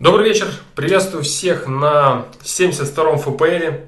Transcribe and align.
Добрый 0.00 0.28
вечер, 0.28 0.48
приветствую 0.74 1.22
всех 1.22 1.68
на 1.68 2.24
72-м 2.42 3.16
ФПЛ. 3.16 3.86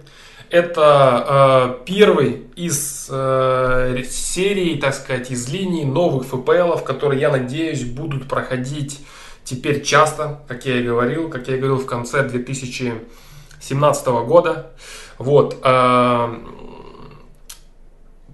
Это 0.50 1.78
э, 1.80 1.84
первый 1.84 2.44
из 2.54 3.08
э, 3.10 4.04
серии, 4.08 4.76
так 4.76 4.94
сказать, 4.94 5.32
из 5.32 5.48
линий 5.48 5.84
новых 5.84 6.28
ФПЛов, 6.28 6.84
которые, 6.84 7.20
я 7.20 7.28
надеюсь, 7.28 7.82
будут 7.84 8.28
проходить 8.28 9.04
теперь 9.42 9.82
часто, 9.82 10.42
как 10.46 10.64
я 10.64 10.78
и 10.78 10.84
говорил, 10.84 11.28
как 11.28 11.48
я 11.48 11.56
и 11.56 11.58
говорил 11.58 11.78
в 11.78 11.86
конце 11.86 12.22
2017 12.22 14.06
года. 14.06 14.70
Вот. 15.18 15.58
Э, 15.64 16.36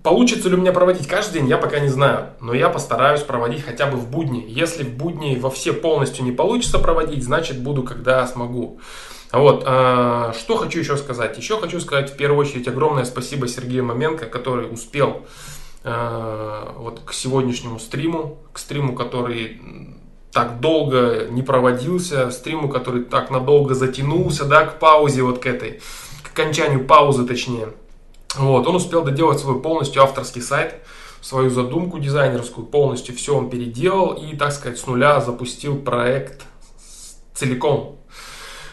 Получится 0.02 0.48
ли 0.48 0.56
у 0.56 0.58
меня 0.58 0.72
проводить 0.72 1.06
каждый 1.06 1.34
день, 1.34 1.48
я 1.48 1.58
пока 1.58 1.78
не 1.78 1.88
знаю. 1.88 2.30
Но 2.40 2.54
я 2.54 2.68
постараюсь 2.68 3.20
проводить 3.22 3.64
хотя 3.64 3.86
бы 3.86 3.96
в 3.96 4.10
будни. 4.10 4.44
Если 4.48 4.82
в 4.82 4.96
будни 4.96 5.36
во 5.36 5.48
все 5.48 5.72
полностью 5.72 6.24
не 6.24 6.32
получится 6.32 6.80
проводить, 6.80 7.22
значит 7.22 7.60
буду, 7.60 7.84
когда 7.84 8.26
смогу. 8.26 8.80
Вот, 9.30 9.62
э, 9.64 10.32
что 10.36 10.56
хочу 10.56 10.80
еще 10.80 10.96
сказать. 10.96 11.38
Еще 11.38 11.58
хочу 11.58 11.80
сказать 11.80 12.10
в 12.10 12.16
первую 12.16 12.40
очередь 12.40 12.66
огромное 12.66 13.04
спасибо 13.04 13.46
Сергею 13.46 13.84
Маменко, 13.84 14.26
который 14.26 14.66
успел 14.70 15.24
э, 15.84 16.72
вот 16.76 17.00
к 17.06 17.12
сегодняшнему 17.12 17.78
стриму, 17.78 18.38
к 18.52 18.58
стриму, 18.58 18.94
который 18.94 19.60
так 20.32 20.60
долго 20.60 21.28
не 21.30 21.42
проводился, 21.42 22.30
стриму, 22.30 22.68
который 22.68 23.04
так 23.04 23.30
надолго 23.30 23.74
затянулся, 23.74 24.46
да, 24.46 24.64
к 24.66 24.78
паузе 24.78 25.22
вот 25.22 25.38
к 25.38 25.46
этой, 25.46 25.80
к 26.22 26.32
окончанию 26.32 26.84
паузы 26.84 27.24
точнее. 27.24 27.68
Вот, 28.36 28.66
он 28.66 28.76
успел 28.76 29.02
доделать 29.02 29.40
свой 29.40 29.60
полностью 29.60 30.02
авторский 30.02 30.42
сайт, 30.42 30.76
свою 31.20 31.50
задумку 31.50 31.98
дизайнерскую, 31.98 32.66
полностью 32.66 33.14
все 33.14 33.36
он 33.36 33.50
переделал 33.50 34.12
и, 34.12 34.36
так 34.36 34.52
сказать, 34.52 34.78
с 34.78 34.86
нуля 34.86 35.20
запустил 35.20 35.78
проект 35.78 36.42
целиком. 37.34 37.98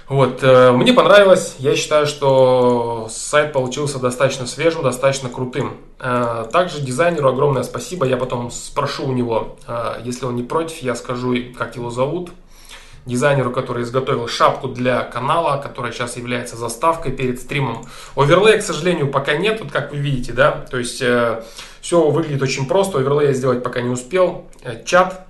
Вот, 0.08 0.40
э, 0.42 0.72
мне 0.72 0.92
понравилось, 0.92 1.56
я 1.60 1.76
считаю, 1.76 2.08
что 2.08 3.08
сайт 3.12 3.54
получился 3.54 4.00
достаточно 4.00 4.48
свежим, 4.48 4.82
достаточно 4.82 5.30
крутым. 5.30 5.78
Э, 6.00 6.48
также 6.52 6.82
дизайнеру 6.82 7.30
огромное 7.30 7.62
спасибо, 7.62 8.08
я 8.08 8.18
потом 8.18 8.50
спрошу 8.50 9.06
у 9.06 9.12
него, 9.12 9.58
э, 9.68 10.02
если 10.04 10.26
он 10.26 10.36
не 10.36 10.42
против, 10.42 10.82
я 10.82 10.96
скажу, 10.96 11.36
как 11.56 11.76
его 11.76 11.92
зовут, 11.92 12.32
дизайнеру, 13.10 13.52
который 13.52 13.84
изготовил 13.84 14.28
шапку 14.28 14.68
для 14.68 15.02
канала, 15.02 15.62
которая 15.62 15.92
сейчас 15.92 16.16
является 16.16 16.56
заставкой 16.56 17.12
перед 17.12 17.42
стримом. 17.42 17.86
Оверлея, 18.16 18.60
к 18.60 18.64
сожалению, 18.64 19.10
пока 19.10 19.36
нет, 19.36 19.60
вот 19.62 19.72
как 19.72 19.92
вы 19.92 19.98
видите, 19.98 20.32
да, 20.32 20.52
то 20.52 20.78
есть 20.78 21.02
э, 21.02 21.44
все 21.82 22.10
выглядит 22.10 22.42
очень 22.42 22.68
просто, 22.68 23.00
оверлея 23.00 23.34
сделать 23.34 23.64
пока 23.64 23.82
не 23.82 23.90
успел, 23.90 24.46
э, 24.64 24.84
чат, 24.86 25.28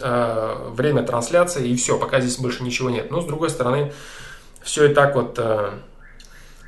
э, 0.00 0.70
время 0.70 1.02
трансляции 1.02 1.68
и 1.68 1.76
все, 1.76 1.98
пока 1.98 2.20
здесь 2.20 2.38
больше 2.38 2.62
ничего 2.62 2.90
нет. 2.90 3.10
Но 3.10 3.20
с 3.20 3.26
другой 3.26 3.50
стороны, 3.50 3.92
все 4.62 4.86
и 4.90 4.94
так 4.94 5.14
вот, 5.14 5.38
э, 5.38 5.70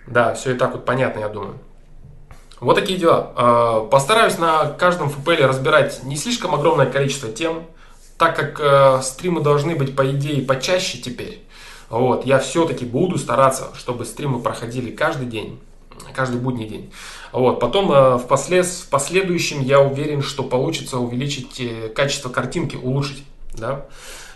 да, 0.06 0.34
все 0.34 0.52
и 0.52 0.54
так 0.54 0.72
вот 0.72 0.84
понятно, 0.84 1.20
я 1.20 1.28
думаю. 1.28 1.58
Вот 2.60 2.76
такие 2.76 2.98
дела. 2.98 3.32
Э, 3.36 3.88
постараюсь 3.90 4.38
на 4.38 4.66
каждом 4.66 5.08
FPL 5.08 5.46
разбирать 5.46 6.04
не 6.04 6.16
слишком 6.16 6.54
огромное 6.54 6.86
количество 6.86 7.28
тем, 7.28 7.66
так 8.22 8.36
как 8.36 8.60
э, 8.60 9.02
стримы 9.02 9.40
должны 9.40 9.74
быть, 9.74 9.96
по 9.96 10.08
идее, 10.08 10.46
почаще 10.46 10.98
теперь, 10.98 11.42
вот, 11.90 12.24
я 12.24 12.38
все-таки 12.38 12.84
буду 12.84 13.18
стараться, 13.18 13.70
чтобы 13.74 14.04
стримы 14.04 14.38
проходили 14.38 14.92
каждый 14.92 15.26
день, 15.26 15.58
каждый 16.14 16.38
будний 16.38 16.68
день. 16.68 16.92
Вот, 17.32 17.58
потом 17.58 17.90
э, 17.90 18.18
в, 18.18 18.28
в 18.28 18.88
последующем 18.90 19.60
я 19.60 19.80
уверен, 19.80 20.22
что 20.22 20.44
получится 20.44 20.98
увеличить 20.98 21.58
э, 21.58 21.88
качество 21.88 22.28
картинки, 22.28 22.76
улучшить. 22.76 23.24
Да? 23.54 23.86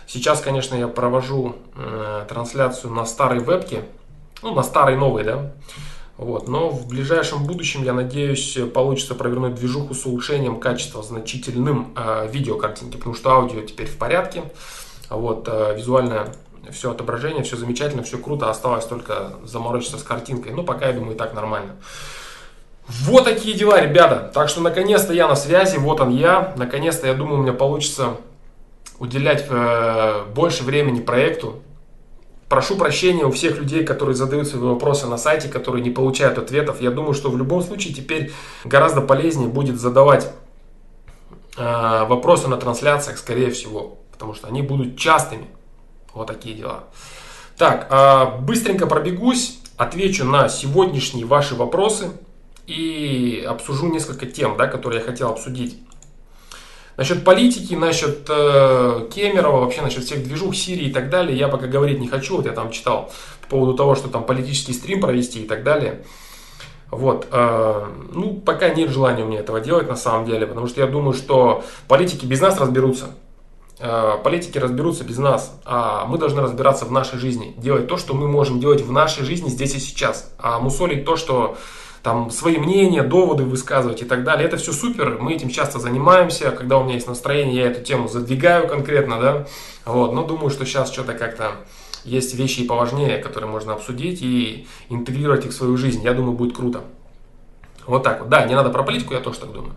Сейчас, 0.05 0.41
конечно, 0.41 0.75
я 0.75 0.89
провожу 0.89 1.55
э, 1.77 2.25
трансляцию 2.27 2.91
на 2.91 3.05
старой 3.05 3.39
вебке, 3.39 3.85
ну, 4.41 4.53
на 4.53 4.63
старой 4.63 4.97
новой, 4.97 5.23
да, 5.23 5.53
вот. 6.17 6.47
Но 6.47 6.69
в 6.69 6.87
ближайшем 6.87 7.45
будущем, 7.45 7.83
я 7.83 7.93
надеюсь, 7.93 8.57
получится 8.73 9.13
провернуть 9.13 9.55
движуху 9.55 9.93
с 9.93 10.05
улучшением 10.05 10.59
качества 10.59 11.03
значительным 11.03 11.93
э, 11.95 12.27
видеокартинки, 12.31 12.97
потому 12.97 13.15
что 13.15 13.31
аудио 13.31 13.61
теперь 13.61 13.87
в 13.87 13.97
порядке. 13.97 14.43
Вот, 15.09 15.47
э, 15.47 15.75
визуальное 15.77 16.33
все 16.71 16.91
отображение, 16.91 17.43
все 17.43 17.55
замечательно, 17.55 18.03
все 18.03 18.17
круто, 18.17 18.49
осталось 18.49 18.85
только 18.85 19.33
заморочиться 19.43 19.97
с 19.97 20.03
картинкой. 20.03 20.53
Но 20.53 20.63
пока, 20.63 20.87
я 20.87 20.93
думаю, 20.93 21.15
и 21.15 21.17
так 21.17 21.33
нормально. 21.33 21.75
Вот 22.87 23.25
такие 23.25 23.55
дела, 23.55 23.81
ребята. 23.81 24.31
Так 24.33 24.49
что, 24.49 24.61
наконец-то 24.61 25.13
я 25.13 25.27
на 25.27 25.35
связи, 25.35 25.77
вот 25.77 25.99
он 25.99 26.09
я. 26.09 26.53
Наконец-то, 26.57 27.07
я 27.07 27.13
думаю, 27.13 27.39
у 27.39 27.43
меня 27.43 27.53
получится 27.53 28.17
уделять 28.99 29.45
э, 29.49 30.23
больше 30.33 30.63
времени 30.63 31.01
проекту, 31.01 31.61
Прошу 32.49 32.77
прощения 32.77 33.25
у 33.25 33.31
всех 33.31 33.57
людей, 33.57 33.83
которые 33.83 34.15
задают 34.15 34.47
свои 34.47 34.61
вопросы 34.61 35.05
на 35.07 35.17
сайте, 35.17 35.49
которые 35.49 35.83
не 35.83 35.89
получают 35.89 36.37
ответов. 36.37 36.81
Я 36.81 36.91
думаю, 36.91 37.13
что 37.13 37.29
в 37.29 37.37
любом 37.37 37.61
случае 37.61 37.93
теперь 37.93 38.31
гораздо 38.63 39.01
полезнее 39.01 39.49
будет 39.49 39.79
задавать 39.79 40.31
э, 41.57 42.05
вопросы 42.07 42.47
на 42.47 42.55
трансляциях, 42.55 43.17
скорее 43.17 43.51
всего, 43.51 43.97
потому 44.13 44.33
что 44.33 44.47
они 44.47 44.61
будут 44.61 44.97
частыми. 44.97 45.47
Вот 46.13 46.27
такие 46.27 46.55
дела. 46.55 46.85
Так, 47.57 47.87
э, 47.89 48.39
быстренько 48.39 48.87
пробегусь, 48.87 49.59
отвечу 49.75 50.23
на 50.23 50.47
сегодняшние 50.47 51.25
ваши 51.25 51.53
вопросы 51.53 52.11
и 52.65 53.45
обсужу 53.47 53.87
несколько 53.87 54.25
тем, 54.25 54.55
да, 54.55 54.67
которые 54.67 55.01
я 55.01 55.05
хотел 55.05 55.29
обсудить. 55.29 55.79
Насчет 56.97 57.23
политики, 57.23 57.75
насчет 57.75 58.27
э, 58.27 59.07
Кемерова, 59.13 59.61
вообще 59.61 59.83
насчет 59.83 60.03
всех 60.03 60.23
движух 60.23 60.55
Сирии 60.55 60.87
и 60.87 60.91
так 60.91 61.11
далее, 61.11 61.37
я 61.37 61.47
пока 61.47 61.67
говорить 61.67 61.99
не 61.99 62.07
хочу. 62.07 62.37
Вот 62.37 62.47
я 62.47 62.53
там 62.53 62.71
читал 62.71 63.11
по 63.41 63.47
поводу 63.49 63.75
того, 63.75 63.93
что 63.93 64.07
там 64.07 64.23
политический 64.23 64.73
стрим 64.73 64.99
провести 64.99 65.43
и 65.43 65.47
так 65.47 65.63
далее. 65.63 66.03
Вот, 66.89 67.27
э, 67.31 67.85
ну, 68.13 68.33
пока 68.33 68.69
нет 68.69 68.89
желания 68.89 69.23
у 69.23 69.27
меня 69.27 69.41
этого 69.41 69.59
делать 69.59 69.87
на 69.87 69.95
самом 69.95 70.25
деле, 70.25 70.47
потому 70.47 70.67
что 70.67 70.81
я 70.81 70.87
думаю, 70.87 71.13
что 71.13 71.63
политики 71.87 72.25
без 72.25 72.41
нас 72.41 72.59
разберутся. 72.59 73.09
Э, 73.79 74.13
политики 74.23 74.57
разберутся 74.57 75.03
без 75.03 75.19
нас, 75.19 75.55
а 75.65 76.05
мы 76.05 76.17
должны 76.17 76.41
разбираться 76.41 76.85
в 76.85 76.91
нашей 76.91 77.19
жизни, 77.19 77.53
делать 77.57 77.87
то, 77.87 77.97
что 77.97 78.15
мы 78.15 78.27
можем 78.27 78.59
делать 78.59 78.81
в 78.81 78.91
нашей 78.91 79.23
жизни 79.23 79.49
здесь 79.49 79.75
и 79.75 79.79
сейчас, 79.79 80.33
а 80.39 80.59
мусолить 80.59 81.05
то, 81.05 81.15
что 81.15 81.57
там 82.03 82.31
свои 82.31 82.57
мнения, 82.57 83.03
доводы 83.03 83.43
высказывать 83.43 84.01
и 84.01 84.05
так 84.05 84.23
далее. 84.23 84.47
Это 84.47 84.57
все 84.57 84.71
супер, 84.71 85.17
мы 85.19 85.33
этим 85.33 85.49
часто 85.49 85.79
занимаемся, 85.79 86.51
когда 86.51 86.77
у 86.77 86.83
меня 86.83 86.95
есть 86.95 87.07
настроение, 87.07 87.55
я 87.55 87.67
эту 87.71 87.83
тему 87.83 88.07
задвигаю 88.07 88.67
конкретно, 88.67 89.19
да, 89.19 89.47
вот, 89.85 90.13
но 90.13 90.23
думаю, 90.23 90.49
что 90.49 90.65
сейчас 90.65 90.91
что-то 90.91 91.13
как-то 91.13 91.51
есть 92.03 92.33
вещи 92.35 92.61
и 92.61 92.67
поважнее, 92.67 93.17
которые 93.17 93.49
можно 93.49 93.73
обсудить 93.73 94.21
и 94.21 94.67
интегрировать 94.89 95.45
их 95.45 95.51
в 95.51 95.55
свою 95.55 95.77
жизнь. 95.77 96.03
Я 96.03 96.13
думаю, 96.13 96.33
будет 96.33 96.55
круто. 96.55 96.81
Вот 97.85 98.03
так 98.03 98.19
вот. 98.19 98.29
Да, 98.29 98.45
не 98.45 98.55
надо 98.55 98.69
про 98.69 98.83
политику, 98.83 99.13
я 99.13 99.19
тоже 99.19 99.39
так 99.39 99.51
думаю. 99.51 99.73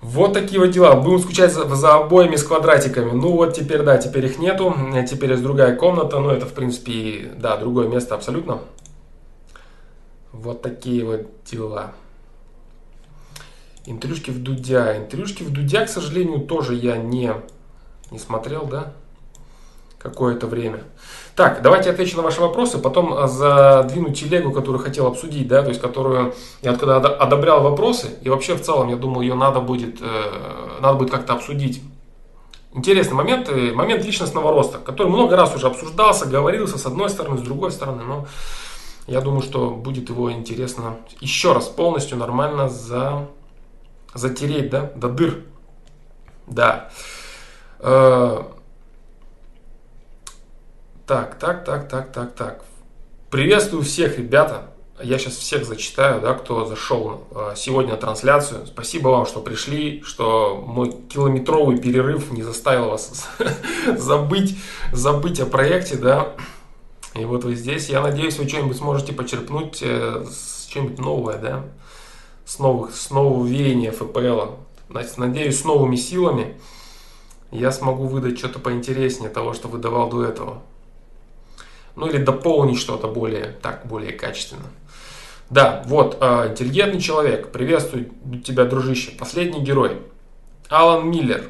Вот 0.00 0.34
такие 0.34 0.60
вот 0.60 0.70
дела. 0.70 0.94
Будем 0.94 1.18
скучать 1.18 1.52
за, 1.52 1.66
за 1.74 1.94
обоями 1.94 2.36
с 2.36 2.44
квадратиками. 2.44 3.10
Ну 3.10 3.32
вот 3.32 3.54
теперь, 3.54 3.82
да, 3.82 3.96
теперь 3.98 4.26
их 4.26 4.38
нету. 4.38 4.74
Теперь 5.10 5.32
есть 5.32 5.42
другая 5.42 5.74
комната. 5.74 6.18
Но 6.18 6.30
это, 6.30 6.46
в 6.46 6.52
принципе, 6.52 7.32
да, 7.38 7.56
другое 7.56 7.88
место 7.88 8.14
абсолютно. 8.14 8.60
Вот 10.42 10.60
такие 10.60 11.04
вот 11.04 11.22
дела. 11.50 11.92
Интрижки 13.86 14.30
в 14.30 14.42
Дудя. 14.42 14.98
Интрижки 14.98 15.42
в 15.42 15.50
Дудя, 15.50 15.86
к 15.86 15.88
сожалению, 15.88 16.40
тоже 16.40 16.74
я 16.74 16.96
не, 16.96 17.32
не 18.10 18.18
смотрел, 18.18 18.66
да, 18.66 18.92
какое-то 19.98 20.46
время. 20.46 20.82
Так, 21.36 21.62
давайте 21.62 21.90
отвечу 21.90 22.16
на 22.16 22.22
ваши 22.22 22.40
вопросы, 22.40 22.78
потом 22.78 23.14
а, 23.14 23.28
задвину 23.28 24.12
телегу, 24.12 24.52
которую 24.52 24.82
хотел 24.82 25.06
обсудить, 25.06 25.48
да, 25.48 25.62
то 25.62 25.68
есть 25.68 25.80
которую 25.80 26.34
я 26.62 26.76
когда 26.76 26.96
одобрял 26.96 27.62
вопросы, 27.62 28.08
и 28.22 28.28
вообще 28.28 28.56
в 28.56 28.62
целом 28.62 28.88
я 28.88 28.96
думал, 28.96 29.22
ее 29.22 29.34
надо 29.34 29.60
будет, 29.60 30.02
э, 30.02 30.80
надо 30.80 30.98
будет 30.98 31.10
как-то 31.10 31.32
обсудить. 31.34 31.82
Интересный 32.74 33.14
момент, 33.14 33.48
э, 33.48 33.72
момент 33.72 34.04
личностного 34.04 34.50
роста, 34.50 34.78
который 34.78 35.08
много 35.08 35.36
раз 35.36 35.54
уже 35.54 35.66
обсуждался, 35.66 36.26
говорился 36.26 36.76
с 36.78 36.84
одной 36.84 37.08
стороны, 37.08 37.38
с 37.38 37.42
другой 37.42 37.70
стороны, 37.70 38.02
но 38.02 38.26
я 39.06 39.20
думаю, 39.20 39.42
что 39.42 39.70
будет 39.70 40.08
его 40.08 40.32
интересно 40.32 40.96
еще 41.20 41.52
раз 41.52 41.68
полностью 41.68 42.18
нормально 42.18 42.68
за, 42.68 43.28
затереть, 44.14 44.70
да, 44.70 44.90
до 44.96 45.08
дыр. 45.08 45.44
Да. 46.46 46.90
Э, 47.78 48.42
так, 51.06 51.38
так, 51.38 51.64
так, 51.64 51.88
так, 51.88 52.12
так, 52.12 52.34
так. 52.34 52.64
Приветствую 53.30 53.84
всех, 53.84 54.18
ребята. 54.18 54.70
Я 55.00 55.18
сейчас 55.18 55.34
всех 55.34 55.66
зачитаю, 55.66 56.22
да, 56.22 56.32
кто 56.32 56.64
зашел 56.64 57.28
э, 57.30 57.52
сегодня 57.54 57.92
на 57.92 57.96
трансляцию. 57.98 58.66
Спасибо 58.66 59.08
вам, 59.08 59.26
что 59.26 59.40
пришли, 59.40 60.02
что 60.02 60.64
мой 60.66 60.90
километровый 61.08 61.78
перерыв 61.78 62.32
не 62.32 62.42
заставил 62.42 62.88
вас 62.88 63.28
забыть, 63.96 64.58
забыть 64.92 65.38
о 65.38 65.46
проекте, 65.46 65.96
да. 65.96 66.32
И 67.16 67.24
вот 67.24 67.44
вы 67.44 67.54
здесь, 67.54 67.88
я 67.88 68.02
надеюсь, 68.02 68.38
вы 68.38 68.46
что-нибудь 68.46 68.76
сможете 68.76 69.12
почерпнуть, 69.12 69.78
э, 69.80 70.26
что-нибудь 70.68 70.98
новое, 70.98 71.38
да, 71.38 71.64
с, 72.44 72.58
новых, 72.58 72.94
с 72.94 73.10
нового 73.10 73.46
веяния 73.46 73.90
ФПЛ. 73.90 74.56
Надеюсь, 74.88 75.60
с 75.60 75.64
новыми 75.64 75.96
силами 75.96 76.60
я 77.50 77.72
смогу 77.72 78.06
выдать 78.06 78.38
что-то 78.38 78.58
поинтереснее 78.58 79.30
того, 79.30 79.54
что 79.54 79.68
выдавал 79.68 80.10
до 80.10 80.24
этого. 80.24 80.62
Ну 81.94 82.06
или 82.06 82.18
дополнить 82.18 82.78
что-то 82.78 83.08
более, 83.08 83.56
так, 83.62 83.86
более 83.86 84.12
качественно. 84.12 84.66
Да, 85.48 85.84
вот, 85.86 86.18
э, 86.20 86.48
интеллигентный 86.50 87.00
человек, 87.00 87.50
приветствую 87.50 88.10
тебя, 88.44 88.66
дружище. 88.66 89.12
Последний 89.18 89.60
герой. 89.60 90.02
Алан 90.68 91.08
Миллер, 91.08 91.48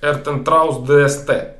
Эртен 0.00 0.44
Траус 0.44 0.78
ДСТ, 0.78 1.58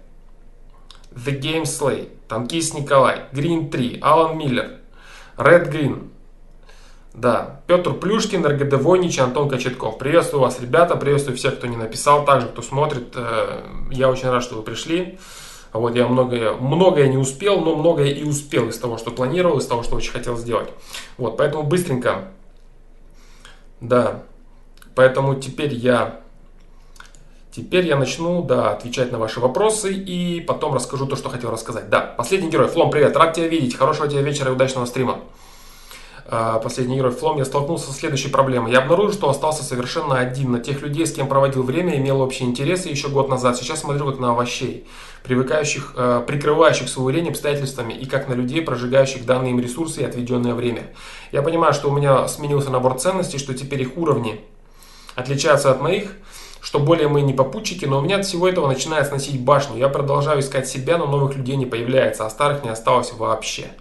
The 1.10 1.38
Game 1.38 1.64
Slay, 1.64 2.08
Танкист 2.32 2.72
Николай, 2.72 3.26
Green 3.34 3.68
3, 3.68 3.98
Алан 4.00 4.38
Миллер, 4.38 4.78
Red 5.36 5.70
Green, 5.70 6.08
да, 7.12 7.60
Петр 7.66 7.92
Плюшкин, 7.92 8.46
РГД 8.46 8.80
Войнич, 8.80 9.18
Антон 9.18 9.50
Кочетков. 9.50 9.98
Приветствую 9.98 10.40
вас, 10.40 10.58
ребята, 10.58 10.96
приветствую 10.96 11.36
всех, 11.36 11.58
кто 11.58 11.66
не 11.66 11.76
написал, 11.76 12.24
также 12.24 12.46
кто 12.48 12.62
смотрит. 12.62 13.12
Э, 13.16 13.60
я 13.90 14.08
очень 14.08 14.30
рад, 14.30 14.42
что 14.42 14.54
вы 14.54 14.62
пришли. 14.62 15.18
Вот 15.74 15.94
я 15.94 16.08
многое, 16.08 16.54
многое 16.54 17.08
не 17.08 17.18
успел, 17.18 17.60
но 17.60 17.76
многое 17.76 18.08
и 18.08 18.24
успел 18.24 18.70
из 18.70 18.78
того, 18.78 18.96
что 18.96 19.10
планировал, 19.10 19.58
из 19.58 19.66
того, 19.66 19.82
что 19.82 19.96
очень 19.96 20.12
хотел 20.12 20.38
сделать. 20.38 20.70
Вот, 21.18 21.36
поэтому 21.36 21.64
быстренько. 21.64 22.28
Да, 23.82 24.22
поэтому 24.94 25.34
теперь 25.34 25.74
я 25.74 26.21
Теперь 27.54 27.86
я 27.86 27.96
начну, 27.96 28.42
да, 28.42 28.70
отвечать 28.70 29.12
на 29.12 29.18
ваши 29.18 29.38
вопросы 29.38 29.92
и 29.92 30.40
потом 30.40 30.72
расскажу 30.72 31.06
то, 31.06 31.16
что 31.16 31.28
хотел 31.28 31.50
рассказать. 31.50 31.90
Да, 31.90 32.00
последний 32.00 32.48
герой. 32.48 32.66
Флом, 32.68 32.90
привет, 32.90 33.14
рад 33.14 33.34
тебя 33.34 33.46
видеть. 33.46 33.76
Хорошего 33.76 34.08
тебе 34.08 34.22
вечера 34.22 34.50
и 34.50 34.54
удачного 34.54 34.86
стрима. 34.86 35.20
А, 36.24 36.60
последний 36.60 36.96
герой 36.96 37.12
Флом, 37.12 37.36
я 37.36 37.44
столкнулся 37.44 37.88
со 37.88 37.92
следующей 37.92 38.30
проблемой. 38.30 38.72
Я 38.72 38.78
обнаружил, 38.78 39.12
что 39.12 39.28
остался 39.28 39.64
совершенно 39.64 40.18
один. 40.18 40.52
На 40.52 40.60
тех 40.60 40.80
людей, 40.80 41.06
с 41.06 41.12
кем 41.12 41.28
проводил 41.28 41.62
время, 41.62 41.98
имел 41.98 42.22
общие 42.22 42.48
интересы 42.48 42.88
еще 42.88 43.08
год 43.08 43.28
назад. 43.28 43.58
Сейчас 43.58 43.80
смотрю 43.80 44.06
как 44.06 44.18
на 44.18 44.30
овощей, 44.30 44.86
привыкающих, 45.22 45.92
э, 45.94 46.24
прикрывающих 46.26 46.88
свою 46.88 47.10
лень 47.10 47.28
обстоятельствами 47.28 47.92
и 47.92 48.06
как 48.06 48.30
на 48.30 48.32
людей, 48.32 48.62
прожигающих 48.62 49.26
данные 49.26 49.50
им 49.50 49.60
ресурсы 49.60 50.00
и 50.00 50.04
отведенное 50.04 50.54
время. 50.54 50.94
Я 51.32 51.42
понимаю, 51.42 51.74
что 51.74 51.90
у 51.90 51.92
меня 51.94 52.26
сменился 52.28 52.70
набор 52.70 52.98
ценностей, 52.98 53.36
что 53.36 53.52
теперь 53.52 53.82
их 53.82 53.98
уровни 53.98 54.40
отличаются 55.16 55.70
от 55.70 55.82
моих, 55.82 56.16
что 56.62 56.78
более 56.78 57.08
мы 57.08 57.22
не 57.22 57.34
попутчики, 57.34 57.84
но 57.86 57.98
у 57.98 58.02
меня 58.02 58.18
от 58.18 58.24
всего 58.24 58.48
этого 58.48 58.68
начинает 58.68 59.08
сносить 59.08 59.40
башню. 59.40 59.76
Я 59.76 59.88
продолжаю 59.88 60.40
искать 60.40 60.68
себя, 60.68 60.96
но 60.96 61.06
новых 61.06 61.34
людей 61.34 61.56
не 61.56 61.66
появляется, 61.66 62.24
а 62.24 62.30
старых 62.30 62.62
не 62.62 62.70
осталось 62.70 63.12
вообще. 63.12 63.72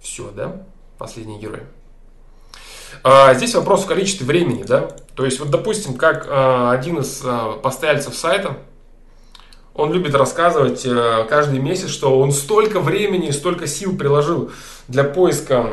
Все, 0.00 0.30
да? 0.30 0.64
Последний 0.96 1.38
герой. 1.38 1.60
А, 3.04 3.34
здесь 3.34 3.54
вопрос 3.54 3.84
в 3.84 3.86
количестве 3.86 4.26
времени, 4.26 4.62
да? 4.62 4.88
То 5.14 5.26
есть, 5.26 5.38
вот, 5.38 5.50
допустим, 5.50 5.98
как 5.98 6.26
а, 6.30 6.72
один 6.72 6.98
из 6.98 7.20
а, 7.24 7.58
постояльцев 7.58 8.16
сайта, 8.16 8.56
он 9.74 9.92
любит 9.92 10.14
рассказывать 10.14 10.82
а, 10.86 11.24
каждый 11.24 11.58
месяц, 11.58 11.90
что 11.90 12.18
он 12.18 12.32
столько 12.32 12.80
времени, 12.80 13.30
столько 13.32 13.66
сил 13.66 13.98
приложил 13.98 14.50
для 14.88 15.04
поиска 15.04 15.70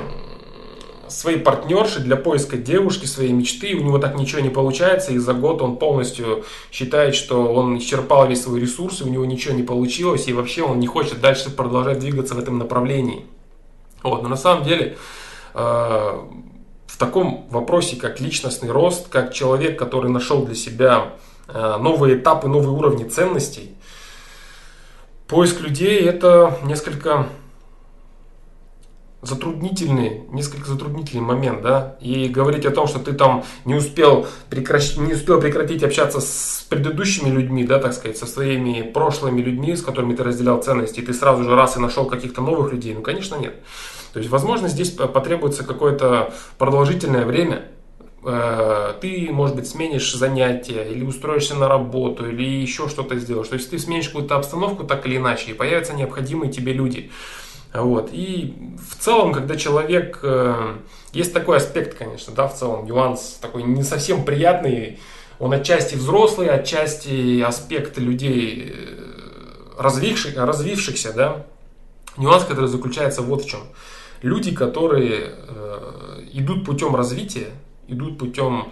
своей 1.10 1.40
партнерши, 1.40 2.00
для 2.00 2.16
поиска 2.16 2.57
девушки, 2.57 3.06
своей 3.06 3.31
мечты, 3.31 3.75
у 3.75 3.81
него 3.81 3.98
так 3.98 4.16
ничего 4.16 4.42
не 4.42 4.50
получается, 4.50 5.12
и 5.12 5.18
за 5.18 5.34
год 5.34 5.62
он 5.62 5.78
полностью 5.78 6.46
считает, 6.72 7.16
что 7.16 7.54
он 7.54 7.78
исчерпал 7.78 8.28
весь 8.28 8.44
свой 8.44 8.60
ресурс, 8.60 9.02
и 9.02 9.04
у 9.04 9.07
него 9.07 9.25
ничего 9.25 9.54
не 9.54 9.63
получилось, 9.63 10.28
и 10.28 10.34
вообще 10.34 10.63
он 10.63 10.80
не 10.80 10.88
хочет 10.88 11.22
дальше 11.22 11.50
продолжать 11.50 12.00
двигаться 12.00 12.36
в 12.36 12.40
этом 12.40 12.57
направлении. 12.57 13.25
Вот, 14.04 14.24
но 14.24 14.30
на 14.30 14.38
самом 14.38 14.63
деле 14.63 14.98
э, 15.54 15.60
в 15.60 16.98
таком 16.98 17.48
вопросе, 17.50 17.96
как 17.96 18.19
личностный 18.19 18.72
рост, 18.72 19.10
как 19.10 19.34
человек, 19.34 19.78
который 19.80 20.12
нашел 20.12 20.46
для 20.46 20.56
себя 20.56 21.13
э, 21.48 21.78
новые 21.80 22.18
этапы, 22.18 22.48
новые 22.48 22.72
уровни 22.72 23.04
ценностей, 23.04 23.75
поиск 25.28 25.62
людей 25.62 26.00
это 26.01 26.58
несколько 26.63 27.28
затруднительный, 29.27 30.24
несколько 30.31 30.69
затруднительный 30.69 31.24
момент, 31.24 31.62
да, 31.62 31.98
и 32.01 32.27
говорить 32.27 32.66
о 32.66 32.72
том, 32.72 32.88
что 32.88 33.00
ты 33.00 33.13
там 33.13 33.44
не 33.66 33.75
успел, 33.75 34.27
прекращ... 34.50 34.98
не 34.98 35.13
успел 35.13 35.39
прекратить 35.39 35.83
общаться 35.83 36.19
с 36.19 36.66
предыдущими 36.69 37.30
людьми, 37.30 37.63
да, 37.63 37.80
так 37.80 37.94
сказать, 37.94 38.18
со 38.18 38.25
своими 38.25 38.81
прошлыми 38.81 39.42
людьми, 39.42 39.75
с 39.75 39.81
которыми 39.81 40.16
ты 40.16 40.24
разделял 40.24 40.62
ценности, 40.62 41.00
и 41.00 41.06
ты 41.06 41.13
сразу 41.13 41.44
же 41.44 41.56
раз 41.56 41.77
и 41.77 41.80
нашел 41.80 42.06
каких-то 42.06 42.42
новых 42.42 42.72
людей, 42.72 42.94
ну, 42.94 43.01
конечно, 43.01 43.36
нет. 43.36 43.56
То 44.13 44.19
есть, 44.19 44.31
возможно, 44.31 44.68
здесь 44.68 44.92
потребуется 44.92 45.63
какое-то 45.63 46.33
продолжительное 46.57 47.25
время, 47.25 47.66
э, 48.24 48.94
ты, 49.01 49.30
может 49.31 49.56
быть, 49.56 49.68
сменишь 49.68 50.13
занятие, 50.13 50.89
или 50.89 51.04
устроишься 51.04 51.56
на 51.56 51.68
работу, 51.68 52.30
или 52.30 52.44
еще 52.44 52.88
что-то 52.88 53.18
сделаешь. 53.19 53.50
То 53.50 53.56
есть 53.56 53.69
ты 53.69 53.77
сменишь 53.77 54.07
какую-то 54.07 54.38
обстановку 54.38 54.83
так 54.83 55.06
или 55.06 55.18
иначе, 55.18 55.51
и 55.51 55.54
появятся 55.54 55.94
необходимые 55.94 56.51
тебе 56.51 56.74
люди. 56.74 57.12
Вот. 57.75 58.10
И 58.12 58.56
в 58.80 58.95
целом, 59.01 59.33
когда 59.33 59.56
человек... 59.56 60.19
Э, 60.24 60.77
есть 61.12 61.33
такой 61.33 61.57
аспект, 61.57 61.98
конечно, 61.98 62.33
да, 62.33 62.48
в 62.48 62.56
целом, 62.56 62.86
нюанс 62.86 63.38
такой 63.42 63.63
не 63.63 63.83
совсем 63.83 64.25
приятный. 64.25 65.00
Он 65.39 65.54
отчасти 65.54 65.95
взрослый, 65.95 66.50
отчасти 66.50 67.42
аспект 67.42 67.98
людей 67.98 68.74
э, 68.74 69.06
развивших, 69.77 70.36
развившихся, 70.38 71.13
да. 71.13 71.45
Нюанс, 72.18 72.44
который 72.44 72.68
заключается 72.68 73.22
вот 73.22 73.44
в 73.44 73.50
чем. 73.50 73.62
Люди, 74.22 74.54
которые 74.54 75.36
э, 75.48 76.22
идут 76.33 76.66
путем 76.66 76.95
развития, 76.95 77.48
идут 77.88 78.18
путем 78.18 78.72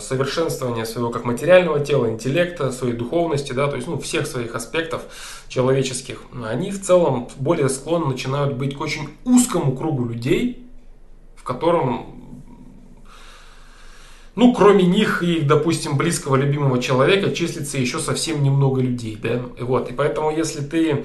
совершенствования 0.00 0.84
своего 0.84 1.10
как 1.10 1.24
материального 1.24 1.80
тела, 1.80 2.10
интеллекта, 2.10 2.72
своей 2.72 2.94
духовности, 2.94 3.52
да, 3.52 3.68
то 3.68 3.76
есть 3.76 3.88
ну, 3.88 3.98
всех 3.98 4.26
своих 4.26 4.54
аспектов 4.54 5.02
человеческих, 5.48 6.22
они 6.44 6.70
в 6.70 6.82
целом 6.82 7.28
более 7.36 7.68
склонны 7.68 8.06
начинают 8.06 8.54
быть 8.54 8.76
к 8.76 8.80
очень 8.80 9.08
узкому 9.24 9.76
кругу 9.76 10.06
людей, 10.06 10.66
в 11.36 11.42
котором 11.42 12.20
ну, 14.36 14.52
кроме 14.52 14.84
них 14.84 15.22
и, 15.22 15.40
допустим, 15.40 15.96
близкого 15.96 16.34
любимого 16.34 16.82
человека 16.82 17.30
числится 17.30 17.78
еще 17.78 18.00
совсем 18.00 18.42
немного 18.42 18.80
людей, 18.80 19.16
да, 19.20 19.40
вот, 19.60 19.90
и 19.90 19.94
поэтому, 19.94 20.30
если 20.30 20.60
ты 20.60 21.04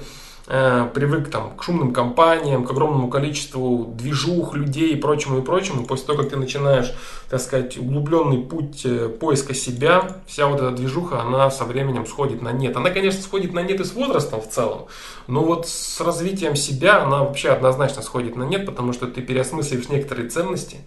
привык 0.50 1.30
там, 1.30 1.56
к 1.56 1.62
шумным 1.62 1.92
компаниям, 1.92 2.64
к 2.64 2.70
огромному 2.72 3.08
количеству 3.08 3.84
движух, 3.96 4.54
людей 4.54 4.92
и 4.92 4.96
прочему 4.96 5.38
и 5.38 5.42
прочему, 5.42 5.84
после 5.84 6.06
того, 6.06 6.22
как 6.22 6.30
ты 6.30 6.36
начинаешь, 6.36 6.92
так 7.28 7.40
сказать, 7.40 7.78
углубленный 7.78 8.38
путь 8.38 8.84
э, 8.84 9.08
поиска 9.08 9.54
себя, 9.54 10.16
вся 10.26 10.48
вот 10.48 10.60
эта 10.60 10.72
движуха, 10.72 11.20
она 11.20 11.52
со 11.52 11.64
временем 11.64 12.04
сходит 12.04 12.42
на 12.42 12.50
нет. 12.50 12.76
Она, 12.76 12.90
конечно, 12.90 13.22
сходит 13.22 13.52
на 13.52 13.60
нет 13.60 13.80
и 13.80 13.84
с 13.84 13.92
возрастом 13.92 14.40
в 14.40 14.48
целом, 14.48 14.86
но 15.28 15.44
вот 15.44 15.68
с 15.68 16.00
развитием 16.00 16.56
себя 16.56 17.04
она 17.04 17.20
вообще 17.20 17.50
однозначно 17.50 18.02
сходит 18.02 18.34
на 18.34 18.42
нет, 18.42 18.66
потому 18.66 18.92
что 18.92 19.06
ты 19.06 19.22
переосмысливаешь 19.22 19.88
некоторые 19.88 20.30
ценности, 20.30 20.78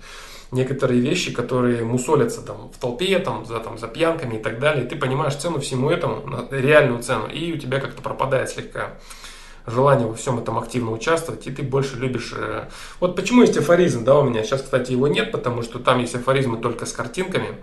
некоторые 0.52 1.00
вещи, 1.00 1.32
которые 1.32 1.86
мусолятся 1.86 2.42
там 2.42 2.70
в 2.70 2.78
толпе, 2.78 3.18
там, 3.20 3.46
за, 3.46 3.60
там, 3.60 3.78
за 3.78 3.88
пьянками 3.88 4.36
и 4.36 4.44
так 4.44 4.60
далее, 4.60 4.86
и 4.86 4.90
ты 4.90 4.98
понимаешь 4.98 5.36
цену 5.36 5.62
всему 5.62 5.90
этому, 5.90 6.48
реальную 6.52 7.02
цену, 7.02 7.28
и 7.28 7.54
у 7.54 7.58
тебя 7.58 7.80
как-то 7.80 8.02
пропадает 8.02 8.50
слегка 8.50 8.96
желание 9.66 10.08
во 10.08 10.14
всем 10.14 10.40
этом 10.40 10.58
активно 10.58 10.92
участвовать, 10.92 11.48
и 11.48 11.52
ты 11.52 11.64
больше 11.64 11.98
любишь... 11.98 12.34
Э, 12.36 12.70
вот 13.00 13.16
почему 13.16 13.42
есть 13.42 13.58
афоризм, 13.58 14.04
да, 14.04 14.18
у 14.18 14.24
меня 14.24 14.44
сейчас, 14.44 14.62
кстати, 14.62 14.92
его 14.92 15.08
нет, 15.08 15.32
потому 15.32 15.62
что 15.62 15.80
там 15.80 16.00
есть 16.00 16.16
афоризмы 16.16 16.58
только 16.58 16.86
с 16.86 16.92
картинками. 16.92 17.58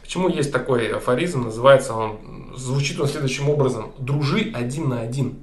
Почему 0.00 0.28
есть 0.28 0.52
такой 0.52 0.88
афоризм, 0.92 1.42
называется 1.42 1.94
он, 1.94 2.52
звучит 2.56 3.00
он 3.00 3.06
следующим 3.06 3.48
образом, 3.48 3.92
дружи 3.98 4.50
один 4.54 4.88
на 4.88 5.00
один. 5.00 5.38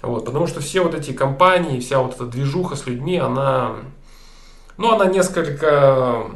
Вот, 0.00 0.24
потому 0.24 0.46
что 0.46 0.60
все 0.60 0.82
вот 0.82 0.94
эти 0.94 1.12
компании, 1.12 1.80
вся 1.80 1.98
вот 1.98 2.14
эта 2.14 2.24
движуха 2.24 2.76
с 2.76 2.86
людьми, 2.86 3.18
она, 3.18 3.76
ну, 4.76 4.92
она 4.92 5.06
несколько 5.06 6.26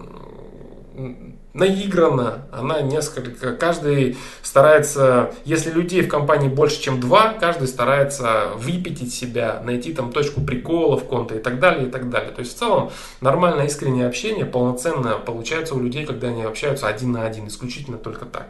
наиграна, 1.55 2.47
она 2.51 2.81
несколько, 2.81 3.55
каждый 3.55 4.17
старается, 4.43 5.35
если 5.45 5.71
людей 5.71 6.03
в 6.03 6.09
компании 6.09 6.49
больше, 6.49 6.81
чем 6.81 6.99
два, 6.99 7.35
каждый 7.35 7.69
старается 7.69 8.53
выпятить 8.57 9.13
себя, 9.13 9.61
найти 9.63 9.93
там 9.93 10.13
точку 10.13 10.41
прикола 10.41 10.97
в 10.97 11.05
конте 11.05 11.37
и 11.37 11.41
так 11.41 11.61
далее, 11.61 11.89
и 11.89 11.91
так 11.91 12.09
далее. 12.09 12.33
То 12.33 12.41
есть 12.41 12.57
в 12.57 12.59
целом 12.59 12.91
нормальное 13.21 13.67
искреннее 13.67 14.07
общение 14.07 14.47
полноценно 14.47 15.19
получается 15.19 15.75
у 15.75 15.83
людей, 15.83 16.07
когда 16.07 16.29
они 16.29 16.43
общаются 16.43 16.87
один 16.89 17.13
на 17.13 17.25
один, 17.25 17.49
исключительно 17.49 17.99
только 17.99 18.25
так. 18.25 18.49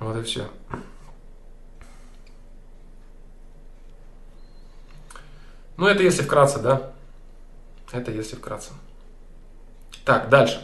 Вот 0.00 0.16
и 0.16 0.22
все. 0.22 0.48
Ну 5.76 5.86
это 5.86 6.02
если 6.02 6.22
вкратце, 6.22 6.58
да? 6.58 6.92
Это 7.92 8.10
если 8.10 8.36
вкратце. 8.36 8.70
Так, 10.04 10.28
дальше. 10.28 10.62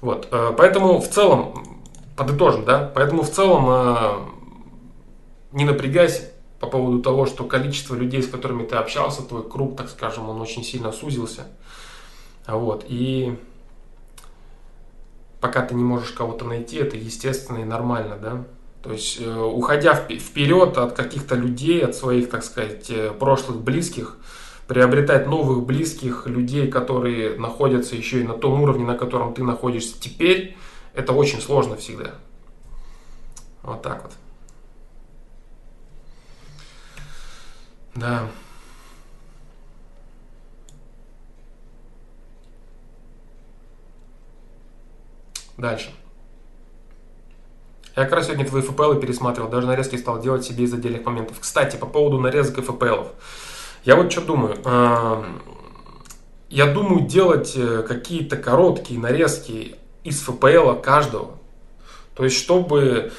Вот, 0.00 0.28
э, 0.30 0.52
поэтому 0.56 0.98
в 0.98 1.08
целом, 1.08 1.64
подытожим, 2.16 2.64
да, 2.64 2.90
поэтому 2.94 3.22
в 3.22 3.30
целом 3.30 3.66
э, 3.68 3.96
не 5.52 5.64
напрягайся 5.64 6.30
по 6.58 6.66
поводу 6.66 7.00
того, 7.00 7.26
что 7.26 7.44
количество 7.44 7.94
людей, 7.94 8.22
с 8.22 8.28
которыми 8.28 8.64
ты 8.64 8.76
общался, 8.76 9.22
твой 9.22 9.48
круг, 9.48 9.76
так 9.76 9.90
скажем, 9.90 10.28
он 10.28 10.40
очень 10.40 10.64
сильно 10.64 10.92
сузился. 10.92 11.46
Вот, 12.46 12.84
и 12.88 13.38
пока 15.40 15.62
ты 15.62 15.74
не 15.74 15.84
можешь 15.84 16.12
кого-то 16.12 16.46
найти, 16.46 16.78
это 16.78 16.96
естественно 16.96 17.58
и 17.58 17.64
нормально, 17.64 18.16
да. 18.16 18.44
То 18.82 18.92
есть, 18.92 19.20
э, 19.20 19.38
уходя 19.38 19.94
вперед 19.94 20.78
от 20.78 20.94
каких-то 20.94 21.34
людей, 21.34 21.84
от 21.84 21.94
своих, 21.94 22.30
так 22.30 22.42
сказать, 22.42 22.90
прошлых 23.18 23.60
близких, 23.60 24.16
приобретать 24.70 25.26
новых 25.26 25.66
близких 25.66 26.28
людей, 26.28 26.70
которые 26.70 27.36
находятся 27.36 27.96
еще 27.96 28.20
и 28.20 28.22
на 28.22 28.34
том 28.34 28.62
уровне, 28.62 28.84
на 28.84 28.96
котором 28.96 29.34
ты 29.34 29.42
находишься 29.42 30.00
теперь, 30.00 30.56
это 30.94 31.12
очень 31.12 31.40
сложно 31.40 31.74
всегда. 31.74 32.14
Вот 33.64 33.82
так 33.82 34.04
вот. 34.04 34.12
Да. 37.96 38.28
Дальше. 45.58 45.90
Я 47.96 48.04
как 48.04 48.12
раз 48.12 48.26
сегодня 48.26 48.46
твои 48.46 48.62
FPL 48.62 49.00
пересматривал, 49.00 49.48
даже 49.48 49.66
нарезки 49.66 49.96
стал 49.96 50.20
делать 50.20 50.44
себе 50.44 50.62
из 50.62 50.72
отдельных 50.72 51.04
моментов. 51.04 51.40
Кстати, 51.40 51.76
по 51.76 51.86
поводу 51.86 52.20
нарезок 52.20 52.58
и 52.58 52.60
FPL. 52.60 53.08
Я 53.84 53.96
вот 53.96 54.12
что 54.12 54.20
думаю. 54.20 54.56
Я 56.50 56.66
думаю 56.66 57.06
делать 57.06 57.52
э, 57.54 57.84
какие-то 57.86 58.36
короткие 58.36 58.98
нарезки 58.98 59.76
из 60.02 60.26
FPL 60.26 60.80
каждого. 60.80 61.38
То 62.16 62.24
есть, 62.24 62.36
чтобы 62.36 63.12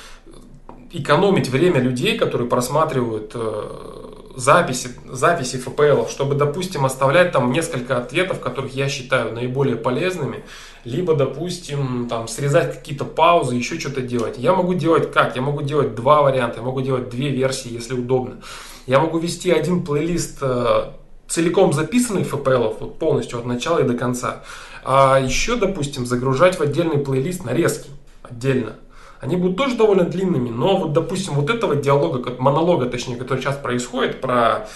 экономить 0.92 1.48
время 1.48 1.80
людей, 1.80 2.18
которые 2.18 2.50
просматривают 2.50 3.32
э, 3.34 4.32
записи, 4.36 4.90
записи 5.10 5.58
ФПЛ, 5.58 6.08
чтобы, 6.10 6.36
допустим, 6.36 6.86
оставлять 6.86 7.32
там 7.32 7.54
несколько 7.54 7.98
ответов, 7.98 8.42
которых 8.42 8.74
я 8.74 8.90
считаю 8.90 9.34
наиболее 9.34 9.78
полезными, 9.78 10.44
либо, 10.84 11.16
допустим, 11.16 12.08
там 12.10 12.28
срезать 12.28 12.78
какие-то 12.78 13.06
паузы, 13.06 13.56
еще 13.56 13.80
что-то 13.80 14.02
делать. 14.02 14.38
Я 14.38 14.54
могу 14.54 14.74
делать 14.74 15.12
как? 15.12 15.38
Я 15.38 15.42
могу 15.42 15.62
делать 15.62 15.96
два 15.96 16.22
варианта, 16.22 16.58
я 16.58 16.64
могу 16.64 16.82
делать 16.82 17.10
две 17.10 17.30
версии, 17.30 17.72
если 17.72 17.94
удобно. 17.94 18.42
Я 18.88 19.00
могу 19.00 19.18
вести 19.18 19.52
один 19.52 19.84
плейлист 19.84 20.40
э, 20.42 20.92
целиком 21.28 21.74
записанный 21.74 22.24
ФПЛ, 22.24 22.74
вот 22.80 23.00
полностью 23.00 23.40
от 23.40 23.46
начала 23.46 23.80
и 23.80 23.88
до 23.88 23.94
конца. 23.94 24.44
А 24.84 25.20
еще, 25.20 25.56
допустим, 25.56 26.06
загружать 26.06 26.60
в 26.60 26.62
отдельный 26.62 26.98
плейлист 26.98 27.44
нарезки 27.44 27.90
отдельно 28.24 28.76
они 29.22 29.36
будут 29.36 29.56
тоже 29.56 29.76
довольно 29.76 30.04
длинными, 30.04 30.50
но 30.50 30.78
вот, 30.78 30.94
допустим, 30.94 31.36
вот 31.36 31.50
этого 31.50 31.76
диалога, 31.76 32.36
монолога, 32.40 32.88
точнее, 32.88 33.18
который 33.18 33.40
сейчас 33.40 33.56
происходит, 33.56 34.20
про 34.20 34.68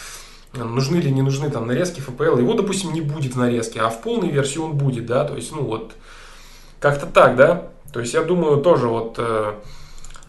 э, 0.53 0.63
нужны 0.63 0.97
или 0.97 1.09
не 1.09 1.23
нужны 1.23 1.49
там 1.49 1.65
нарезки 1.65 1.99
FPL, 1.99 2.39
его, 2.39 2.53
допустим, 2.53 2.93
не 2.93 3.01
будет 3.01 3.33
в 3.33 3.39
нарезке, 3.39 3.81
а 3.81 3.89
в 3.89 4.01
полной 4.01 4.29
версии 4.29 4.59
он 4.59 4.73
будет, 4.73 5.07
да, 5.07 5.25
то 5.25 5.35
есть, 5.35 5.51
ну 5.51 5.63
вот, 5.63 5.93
как-то 6.79 7.07
так, 7.07 7.35
да, 7.35 7.69
то 7.91 7.99
есть 7.99 8.13
я 8.13 8.21
думаю 8.21 8.57
тоже 8.57 8.87
вот 8.87 9.15
э, 9.17 9.53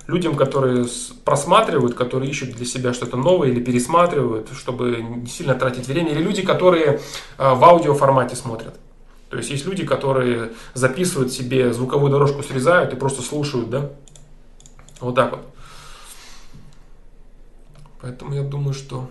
людям, 0.06 0.36
которые 0.36 0.86
просматривают, 1.24 1.94
которые 1.94 2.30
ищут 2.30 2.50
для 2.50 2.64
себя 2.64 2.92
что-то 2.92 3.16
новое 3.16 3.48
или 3.48 3.60
пересматривают, 3.60 4.50
чтобы 4.52 5.02
не 5.02 5.26
сильно 5.26 5.54
тратить 5.54 5.88
время, 5.88 6.12
или 6.12 6.22
люди, 6.22 6.42
которые 6.42 7.00
э, 7.38 7.54
в 7.54 7.64
аудио 7.64 7.94
формате 7.94 8.36
смотрят. 8.36 8.78
То 9.30 9.36
есть 9.38 9.50
есть 9.50 9.66
люди, 9.66 9.84
которые 9.84 10.52
записывают 10.74 11.32
себе 11.32 11.72
звуковую 11.72 12.10
дорожку, 12.10 12.42
срезают 12.42 12.92
и 12.92 12.96
просто 12.96 13.22
слушают, 13.22 13.70
да, 13.70 13.90
вот 15.00 15.14
так 15.16 15.32
вот. 15.32 15.46
Поэтому 18.00 18.34
я 18.34 18.42
думаю, 18.42 18.72
что 18.72 19.08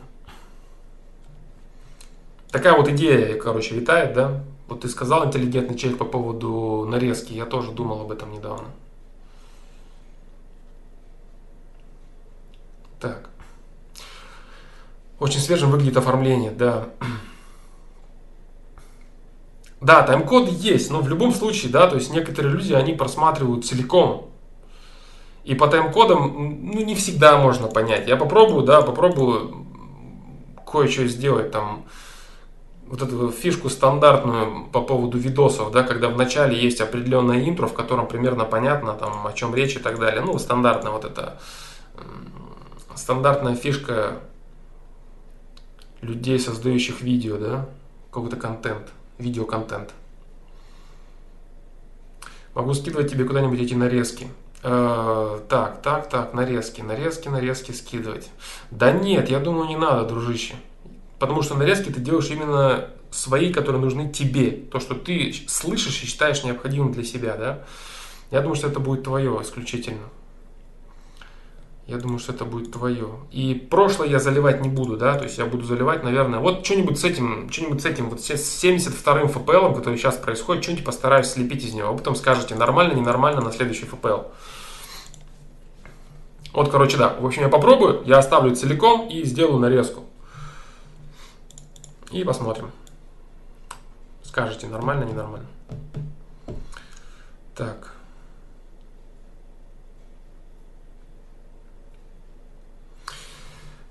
такая 2.50 2.78
вот 2.78 2.88
идея, 2.88 3.38
короче, 3.38 3.76
витает, 3.76 4.14
да. 4.14 4.42
Вот 4.68 4.82
ты 4.82 4.90
сказал 4.90 5.26
интеллигентный 5.26 5.78
человек 5.78 6.00
по 6.00 6.06
поводу 6.06 6.88
нарезки. 6.90 7.34
Я 7.34 7.46
тоже 7.46 7.72
думал 7.72 8.02
об 8.02 8.12
этом 8.12 8.32
недавно. 8.32 8.70
Так. 13.00 13.30
Очень 15.20 15.40
свежим 15.40 15.72
выглядит 15.72 15.98
оформление, 15.98 16.52
да. 16.52 16.90
Да, 19.82 20.02
тайм-код 20.02 20.50
есть, 20.50 20.90
но 20.90 21.02
в 21.02 21.08
любом 21.08 21.32
случае, 21.32 21.72
да, 21.72 21.88
то 21.88 21.96
есть 21.96 22.12
некоторые 22.12 22.56
люди, 22.56 22.74
они 22.74 22.94
просматривают 22.94 23.66
целиком 23.68 24.32
и 25.46 25.54
по 25.54 25.68
тайм-кодам, 25.68 26.72
ну, 26.74 26.82
не 26.82 26.96
всегда 26.96 27.38
можно 27.38 27.68
понять. 27.68 28.08
Я 28.08 28.18
попробую, 28.18 28.66
да, 28.66 28.82
попробую 28.82 29.68
кое-что 30.66 31.08
сделать 31.08 31.52
там, 31.52 31.86
вот 32.88 33.04
эту 33.04 33.30
фишку 33.30 33.70
стандартную 33.70 34.66
по 34.72 34.82
поводу 34.82 35.20
видосов, 35.20 35.72
да, 35.72 35.84
когда 35.84 36.10
в 36.10 36.18
начале 36.18 36.60
есть 36.60 36.82
определенное 36.82 37.48
интро, 37.48 37.68
в 37.68 37.74
котором 37.74 38.08
примерно 38.08 38.44
понятно, 38.44 38.94
там, 38.94 39.28
о 39.28 39.34
чем 39.34 39.54
речь 39.54 39.76
и 39.76 39.80
так 39.80 40.00
далее. 40.00 40.22
Ну, 40.22 40.38
стандартная 40.40 40.92
вот 40.92 41.06
эта 41.06 41.40
стандартная 42.96 43.56
фишка 43.56 44.20
людей, 46.02 46.40
создающих 46.40 47.02
видео, 47.02 47.38
да, 47.38 47.70
какой-то 48.12 48.38
контент, 48.38 48.90
видеоконтент. 49.18 49.94
Могу 52.54 52.74
скидывать 52.74 53.12
тебе 53.12 53.26
куда-нибудь 53.26 53.60
эти 53.60 53.74
нарезки. 53.74 54.28
Э, 54.64 55.40
так, 55.50 55.82
так, 55.82 56.10
так, 56.10 56.34
нарезки, 56.34 56.82
нарезки, 56.82 57.28
нарезки 57.28 57.72
скидывать. 57.72 58.30
Да 58.72 58.92
нет, 58.92 59.30
я 59.30 59.40
думаю, 59.40 59.68
не 59.68 59.76
надо, 59.76 60.08
дружище. 60.08 60.56
Потому 61.20 61.42
что 61.42 61.56
нарезки 61.56 61.92
ты 61.92 62.00
делаешь 62.00 62.30
именно 62.30 62.90
свои, 63.12 63.52
которые 63.52 63.82
нужны 63.82 64.10
тебе. 64.10 64.52
То, 64.52 64.80
что 64.80 64.96
ты 64.96 65.34
слышишь 65.48 66.02
и 66.02 66.06
считаешь 66.06 66.44
необходимым 66.44 66.94
для 66.94 67.04
себя, 67.04 67.36
да. 67.36 67.64
Я 68.32 68.42
думаю, 68.42 68.56
что 68.56 68.68
это 68.68 68.80
будет 68.80 69.04
твое 69.04 69.38
исключительно. 69.42 70.04
Я 71.88 71.98
думаю, 71.98 72.18
что 72.18 72.34
это 72.34 72.46
будет 72.46 72.72
твое. 72.72 73.10
И 73.32 73.54
прошлое 73.54 74.08
я 74.08 74.20
заливать 74.20 74.62
не 74.62 74.70
буду, 74.70 74.98
да, 74.98 75.16
то 75.18 75.26
есть 75.26 75.38
я 75.38 75.46
буду 75.46 75.66
заливать, 75.66 76.04
наверное, 76.04 76.40
вот 76.40 76.66
что-нибудь 76.66 77.00
с 77.00 77.04
этим, 77.04 77.48
что-нибудь 77.52 77.84
с 77.84 77.86
этим, 77.86 78.10
вот 78.10 78.22
с 78.22 78.32
72-м 78.32 79.28
FPL, 79.28 79.76
который 79.76 79.98
сейчас 79.98 80.18
происходит, 80.18 80.64
что-нибудь 80.64 80.86
постараюсь 80.86 81.28
слепить 81.28 81.64
из 81.64 81.74
него, 81.74 81.90
а 81.90 81.94
потом 81.94 82.16
скажете, 82.16 82.56
нормально, 82.56 82.94
ненормально 82.94 83.42
на 83.42 83.52
следующий 83.52 83.86
FPL. 83.86 84.32
Вот, 86.54 86.72
короче, 86.72 86.98
да. 86.98 87.14
В 87.20 87.26
общем, 87.26 87.44
я 87.44 87.50
попробую, 87.50 88.02
я 88.06 88.18
оставлю 88.18 88.56
целиком 88.56 89.08
и 89.08 89.24
сделаю 89.24 89.60
нарезку. 89.60 90.06
И 92.12 92.24
посмотрим. 92.24 92.72
Скажете, 94.24 94.68
нормально, 94.68 95.04
ненормально. 95.04 95.48
Так. 97.56 97.95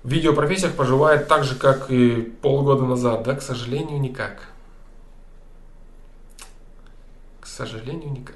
В 0.05 0.07
видеопрофессиях 0.07 0.75
поживает 0.75 1.27
так 1.27 1.43
же, 1.43 1.55
как 1.55 1.89
и 1.89 2.21
полгода 2.21 2.85
назад, 2.85 3.23
да? 3.23 3.33
К 3.33 3.41
сожалению, 3.41 3.99
никак. 3.99 4.49
К 7.41 7.47
сожалению, 7.47 8.11
никак. 8.11 8.35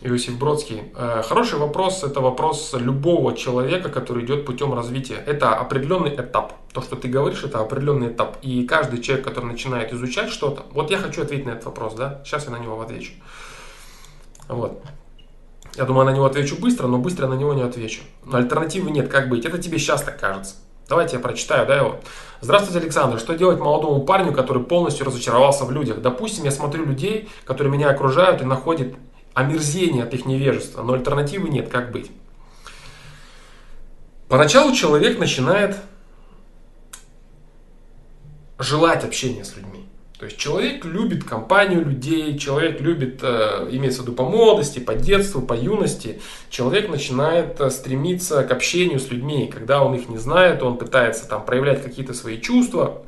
Иосиф 0.00 0.36
Бродский. 0.36 0.82
Э, 0.96 1.22
хороший 1.22 1.60
вопрос. 1.60 2.02
Это 2.02 2.20
вопрос 2.20 2.74
любого 2.74 3.36
человека, 3.36 3.90
который 3.90 4.24
идет 4.24 4.44
путем 4.44 4.74
развития. 4.74 5.22
Это 5.26 5.54
определенный 5.54 6.12
этап. 6.16 6.54
То, 6.72 6.82
что 6.82 6.96
ты 6.96 7.06
говоришь, 7.06 7.44
это 7.44 7.60
определенный 7.60 8.08
этап. 8.08 8.38
И 8.42 8.66
каждый 8.66 9.00
человек, 9.00 9.24
который 9.24 9.46
начинает 9.46 9.92
изучать 9.92 10.30
что-то, 10.30 10.64
вот 10.72 10.90
я 10.90 10.98
хочу 10.98 11.22
ответить 11.22 11.46
на 11.46 11.50
этот 11.50 11.66
вопрос, 11.66 11.94
да? 11.94 12.20
Сейчас 12.24 12.46
я 12.46 12.50
на 12.50 12.58
него 12.58 12.80
отвечу. 12.80 13.12
Вот. 14.48 14.82
Я 15.76 15.84
думаю, 15.84 16.06
на 16.06 16.10
него 16.10 16.24
отвечу 16.24 16.56
быстро, 16.56 16.86
но 16.86 16.98
быстро 16.98 17.26
на 17.26 17.34
него 17.34 17.52
не 17.52 17.62
отвечу. 17.62 18.02
Но 18.24 18.38
альтернативы 18.38 18.90
нет, 18.90 19.08
как 19.08 19.28
быть? 19.28 19.44
Это 19.44 19.58
тебе 19.58 19.78
сейчас 19.78 20.02
так 20.02 20.18
кажется. 20.20 20.56
Давайте 20.88 21.16
я 21.16 21.22
прочитаю, 21.22 21.66
да, 21.66 21.76
его. 21.76 22.00
Здравствуйте, 22.40 22.78
Александр. 22.78 23.18
Что 23.18 23.34
делать 23.34 23.58
молодому 23.58 24.04
парню, 24.04 24.32
который 24.32 24.62
полностью 24.62 25.06
разочаровался 25.06 25.64
в 25.64 25.72
людях? 25.72 26.00
Допустим, 26.00 26.44
я 26.44 26.50
смотрю 26.50 26.84
людей, 26.84 27.28
которые 27.44 27.72
меня 27.72 27.88
окружают 27.90 28.42
и 28.42 28.44
находят 28.44 28.94
омерзение 29.32 30.04
от 30.04 30.14
их 30.14 30.26
невежества, 30.26 30.82
но 30.82 30.92
альтернативы 30.92 31.48
нет, 31.48 31.68
как 31.68 31.90
быть? 31.90 32.10
Поначалу 34.28 34.74
человек 34.74 35.18
начинает 35.18 35.76
желать 38.58 39.04
общения 39.04 39.44
с 39.44 39.56
людьми. 39.56 39.83
То 40.24 40.28
есть 40.28 40.40
человек 40.40 40.86
любит 40.86 41.22
компанию 41.22 41.84
людей, 41.84 42.38
человек 42.38 42.80
любит, 42.80 43.18
э, 43.20 43.68
имеется 43.72 44.00
в 44.00 44.04
виду 44.04 44.14
по 44.14 44.24
молодости, 44.24 44.78
по 44.78 44.94
детству, 44.94 45.42
по 45.42 45.52
юности. 45.52 46.18
Человек 46.48 46.88
начинает 46.88 47.60
э, 47.60 47.68
стремиться 47.68 48.42
к 48.42 48.50
общению 48.50 49.00
с 49.00 49.10
людьми. 49.10 49.50
Когда 49.52 49.84
он 49.84 49.94
их 49.94 50.08
не 50.08 50.16
знает, 50.16 50.62
он 50.62 50.78
пытается 50.78 51.28
там 51.28 51.44
проявлять 51.44 51.82
какие-то 51.82 52.14
свои 52.14 52.40
чувства, 52.40 53.02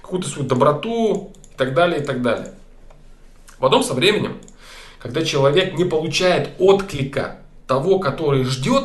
какую-то 0.00 0.30
свою 0.30 0.48
доброту 0.48 1.34
и 1.52 1.58
так 1.58 1.74
далее, 1.74 2.00
и 2.00 2.02
так 2.02 2.22
далее. 2.22 2.54
Потом 3.58 3.82
со 3.82 3.92
временем 3.92 4.38
когда 4.98 5.22
человек 5.22 5.76
не 5.76 5.84
получает 5.84 6.52
отклика 6.58 7.36
того, 7.66 7.98
который 7.98 8.44
ждет 8.44 8.84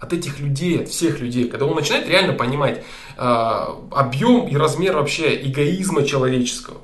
от 0.00 0.14
этих 0.14 0.40
людей, 0.40 0.80
от 0.80 0.88
всех 0.88 1.20
людей, 1.20 1.48
когда 1.48 1.66
он 1.66 1.74
начинает 1.74 2.08
реально 2.08 2.32
понимать 2.32 2.82
э, 3.18 3.66
объем 3.90 4.48
и 4.48 4.56
размер 4.56 4.96
вообще 4.96 5.38
эгоизма 5.46 6.04
человеческого, 6.04 6.80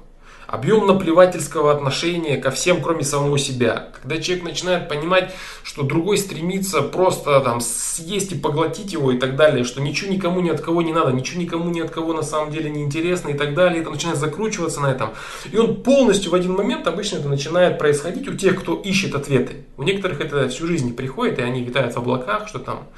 объем 0.50 0.84
наплевательского 0.88 1.70
отношения 1.70 2.36
ко 2.36 2.50
всем, 2.50 2.82
кроме 2.82 3.04
самого 3.04 3.38
себя. 3.38 3.90
Когда 4.02 4.20
человек 4.20 4.44
начинает 4.44 4.88
понимать, 4.88 5.32
что 5.62 5.84
другой 5.84 6.18
стремится 6.18 6.82
просто 6.82 7.38
там 7.40 7.60
съесть 7.60 8.32
и 8.32 8.34
поглотить 8.34 8.92
его 8.92 9.12
и 9.12 9.18
так 9.18 9.36
далее, 9.36 9.62
что 9.62 9.80
ничего 9.80 10.10
никому 10.12 10.40
ни 10.40 10.50
от 10.50 10.60
кого 10.60 10.82
не 10.82 10.92
надо, 10.92 11.12
ничего 11.12 11.40
никому 11.40 11.70
ни 11.70 11.80
от 11.80 11.90
кого 11.90 12.14
на 12.14 12.22
самом 12.22 12.50
деле 12.50 12.68
не 12.68 12.82
интересно 12.82 13.28
и 13.28 13.34
так 13.34 13.54
далее, 13.54 13.80
это 13.80 13.90
начинает 13.90 14.18
закручиваться 14.18 14.80
на 14.80 14.88
этом. 14.90 15.10
И 15.52 15.56
он 15.56 15.84
полностью 15.84 16.32
в 16.32 16.34
один 16.34 16.54
момент, 16.54 16.84
обычно 16.88 17.18
это 17.18 17.28
начинает 17.28 17.78
происходить 17.78 18.26
у 18.26 18.34
тех, 18.34 18.60
кто 18.60 18.74
ищет 18.74 19.14
ответы. 19.14 19.64
У 19.76 19.84
некоторых 19.84 20.20
это 20.20 20.48
всю 20.48 20.66
жизнь 20.66 20.96
приходит, 20.96 21.38
и 21.38 21.42
они 21.42 21.62
витают 21.62 21.94
в 21.94 21.98
облаках, 21.98 22.48
что 22.48 22.58
там 22.58 22.88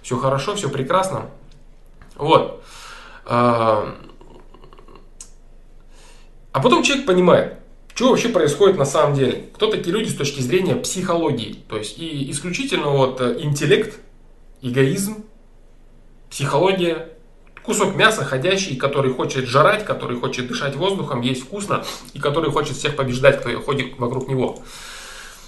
все 0.00 0.16
хорошо, 0.16 0.54
все 0.54 0.70
прекрасно. 0.70 1.26
Вот. 2.16 2.62
А, 6.54 6.60
потом 6.60 6.84
человек 6.84 7.04
понимает, 7.04 7.54
что 7.96 8.10
вообще 8.10 8.28
происходит 8.28 8.78
на 8.78 8.84
самом 8.84 9.16
деле. 9.16 9.46
Кто 9.54 9.66
такие 9.66 9.92
люди 9.92 10.08
с 10.08 10.14
точки 10.14 10.40
зрения 10.40 10.76
психологии. 10.76 11.64
То 11.68 11.76
есть 11.76 11.98
и 11.98 12.30
исключительно 12.30 12.90
вот 12.90 13.20
э, 13.20 13.38
интеллект, 13.40 13.98
эгоизм, 14.62 15.24
психология, 16.30 17.08
кусок 17.64 17.96
мяса 17.96 18.24
ходящий, 18.24 18.76
который 18.76 19.12
хочет 19.12 19.46
жрать, 19.48 19.84
который 19.84 20.16
хочет 20.16 20.46
дышать 20.46 20.76
воздухом, 20.76 21.22
есть 21.22 21.42
вкусно 21.42 21.84
и 22.12 22.20
который 22.20 22.52
хочет 22.52 22.76
всех 22.76 22.94
побеждать, 22.94 23.40
кто 23.40 23.50
ходит 23.60 23.98
вокруг 23.98 24.28
него. 24.28 24.62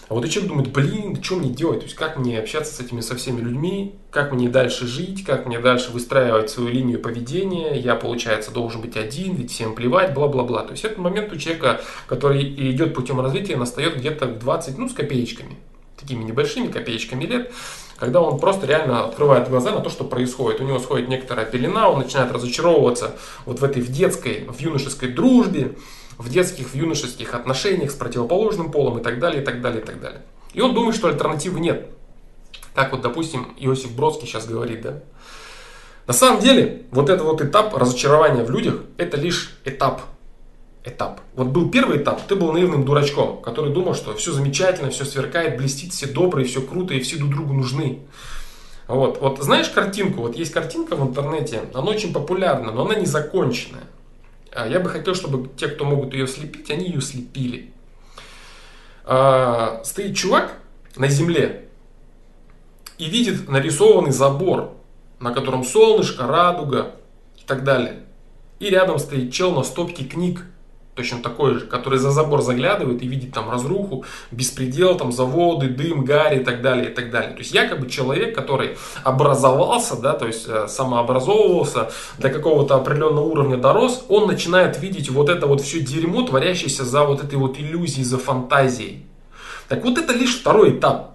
А 0.09 0.15
вот 0.15 0.25
и 0.25 0.31
человек 0.31 0.53
думает, 0.53 0.73
блин, 0.73 1.21
что 1.21 1.37
мне 1.37 1.51
делать? 1.51 1.81
То 1.81 1.85
есть 1.87 1.97
как 1.97 2.17
мне 2.17 2.39
общаться 2.39 2.73
с 2.73 2.81
этими 2.81 3.01
со 3.01 3.17
всеми 3.17 3.41
людьми, 3.41 3.97
как 4.11 4.33
мне 4.33 4.49
дальше 4.49 4.87
жить, 4.87 5.25
как 5.25 5.47
мне 5.47 5.59
дальше 5.59 5.91
выстраивать 5.91 6.49
свою 6.49 6.71
линию 6.71 7.01
поведения, 7.01 7.75
я, 7.77 7.97
получается, 7.97 8.53
должен 8.53 8.81
быть 8.81 8.97
один, 8.97 9.35
ведь 9.35 9.51
всем 9.51 9.75
плевать, 9.75 10.15
бла-бла-бла. 10.15 10.63
То 10.63 10.73
есть 10.73 10.85
этот 10.85 10.99
момент 10.99 11.33
у 11.33 11.37
человека, 11.37 11.81
который 12.07 12.45
идет 12.71 12.95
путем 12.95 13.21
развития, 13.21 13.57
настает 13.57 13.97
где-то 13.97 14.27
в 14.27 14.39
20, 14.39 14.79
ну, 14.79 14.89
с 14.89 14.93
копеечками, 14.93 15.57
такими 16.01 16.23
небольшими 16.23 16.69
копеечками 16.69 17.25
лет, 17.25 17.53
когда 17.99 18.21
он 18.21 18.39
просто 18.39 18.67
реально 18.67 19.07
открывает 19.07 19.49
глаза 19.49 19.73
на 19.73 19.81
то, 19.81 19.91
что 19.91 20.05
происходит. 20.05 20.61
У 20.61 20.65
него 20.65 20.79
сходит 20.79 21.09
некоторая 21.09 21.47
пелена, 21.47 21.89
он 21.89 21.99
начинает 21.99 22.31
разочаровываться 22.31 23.17
вот 23.45 23.59
в 23.59 23.65
этой 23.65 23.83
в 23.83 23.91
детской, 23.91 24.47
в 24.49 24.61
юношеской 24.61 25.09
дружбе, 25.09 25.73
в 26.19 26.29
детских, 26.29 26.71
в 26.71 26.75
юношеских 26.75 27.35
отношениях 27.35 27.91
с 27.91 27.95
противоположным 27.95 28.71
полом 28.71 28.99
и 28.99 29.03
так 29.03 29.19
далее, 29.19 29.43
и 29.43 29.45
так 29.45 29.61
далее, 29.61 29.83
и 29.83 29.85
так 29.85 30.01
далее. 30.01 30.23
И 30.53 30.61
он 30.61 30.75
думает, 30.75 30.97
что 30.97 31.09
альтернативы 31.09 31.61
нет. 31.61 31.89
Так 32.75 32.93
вот, 32.93 33.03
допустим, 33.03 33.55
Иосиф 33.59 33.95
Бродский 33.95 34.27
сейчас 34.27 34.47
говорит, 34.47 34.83
да. 34.83 35.01
На 36.07 36.13
самом 36.13 36.41
деле, 36.41 36.83
вот 36.91 37.11
этот 37.11 37.25
вот 37.25 37.43
этап 37.43 37.75
разочарования 37.75 38.45
в 38.45 38.51
людях, 38.51 38.83
это 38.97 39.17
лишь 39.17 39.59
этап. 39.65 40.03
Этап. 40.85 41.21
Вот 41.35 41.49
был 41.49 41.69
первый 41.69 41.99
этап, 41.99 42.25
ты 42.29 42.37
был 42.37 42.53
наивным 42.53 42.85
дурачком, 42.85 43.43
который 43.43 43.73
думал, 43.73 43.95
что 43.95 44.15
все 44.15 44.31
замечательно, 44.31 44.91
все 44.91 45.05
сверкает, 45.05 45.57
блестит, 45.57 45.93
все 45.93 46.07
добрые, 46.07 46.47
все 46.47 46.63
круто 46.63 46.95
и 46.95 47.01
все 47.01 47.17
друг 47.17 47.31
другу 47.31 47.55
нужны. 47.55 48.03
Вот, 48.87 49.21
вот 49.21 49.41
знаешь 49.41 49.69
картинку, 49.69 50.21
вот 50.21 50.37
есть 50.37 50.53
картинка 50.53 50.95
в 50.95 51.03
интернете, 51.03 51.63
она 51.75 51.91
очень 51.91 52.13
популярна, 52.13 52.71
но 52.71 52.85
она 52.87 52.95
не 52.95 53.07
законченная. 53.07 53.83
А 54.57 54.67
я 54.67 54.81
бы 54.81 54.89
хотел, 54.89 55.15
чтобы 55.15 55.51
те, 55.55 55.69
кто 55.69 55.85
могут 55.85 56.15
ее 56.15 56.27
слепить, 56.27 56.71
они 56.71 56.87
ее 56.87 57.03
слепили. 57.03 57.73
А, 59.05 59.83
стоит 59.85 60.17
чувак 60.17 60.59
на 60.97 61.09
земле 61.09 61.69
и 62.97 63.05
видит 63.05 63.51
нарисованный 63.51 64.13
забор, 64.13 64.75
на 65.21 65.35
котором 65.35 65.63
солнышко, 65.63 66.27
радуга 66.27 66.97
и 67.37 67.47
так 67.47 67.65
далее. 67.65 68.05
И 68.59 68.71
рядом 68.71 68.99
стоит 68.99 69.31
чел 69.31 69.53
на 69.53 69.63
стопке 69.63 70.05
книг 70.05 70.47
точно 70.97 71.23
такой 71.23 71.55
же, 71.55 71.61
который 71.61 71.99
за 71.99 72.11
забор 72.11 72.41
заглядывает 72.41 73.03
и 73.03 73.07
видит 73.07 73.33
там 73.33 73.51
разруху, 73.51 74.05
беспредел, 74.31 74.97
там 74.97 75.13
заводы, 75.13 75.69
дым, 75.69 76.05
гарь 76.05 76.41
и 76.41 76.45
так 76.45 76.63
далее, 76.63 76.91
и 76.91 76.95
так 76.95 77.11
далее. 77.11 77.33
То 77.33 77.41
есть 77.41 77.53
якобы 77.53 77.89
человек, 77.89 78.35
который 78.35 78.79
образовался, 79.05 80.01
да, 80.01 80.15
то 80.15 80.27
есть 80.27 80.47
э, 80.49 80.67
самообразовывался, 80.69 81.91
до 82.19 82.31
какого-то 82.31 82.77
определенного 82.77 83.27
уровня 83.27 83.59
дорос, 83.59 84.07
он 84.09 84.27
начинает 84.27 84.81
видеть 84.81 85.11
вот 85.11 85.29
это 85.29 85.47
вот 85.47 85.61
все 85.61 85.81
дерьмо, 85.81 86.23
творящееся 86.23 86.85
за 86.85 87.05
вот 87.05 87.23
этой 87.23 87.39
вот 87.39 87.59
иллюзией, 87.59 88.05
за 88.05 88.17
фантазией. 88.17 89.05
Так 89.69 89.85
вот 89.85 89.99
это 89.99 90.15
лишь 90.15 90.41
второй 90.41 90.79
этап. 90.79 91.11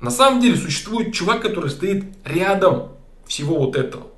На 0.00 0.10
самом 0.10 0.42
деле 0.42 0.56
существует 0.56 1.14
чувак, 1.14 1.40
который 1.40 1.70
стоит 1.70 2.04
рядом 2.24 2.90
всего 3.26 3.58
вот 3.58 3.76
этого. 3.76 4.08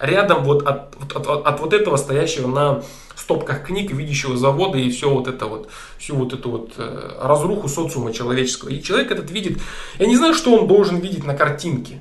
Рядом 0.00 0.44
вот 0.44 0.66
от, 0.66 0.94
от, 1.14 1.26
от, 1.26 1.46
от 1.46 1.60
вот 1.60 1.72
этого 1.72 1.96
стоящего 1.96 2.46
на 2.46 2.82
стопках 3.16 3.64
книг, 3.64 3.90
видящего 3.90 4.36
завода 4.36 4.78
и 4.78 4.90
все 4.90 5.10
вот 5.10 5.26
это 5.26 5.46
вот, 5.46 5.68
всю 5.98 6.14
вот 6.14 6.32
эту 6.32 6.50
вот 6.50 6.72
э, 6.78 7.18
разруху 7.20 7.68
социума 7.68 8.12
человеческого. 8.12 8.68
И 8.68 8.82
человек 8.82 9.10
этот 9.10 9.30
видит, 9.30 9.58
я 9.98 10.06
не 10.06 10.16
знаю, 10.16 10.34
что 10.34 10.54
он 10.54 10.68
должен 10.68 10.98
видеть 10.98 11.24
на 11.24 11.34
картинке. 11.34 12.00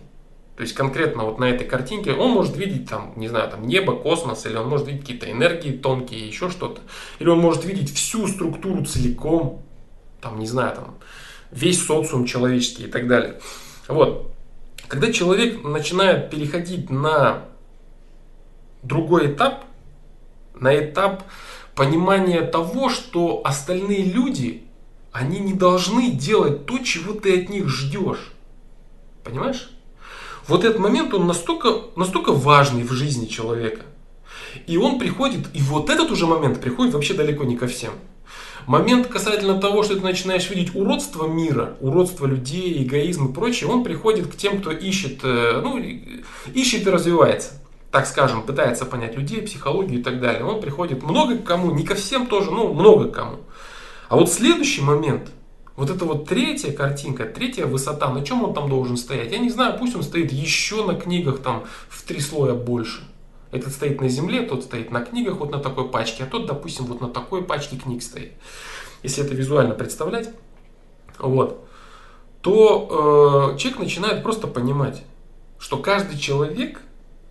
То 0.58 0.64
есть 0.64 0.74
конкретно 0.74 1.24
вот 1.24 1.38
на 1.38 1.46
этой 1.46 1.68
картинке 1.68 2.14
он 2.14 2.32
может 2.32 2.58
видеть 2.58 2.90
там, 2.90 3.14
не 3.16 3.28
знаю, 3.28 3.50
там 3.50 3.68
небо, 3.68 3.96
космос, 3.96 4.46
или 4.46 4.56
он 4.56 4.70
может 4.70 4.88
видеть 4.88 5.02
какие-то 5.02 5.32
энергии 5.32 5.72
тонкие, 5.72 6.28
еще 6.28 6.50
что-то. 6.50 6.82
Или 7.20 7.30
он 7.30 7.40
может 7.40 7.64
видеть 7.66 7.94
всю 7.94 8.28
структуру 8.28 8.84
целиком, 8.86 9.62
там, 10.20 10.40
не 10.40 10.48
знаю, 10.48 10.76
там, 10.76 10.96
весь 11.52 11.86
социум 11.86 12.26
человеческий 12.26 12.86
и 12.86 12.88
так 12.88 13.08
далее. 13.08 13.40
Вот. 13.88 14.32
Когда 14.88 15.12
человек 15.12 15.64
начинает 15.64 16.30
переходить 16.30 16.90
на 16.90 17.44
другой 18.84 19.34
этап, 19.34 19.66
на 20.60 20.78
этап 20.78 21.24
понимания 21.76 22.42
того, 22.42 22.90
что 22.90 23.42
остальные 23.44 24.04
люди, 24.06 24.64
они 25.12 25.40
не 25.40 25.54
должны 25.54 26.12
делать 26.12 26.66
то, 26.66 26.80
чего 26.80 27.14
ты 27.14 27.42
от 27.42 27.50
них 27.50 27.68
ждешь. 27.68 28.32
Понимаешь? 29.24 29.70
Вот 30.48 30.64
этот 30.64 30.80
момент, 30.80 31.14
он 31.14 31.28
настолько, 31.28 31.70
настолько 31.96 32.32
важный 32.32 32.84
в 32.84 32.92
жизни 32.94 33.26
человека. 33.26 33.82
И 34.66 34.78
он 34.78 34.98
приходит, 34.98 35.48
и 35.54 35.62
вот 35.62 35.90
этот 35.90 36.10
уже 36.10 36.26
момент 36.26 36.62
приходит 36.62 36.94
вообще 36.94 37.14
далеко 37.14 37.44
не 37.44 37.58
ко 37.58 37.68
всем. 37.68 37.94
Момент 38.66 39.08
касательно 39.08 39.60
того, 39.62 39.84
что 39.84 39.96
ты 39.96 40.02
начинаешь 40.02 40.50
видеть 40.50 40.76
уродство 40.76 41.28
мира, 41.28 41.78
уродство 41.80 42.26
людей, 42.26 42.84
эгоизм 42.84 43.28
и 43.28 43.34
прочее, 43.34 43.70
он 43.70 43.84
приходит 43.84 44.28
к 44.28 44.36
тем, 44.36 44.62
кто 44.62 44.72
ищет, 44.72 45.20
э, 45.24 45.62
ну, 45.64 45.78
ищет 46.54 46.88
и 46.88 46.90
развивается 46.90 47.54
так 47.98 48.06
скажем, 48.06 48.44
пытается 48.44 48.86
понять 48.86 49.16
людей, 49.16 49.42
психологию 49.42 50.02
и 50.02 50.04
так 50.04 50.22
далее, 50.22 50.46
он 50.46 50.62
приходит 50.62 51.02
много 51.02 51.36
к 51.36 51.44
кому, 51.44 51.72
не 51.72 51.84
ко 51.84 51.96
всем 51.96 52.28
тоже, 52.28 52.52
но 52.52 52.72
много 52.72 53.10
к 53.10 53.16
кому. 53.16 53.38
А 54.08 54.16
вот 54.16 54.32
следующий 54.32 54.84
момент, 54.84 55.32
вот 55.76 55.90
это 55.90 56.06
вот 56.06 56.30
третья 56.30 56.72
картинка, 56.72 57.26
третья 57.26 57.66
высота, 57.66 58.12
на 58.12 58.24
чем 58.24 58.44
он 58.44 58.54
там 58.54 58.70
должен 58.70 58.98
стоять? 58.98 59.32
Я 59.32 59.40
не 59.40 59.50
знаю, 59.50 59.80
пусть 59.80 59.96
он 59.96 60.04
стоит 60.04 60.32
еще 60.32 60.86
на 60.86 60.94
книгах 60.94 61.40
там 61.40 61.64
в 61.90 62.04
три 62.04 62.20
слоя 62.20 62.54
больше. 62.54 63.02
Этот 63.52 63.74
стоит 63.74 64.00
на 64.00 64.10
земле, 64.10 64.44
тот 64.44 64.66
стоит 64.66 64.92
на 64.92 65.02
книгах 65.02 65.38
вот 65.38 65.50
на 65.50 65.58
такой 65.58 65.90
пачке, 65.90 66.26
а 66.26 66.28
тот, 66.28 66.46
допустим, 66.46 66.86
вот 66.86 67.02
на 67.02 67.10
такой 67.10 67.44
пачке 67.44 67.78
книг 67.78 68.04
стоит. 68.04 68.34
Если 69.02 69.26
это 69.26 69.34
визуально 69.34 69.74
представлять, 69.74 70.30
вот, 71.18 71.68
то 72.42 73.56
э, 73.56 73.58
человек 73.58 73.80
начинает 73.80 74.22
просто 74.22 74.46
понимать, 74.46 75.02
что 75.58 75.78
каждый 75.78 76.20
человек 76.20 76.82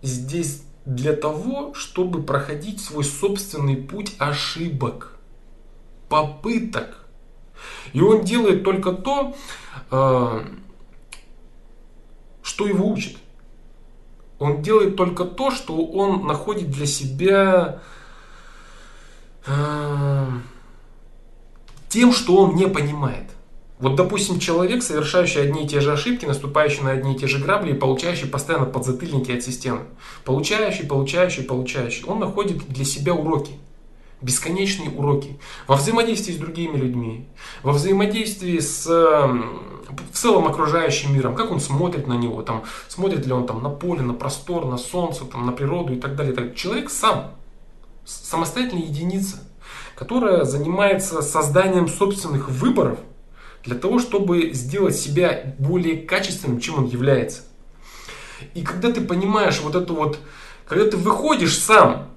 здесь 0.01 0.63
для 0.85 1.13
того, 1.13 1.73
чтобы 1.73 2.23
проходить 2.23 2.81
свой 2.81 3.03
собственный 3.03 3.75
путь 3.75 4.15
ошибок, 4.19 5.17
попыток. 6.07 7.05
И 7.93 8.01
он 8.01 8.23
делает 8.23 8.63
только 8.63 8.93
то, 8.93 9.35
э, 9.91 10.45
что 12.41 12.67
его 12.67 12.87
учит. 12.87 13.17
Он 14.39 14.61
делает 14.61 14.95
только 14.95 15.25
то, 15.25 15.51
что 15.51 15.85
он 15.85 16.25
находит 16.25 16.69
для 16.69 16.85
себя 16.85 17.81
э, 19.45 20.27
тем, 21.89 22.13
что 22.13 22.37
он 22.37 22.55
не 22.55 22.67
понимает. 22.67 23.31
Вот, 23.79 23.95
допустим, 23.95 24.39
человек, 24.39 24.81
совершающий 24.81 25.41
одни 25.41 25.65
и 25.65 25.67
те 25.67 25.81
же 25.81 25.91
ошибки, 25.91 26.25
наступающий 26.25 26.81
на 26.81 26.91
одни 26.91 27.13
и 27.13 27.17
те 27.17 27.27
же 27.27 27.37
грабли 27.37 27.71
и 27.71 27.75
получающий 27.75 28.27
постоянно 28.27 28.65
подзатыльники 28.65 29.31
от 29.31 29.43
системы. 29.43 29.81
Получающий, 30.25 30.87
получающий, 30.87 31.43
получающий. 31.43 32.05
Он 32.05 32.19
находит 32.19 32.67
для 32.69 32.85
себя 32.85 33.13
уроки. 33.13 33.53
Бесконечные 34.19 34.89
уроки. 34.89 35.39
Во 35.67 35.75
взаимодействии 35.75 36.33
с 36.33 36.37
другими 36.37 36.75
людьми. 36.75 37.27
Во 37.61 37.71
взаимодействии 37.71 38.57
с 38.57 38.87
в 38.87 40.17
целом 40.17 40.47
окружающим 40.47 41.13
миром. 41.13 41.35
Как 41.35 41.51
он 41.51 41.59
смотрит 41.59 42.07
на 42.07 42.13
него. 42.13 42.41
Там, 42.41 42.63
смотрит 42.87 43.27
ли 43.27 43.31
он 43.31 43.45
там, 43.45 43.61
на 43.61 43.69
поле, 43.69 44.01
на 44.01 44.13
простор, 44.13 44.65
на 44.65 44.77
солнце, 44.77 45.23
там, 45.25 45.45
на 45.45 45.51
природу 45.51 45.93
и 45.93 45.99
так 45.99 46.15
далее. 46.15 46.33
Так. 46.33 46.55
Человек 46.55 46.89
сам. 46.89 47.35
Самостоятельная 48.05 48.87
единица. 48.87 49.37
Которая 49.95 50.45
занимается 50.45 51.21
созданием 51.21 51.87
собственных 51.87 52.49
выборов– 52.49 52.97
для 53.67 53.75
того, 53.75 53.99
чтобы 53.99 54.53
сделать 54.53 54.95
себя 54.95 55.55
более 55.59 55.97
качественным, 55.97 56.61
чем 56.61 56.79
он 56.79 56.85
является. 56.87 57.41
И 58.53 58.63
когда 58.63 58.91
ты 58.91 59.01
понимаешь 59.01 59.59
вот 59.59 59.75
это 59.75 59.91
вот, 59.91 60.19
когда 60.65 60.89
ты 60.89 60.95
выходишь 60.95 61.57
сам 61.57 62.09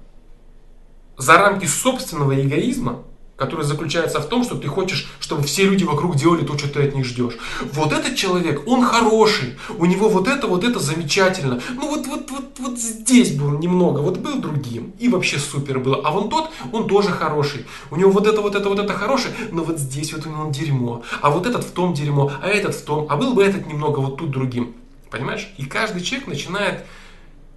за 1.17 1.37
рамки 1.37 1.65
собственного 1.65 2.41
эгоизма, 2.41 3.03
который 3.41 3.65
заключается 3.65 4.21
в 4.21 4.27
том, 4.27 4.43
что 4.43 4.55
ты 4.55 4.67
хочешь, 4.67 5.07
чтобы 5.19 5.41
все 5.41 5.63
люди 5.63 5.83
вокруг 5.83 6.15
делали 6.15 6.45
то, 6.45 6.55
что 6.59 6.67
ты 6.67 6.83
от 6.83 6.93
них 6.93 7.05
ждешь. 7.05 7.33
Вот 7.73 7.91
этот 7.91 8.15
человек, 8.15 8.61
он 8.67 8.83
хороший, 8.83 9.57
у 9.79 9.85
него 9.87 10.09
вот 10.09 10.27
это, 10.27 10.45
вот 10.45 10.63
это 10.63 10.77
замечательно. 10.79 11.59
Ну 11.71 11.89
вот, 11.89 12.05
вот, 12.05 12.29
вот, 12.29 12.59
вот 12.59 12.77
здесь 12.77 13.31
был 13.35 13.49
немного, 13.57 13.97
вот 13.97 14.19
был 14.19 14.39
другим, 14.39 14.93
и 14.99 15.09
вообще 15.09 15.39
супер 15.39 15.79
было. 15.79 16.01
А 16.03 16.11
вон 16.11 16.29
тот, 16.29 16.51
он 16.71 16.87
тоже 16.87 17.09
хороший. 17.09 17.65
У 17.89 17.95
него 17.95 18.11
вот 18.11 18.27
это, 18.27 18.41
вот 18.41 18.53
это, 18.53 18.69
вот 18.69 18.77
это 18.77 18.93
хорошее, 18.93 19.33
но 19.51 19.63
вот 19.63 19.79
здесь 19.79 20.13
вот 20.13 20.27
у 20.27 20.29
него 20.29 20.51
дерьмо. 20.51 21.01
А 21.21 21.31
вот 21.31 21.47
этот 21.47 21.63
в 21.63 21.71
том 21.71 21.95
дерьмо, 21.95 22.31
а 22.43 22.47
этот 22.47 22.75
в 22.75 22.85
том, 22.85 23.07
а 23.09 23.17
был 23.17 23.33
бы 23.33 23.43
этот 23.43 23.65
немного 23.65 24.01
вот 24.01 24.17
тут 24.17 24.29
другим. 24.29 24.75
Понимаешь? 25.09 25.51
И 25.57 25.65
каждый 25.65 26.03
человек 26.03 26.27
начинает, 26.27 26.85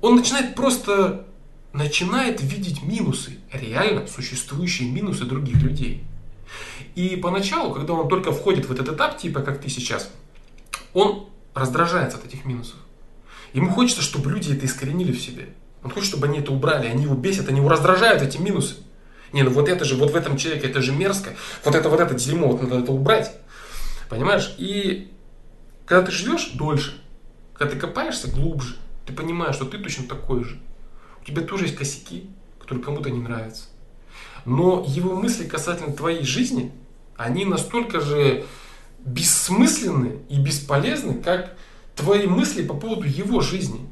он 0.01 0.16
начинает 0.16 0.55
просто 0.55 1.27
начинает 1.74 2.40
видеть 2.40 2.82
минусы, 2.82 3.32
реально 3.52 4.06
существующие 4.06 4.90
минусы 4.90 5.24
других 5.24 5.60
людей. 5.60 6.04
И 6.94 7.16
поначалу, 7.16 7.74
когда 7.74 7.94
он 7.94 8.08
только 8.08 8.32
входит 8.32 8.66
в 8.66 8.72
этот 8.72 8.88
этап, 8.88 9.18
типа 9.18 9.42
как 9.42 9.60
ты 9.60 9.68
сейчас, 9.68 10.10
он 10.92 11.28
раздражается 11.52 12.16
от 12.16 12.26
этих 12.26 12.44
минусов. 12.44 12.76
Ему 13.52 13.70
хочется, 13.70 14.02
чтобы 14.02 14.30
люди 14.30 14.52
это 14.52 14.64
искоренили 14.66 15.12
в 15.12 15.20
себе. 15.20 15.48
Он 15.82 15.90
хочет, 15.90 16.08
чтобы 16.08 16.28
они 16.28 16.38
это 16.38 16.52
убрали, 16.52 16.87
они 16.87 17.04
его 17.04 17.16
бесят, 17.16 17.48
они 17.48 17.58
его 17.58 17.68
раздражают, 17.68 18.22
эти 18.22 18.38
минусы. 18.38 18.76
Не, 19.32 19.42
ну 19.42 19.50
вот 19.50 19.68
это 19.68 19.84
же, 19.84 19.96
вот 19.96 20.12
в 20.12 20.16
этом 20.16 20.37
человеке, 20.37 20.68
это 20.68 20.80
же 20.80 20.92
мерзко. 20.92 21.34
Вот 21.64 21.74
это, 21.74 21.88
вот 21.88 21.98
это 21.98 22.14
дерьмо, 22.14 22.52
вот 22.52 22.62
надо 22.62 22.78
это 22.78 22.92
убрать. 22.92 23.32
Понимаешь? 24.08 24.54
И 24.58 25.10
когда 25.87 26.06
ты 26.06 26.12
живешь 26.12 26.52
дольше, 26.54 27.02
когда 27.52 27.74
ты 27.74 27.80
копаешься 27.80 28.30
глубже, 28.30 28.76
ты 29.06 29.12
понимаешь, 29.12 29.56
что 29.56 29.64
ты 29.64 29.78
точно 29.78 30.04
такой 30.06 30.44
же. 30.44 30.60
У 31.24 31.26
тебя 31.26 31.40
тоже 31.40 31.64
есть 31.64 31.76
косяки, 31.76 32.28
которые 32.58 32.84
кому-то 32.84 33.08
не 33.08 33.18
нравятся. 33.18 33.68
Но 34.44 34.84
его 34.87 35.16
мысли 35.16 35.46
касательно 35.46 35.94
твоей 35.94 36.22
жизни, 36.22 36.70
они 37.16 37.46
настолько 37.46 38.00
же 38.00 38.44
бессмысленны 39.06 40.18
и 40.28 40.38
бесполезны, 40.38 41.14
как 41.14 41.56
твои 41.96 42.26
мысли 42.26 42.62
по 42.62 42.74
поводу 42.74 43.06
его 43.06 43.40
жизни. 43.40 43.88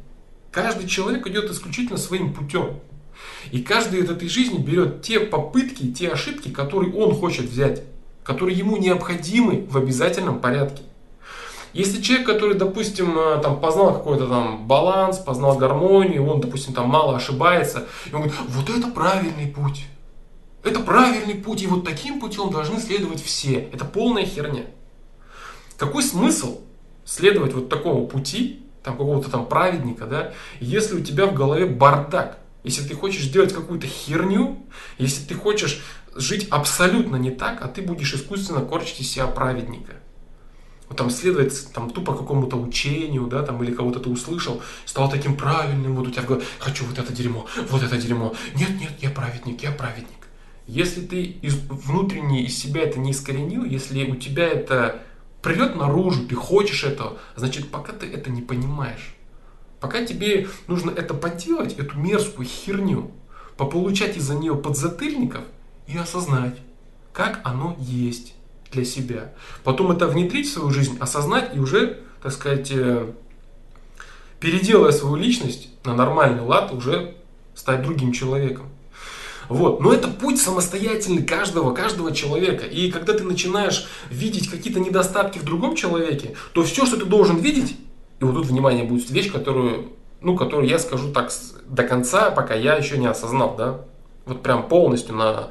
Каждый 0.50 0.86
человек 0.86 1.26
идет 1.26 1.50
исключительно 1.50 1.96
своим 1.96 2.34
путем. 2.34 2.80
И 3.50 3.62
каждый 3.62 4.00
из 4.00 4.10
этой 4.10 4.28
жизни 4.28 4.58
берет 4.58 5.00
те 5.00 5.18
попытки, 5.18 5.90
те 5.90 6.10
ошибки, 6.10 6.50
которые 6.50 6.92
он 6.92 7.14
хочет 7.14 7.46
взять, 7.46 7.82
которые 8.24 8.58
ему 8.58 8.76
необходимы 8.76 9.66
в 9.70 9.78
обязательном 9.78 10.38
порядке. 10.38 10.82
Если 11.72 12.02
человек, 12.02 12.26
который, 12.26 12.54
допустим, 12.54 13.18
э, 13.18 13.40
там, 13.42 13.58
познал 13.58 13.94
какой-то 13.94 14.26
там 14.26 14.66
баланс, 14.66 15.18
познал 15.18 15.56
гармонию, 15.56 16.26
он, 16.26 16.40
допустим, 16.40 16.74
там 16.74 16.88
мало 16.88 17.16
ошибается, 17.16 17.86
и 18.10 18.14
он 18.14 18.22
говорит, 18.22 18.38
вот 18.48 18.68
это 18.68 18.88
правильный 18.88 19.46
путь. 19.46 19.86
Это 20.62 20.80
правильный 20.80 21.34
путь, 21.34 21.62
и 21.62 21.66
вот 21.66 21.84
таким 21.84 22.20
путем 22.20 22.50
должны 22.50 22.78
следовать 22.78 23.22
все. 23.22 23.68
Это 23.72 23.84
полная 23.84 24.26
херня. 24.26 24.66
Какой 25.78 26.02
смысл 26.02 26.60
следовать 27.04 27.54
вот 27.54 27.68
такому 27.68 28.06
пути, 28.06 28.62
там 28.84 28.96
какого-то 28.96 29.30
там 29.30 29.46
праведника, 29.46 30.06
да, 30.06 30.34
если 30.60 30.96
у 30.96 31.00
тебя 31.00 31.26
в 31.26 31.34
голове 31.34 31.66
бардак, 31.66 32.38
если 32.64 32.86
ты 32.86 32.94
хочешь 32.94 33.24
сделать 33.24 33.52
какую-то 33.52 33.86
херню, 33.86 34.58
если 34.98 35.26
ты 35.26 35.34
хочешь 35.34 35.82
жить 36.14 36.48
абсолютно 36.50 37.16
не 37.16 37.30
так, 37.30 37.62
а 37.62 37.68
ты 37.68 37.80
будешь 37.80 38.14
искусственно 38.14 38.60
корчить 38.60 39.00
из 39.00 39.10
себя 39.10 39.26
праведника 39.26 39.94
там 40.94 41.10
следовать 41.10 41.72
там 41.72 41.90
тупо 41.90 42.14
какому-то 42.14 42.56
учению, 42.56 43.26
да, 43.26 43.42
там, 43.42 43.62
или 43.62 43.72
кого-то 43.72 44.00
ты 44.00 44.10
услышал, 44.10 44.62
стал 44.84 45.10
таким 45.10 45.36
правильным, 45.36 45.94
вот 45.94 46.08
у 46.08 46.10
тебя 46.10 46.22
в 46.22 46.26
голове, 46.26 46.44
хочу 46.58 46.84
вот 46.84 46.98
это 46.98 47.12
дерьмо, 47.12 47.46
вот 47.70 47.82
это 47.82 47.96
дерьмо. 47.96 48.34
Нет, 48.54 48.70
нет, 48.80 48.92
я 49.00 49.10
праведник, 49.10 49.62
я 49.62 49.72
праведник. 49.72 50.08
Если 50.66 51.00
ты 51.00 51.22
из, 51.22 51.54
внутренне 51.54 52.44
из 52.44 52.58
себя 52.58 52.82
это 52.82 52.98
не 52.98 53.10
искоренил, 53.10 53.64
если 53.64 54.04
у 54.10 54.16
тебя 54.16 54.46
это 54.46 55.02
придет 55.42 55.76
наружу, 55.76 56.26
ты 56.26 56.34
хочешь 56.34 56.84
этого, 56.84 57.18
значит, 57.36 57.70
пока 57.70 57.92
ты 57.92 58.06
это 58.06 58.30
не 58.30 58.42
понимаешь, 58.42 59.14
пока 59.80 60.04
тебе 60.04 60.48
нужно 60.68 60.90
это 60.90 61.14
поделать, 61.14 61.74
эту 61.78 61.98
мерзкую 61.98 62.46
херню, 62.46 63.10
пополучать 63.56 64.16
из-за 64.16 64.34
нее 64.34 64.54
подзатыльников 64.54 65.44
и 65.86 65.98
осознать, 65.98 66.58
как 67.12 67.40
оно 67.44 67.76
есть 67.78 68.34
для 68.72 68.84
себя. 68.84 69.32
Потом 69.64 69.92
это 69.92 70.06
внедрить 70.06 70.48
в 70.48 70.52
свою 70.52 70.70
жизнь, 70.70 70.96
осознать 70.98 71.54
и 71.54 71.60
уже, 71.60 72.00
так 72.22 72.32
сказать, 72.32 72.70
э, 72.70 73.12
переделывая 74.40 74.92
свою 74.92 75.16
личность 75.16 75.68
на 75.84 75.94
нормальный 75.94 76.42
лад, 76.42 76.72
уже 76.72 77.14
стать 77.54 77.82
другим 77.82 78.12
человеком. 78.12 78.66
Вот. 79.48 79.80
Но 79.80 79.92
это 79.92 80.08
путь 80.08 80.40
самостоятельный 80.40 81.22
каждого, 81.22 81.74
каждого 81.74 82.12
человека. 82.12 82.64
И 82.64 82.90
когда 82.90 83.12
ты 83.12 83.22
начинаешь 83.22 83.86
видеть 84.10 84.48
какие-то 84.50 84.80
недостатки 84.80 85.38
в 85.38 85.44
другом 85.44 85.76
человеке, 85.76 86.34
то 86.52 86.62
все, 86.62 86.86
что 86.86 86.96
ты 86.96 87.04
должен 87.04 87.36
видеть, 87.36 87.76
и 88.20 88.24
вот 88.24 88.34
тут, 88.34 88.46
внимание, 88.46 88.84
будет 88.84 89.10
вещь, 89.10 89.30
которую, 89.30 89.90
ну, 90.20 90.36
которую 90.36 90.68
я 90.68 90.78
скажу 90.78 91.12
так 91.12 91.30
до 91.66 91.82
конца, 91.82 92.30
пока 92.30 92.54
я 92.54 92.76
еще 92.76 92.96
не 92.96 93.06
осознал, 93.06 93.54
да, 93.56 93.80
вот 94.24 94.42
прям 94.42 94.68
полностью 94.68 95.14
на 95.16 95.48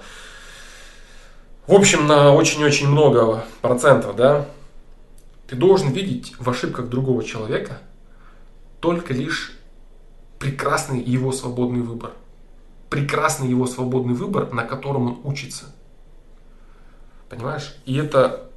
в 1.72 1.74
общем, 1.74 2.06
на 2.06 2.34
очень-очень 2.34 2.90
много 2.90 3.46
процентов, 3.62 4.18
да, 4.18 4.46
ты 5.48 5.56
должен 5.56 5.94
видеть 5.94 6.34
в 6.38 6.50
ошибках 6.50 6.90
другого 6.90 7.24
человека 7.24 7.80
только 8.82 9.14
лишь 9.14 9.54
прекрасный 10.38 11.02
его 11.02 11.32
свободный 11.32 11.80
выбор. 11.80 12.12
Прекрасный 12.90 13.48
его 13.48 13.68
свободный 13.68 14.16
выбор, 14.16 14.52
на 14.52 14.66
котором 14.66 15.08
он 15.08 15.20
учится. 15.24 15.74
Понимаешь? 17.30 17.74
И 17.86 17.96
это, 17.96 18.50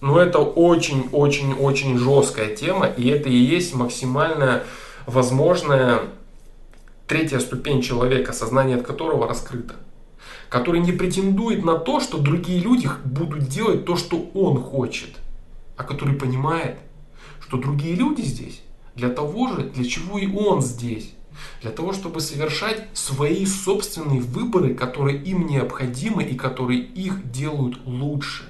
ну 0.00 0.18
это 0.18 0.40
очень-очень-очень 0.40 1.96
жесткая 1.96 2.56
тема, 2.56 2.86
и 2.86 3.06
это 3.06 3.28
и 3.28 3.36
есть 3.36 3.76
максимально 3.76 4.64
возможная 5.06 6.00
третья 7.06 7.38
ступень 7.38 7.80
человека, 7.80 8.32
сознание 8.32 8.76
от 8.76 8.84
которого 8.84 9.28
раскрыто 9.28 9.76
который 10.48 10.80
не 10.80 10.92
претендует 10.92 11.64
на 11.64 11.76
то, 11.76 12.00
что 12.00 12.18
другие 12.18 12.60
люди 12.60 12.88
будут 13.04 13.48
делать 13.48 13.84
то, 13.84 13.96
что 13.96 14.30
он 14.34 14.60
хочет, 14.60 15.16
а 15.76 15.84
который 15.84 16.14
понимает, 16.14 16.78
что 17.40 17.56
другие 17.56 17.94
люди 17.94 18.22
здесь 18.22 18.62
для 18.94 19.10
того 19.10 19.48
же, 19.48 19.64
для 19.64 19.84
чего 19.84 20.18
и 20.18 20.26
он 20.26 20.62
здесь. 20.62 21.12
Для 21.60 21.70
того, 21.70 21.92
чтобы 21.92 22.20
совершать 22.20 22.88
свои 22.94 23.44
собственные 23.44 24.20
выборы, 24.20 24.74
которые 24.74 25.22
им 25.22 25.46
необходимы 25.46 26.22
и 26.24 26.34
которые 26.34 26.80
их 26.80 27.30
делают 27.30 27.78
лучше. 27.84 28.44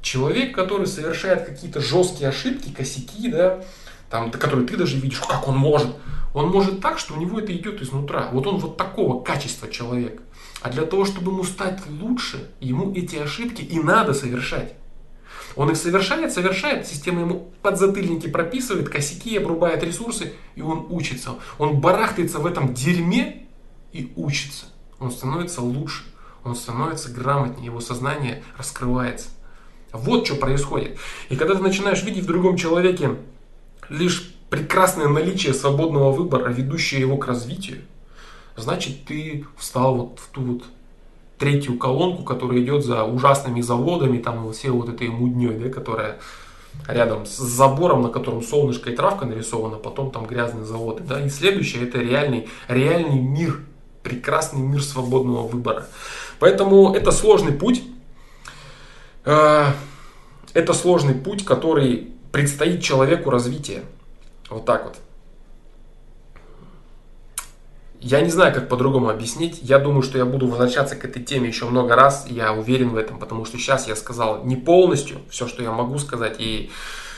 Человек, 0.00 0.54
который 0.54 0.86
совершает 0.86 1.44
какие-то 1.44 1.80
жесткие 1.80 2.30
ошибки, 2.30 2.70
косяки, 2.70 3.28
да, 3.28 3.62
там, 4.08 4.30
которые 4.30 4.66
ты 4.66 4.78
даже 4.78 4.98
видишь, 4.98 5.20
как 5.20 5.46
он 5.46 5.58
может, 5.58 5.88
он 6.32 6.48
может 6.50 6.80
так, 6.80 6.98
что 6.98 7.14
у 7.14 7.16
него 7.18 7.40
это 7.40 7.54
идет 7.54 7.82
изнутра. 7.82 8.28
Вот 8.32 8.46
он 8.46 8.58
вот 8.58 8.76
такого 8.76 9.22
качества 9.22 9.68
человек. 9.68 10.22
А 10.66 10.68
для 10.68 10.84
того, 10.84 11.04
чтобы 11.04 11.30
ему 11.30 11.44
стать 11.44 11.80
лучше, 11.86 12.50
ему 12.58 12.92
эти 12.92 13.14
ошибки 13.14 13.62
и 13.62 13.78
надо 13.78 14.12
совершать. 14.14 14.74
Он 15.54 15.70
их 15.70 15.76
совершает, 15.76 16.32
совершает, 16.32 16.88
система 16.88 17.20
ему 17.20 17.52
подзатыльники 17.62 18.26
прописывает, 18.28 18.88
косяки, 18.88 19.36
обрубает 19.36 19.84
ресурсы, 19.84 20.32
и 20.56 20.62
он 20.62 20.88
учится. 20.90 21.36
Он 21.58 21.80
барахтается 21.80 22.40
в 22.40 22.46
этом 22.46 22.74
дерьме 22.74 23.46
и 23.92 24.12
учится. 24.16 24.66
Он 24.98 25.12
становится 25.12 25.60
лучше, 25.62 26.02
он 26.42 26.56
становится 26.56 27.12
грамотнее, 27.12 27.66
его 27.66 27.78
сознание 27.78 28.42
раскрывается. 28.58 29.28
Вот 29.92 30.26
что 30.26 30.34
происходит. 30.34 30.98
И 31.28 31.36
когда 31.36 31.54
ты 31.54 31.62
начинаешь 31.62 32.02
видеть 32.02 32.24
в 32.24 32.26
другом 32.26 32.56
человеке 32.56 33.18
лишь 33.88 34.34
прекрасное 34.50 35.06
наличие 35.06 35.54
свободного 35.54 36.10
выбора, 36.10 36.48
ведущее 36.48 37.02
его 37.02 37.18
к 37.18 37.28
развитию, 37.28 37.82
значит 38.56 39.04
ты 39.04 39.44
встал 39.56 39.96
вот 39.96 40.18
в 40.18 40.28
ту 40.28 40.42
вот 40.42 40.64
третью 41.38 41.78
колонку, 41.78 42.22
которая 42.22 42.60
идет 42.60 42.84
за 42.84 43.04
ужасными 43.04 43.60
заводами, 43.60 44.18
там 44.18 44.52
все 44.52 44.70
вот 44.70 44.88
этой 44.88 45.08
мудней, 45.08 45.58
да, 45.58 45.68
которая 45.68 46.18
рядом 46.88 47.26
с 47.26 47.36
забором, 47.36 48.02
на 48.02 48.08
котором 48.08 48.42
солнышко 48.42 48.90
и 48.90 48.96
травка 48.96 49.24
нарисована, 49.24 49.76
потом 49.76 50.10
там 50.10 50.26
грязные 50.26 50.64
заводы. 50.64 51.02
Да? 51.02 51.20
И 51.24 51.28
следующее 51.28 51.84
это 51.84 51.98
реальный, 51.98 52.48
реальный 52.68 53.18
мир, 53.18 53.60
прекрасный 54.02 54.60
мир 54.60 54.82
свободного 54.82 55.46
выбора. 55.46 55.86
Поэтому 56.38 56.94
это 56.94 57.12
сложный 57.12 57.52
путь. 57.52 57.82
Э, 59.24 59.66
это 60.54 60.72
сложный 60.74 61.14
путь, 61.14 61.44
который 61.44 62.12
предстоит 62.30 62.82
человеку 62.82 63.30
развития. 63.30 63.82
Вот 64.48 64.64
так 64.64 64.84
вот. 64.84 64.96
Я 68.00 68.20
не 68.20 68.30
знаю, 68.30 68.54
как 68.54 68.68
по-другому 68.68 69.08
объяснить. 69.08 69.60
Я 69.62 69.78
думаю, 69.78 70.02
что 70.02 70.18
я 70.18 70.24
буду 70.24 70.46
возвращаться 70.46 70.96
к 70.96 71.04
этой 71.04 71.22
теме 71.22 71.48
еще 71.48 71.64
много 71.64 71.96
раз. 71.96 72.26
Я 72.28 72.52
уверен 72.52 72.90
в 72.90 72.96
этом, 72.96 73.18
потому 73.18 73.44
что 73.44 73.58
сейчас 73.58 73.88
я 73.88 73.96
сказал 73.96 74.44
не 74.44 74.56
полностью 74.56 75.18
все, 75.30 75.48
что 75.48 75.62
я 75.62 75.72
могу 75.72 75.98
сказать. 75.98 76.36
И 76.38 76.70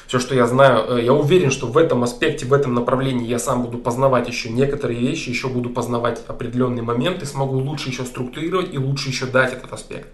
все, 0.09 0.19
что 0.19 0.35
я 0.35 0.47
знаю. 0.47 0.99
Э, 0.99 1.05
я 1.05 1.13
уверен, 1.13 1.51
что 1.51 1.67
в 1.67 1.77
этом 1.77 2.03
аспекте, 2.03 2.47
в 2.47 2.53
этом 2.53 2.75
направлении 2.75 3.27
я 3.27 3.39
сам 3.39 3.63
буду 3.63 3.79
познавать 3.79 4.27
еще 4.27 4.49
некоторые 4.49 4.99
вещи, 4.99 5.29
еще 5.29 5.49
буду 5.49 5.69
познавать 5.69 6.23
определенные 6.27 6.83
моменты, 6.83 7.27
смогу 7.27 7.59
лучше 7.59 7.91
еще 7.91 8.05
структурировать 8.05 8.73
и 8.73 8.79
лучше 8.79 9.11
еще 9.11 9.27
дать 9.27 9.53
этот 9.53 9.73
аспект. 9.73 10.09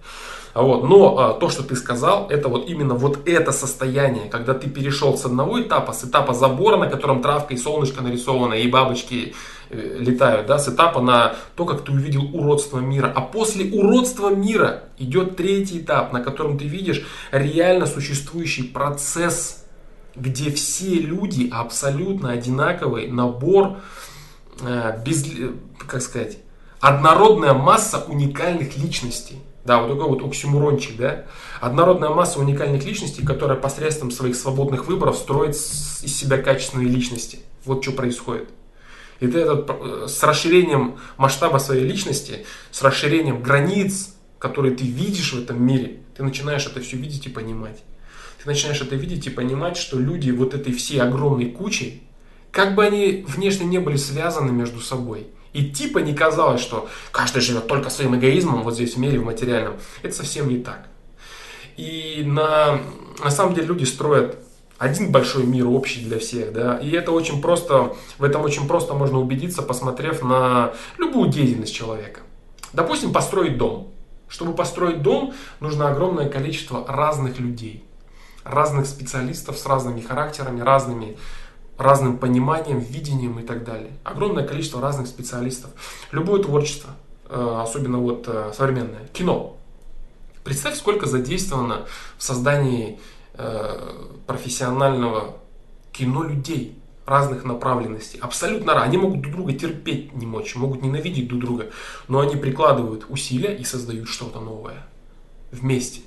Вот. 0.54 0.88
Но 0.88 1.18
а, 1.18 1.34
то, 1.34 1.48
что 1.48 1.62
ты 1.62 1.74
сказал, 1.76 2.28
это 2.28 2.48
вот 2.48 2.68
именно 2.68 2.94
вот 2.94 3.28
это 3.28 3.52
состояние, 3.52 4.28
когда 4.28 4.54
ты 4.54 4.68
перешел 4.68 5.16
с 5.16 5.24
одного 5.24 5.60
этапа, 5.60 5.92
с 5.92 6.04
этапа 6.04 6.32
забора, 6.34 6.76
на 6.76 6.88
котором 6.88 7.22
травка 7.22 7.54
и 7.54 7.56
солнышко 7.56 8.02
нарисовано, 8.02 8.54
и 8.54 8.68
бабочки 8.68 9.34
летают, 9.74 10.46
да, 10.46 10.58
с 10.58 10.68
этапа 10.68 11.00
на 11.00 11.34
то, 11.56 11.64
как 11.64 11.84
ты 11.84 11.92
увидел 11.92 12.24
уродство 12.34 12.78
мира. 12.78 13.12
А 13.14 13.20
после 13.20 13.72
уродства 13.72 14.34
мира 14.34 14.84
идет 14.98 15.36
третий 15.36 15.78
этап, 15.78 16.12
на 16.12 16.20
котором 16.20 16.58
ты 16.58 16.66
видишь 16.66 17.04
реально 17.30 17.86
существующий 17.86 18.62
процесс, 18.64 19.64
где 20.16 20.50
все 20.50 20.94
люди 20.94 21.48
абсолютно 21.52 22.30
одинаковый 22.30 23.08
набор, 23.08 23.78
э, 24.60 24.98
без, 25.04 25.26
э, 25.26 25.52
как 25.86 26.02
сказать, 26.02 26.38
однородная 26.80 27.54
масса 27.54 28.04
уникальных 28.06 28.76
личностей. 28.76 29.40
Да, 29.64 29.80
вот 29.80 29.88
такой 29.88 30.10
вот 30.10 30.22
оксюмурончик, 30.22 30.96
да. 30.98 31.24
Однородная 31.60 32.10
масса 32.10 32.38
уникальных 32.38 32.84
личностей, 32.84 33.24
которая 33.24 33.56
посредством 33.56 34.10
своих 34.10 34.36
свободных 34.36 34.86
выборов 34.86 35.16
строит 35.16 35.54
из 35.54 36.14
себя 36.14 36.36
качественные 36.36 36.88
личности. 36.88 37.38
Вот 37.64 37.82
что 37.82 37.92
происходит. 37.92 38.50
И 39.20 39.26
ты 39.26 39.38
этот, 39.38 39.70
э, 39.70 40.06
с 40.08 40.22
расширением 40.22 40.98
масштаба 41.16 41.58
своей 41.58 41.84
личности, 41.84 42.44
с 42.70 42.82
расширением 42.82 43.42
границ, 43.42 44.14
которые 44.38 44.74
ты 44.74 44.84
видишь 44.84 45.32
в 45.32 45.42
этом 45.42 45.62
мире, 45.62 46.00
ты 46.16 46.22
начинаешь 46.22 46.66
это 46.66 46.80
все 46.80 46.96
видеть 46.96 47.26
и 47.26 47.30
понимать. 47.30 47.82
Ты 48.42 48.48
начинаешь 48.48 48.80
это 48.80 48.94
видеть 48.94 49.26
и 49.26 49.30
понимать, 49.30 49.76
что 49.76 49.98
люди 49.98 50.30
вот 50.30 50.54
этой 50.54 50.72
всей 50.72 51.00
огромной 51.00 51.50
кучей, 51.50 52.02
как 52.50 52.74
бы 52.74 52.84
они 52.84 53.24
внешне 53.26 53.66
не 53.66 53.78
были 53.78 53.96
связаны 53.96 54.52
между 54.52 54.80
собой, 54.80 55.28
и 55.54 55.70
типа 55.70 55.98
не 55.98 56.14
казалось, 56.14 56.60
что 56.60 56.88
каждый 57.10 57.40
живет 57.40 57.66
только 57.68 57.88
своим 57.88 58.16
эгоизмом 58.16 58.62
вот 58.62 58.74
здесь 58.74 58.94
в 58.94 58.98
мире, 58.98 59.18
в 59.18 59.24
материальном. 59.24 59.76
Это 60.02 60.14
совсем 60.14 60.48
не 60.48 60.58
так. 60.58 60.88
И 61.76 62.22
на, 62.26 62.80
на 63.22 63.30
самом 63.30 63.54
деле 63.54 63.68
люди 63.68 63.84
строят 63.84 64.38
один 64.78 65.12
большой 65.12 65.44
мир 65.44 65.68
общий 65.68 66.04
для 66.04 66.18
всех, 66.18 66.52
да, 66.52 66.78
и 66.78 66.90
это 66.90 67.12
очень 67.12 67.40
просто, 67.40 67.94
в 68.18 68.24
этом 68.24 68.42
очень 68.42 68.66
просто 68.66 68.94
можно 68.94 69.18
убедиться, 69.18 69.62
посмотрев 69.62 70.22
на 70.22 70.72
любую 70.98 71.30
деятельность 71.30 71.74
человека. 71.74 72.20
Допустим, 72.72 73.12
построить 73.12 73.56
дом. 73.56 73.92
Чтобы 74.28 74.54
построить 74.54 75.02
дом, 75.02 75.32
нужно 75.60 75.88
огромное 75.88 76.28
количество 76.28 76.84
разных 76.88 77.38
людей, 77.38 77.84
разных 78.42 78.86
специалистов 78.86 79.56
с 79.58 79.66
разными 79.66 80.00
характерами, 80.00 80.60
разными 80.60 81.16
разным 81.78 82.18
пониманием, 82.18 82.78
видением 82.78 83.38
и 83.38 83.42
так 83.42 83.64
далее. 83.64 83.92
Огромное 84.04 84.46
количество 84.46 84.80
разных 84.80 85.06
специалистов. 85.06 85.70
Любое 86.12 86.42
творчество, 86.42 86.90
э, 87.28 87.60
особенно 87.62 87.98
вот 87.98 88.24
э, 88.28 88.52
современное, 88.56 89.06
кино. 89.12 89.56
Представь, 90.44 90.76
сколько 90.76 91.06
задействовано 91.06 91.86
в 92.18 92.22
создании 92.22 93.00
профессионального 94.26 95.36
кино 95.92 96.22
людей 96.22 96.78
разных 97.06 97.44
направленностей. 97.44 98.18
Абсолютно. 98.20 98.82
Они 98.82 98.96
могут 98.96 99.20
друг 99.20 99.34
друга 99.34 99.52
терпеть 99.52 100.14
не 100.14 100.26
мочь, 100.26 100.54
могут 100.56 100.82
ненавидеть 100.82 101.28
друг 101.28 101.40
друга, 101.40 101.70
но 102.08 102.20
они 102.20 102.36
прикладывают 102.36 103.06
усилия 103.08 103.54
и 103.56 103.64
создают 103.64 104.08
что-то 104.08 104.40
новое 104.40 104.86
вместе. 105.50 106.00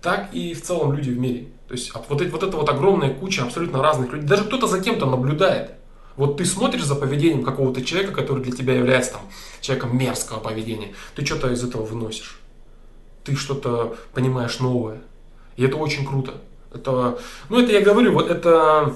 Так 0.00 0.34
и 0.34 0.52
в 0.54 0.62
целом 0.62 0.94
люди 0.94 1.10
в 1.10 1.18
мире. 1.18 1.48
То 1.68 1.74
есть 1.74 1.92
вот, 1.94 2.08
вот 2.08 2.42
эта 2.42 2.56
вот 2.56 2.68
огромная 2.68 3.14
куча 3.14 3.44
абсолютно 3.44 3.82
разных 3.82 4.12
людей. 4.12 4.28
Даже 4.28 4.44
кто-то 4.44 4.66
за 4.66 4.80
кем-то 4.80 5.06
наблюдает. 5.06 5.72
Вот 6.16 6.36
ты 6.36 6.44
смотришь 6.44 6.84
за 6.84 6.94
поведением 6.94 7.42
какого-то 7.42 7.82
человека, 7.82 8.12
который 8.12 8.42
для 8.42 8.52
тебя 8.52 8.74
является 8.74 9.12
там, 9.12 9.22
человеком 9.60 9.96
мерзкого 9.96 10.40
поведения. 10.40 10.92
Ты 11.14 11.24
что-то 11.24 11.50
из 11.50 11.64
этого 11.64 11.84
выносишь. 11.84 12.38
Ты 13.24 13.36
что-то 13.36 13.96
понимаешь 14.12 14.58
новое. 14.58 15.00
И 15.56 15.64
это 15.64 15.76
очень 15.76 16.04
круто. 16.04 16.34
Это, 16.74 17.18
ну, 17.48 17.60
это 17.60 17.72
я 17.72 17.80
говорю, 17.80 18.12
вот 18.12 18.30
это, 18.30 18.94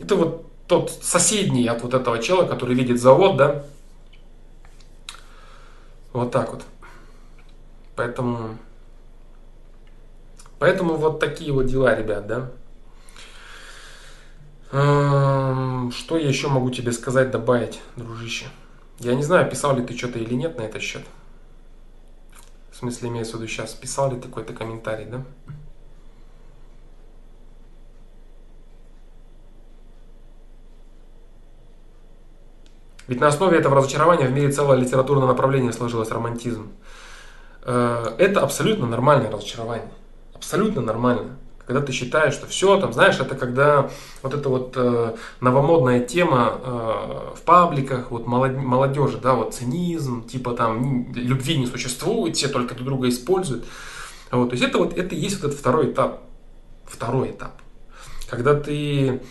это 0.00 0.16
вот 0.16 0.46
тот 0.66 0.90
соседний 0.90 1.66
от 1.66 1.82
вот 1.82 1.94
этого 1.94 2.18
чела, 2.18 2.46
который 2.46 2.74
видит 2.74 3.00
завод, 3.00 3.36
да. 3.36 3.64
Вот 6.12 6.30
так 6.30 6.52
вот. 6.52 6.62
Поэтому 7.96 8.56
Поэтому 10.64 10.96
вот 10.96 11.20
такие 11.20 11.52
вот 11.52 11.66
дела, 11.66 11.94
ребят, 11.94 12.26
да. 12.26 12.50
Эм, 14.72 15.92
что 15.92 16.16
я 16.16 16.26
еще 16.26 16.48
могу 16.48 16.70
тебе 16.70 16.92
сказать, 16.92 17.30
добавить, 17.30 17.80
дружище? 17.96 18.46
Я 18.98 19.14
не 19.14 19.22
знаю, 19.22 19.50
писал 19.50 19.76
ли 19.76 19.84
ты 19.84 19.94
что-то 19.94 20.18
или 20.18 20.32
нет 20.32 20.56
на 20.56 20.62
этот 20.62 20.80
счет. 20.80 21.02
В 22.72 22.76
смысле, 22.76 23.10
имеется 23.10 23.36
в 23.36 23.40
виду 23.40 23.48
сейчас, 23.48 23.74
писал 23.74 24.10
ли 24.10 24.18
ты 24.18 24.28
какой-то 24.28 24.54
комментарий, 24.54 25.04
да? 25.04 25.22
Ведь 33.06 33.20
на 33.20 33.28
основе 33.28 33.58
этого 33.58 33.76
разочарования 33.76 34.26
в 34.26 34.32
мире 34.32 34.50
целое 34.50 34.78
литературное 34.78 35.26
направление 35.26 35.72
сложилось 35.72 36.10
романтизм. 36.10 36.72
Э, 37.62 38.14
это 38.18 38.40
абсолютно 38.40 38.86
нормальное 38.86 39.30
разочарование 39.30 39.90
абсолютно 40.44 40.82
нормально. 40.82 41.38
Когда 41.66 41.80
ты 41.80 41.92
считаешь, 41.92 42.34
что 42.34 42.46
все, 42.46 42.78
там, 42.78 42.92
знаешь, 42.92 43.18
это 43.18 43.34
когда 43.34 43.88
вот 44.22 44.34
эта 44.34 44.50
вот 44.50 44.74
э, 44.76 45.14
новомодная 45.40 46.00
тема 46.00 46.60
э, 46.62 47.34
в 47.36 47.40
пабликах, 47.46 48.10
вот 48.10 48.26
молодежи, 48.26 49.16
да, 49.16 49.32
вот 49.32 49.54
цинизм, 49.54 50.26
типа 50.26 50.52
там 50.52 51.10
любви 51.14 51.56
не 51.56 51.66
существует, 51.66 52.36
все 52.36 52.48
только 52.48 52.74
друг 52.74 52.88
друга 52.88 53.08
используют. 53.08 53.64
Вот, 54.30 54.50
то 54.50 54.54
есть 54.54 54.64
это 54.64 54.76
вот, 54.76 54.98
это 54.98 55.14
и 55.14 55.18
есть 55.18 55.36
вот 55.40 55.46
этот 55.46 55.58
второй 55.58 55.92
этап. 55.92 56.20
Второй 56.84 57.30
этап. 57.30 57.52
Когда 58.28 58.54
ты 58.54 59.22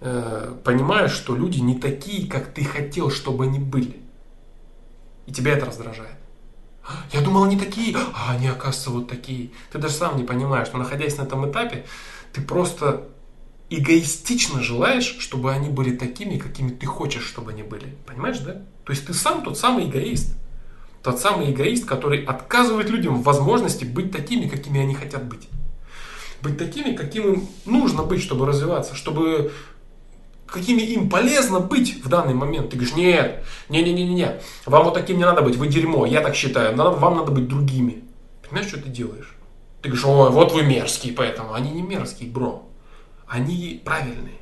э, 0.00 0.54
понимаешь, 0.64 1.12
что 1.12 1.34
люди 1.34 1.60
не 1.60 1.78
такие, 1.78 2.28
как 2.28 2.52
ты 2.52 2.64
хотел, 2.64 3.10
чтобы 3.10 3.44
они 3.44 3.58
были. 3.58 4.00
И 5.26 5.32
тебя 5.32 5.52
это 5.52 5.66
раздражает. 5.66 6.16
Я 7.12 7.20
думал, 7.20 7.44
они 7.44 7.56
такие, 7.56 7.96
а 8.14 8.32
они, 8.32 8.48
оказывается, 8.48 8.90
вот 8.90 9.08
такие. 9.08 9.50
Ты 9.70 9.78
даже 9.78 9.94
сам 9.94 10.16
не 10.16 10.24
понимаешь, 10.24 10.68
но 10.72 10.78
находясь 10.80 11.18
на 11.18 11.22
этом 11.22 11.48
этапе, 11.48 11.84
ты 12.32 12.40
просто 12.40 13.08
эгоистично 13.68 14.62
желаешь, 14.62 15.16
чтобы 15.20 15.52
они 15.52 15.68
были 15.68 15.96
такими, 15.96 16.38
какими 16.38 16.70
ты 16.70 16.86
хочешь, 16.86 17.24
чтобы 17.24 17.52
они 17.52 17.62
были. 17.62 17.96
Понимаешь, 18.06 18.38
да? 18.40 18.62
То 18.84 18.92
есть 18.92 19.06
ты 19.06 19.14
сам 19.14 19.42
тот 19.42 19.58
самый 19.58 19.88
эгоист. 19.88 20.34
Тот 21.02 21.18
самый 21.18 21.52
эгоист, 21.52 21.86
который 21.86 22.24
отказывает 22.24 22.90
людям 22.90 23.16
в 23.16 23.22
возможности 23.22 23.84
быть 23.84 24.10
такими, 24.10 24.48
какими 24.48 24.80
они 24.80 24.94
хотят 24.94 25.24
быть. 25.24 25.48
Быть 26.42 26.58
такими, 26.58 26.94
каким 26.94 27.34
им 27.34 27.48
нужно 27.64 28.02
быть, 28.02 28.22
чтобы 28.22 28.46
развиваться, 28.46 28.94
чтобы 28.94 29.52
какими 30.50 30.82
им 30.82 31.08
полезно 31.08 31.60
быть 31.60 32.02
в 32.04 32.08
данный 32.08 32.34
момент. 32.34 32.70
Ты 32.70 32.76
говоришь, 32.76 32.96
нет, 32.96 33.44
не-не-не-не, 33.68 34.40
вам 34.66 34.84
вот 34.84 34.94
таким 34.94 35.18
не 35.18 35.24
надо 35.24 35.42
быть, 35.42 35.56
вы 35.56 35.68
дерьмо, 35.68 36.06
я 36.06 36.20
так 36.20 36.34
считаю, 36.34 36.76
надо, 36.76 36.90
вам 36.90 37.16
надо 37.16 37.32
быть 37.32 37.48
другими. 37.48 38.04
Понимаешь, 38.42 38.68
что 38.68 38.82
ты 38.82 38.88
делаешь? 38.88 39.36
Ты 39.82 39.88
говоришь, 39.88 40.04
ой, 40.04 40.30
вот 40.30 40.52
вы 40.52 40.62
мерзкие, 40.62 41.14
поэтому. 41.14 41.54
Они 41.54 41.70
не 41.70 41.82
мерзкие, 41.82 42.30
бро. 42.30 42.68
Они 43.26 43.80
правильные. 43.84 44.40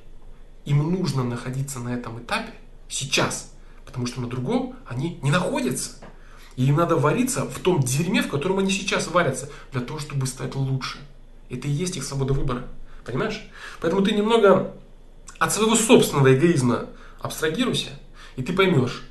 Им 0.65 0.91
нужно 0.91 1.23
находиться 1.23 1.79
на 1.79 1.91
этом 1.91 2.19
этапе 2.21 2.53
сейчас, 2.89 3.55
потому 3.85 4.07
что 4.07 4.21
на 4.21 4.29
другом 4.29 4.77
они 4.87 5.19
не 5.23 5.31
находятся. 5.31 5.93
И 6.57 6.65
им 6.67 6.77
надо 6.77 6.97
вариться 6.97 7.45
в 7.45 7.61
том 7.61 7.81
дерьме, 7.81 8.23
в 8.23 8.29
котором 8.29 8.59
они 8.59 8.71
сейчас 8.71 9.07
варятся, 9.09 9.49
для 9.71 9.81
того, 9.81 10.01
чтобы 10.01 10.27
стать 10.27 10.57
лучше. 10.57 10.99
Это 11.51 11.69
и 11.69 11.71
есть 11.71 11.97
их 11.97 12.03
свобода 12.03 12.33
выбора. 12.33 12.65
Понимаешь? 13.05 13.49
Поэтому 13.81 14.03
ты 14.03 14.13
немного 14.13 14.75
от 15.39 15.53
своего 15.53 15.75
собственного 15.75 16.35
эгоизма 16.35 16.87
абстрагируйся, 17.21 17.91
и 18.37 18.43
ты 18.43 18.53
поймешь, 18.53 19.05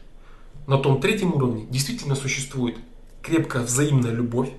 на 0.67 0.77
том 0.77 0.99
третьем 0.99 1.33
уровне 1.33 1.65
действительно 1.69 2.15
существует 2.15 2.77
крепкая 3.21 3.63
взаимная 3.63 4.11
любовь, 4.11 4.49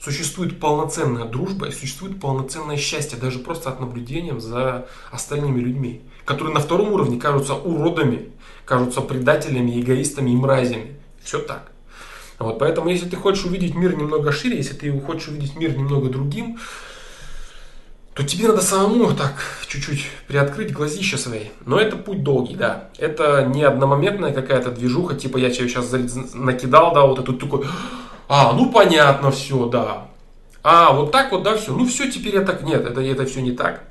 существует 0.00 0.58
полноценная 0.58 1.24
дружба 1.24 1.68
и 1.68 1.72
существует 1.72 2.20
полноценное 2.20 2.76
счастье, 2.76 3.18
даже 3.18 3.38
просто 3.38 3.70
от 3.70 3.80
наблюдения 3.80 4.38
за 4.38 4.88
остальными 5.10 5.60
людьми, 5.60 6.02
которые 6.24 6.54
на 6.54 6.60
втором 6.60 6.92
уровне 6.92 7.20
кажутся 7.20 7.54
уродами, 7.54 8.30
кажутся 8.64 9.00
предателями, 9.00 9.80
эгоистами 9.80 10.30
и 10.30 10.36
мразями. 10.36 10.96
Все 11.22 11.38
так. 11.38 11.70
Вот, 12.38 12.58
поэтому, 12.58 12.88
если 12.88 13.08
ты 13.08 13.16
хочешь 13.16 13.44
увидеть 13.44 13.76
мир 13.76 13.96
немного 13.96 14.32
шире, 14.32 14.56
если 14.56 14.74
ты 14.74 15.00
хочешь 15.00 15.28
увидеть 15.28 15.54
мир 15.54 15.76
немного 15.76 16.08
другим, 16.08 16.58
то 18.14 18.22
тебе 18.24 18.48
надо 18.48 18.60
самому 18.60 19.14
так 19.14 19.34
чуть-чуть 19.66 20.06
приоткрыть 20.28 20.72
глазища 20.72 21.16
свои. 21.16 21.46
Но 21.64 21.78
это 21.78 21.96
путь 21.96 22.22
долгий, 22.22 22.56
да. 22.56 22.90
Это 22.98 23.46
не 23.46 23.62
одномоментная 23.64 24.32
какая-то 24.32 24.70
движуха, 24.70 25.14
типа 25.14 25.38
я 25.38 25.50
тебе 25.50 25.68
сейчас 25.68 25.90
накидал, 26.34 26.92
да, 26.92 27.02
вот 27.06 27.18
это 27.18 27.32
такой, 27.32 27.66
а, 28.28 28.52
ну 28.52 28.70
понятно, 28.70 29.30
все, 29.30 29.66
да. 29.66 30.08
А, 30.62 30.92
вот 30.92 31.10
так 31.10 31.32
вот, 31.32 31.42
да, 31.42 31.56
все. 31.56 31.72
Ну 31.72 31.86
все, 31.86 32.10
теперь 32.10 32.34
я 32.34 32.42
так, 32.42 32.62
нет, 32.62 32.84
это, 32.84 33.00
это 33.00 33.24
все 33.24 33.40
не 33.40 33.52
так. 33.52 33.84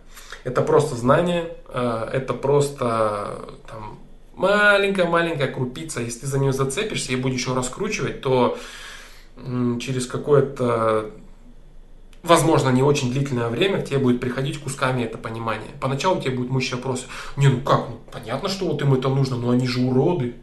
Это 0.44 0.62
просто 0.62 0.96
знание, 0.96 1.52
э, 1.70 2.10
это 2.14 2.34
просто 2.34 3.40
там, 3.68 4.00
маленькая-маленькая 4.36 5.48
крупица. 5.48 6.02
Если 6.02 6.22
ты 6.22 6.28
за 6.28 6.40
нее 6.40 6.54
зацепишься 6.54 7.12
и 7.12 7.16
будешь 7.16 7.46
ее 7.48 7.56
раскручивать, 7.56 8.22
то 8.22 8.58
через 9.80 10.06
какое-то 10.08 11.12
возможно, 12.24 12.70
не 12.70 12.84
очень 12.84 13.12
длительное 13.12 13.50
время 13.50 13.82
к 13.82 13.86
тебе 13.86 14.00
будет 14.00 14.20
приходить 14.20 14.60
кусками 14.60 15.04
это 15.04 15.18
понимание. 15.18 15.72
Поначалу 15.80 16.22
тебе 16.22 16.36
будет 16.36 16.50
мучить 16.50 16.74
вопрос, 16.74 17.08
не, 17.38 17.48
ну 17.48 17.62
как, 17.62 17.90
ну 17.90 18.00
понятно, 18.12 18.50
что 18.50 18.68
вот 18.68 18.82
им 18.82 18.94
это 18.94 19.10
нужно, 19.10 19.38
но 19.38 19.50
они 19.50 19.68
же 19.68 19.82
уроды. 19.82 20.36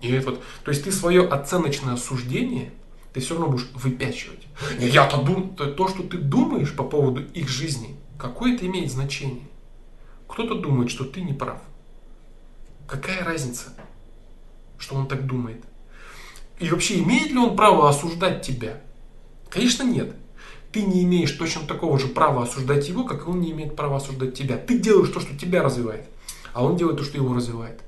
И 0.00 0.18
вот, 0.18 0.42
то 0.64 0.70
есть 0.70 0.84
ты 0.84 0.92
свое 0.92 1.26
оценочное 1.26 1.96
суждение, 1.96 2.72
ты 3.12 3.20
все 3.20 3.34
равно 3.34 3.50
будешь 3.50 3.68
выпячивать. 3.74 4.46
Я-то 4.78 5.18
думаю, 5.18 5.50
то, 5.50 5.88
что 5.88 6.02
ты 6.02 6.16
думаешь 6.16 6.74
по 6.74 6.82
поводу 6.82 7.22
их 7.22 7.48
жизни, 7.48 7.96
какое 8.18 8.54
это 8.54 8.66
имеет 8.66 8.90
значение? 8.90 9.46
Кто-то 10.26 10.54
думает, 10.54 10.90
что 10.90 11.04
ты 11.04 11.20
не 11.20 11.34
прав. 11.34 11.60
Какая 12.88 13.22
разница, 13.24 13.74
что 14.78 14.96
он 14.96 15.06
так 15.06 15.26
думает? 15.26 15.62
И 16.58 16.68
вообще, 16.68 17.00
имеет 17.00 17.30
ли 17.30 17.38
он 17.38 17.56
право 17.56 17.88
осуждать 17.88 18.42
тебя? 18.42 18.80
Конечно, 19.50 19.82
нет. 19.82 20.16
Ты 20.72 20.82
не 20.82 21.02
имеешь 21.02 21.32
точно 21.32 21.66
такого 21.66 21.98
же 21.98 22.08
права 22.08 22.44
осуждать 22.44 22.88
его, 22.88 23.04
как 23.04 23.26
и 23.26 23.30
он 23.30 23.40
не 23.40 23.50
имеет 23.52 23.76
права 23.76 23.98
осуждать 23.98 24.34
тебя. 24.34 24.56
Ты 24.56 24.78
делаешь 24.78 25.10
то, 25.10 25.20
что 25.20 25.36
тебя 25.36 25.62
развивает, 25.62 26.06
а 26.54 26.64
он 26.64 26.76
делает 26.76 26.98
то, 26.98 27.04
что 27.04 27.18
его 27.18 27.34
развивает. 27.34 27.80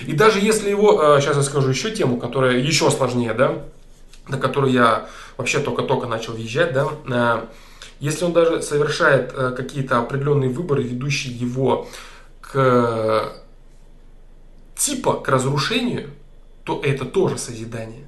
И 0.00 0.12
даже 0.12 0.38
если 0.38 0.70
его, 0.70 1.20
сейчас 1.20 1.36
э, 1.36 1.40
я 1.40 1.42
скажу 1.42 1.70
еще 1.70 1.90
тему, 1.90 2.18
которая 2.18 2.58
еще 2.58 2.90
сложнее, 2.90 3.34
да, 3.34 3.64
на 4.28 4.38
которую 4.38 4.72
я 4.72 5.08
вообще 5.36 5.58
только-только 5.58 6.06
начал 6.06 6.34
въезжать, 6.34 6.72
да, 6.72 6.88
э, 7.06 7.46
если 8.00 8.24
он 8.24 8.32
даже 8.32 8.62
совершает 8.62 9.32
э, 9.34 9.52
какие-то 9.56 9.98
определенные 9.98 10.50
выборы, 10.50 10.82
ведущие 10.82 11.34
его 11.34 11.88
к 12.40 13.32
типа 14.76 15.14
к 15.14 15.28
разрушению, 15.28 16.10
то 16.64 16.80
это 16.84 17.04
тоже 17.04 17.38
созидание. 17.38 18.06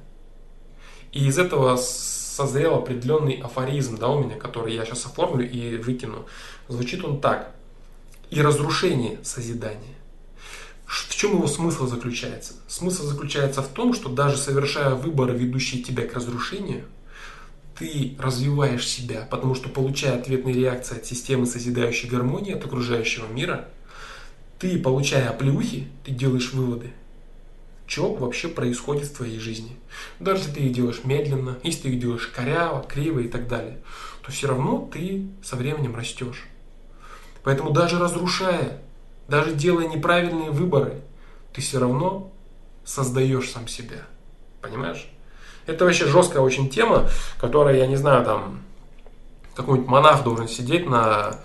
И 1.11 1.27
из 1.27 1.37
этого 1.37 1.75
созрел 2.31 2.75
определенный 2.75 3.35
афоризм 3.35 3.97
да, 3.97 4.09
у 4.09 4.23
меня, 4.23 4.37
который 4.37 4.73
я 4.73 4.85
сейчас 4.85 5.05
оформлю 5.05 5.49
и 5.49 5.77
выкину. 5.77 6.25
Звучит 6.69 7.03
он 7.03 7.19
так. 7.19 7.53
И 8.29 8.41
разрушение 8.41 9.19
созидания. 9.23 9.95
В 10.85 11.15
чем 11.15 11.33
его 11.33 11.47
смысл 11.47 11.87
заключается? 11.87 12.53
Смысл 12.67 13.03
заключается 13.03 13.61
в 13.61 13.67
том, 13.67 13.93
что 13.93 14.09
даже 14.09 14.37
совершая 14.37 14.95
выборы, 14.95 15.37
ведущие 15.37 15.83
тебя 15.83 16.07
к 16.07 16.13
разрушению, 16.13 16.85
ты 17.77 18.15
развиваешь 18.19 18.87
себя, 18.87 19.27
потому 19.29 19.55
что 19.55 19.69
получая 19.69 20.17
ответные 20.17 20.55
реакции 20.55 20.97
от 20.97 21.05
системы 21.05 21.45
созидающей 21.45 22.09
гармонии, 22.09 22.53
от 22.53 22.63
окружающего 22.63 23.27
мира, 23.27 23.67
ты, 24.59 24.77
получая 24.79 25.29
оплеухи, 25.29 25.87
ты 26.05 26.11
делаешь 26.11 26.53
выводы, 26.53 26.91
что 27.91 28.13
вообще 28.13 28.47
происходит 28.47 29.07
в 29.07 29.17
твоей 29.17 29.37
жизни. 29.37 29.75
Даже 30.21 30.43
если 30.43 30.53
ты 30.53 30.59
их 30.61 30.71
делаешь 30.71 31.01
медленно, 31.03 31.57
если 31.61 31.81
ты 31.81 31.89
их 31.89 31.99
делаешь 31.99 32.31
коряво, 32.33 32.83
криво 32.83 33.19
и 33.19 33.27
так 33.27 33.49
далее, 33.49 33.81
то 34.23 34.31
все 34.31 34.47
равно 34.47 34.89
ты 34.91 35.27
со 35.43 35.57
временем 35.57 35.93
растешь. 35.93 36.47
Поэтому 37.43 37.71
даже 37.71 37.99
разрушая 37.99 38.81
даже 39.27 39.53
делая 39.53 39.87
неправильные 39.87 40.51
выборы, 40.51 41.01
ты 41.53 41.61
все 41.61 41.79
равно 41.79 42.31
создаешь 42.85 43.49
сам 43.49 43.67
себя. 43.67 44.03
Понимаешь? 44.61 45.09
Это 45.65 45.85
вообще 45.85 46.05
жесткая 46.05 46.41
очень 46.41 46.69
тема, 46.69 47.09
которая, 47.39 47.77
я 47.77 47.87
не 47.87 47.97
знаю, 47.97 48.25
там, 48.25 48.61
какой-нибудь 49.55 49.89
монах 49.89 50.23
должен 50.23 50.47
сидеть 50.47 50.89
на, 50.89 51.39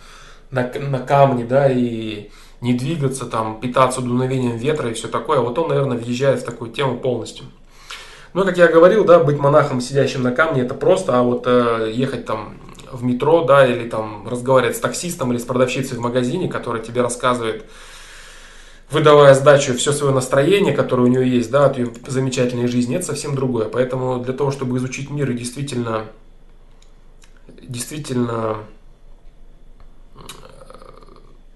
на, 0.50 0.70
на 0.72 0.98
камне, 1.00 1.44
да, 1.44 1.70
и 1.70 2.30
не 2.60 2.74
двигаться, 2.74 3.26
там, 3.26 3.60
питаться 3.60 4.00
дуновением 4.00 4.56
ветра 4.56 4.90
и 4.90 4.94
все 4.94 5.08
такое. 5.08 5.40
Вот 5.40 5.58
он, 5.58 5.68
наверное, 5.68 5.96
въезжает 5.96 6.40
в 6.40 6.44
такую 6.44 6.70
тему 6.72 6.98
полностью. 6.98 7.46
Ну, 8.34 8.44
как 8.44 8.58
я 8.58 8.68
говорил, 8.68 9.04
да, 9.04 9.18
быть 9.18 9.38
монахом, 9.38 9.80
сидящим 9.80 10.22
на 10.22 10.32
камне, 10.32 10.62
это 10.62 10.74
просто, 10.74 11.18
а 11.18 11.22
вот 11.22 11.44
э, 11.46 11.90
ехать 11.94 12.26
там 12.26 12.58
в 12.92 13.02
метро, 13.02 13.44
да, 13.44 13.66
или 13.66 13.88
там 13.88 14.28
разговаривать 14.28 14.76
с 14.76 14.80
таксистом 14.80 15.32
или 15.32 15.38
с 15.38 15.44
продавщицей 15.44 15.96
в 15.96 16.00
магазине, 16.00 16.48
которая 16.48 16.82
тебе 16.82 17.00
рассказывает, 17.02 17.64
выдавая 18.90 19.34
сдачу 19.34 19.74
все 19.74 19.92
свое 19.92 20.12
настроение, 20.12 20.74
которое 20.74 21.04
у 21.04 21.06
нее 21.06 21.28
есть, 21.28 21.50
да, 21.50 21.66
от 21.66 21.78
ее 21.78 21.90
замечательной 22.06 22.68
жизни, 22.68 22.96
это 22.96 23.06
совсем 23.06 23.34
другое. 23.34 23.68
Поэтому 23.68 24.18
для 24.18 24.32
того, 24.32 24.50
чтобы 24.50 24.76
изучить 24.78 25.10
мир 25.10 25.30
и 25.30 25.34
действительно, 25.34 26.04
действительно, 27.62 28.58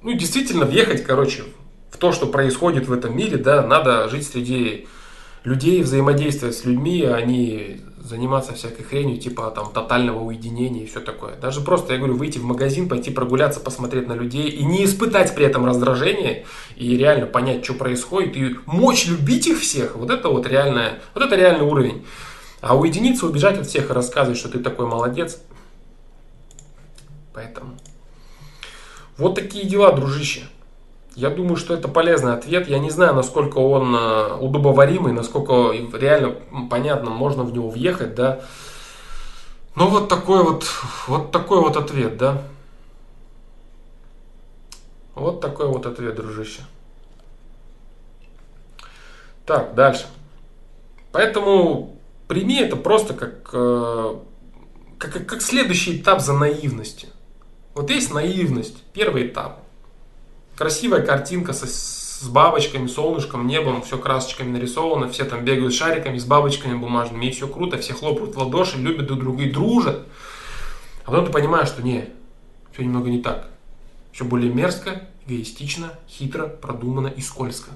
ну, 0.03 0.13
действительно 0.13 0.65
въехать, 0.65 1.05
короче, 1.05 1.45
в 1.91 1.97
то, 1.97 2.13
что 2.13 2.27
происходит 2.27 2.89
в 2.89 2.93
этом 2.93 3.17
мире, 3.17 3.37
да, 3.37 3.63
надо 3.63 4.09
жить 4.09 4.27
среди 4.27 4.87
людей, 5.45 5.83
взаимодействовать 5.83 6.57
с 6.57 6.65
людьми, 6.65 7.03
а 7.03 7.21
не 7.21 7.81
заниматься 7.99 8.55
всякой 8.55 8.83
хренью, 8.83 9.19
типа 9.19 9.51
там 9.51 9.73
тотального 9.73 10.21
уединения 10.21 10.85
и 10.85 10.87
все 10.87 11.01
такое. 11.01 11.37
Даже 11.37 11.61
просто, 11.61 11.93
я 11.93 11.99
говорю, 11.99 12.17
выйти 12.17 12.39
в 12.39 12.45
магазин, 12.45 12.89
пойти 12.89 13.11
прогуляться, 13.11 13.61
посмотреть 13.61 14.09
на 14.09 14.15
людей 14.15 14.49
и 14.49 14.65
не 14.65 14.85
испытать 14.85 15.35
при 15.35 15.47
этом 15.47 15.65
раздражение 15.65 16.47
и 16.77 16.97
реально 16.97 17.27
понять, 17.27 17.65
что 17.65 17.75
происходит, 17.75 18.37
и 18.37 18.57
мочь 18.67 19.07
любить 19.07 19.47
их 19.47 19.61
всех, 19.61 19.97
вот 19.97 20.11
это 20.11 20.29
вот 20.29 20.47
реальное, 20.47 21.01
вот 21.15 21.25
это 21.25 21.37
реальный 21.37 21.65
уровень. 21.65 22.05
А 22.61 22.77
уединиться, 22.77 23.27
убежать 23.27 23.59
от 23.59 23.67
всех 23.67 23.91
и 23.91 23.93
рассказывать, 23.93 24.39
что 24.39 24.49
ты 24.49 24.59
такой 24.59 24.87
молодец. 24.87 25.41
Поэтому 27.33 27.77
вот 29.21 29.35
такие 29.35 29.67
дела, 29.67 29.93
дружище. 29.93 30.43
Я 31.15 31.29
думаю, 31.29 31.57
что 31.57 31.75
это 31.75 31.89
полезный 31.89 32.33
ответ. 32.33 32.69
Я 32.69 32.79
не 32.79 32.91
знаю, 32.91 33.15
насколько 33.15 33.59
он 33.59 33.95
э, 33.95 34.37
удобоваримый, 34.41 35.13
насколько 35.13 35.73
реально 35.93 36.37
понятно, 36.71 37.11
можно 37.11 37.43
в 37.43 37.53
него 37.53 37.69
въехать, 37.69 38.15
да. 38.15 38.41
Ну 39.77 39.89
вот 39.89 40.09
такой 40.09 40.43
вот, 40.43 40.67
вот 41.07 41.33
такой 41.33 41.61
вот 41.61 41.77
ответ, 41.77 42.17
да. 42.17 42.43
Вот 45.15 45.43
такой 45.43 45.67
вот 45.67 45.85
ответ, 45.85 46.15
дружище. 46.15 46.63
Так, 49.45 49.75
дальше. 49.75 50.07
Поэтому 51.13 51.99
прими 52.27 52.61
это 52.61 52.77
просто 52.77 53.13
как, 53.13 53.51
э, 53.53 54.17
как, 54.97 55.27
как 55.27 55.43
следующий 55.43 55.99
этап 55.99 56.21
за 56.21 56.33
наивностью. 56.33 57.11
Вот 57.75 57.91
есть 57.91 58.13
наивность, 58.13 58.83
первый 58.93 59.29
этап– 59.29 59.65
красивая 60.61 61.01
картинка 61.01 61.55
со, 61.55 61.67
с 61.67 62.29
бабочками, 62.29 62.87
солнышком, 62.87 63.47
небом, 63.47 63.81
все 63.81 63.97
красочками 63.97 64.51
нарисовано, 64.51 65.09
все 65.09 65.25
там 65.25 65.43
бегают 65.43 65.73
шариками 65.73 66.19
с 66.19 66.27
бабочками 66.27 66.77
бумажными, 66.77 67.25
и 67.25 67.31
все 67.31 67.49
круто, 67.49 67.79
все 67.79 67.95
хлопают 67.95 68.35
в 68.35 68.39
ладоши, 68.39 68.77
любят 68.77 69.07
друг 69.07 69.21
друга 69.21 69.45
и 69.45 69.51
дружат. 69.51 70.07
А 71.07 71.11
потом 71.11 71.25
ты 71.25 71.33
понимаешь, 71.33 71.69
что 71.69 71.83
не, 71.83 72.11
все 72.75 72.83
немного 72.83 73.09
не 73.09 73.23
так. 73.23 73.49
Все 74.13 74.27
более 74.27 74.53
мерзко, 74.53 75.09
эгоистично, 75.25 75.95
хитро, 76.07 76.47
продумано 76.47 77.09
и 77.09 77.23
скользко. 77.23 77.71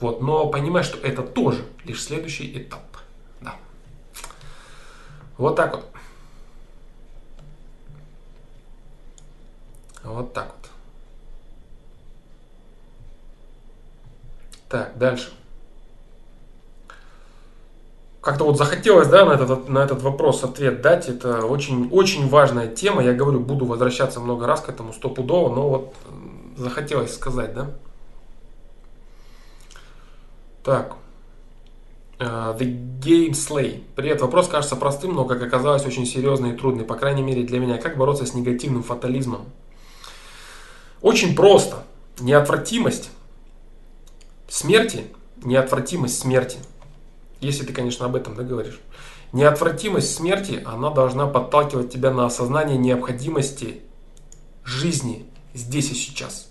Вот, 0.00 0.20
но 0.20 0.48
понимаешь, 0.48 0.84
что 0.84 0.98
это 0.98 1.22
тоже 1.22 1.64
лишь 1.86 2.02
следующий 2.02 2.58
этап. 2.58 2.84
Да. 3.40 3.54
Вот 5.38 5.56
так 5.56 5.76
вот. 5.76 5.90
Вот 10.06 10.32
так 10.32 10.46
вот. 10.46 10.70
Так, 14.68 14.96
дальше. 14.98 15.32
Как-то 18.20 18.44
вот 18.44 18.56
захотелось, 18.56 19.06
да, 19.06 19.24
на 19.24 19.32
этот, 19.32 19.68
на 19.68 19.78
этот 19.78 20.02
вопрос 20.02 20.42
ответ 20.42 20.80
дать. 20.80 21.08
Это 21.08 21.44
очень, 21.44 21.88
очень 21.92 22.28
важная 22.28 22.66
тема. 22.66 23.02
Я 23.02 23.14
говорю, 23.14 23.40
буду 23.40 23.66
возвращаться 23.66 24.18
много 24.18 24.46
раз 24.46 24.62
к 24.62 24.68
этому 24.68 24.92
стопудово, 24.92 25.54
но 25.54 25.68
вот 25.68 25.94
захотелось 26.56 27.14
сказать, 27.14 27.54
да. 27.54 27.70
Так. 30.64 30.96
Uh, 32.18 32.58
the 32.58 32.66
Game 32.98 33.32
Slay. 33.32 33.84
Привет, 33.94 34.22
вопрос 34.22 34.48
кажется 34.48 34.74
простым, 34.74 35.14
но, 35.14 35.26
как 35.26 35.42
оказалось, 35.42 35.84
очень 35.84 36.06
серьезный 36.06 36.54
и 36.54 36.56
трудный. 36.56 36.84
По 36.84 36.94
крайней 36.94 37.22
мере, 37.22 37.44
для 37.44 37.60
меня. 37.60 37.78
Как 37.78 37.96
бороться 37.96 38.26
с 38.26 38.34
негативным 38.34 38.82
фатализмом? 38.82 39.46
Очень 41.00 41.34
просто. 41.34 41.84
Неотвратимость 42.18 43.10
смерти, 44.48 45.06
неотвратимость 45.42 46.18
смерти, 46.18 46.58
если 47.40 47.64
ты, 47.64 47.72
конечно, 47.72 48.06
об 48.06 48.16
этом 48.16 48.34
да, 48.34 48.42
говоришь, 48.42 48.80
неотвратимость 49.32 50.14
смерти, 50.14 50.62
она 50.64 50.90
должна 50.90 51.26
подталкивать 51.26 51.92
тебя 51.92 52.10
на 52.10 52.24
осознание 52.26 52.78
необходимости 52.78 53.82
жизни 54.64 55.26
здесь 55.54 55.90
и 55.90 55.94
сейчас. 55.94 56.48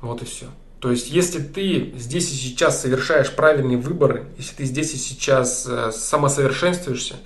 Вот 0.00 0.22
и 0.22 0.24
все. 0.24 0.46
То 0.80 0.90
есть, 0.90 1.10
если 1.10 1.40
ты 1.40 1.94
здесь 1.96 2.30
и 2.30 2.36
сейчас 2.36 2.82
совершаешь 2.82 3.34
правильные 3.34 3.78
выборы, 3.78 4.26
если 4.36 4.56
ты 4.56 4.64
здесь 4.64 4.92
и 4.92 4.98
сейчас 4.98 5.66
э, 5.66 5.92
самосовершенствуешься, 5.92 7.16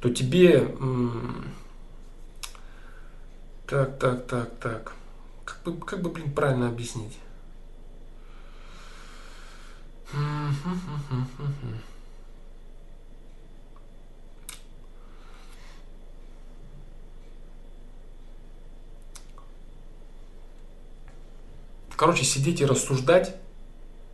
то 0.00 0.10
тебе... 0.10 0.68
Так, 3.66 3.98
так, 3.98 4.26
так, 4.26 4.50
так. 4.60 4.92
Бы, 5.64 5.78
как 5.78 6.02
бы, 6.02 6.10
блин, 6.10 6.32
правильно 6.32 6.68
объяснить? 6.68 7.18
Короче, 21.96 22.24
сидеть 22.24 22.60
и 22.60 22.64
рассуждать 22.64 23.34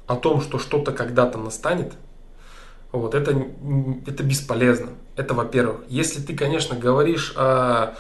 о 0.07 0.17
том, 0.17 0.41
что 0.41 0.59
что-то 0.59 0.93
когда-то 0.93 1.39
настанет, 1.39 1.93
вот, 2.93 3.15
это, 3.15 3.33
это 4.07 4.23
бесполезно. 4.23 4.91
Это 5.17 5.35
во-первых. 5.35 5.83
Если 5.89 6.21
ты, 6.21 6.37
конечно, 6.37 6.77
говоришь 6.77 7.35
о 7.37 7.97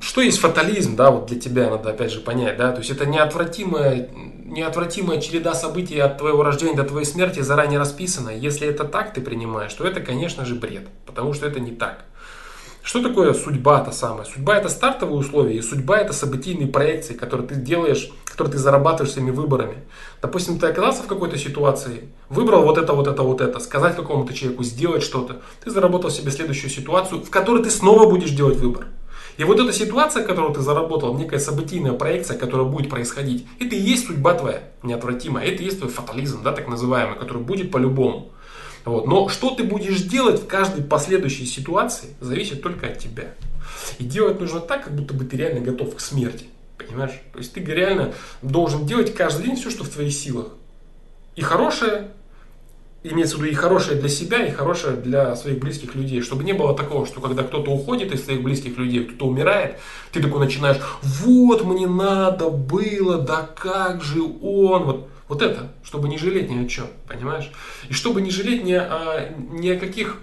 что 0.00 0.20
есть 0.20 0.38
фатализм, 0.38 0.96
да, 0.96 1.10
вот 1.10 1.26
для 1.26 1.38
тебя 1.38 1.70
надо 1.70 1.90
опять 1.90 2.12
же 2.12 2.20
понять, 2.20 2.56
да, 2.56 2.72
то 2.72 2.78
есть 2.78 2.90
это 2.90 3.06
неотвратимая, 3.06 4.08
неотвратимая 4.44 5.20
череда 5.20 5.54
событий 5.54 5.98
от 5.98 6.18
твоего 6.18 6.42
рождения 6.42 6.76
до 6.76 6.84
твоей 6.84 7.06
смерти 7.06 7.40
заранее 7.40 7.78
расписана. 7.78 8.30
Если 8.30 8.66
это 8.66 8.84
так 8.84 9.12
ты 9.12 9.20
принимаешь, 9.20 9.74
то 9.74 9.84
это, 9.84 10.00
конечно 10.00 10.44
же, 10.44 10.54
бред, 10.54 10.88
потому 11.06 11.34
что 11.34 11.46
это 11.46 11.60
не 11.60 11.72
так. 11.72 12.04
Что 12.82 13.02
такое 13.02 13.34
судьба-то 13.34 13.92
самая? 13.92 14.24
Судьба 14.24 14.56
это 14.56 14.70
стартовые 14.70 15.18
условия, 15.18 15.56
и 15.56 15.62
судьба 15.62 15.98
это 15.98 16.14
событийные 16.14 16.68
проекции, 16.68 17.12
которые 17.12 17.46
ты 17.46 17.54
делаешь, 17.56 18.10
которые 18.24 18.52
ты 18.52 18.58
зарабатываешь 18.58 19.12
своими 19.12 19.30
выборами. 19.30 19.84
Допустим, 20.22 20.58
ты 20.58 20.68
оказался 20.68 21.02
в 21.02 21.06
какой-то 21.06 21.36
ситуации, 21.36 22.08
выбрал 22.30 22.62
вот 22.62 22.78
это, 22.78 22.94
вот 22.94 23.06
это, 23.06 23.22
вот 23.22 23.42
это, 23.42 23.60
сказать 23.60 23.94
какому-то 23.94 24.32
человеку, 24.32 24.62
сделать 24.64 25.02
что-то, 25.02 25.42
ты 25.62 25.70
заработал 25.70 26.08
себе 26.08 26.30
следующую 26.30 26.70
ситуацию, 26.70 27.20
в 27.20 27.28
которой 27.28 27.62
ты 27.62 27.70
снова 27.70 28.08
будешь 28.08 28.30
делать 28.30 28.56
выбор. 28.56 28.86
И 29.38 29.44
вот 29.44 29.60
эта 29.60 29.72
ситуация, 29.72 30.24
которую 30.24 30.52
ты 30.52 30.60
заработал, 30.60 31.16
некая 31.16 31.38
событийная 31.38 31.92
проекция, 31.92 32.36
которая 32.36 32.66
будет 32.66 32.90
происходить, 32.90 33.46
это 33.60 33.76
и 33.76 33.80
есть 33.80 34.08
судьба 34.08 34.34
твоя, 34.34 34.64
неотвратимая. 34.82 35.44
Это 35.44 35.62
и 35.62 35.66
есть 35.66 35.78
твой 35.78 35.90
фатализм, 35.90 36.42
да, 36.42 36.52
так 36.52 36.66
называемый, 36.66 37.16
который 37.16 37.42
будет 37.42 37.70
по-любому. 37.70 38.32
Вот. 38.84 39.06
Но 39.06 39.28
что 39.28 39.50
ты 39.50 39.62
будешь 39.62 40.02
делать 40.02 40.42
в 40.42 40.48
каждой 40.48 40.82
последующей 40.82 41.46
ситуации, 41.46 42.08
зависит 42.20 42.62
только 42.62 42.88
от 42.88 42.98
тебя. 42.98 43.34
И 43.98 44.04
делать 44.04 44.40
нужно 44.40 44.58
так, 44.58 44.84
как 44.84 44.94
будто 44.96 45.14
бы 45.14 45.24
ты 45.24 45.36
реально 45.36 45.60
готов 45.60 45.94
к 45.94 46.00
смерти. 46.00 46.46
Понимаешь? 46.76 47.12
То 47.32 47.38
есть 47.38 47.52
ты 47.52 47.60
реально 47.60 48.14
должен 48.42 48.86
делать 48.86 49.14
каждый 49.14 49.46
день 49.46 49.54
все, 49.54 49.70
что 49.70 49.84
в 49.84 49.88
твоих 49.88 50.12
силах. 50.12 50.48
И 51.36 51.42
хорошее, 51.42 52.10
имеется 53.02 53.36
в 53.36 53.40
виду 53.40 53.50
и 53.52 53.54
хорошее 53.54 54.00
для 54.00 54.08
себя, 54.08 54.44
и 54.44 54.50
хорошее 54.50 54.96
для 54.96 55.36
своих 55.36 55.60
близких 55.60 55.94
людей. 55.94 56.20
Чтобы 56.20 56.44
не 56.44 56.52
было 56.52 56.76
такого, 56.76 57.06
что 57.06 57.20
когда 57.20 57.42
кто-то 57.42 57.70
уходит 57.70 58.12
из 58.12 58.24
своих 58.24 58.42
близких 58.42 58.76
людей, 58.76 59.04
кто-то 59.04 59.26
умирает, 59.26 59.78
ты 60.12 60.20
такой 60.20 60.40
начинаешь, 60.40 60.78
вот 61.02 61.64
мне 61.64 61.86
надо 61.86 62.50
было, 62.50 63.18
да 63.18 63.48
как 63.56 64.02
же 64.02 64.22
он. 64.22 64.84
Вот, 64.84 65.08
вот 65.28 65.42
это, 65.42 65.72
чтобы 65.84 66.08
не 66.08 66.18
жалеть 66.18 66.50
ни 66.50 66.64
о 66.64 66.68
чем, 66.68 66.86
понимаешь? 67.06 67.50
И 67.88 67.92
чтобы 67.92 68.20
не 68.20 68.30
жалеть 68.30 68.64
ни 68.64 68.72
о, 68.72 69.32
ни 69.50 69.68
о 69.68 69.78
каких 69.78 70.18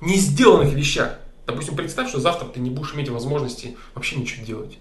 не 0.00 0.16
сделанных 0.16 0.72
вещах. 0.72 1.18
Допустим, 1.46 1.76
представь, 1.76 2.08
что 2.08 2.20
завтра 2.20 2.46
ты 2.46 2.60
не 2.60 2.70
будешь 2.70 2.94
иметь 2.94 3.08
возможности 3.08 3.76
вообще 3.94 4.16
ничего 4.16 4.46
делать. 4.46 4.78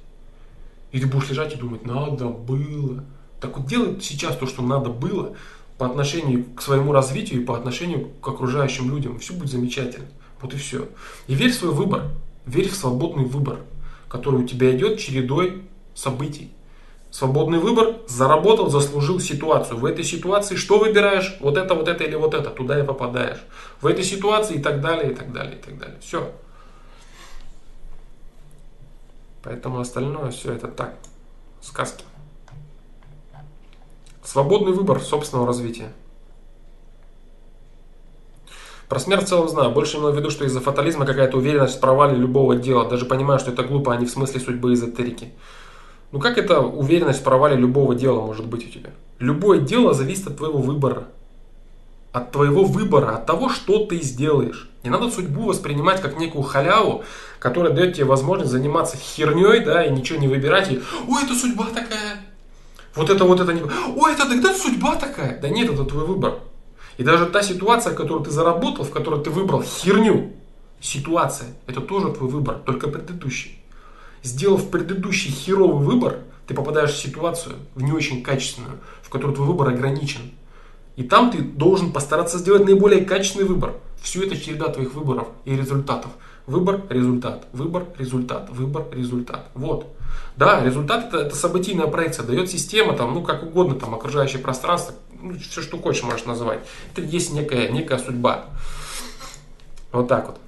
И 0.92 1.00
ты 1.00 1.08
будешь 1.08 1.30
лежать 1.30 1.54
и 1.54 1.58
думать, 1.58 1.86
надо 1.86 2.26
было. 2.26 3.04
Так 3.40 3.58
вот 3.58 3.68
делай 3.68 4.00
сейчас 4.02 4.38
то, 4.38 4.46
что 4.46 4.62
надо 4.62 4.90
было, 4.90 5.36
по 5.82 5.88
отношению 5.88 6.46
к 6.56 6.62
своему 6.62 6.92
развитию 6.92 7.42
и 7.42 7.44
по 7.44 7.58
отношению 7.58 8.10
к 8.22 8.28
окружающим 8.28 8.92
людям. 8.92 9.18
Все 9.18 9.34
будет 9.34 9.50
замечательно. 9.50 10.06
Вот 10.40 10.54
и 10.54 10.58
все. 10.58 10.88
И 11.26 11.34
верь 11.34 11.50
в 11.50 11.56
свой 11.56 11.72
выбор. 11.72 12.04
Верь 12.46 12.70
в 12.70 12.76
свободный 12.76 13.26
выбор, 13.26 13.62
который 14.08 14.42
у 14.42 14.48
тебя 14.48 14.78
идет 14.78 15.00
чередой 15.00 15.64
событий. 15.96 16.52
Свободный 17.10 17.58
выбор 17.58 17.96
заработал, 18.08 18.70
заслужил 18.70 19.20
ситуацию. 19.20 19.80
В 19.80 19.86
этой 19.86 20.04
ситуации 20.04 20.56
что 20.56 20.78
выбираешь? 20.78 21.36
Вот 21.40 21.58
это, 21.58 21.74
вот 21.74 21.88
это 21.88 22.04
или 22.04 22.14
вот 22.14 22.36
это. 22.36 22.52
Туда 22.52 22.80
и 22.80 22.86
попадаешь. 22.86 23.40
В 23.82 23.88
этой 23.88 24.04
ситуации 24.04 24.58
и 24.58 24.62
так 24.62 24.82
далее, 24.82 25.14
и 25.14 25.16
так 25.16 25.34
далее, 25.34 25.58
и 25.58 25.64
так 25.64 25.80
далее. 25.80 25.98
Все. 26.00 26.32
Поэтому 29.42 29.80
остальное 29.80 30.30
все 30.30 30.54
это 30.54 30.68
так. 30.68 30.94
Сказки. 31.60 32.04
Свободный 34.32 34.72
выбор 34.72 35.02
собственного 35.02 35.46
развития. 35.46 35.92
Про 38.88 38.98
смерть 38.98 39.26
в 39.26 39.28
целом 39.28 39.50
знаю. 39.50 39.72
Больше 39.72 39.98
имел 39.98 40.14
в 40.14 40.16
виду, 40.16 40.30
что 40.30 40.46
из-за 40.46 40.62
фатализма 40.62 41.06
какая-то 41.06 41.36
уверенность 41.36 41.76
в 41.76 41.80
провале 41.82 42.16
любого 42.16 42.56
дела. 42.56 42.88
Даже 42.90 43.04
понимаю, 43.04 43.42
что 43.42 43.52
это 43.52 43.64
глупо, 43.64 43.94
а 43.94 43.98
не 43.98 44.06
в 44.06 44.10
смысле 44.10 44.40
судьбы 44.40 44.74
эзотерики. 44.74 45.34
Ну 46.14 46.20
как 46.22 46.38
это 46.38 46.62
уверенность 46.62 47.20
в 47.20 47.24
провале 47.24 47.58
любого 47.58 47.94
дела 47.94 48.22
может 48.22 48.48
быть 48.48 48.66
у 48.66 48.70
тебя? 48.70 48.92
Любое 49.20 49.60
дело 49.60 49.94
зависит 49.94 50.28
от 50.28 50.38
твоего 50.38 50.60
выбора. 50.60 51.10
От 52.14 52.32
твоего 52.32 52.64
выбора, 52.64 53.16
от 53.16 53.26
того, 53.26 53.50
что 53.50 53.86
ты 53.86 54.02
сделаешь. 54.02 54.70
Не 54.84 54.90
надо 54.90 55.12
судьбу 55.12 55.44
воспринимать 55.44 56.02
как 56.02 56.18
некую 56.18 56.44
халяву, 56.44 57.04
которая 57.40 57.72
дает 57.72 57.96
тебе 57.96 58.06
возможность 58.06 58.52
заниматься 58.52 58.98
херней, 58.98 59.60
да, 59.60 59.86
и 59.86 59.92
ничего 59.92 60.20
не 60.20 60.28
выбирать. 60.28 60.72
И, 60.72 60.82
ой, 61.08 61.24
это 61.24 61.36
судьба 61.36 61.66
такая, 61.66 62.11
вот 62.96 63.10
это 63.10 63.24
вот 63.24 63.40
это 63.40 63.54
не... 63.54 63.62
Ой, 63.62 64.14
это 64.14 64.28
тогда 64.28 64.54
судьба 64.54 64.96
такая. 64.96 65.40
Да 65.40 65.50
нет, 65.50 65.72
это 65.72 65.86
твой 65.86 66.06
выбор. 66.06 66.40
И 66.98 67.04
даже 67.04 67.26
та 67.28 67.42
ситуация, 67.42 67.94
которую 67.94 68.26
ты 68.26 68.32
заработал, 68.32 68.84
в 68.84 68.92
которой 68.92 69.24
ты 69.24 69.30
выбрал 69.30 69.64
херню, 69.64 70.34
ситуация, 70.82 71.50
это 71.68 71.82
тоже 71.82 72.12
твой 72.12 72.30
выбор, 72.30 72.60
только 72.66 72.88
предыдущий. 72.90 73.58
Сделав 74.24 74.70
предыдущий 74.70 75.32
херовый 75.32 75.86
выбор, 75.86 76.20
ты 76.48 76.54
попадаешь 76.54 76.92
в 76.92 76.98
ситуацию, 76.98 77.56
в 77.76 77.82
не 77.82 77.92
очень 77.92 78.22
качественную, 78.22 78.80
в 79.02 79.10
которой 79.10 79.34
твой 79.34 79.48
выбор 79.48 79.70
ограничен. 79.70 80.32
И 80.98 81.04
там 81.04 81.32
ты 81.32 81.40
должен 81.40 81.94
постараться 81.94 82.38
сделать 82.38 82.66
наиболее 82.66 83.06
качественный 83.06 83.46
выбор. 83.46 83.74
Все 84.02 84.24
это 84.26 84.38
череда 84.38 84.68
твоих 84.68 84.94
выборов 84.94 85.30
и 85.46 85.56
результатов. 85.56 86.12
Выбор, 86.46 86.82
результат, 86.90 87.48
выбор, 87.54 87.86
результат, 87.98 88.50
выбор, 88.50 88.86
результат. 88.92 89.50
Вот. 89.54 89.88
Да, 90.38 90.64
результат 90.64 91.06
это, 91.06 91.18
это 91.20 91.36
событийная 91.36 91.88
проекция, 91.88 92.26
дает 92.26 92.50
система, 92.50 92.96
там, 92.96 93.14
ну 93.14 93.22
как 93.22 93.44
угодно, 93.44 93.76
там, 93.76 93.94
окружающее 93.94 94.42
пространство, 94.42 94.96
ну, 95.22 95.38
все, 95.38 95.62
что 95.62 95.78
хочешь, 95.78 96.04
можешь 96.04 96.26
называть. 96.26 96.62
Это 96.92 97.02
есть 97.02 97.34
некая, 97.34 97.70
некая 97.70 98.00
судьба. 98.00 98.46
Вот 99.92 100.08
так 100.08 100.28
вот. 100.28 100.40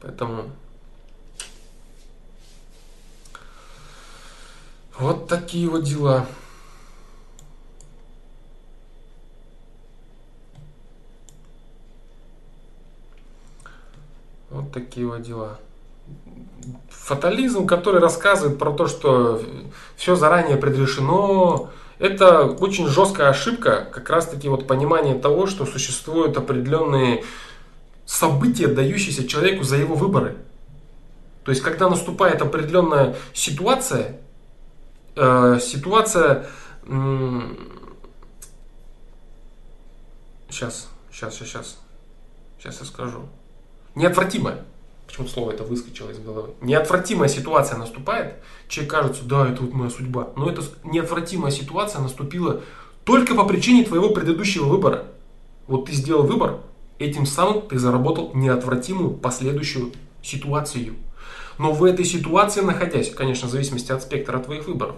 Поэтому 0.00 0.50
вот 4.98 5.28
такие 5.28 5.68
вот 5.68 5.84
дела. 5.84 6.26
Вот 14.50 14.72
такие 14.72 15.06
вот 15.06 15.22
дела 15.22 15.58
фатализм, 17.10 17.66
который 17.66 18.00
рассказывает 18.00 18.56
про 18.56 18.70
то, 18.70 18.86
что 18.86 19.42
все 19.96 20.14
заранее 20.14 20.56
предрешено, 20.56 21.70
это 21.98 22.44
очень 22.44 22.86
жесткая 22.86 23.30
ошибка, 23.30 23.88
как 23.92 24.08
раз 24.10 24.26
таки 24.26 24.48
вот 24.48 24.68
понимание 24.68 25.18
того, 25.18 25.48
что 25.48 25.66
существуют 25.66 26.36
определенные 26.36 27.24
события, 28.06 28.68
дающиеся 28.68 29.26
человеку 29.26 29.64
за 29.64 29.76
его 29.76 29.96
выборы. 29.96 30.36
То 31.42 31.50
есть, 31.50 31.62
когда 31.62 31.90
наступает 31.90 32.42
определенная 32.42 33.16
ситуация, 33.34 34.20
э, 35.16 35.58
ситуация, 35.60 36.46
э, 36.84 37.40
сейчас, 40.48 40.88
сейчас, 41.12 41.34
сейчас, 41.34 41.78
сейчас, 42.60 42.80
я 42.80 42.86
скажу, 42.86 43.28
неотвратимая. 43.96 44.64
Почему-то 45.10 45.32
слово 45.32 45.50
это 45.50 45.64
выскочило 45.64 46.10
из 46.10 46.20
головы. 46.20 46.50
Неотвратимая 46.60 47.28
ситуация 47.28 47.76
наступает, 47.76 48.34
человек 48.68 48.92
кажется, 48.92 49.24
да, 49.24 49.50
это 49.50 49.62
вот 49.62 49.74
моя 49.74 49.90
судьба. 49.90 50.28
Но 50.36 50.48
эта 50.48 50.62
неотвратимая 50.84 51.50
ситуация 51.50 52.00
наступила 52.00 52.60
только 53.02 53.34
по 53.34 53.44
причине 53.44 53.82
твоего 53.82 54.10
предыдущего 54.10 54.66
выбора. 54.66 55.06
Вот 55.66 55.86
ты 55.86 55.92
сделал 55.92 56.22
выбор, 56.22 56.58
этим 57.00 57.26
самым 57.26 57.62
ты 57.62 57.76
заработал 57.76 58.30
неотвратимую 58.34 59.10
последующую 59.10 59.92
ситуацию. 60.22 60.94
Но 61.58 61.72
в 61.72 61.82
этой 61.82 62.04
ситуации 62.04 62.60
находясь, 62.60 63.10
конечно, 63.10 63.48
в 63.48 63.50
зависимости 63.50 63.90
от 63.90 64.04
спектра 64.04 64.38
твоих 64.38 64.68
выборов, 64.68 64.94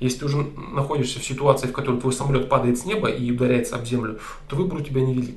если 0.00 0.18
ты 0.18 0.26
уже 0.26 0.36
находишься 0.74 1.18
в 1.18 1.24
ситуации, 1.24 1.68
в 1.68 1.72
которой 1.72 1.98
твой 1.98 2.12
самолет 2.12 2.50
падает 2.50 2.78
с 2.78 2.84
неба 2.84 3.08
и 3.08 3.32
ударяется 3.32 3.76
об 3.76 3.86
землю, 3.86 4.18
то 4.48 4.56
выбор 4.56 4.80
у 4.80 4.84
тебя 4.84 5.00
невелик. 5.00 5.36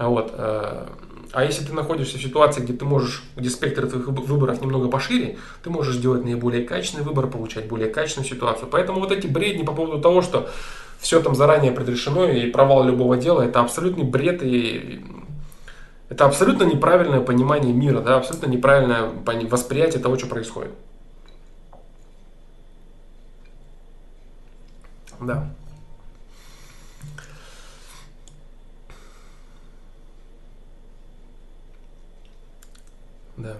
А 0.00 0.08
вот. 0.08 0.32
Э, 0.32 0.86
а 1.32 1.44
если 1.44 1.62
ты 1.62 1.74
находишься 1.74 2.16
в 2.16 2.22
ситуации, 2.22 2.62
где 2.62 2.72
ты 2.72 2.86
можешь, 2.86 3.22
где 3.36 3.50
спектр 3.50 3.86
твоих 3.86 4.08
выборов 4.08 4.62
немного 4.62 4.88
пошире, 4.88 5.36
ты 5.62 5.68
можешь 5.68 5.96
делать 5.98 6.24
наиболее 6.24 6.64
качественный 6.64 7.04
выбор, 7.04 7.26
получать 7.26 7.68
более 7.68 7.90
качественную 7.90 8.26
ситуацию. 8.26 8.66
Поэтому 8.72 8.98
вот 8.98 9.12
эти 9.12 9.26
бредни 9.26 9.62
по 9.62 9.72
поводу 9.72 10.00
того, 10.00 10.22
что 10.22 10.48
все 11.00 11.20
там 11.20 11.34
заранее 11.34 11.70
предрешено 11.70 12.24
и 12.24 12.50
провал 12.50 12.82
любого 12.84 13.18
дела, 13.18 13.42
это 13.42 13.60
абсолютный 13.60 14.04
бред 14.04 14.42
и 14.42 15.04
это 16.08 16.24
абсолютно 16.24 16.64
неправильное 16.64 17.20
понимание 17.20 17.74
мира, 17.74 18.00
да, 18.00 18.16
абсолютно 18.16 18.46
неправильное 18.46 19.10
восприятие 19.50 20.02
того, 20.02 20.16
что 20.16 20.28
происходит. 20.28 20.72
Да. 25.20 25.50
Да. 33.42 33.56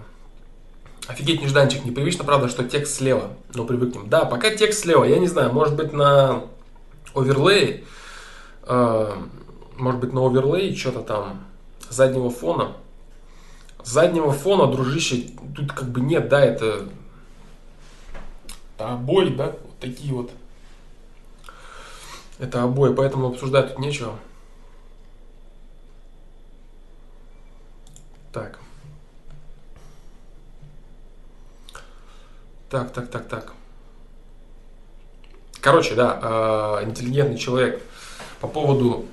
Офигеть, 1.07 1.41
нежданчик. 1.41 1.83
Непривычно, 1.83 2.23
правда, 2.23 2.47
что 2.47 2.63
текст 2.63 2.95
слева. 2.95 3.29
Но 3.53 3.65
привыкнем. 3.65 4.09
Да, 4.09 4.25
пока 4.25 4.55
текст 4.55 4.81
слева. 4.81 5.03
Я 5.03 5.19
не 5.19 5.27
знаю, 5.27 5.51
может 5.51 5.75
быть 5.75 5.91
на 5.93 6.43
оверлее, 7.13 7.83
э, 8.63 9.15
может 9.77 9.99
быть 9.99 10.13
на 10.13 10.25
оверлее 10.25 10.75
что-то 10.75 11.01
там 11.01 11.45
заднего 11.89 12.29
фона. 12.29 12.73
Заднего 13.83 14.31
фона, 14.31 14.71
дружище, 14.71 15.29
тут 15.55 15.73
как 15.73 15.89
бы 15.89 16.01
нет, 16.01 16.29
да, 16.29 16.39
это, 16.39 16.87
это 18.75 18.93
обои, 18.93 19.29
да, 19.29 19.47
вот 19.47 19.79
такие 19.79 20.13
вот. 20.13 20.31
Это 22.37 22.63
обои, 22.63 22.93
поэтому 22.93 23.27
обсуждать 23.27 23.69
тут 23.69 23.79
нечего. 23.79 24.13
Так. 28.31 28.59
Так, 32.71 32.93
так, 32.93 33.09
так, 33.09 33.27
так. 33.27 33.53
Короче, 35.59 35.93
да, 35.93 36.79
э, 36.79 36.85
интеллигентный 36.85 37.37
человек 37.37 37.81
по 38.39 38.47
поводу 38.47 39.07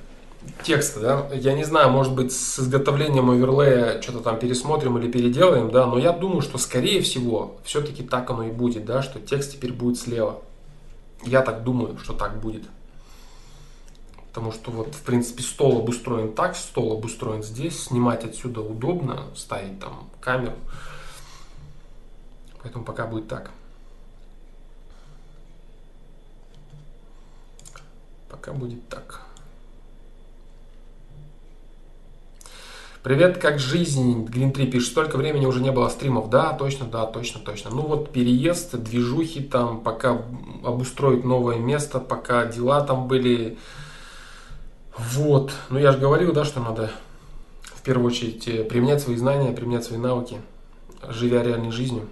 текста, 0.62 1.00
да, 1.00 1.28
я 1.34 1.54
не 1.54 1.64
знаю, 1.64 1.90
может 1.90 2.14
быть, 2.14 2.32
с 2.32 2.60
изготовлением 2.60 3.30
оверлея 3.30 4.00
что-то 4.00 4.20
там 4.20 4.38
пересмотрим 4.38 4.96
или 4.98 5.10
переделаем, 5.10 5.72
да, 5.72 5.86
но 5.86 5.98
я 5.98 6.12
думаю, 6.12 6.40
что 6.40 6.56
скорее 6.56 7.02
всего 7.02 7.56
все-таки 7.64 8.04
так 8.04 8.30
оно 8.30 8.44
и 8.44 8.52
будет, 8.52 8.84
да, 8.84 9.02
что 9.02 9.18
текст 9.18 9.54
теперь 9.54 9.72
будет 9.72 9.98
слева. 9.98 10.40
Я 11.24 11.42
так 11.42 11.64
думаю, 11.64 11.98
что 11.98 12.12
так 12.12 12.40
будет. 12.40 12.62
Потому 14.28 14.52
что 14.52 14.70
вот, 14.70 14.94
в 14.94 15.02
принципе, 15.02 15.42
стол 15.42 15.78
обустроен 15.78 16.32
так, 16.32 16.54
стол 16.54 16.92
обустроен 16.92 17.42
здесь, 17.42 17.82
снимать 17.82 18.24
отсюда 18.24 18.60
удобно, 18.60 19.24
ставить 19.34 19.80
там 19.80 20.08
камеру. 20.20 20.54
Поэтому 22.62 22.84
пока 22.84 23.06
будет 23.06 23.28
так. 23.28 23.50
Пока 28.28 28.52
будет 28.52 28.86
так. 28.88 29.22
Привет, 33.02 33.38
как 33.38 33.58
жизнь? 33.58 34.24
Глин 34.26 34.52
3 34.52 34.66
пишет, 34.66 34.90
столько 34.90 35.16
времени 35.16 35.46
уже 35.46 35.60
не 35.60 35.70
было 35.70 35.88
стримов. 35.88 36.30
Да, 36.30 36.52
точно, 36.52 36.86
да, 36.86 37.06
точно, 37.06 37.40
точно. 37.40 37.70
Ну 37.70 37.82
вот 37.82 38.10
переезд, 38.10 38.76
движухи 38.76 39.40
там, 39.40 39.80
пока 39.80 40.20
обустроить 40.64 41.24
новое 41.24 41.56
место, 41.58 42.00
пока 42.00 42.44
дела 42.46 42.80
там 42.82 43.06
были. 43.06 43.56
Вот. 44.96 45.52
Ну 45.70 45.78
я 45.78 45.92
же 45.92 45.98
говорил, 45.98 46.32
да, 46.32 46.44
что 46.44 46.60
надо 46.60 46.90
в 47.62 47.82
первую 47.82 48.08
очередь 48.08 48.48
э, 48.48 48.64
применять 48.64 49.00
свои 49.00 49.16
знания, 49.16 49.52
применять 49.52 49.84
свои 49.84 49.98
навыки, 49.98 50.40
живя 51.08 51.42
реальной 51.44 51.70
жизнью 51.70 52.08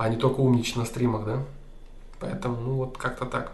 а 0.00 0.08
не 0.08 0.16
только 0.16 0.40
умничать 0.40 0.76
на 0.76 0.86
стримах, 0.86 1.26
да? 1.26 1.44
Поэтому, 2.20 2.56
ну 2.56 2.74
вот 2.76 2.96
как-то 2.96 3.26
так. 3.26 3.52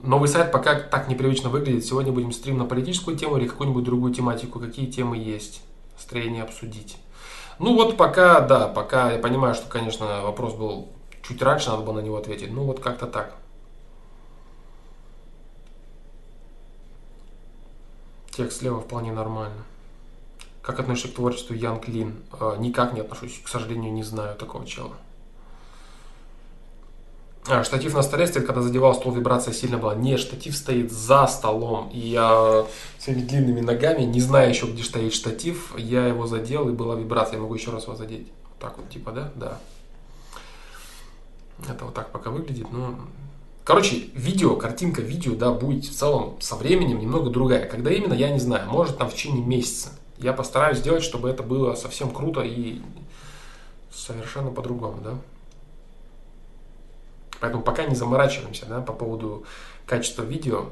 Новый 0.00 0.26
сайт 0.26 0.50
пока 0.50 0.80
так 0.80 1.06
непривычно 1.06 1.50
выглядит. 1.50 1.84
Сегодня 1.84 2.10
будем 2.10 2.32
стрим 2.32 2.56
на 2.56 2.64
политическую 2.64 3.14
тему 3.14 3.36
или 3.36 3.46
какую-нибудь 3.46 3.84
другую 3.84 4.14
тематику. 4.14 4.58
Какие 4.58 4.86
темы 4.86 5.18
есть? 5.18 5.60
Строение 5.98 6.44
обсудить. 6.44 6.96
Ну 7.58 7.74
вот 7.74 7.98
пока, 7.98 8.40
да, 8.40 8.68
пока 8.68 9.12
я 9.12 9.18
понимаю, 9.18 9.54
что, 9.54 9.68
конечно, 9.68 10.22
вопрос 10.22 10.54
был 10.54 10.88
чуть 11.22 11.42
раньше, 11.42 11.68
надо 11.68 11.82
было 11.82 12.00
на 12.00 12.00
него 12.00 12.16
ответить. 12.16 12.50
Ну 12.50 12.64
вот 12.64 12.80
как-то 12.80 13.06
так. 13.06 13.36
Текст 18.30 18.60
слева 18.60 18.80
вполне 18.80 19.12
нормально. 19.12 19.62
Как 20.64 20.80
относишься 20.80 21.08
к 21.08 21.14
творчеству 21.14 21.54
Ян 21.54 21.78
Клин? 21.78 22.14
А, 22.32 22.56
никак 22.56 22.94
не 22.94 23.00
отношусь, 23.00 23.38
к 23.44 23.48
сожалению, 23.48 23.92
не 23.92 24.02
знаю 24.02 24.34
такого 24.34 24.64
чела. 24.66 24.92
А, 27.46 27.62
штатив 27.62 27.92
на 27.92 28.02
столе 28.02 28.26
стоит, 28.26 28.46
когда 28.46 28.62
задевал 28.62 28.94
стол, 28.94 29.12
вибрация 29.12 29.52
сильно 29.52 29.76
была. 29.76 29.94
Нет, 29.94 30.20
штатив 30.20 30.56
стоит 30.56 30.90
за 30.90 31.26
столом. 31.26 31.90
И 31.90 31.98
я 31.98 32.64
своими 32.98 33.20
длинными 33.20 33.60
ногами, 33.60 34.04
не 34.04 34.20
знаю 34.20 34.48
еще, 34.48 34.64
где 34.64 34.82
стоит 34.82 35.12
штатив, 35.12 35.74
я 35.76 36.06
его 36.06 36.26
задел, 36.26 36.66
и 36.70 36.72
была 36.72 36.94
вибрация. 36.94 37.36
Я 37.36 37.42
могу 37.42 37.54
еще 37.54 37.70
раз 37.70 37.84
его 37.84 37.94
задеть. 37.94 38.28
Вот 38.44 38.58
так 38.58 38.78
вот, 38.78 38.88
типа, 38.88 39.12
да? 39.12 39.32
Да. 39.36 39.58
Это 41.68 41.84
вот 41.84 41.92
так 41.92 42.10
пока 42.10 42.30
выглядит. 42.30 42.72
Ну, 42.72 42.96
короче, 43.64 43.96
видео, 44.14 44.56
картинка 44.56 45.02
видео, 45.02 45.34
да, 45.34 45.52
будет 45.52 45.84
в 45.84 45.94
целом 45.94 46.40
со 46.40 46.56
временем 46.56 47.00
немного 47.00 47.28
другая. 47.28 47.68
Когда 47.68 47.90
именно, 47.90 48.14
я 48.14 48.30
не 48.30 48.40
знаю. 48.40 48.70
Может, 48.70 48.96
там 48.96 49.10
в 49.10 49.14
течение 49.14 49.44
месяца 49.44 49.90
я 50.24 50.32
постараюсь 50.32 50.78
сделать, 50.78 51.02
чтобы 51.02 51.28
это 51.28 51.42
было 51.42 51.74
совсем 51.74 52.10
круто 52.10 52.40
и 52.40 52.80
совершенно 53.92 54.50
по-другому, 54.50 55.02
да. 55.02 55.18
Поэтому 57.40 57.62
пока 57.62 57.84
не 57.84 57.94
заморачиваемся, 57.94 58.64
да, 58.64 58.80
по 58.80 58.94
поводу 58.94 59.44
качества 59.86 60.22
видео. 60.22 60.70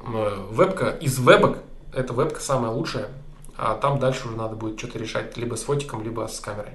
Вебка 0.50 0.88
из 0.88 1.18
вебок, 1.18 1.59
это 1.92 2.14
вебка 2.14 2.40
самая 2.40 2.72
лучшая, 2.72 3.11
а 3.59 3.74
там 3.74 3.98
дальше 3.98 4.26
уже 4.26 4.38
надо 4.38 4.57
будет 4.57 4.78
что-то 4.78 4.98
решать 4.98 5.36
либо 5.36 5.57
с 5.57 5.64
фотиком, 5.64 6.03
либо 6.03 6.26
с 6.26 6.40
камерой. 6.40 6.72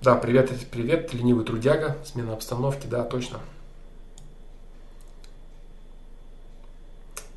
Да, 0.00 0.14
привет, 0.14 0.50
привет, 0.70 1.12
ленивый 1.12 1.44
трудяга, 1.44 1.98
смена 2.06 2.32
обстановки, 2.32 2.86
да, 2.86 3.04
точно. 3.04 3.40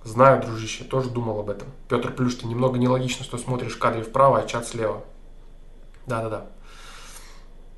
Знаю, 0.05 0.39
дружище, 0.39 0.83
тоже 0.83 1.09
думал 1.09 1.39
об 1.39 1.49
этом. 1.49 1.67
Петр 1.89 2.13
Плюшкин, 2.13 2.47
немного 2.47 2.77
нелогично, 2.77 3.25
что 3.25 3.39
смотришь 3.39 3.73
в 3.73 3.79
кадре 3.79 4.03
вправо, 4.03 4.37
а 4.37 4.45
чат 4.45 4.67
слева. 4.67 5.03
Да-да-да. 6.05 6.45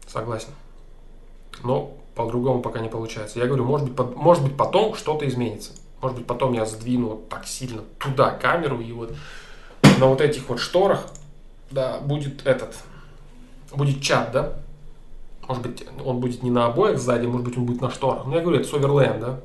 Согласен. 0.05 0.49
Но 1.63 1.95
по-другому 2.15 2.61
пока 2.61 2.80
не 2.80 2.89
получается. 2.89 3.39
Я 3.39 3.45
говорю, 3.45 3.63
может 3.63 3.89
быть, 3.89 4.15
может 4.17 4.43
быть 4.43 4.57
потом 4.57 4.93
что-то 4.95 5.25
изменится. 5.25 5.71
Может 6.01 6.17
быть, 6.17 6.28
потом 6.28 6.51
я 6.51 6.65
сдвину 6.65 7.21
так 7.30 7.47
сильно 7.47 7.82
туда 7.97 8.32
камеру, 8.32 8.82
и 8.82 8.91
вот 8.91 9.13
на 9.97 10.07
вот 10.07 10.19
этих 10.19 10.49
вот 10.49 10.59
шторах, 10.59 11.07
да, 11.71 11.99
будет 11.99 12.45
этот, 12.45 12.75
будет 13.71 14.01
чат, 14.01 14.34
да? 14.34 14.53
Может 15.47 15.63
быть, 15.63 15.88
он 16.03 16.19
будет 16.19 16.43
не 16.43 16.51
на 16.51 16.65
обоях 16.65 16.99
сзади, 16.99 17.25
может 17.25 17.47
быть, 17.47 17.57
он 17.57 17.65
будет 17.65 17.80
на 17.80 17.89
шторах. 17.89 18.25
Но 18.25 18.36
я 18.36 18.41
говорю, 18.41 18.59
это 18.59 18.67
с 18.67 18.71
да? 19.19 19.39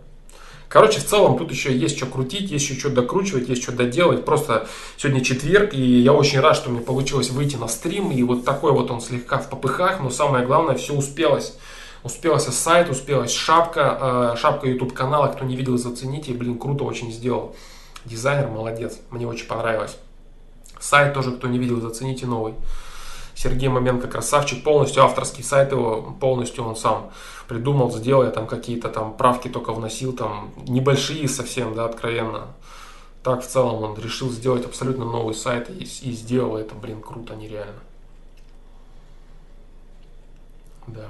Короче, 0.72 1.00
в 1.00 1.04
целом 1.04 1.36
тут 1.36 1.50
еще 1.50 1.76
есть 1.76 1.98
что 1.98 2.06
крутить, 2.06 2.50
есть 2.50 2.66
еще 2.66 2.80
что 2.80 2.88
докручивать, 2.88 3.46
есть 3.46 3.62
что 3.62 3.72
доделать. 3.72 4.24
Просто 4.24 4.66
сегодня 4.96 5.22
четверг, 5.22 5.74
и 5.74 6.00
я 6.00 6.14
очень 6.14 6.40
рад, 6.40 6.56
что 6.56 6.70
мне 6.70 6.80
получилось 6.80 7.28
выйти 7.28 7.56
на 7.56 7.68
стрим. 7.68 8.10
И 8.10 8.22
вот 8.22 8.46
такой 8.46 8.72
вот 8.72 8.90
он 8.90 9.02
слегка 9.02 9.36
в 9.36 9.50
попыхах, 9.50 10.00
но 10.00 10.08
самое 10.08 10.46
главное, 10.46 10.74
все 10.76 10.94
успелось. 10.94 11.58
Успелось 12.04 12.44
сайт, 12.44 12.88
успелась 12.88 13.32
шапка, 13.32 14.32
э, 14.34 14.36
шапка 14.38 14.66
YouTube 14.66 14.94
канала, 14.94 15.26
кто 15.26 15.44
не 15.44 15.56
видел, 15.56 15.76
зацените, 15.76 16.32
блин, 16.32 16.58
круто 16.58 16.84
очень 16.84 17.12
сделал. 17.12 17.54
Дизайнер 18.06 18.48
молодец, 18.48 18.98
мне 19.10 19.26
очень 19.26 19.46
понравилось. 19.46 19.98
Сайт 20.80 21.12
тоже, 21.12 21.32
кто 21.32 21.48
не 21.48 21.58
видел, 21.58 21.82
зацените 21.82 22.24
новый. 22.24 22.54
Сергей 23.34 23.68
Маменко 23.68 24.08
красавчик, 24.08 24.62
полностью 24.62 25.02
авторский 25.02 25.44
сайт 25.44 25.72
его, 25.72 26.16
полностью 26.18 26.64
он 26.64 26.76
сам 26.76 27.10
придумал, 27.52 27.90
сделал, 27.90 28.24
я 28.24 28.30
там 28.30 28.46
какие-то 28.46 28.88
там 28.88 29.14
правки 29.14 29.48
только 29.48 29.74
вносил, 29.74 30.14
там 30.14 30.52
небольшие 30.66 31.28
совсем, 31.28 31.74
да, 31.74 31.84
откровенно. 31.84 32.46
Так 33.22 33.42
в 33.42 33.46
целом 33.46 33.82
он 33.82 33.98
решил 33.98 34.30
сделать 34.30 34.64
абсолютно 34.64 35.04
новый 35.04 35.34
сайт 35.34 35.68
и, 35.68 35.84
и 35.84 36.12
сделал 36.12 36.56
это, 36.56 36.74
блин, 36.74 37.02
круто, 37.02 37.34
нереально. 37.34 37.80
Да. 40.86 41.08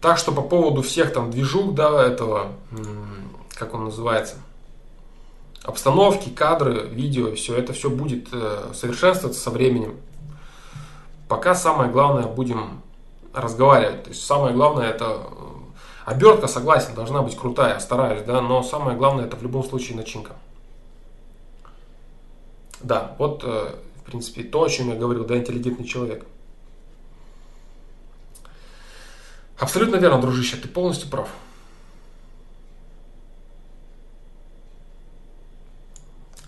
Так 0.00 0.18
что 0.18 0.30
по 0.30 0.42
поводу 0.42 0.82
всех 0.82 1.12
там 1.12 1.32
движух, 1.32 1.74
да, 1.74 2.06
этого, 2.06 2.52
как 3.56 3.74
он 3.74 3.86
называется, 3.86 4.36
обстановки, 5.64 6.28
кадры, 6.28 6.86
видео, 6.86 7.34
все 7.34 7.56
это 7.56 7.72
все 7.72 7.90
будет 7.90 8.28
э, 8.32 8.70
совершенствоваться 8.72 9.40
со 9.40 9.50
временем. 9.50 9.96
Пока 11.28 11.56
самое 11.56 11.90
главное 11.90 12.28
будем 12.28 12.82
разговаривать. 13.36 14.04
То 14.04 14.10
есть 14.10 14.24
самое 14.24 14.54
главное 14.54 14.88
это 14.88 15.04
э, 15.04 15.26
обертка, 16.06 16.48
согласен, 16.48 16.94
должна 16.94 17.22
быть 17.22 17.36
крутая, 17.36 17.78
стараюсь, 17.78 18.22
да, 18.22 18.40
но 18.40 18.62
самое 18.62 18.96
главное 18.96 19.26
это 19.26 19.36
в 19.36 19.42
любом 19.42 19.64
случае 19.64 19.96
начинка. 19.96 20.32
Да, 22.80 23.14
вот 23.18 23.42
э, 23.44 23.74
в 24.00 24.02
принципе 24.04 24.42
то, 24.42 24.64
о 24.64 24.68
чем 24.68 24.88
я 24.88 24.96
говорил, 24.96 25.24
да, 25.24 25.36
интеллигентный 25.36 25.86
человек. 25.86 26.26
Абсолютно 29.58 29.96
верно, 29.96 30.20
дружище, 30.20 30.56
ты 30.56 30.68
полностью 30.68 31.08
прав. 31.08 31.28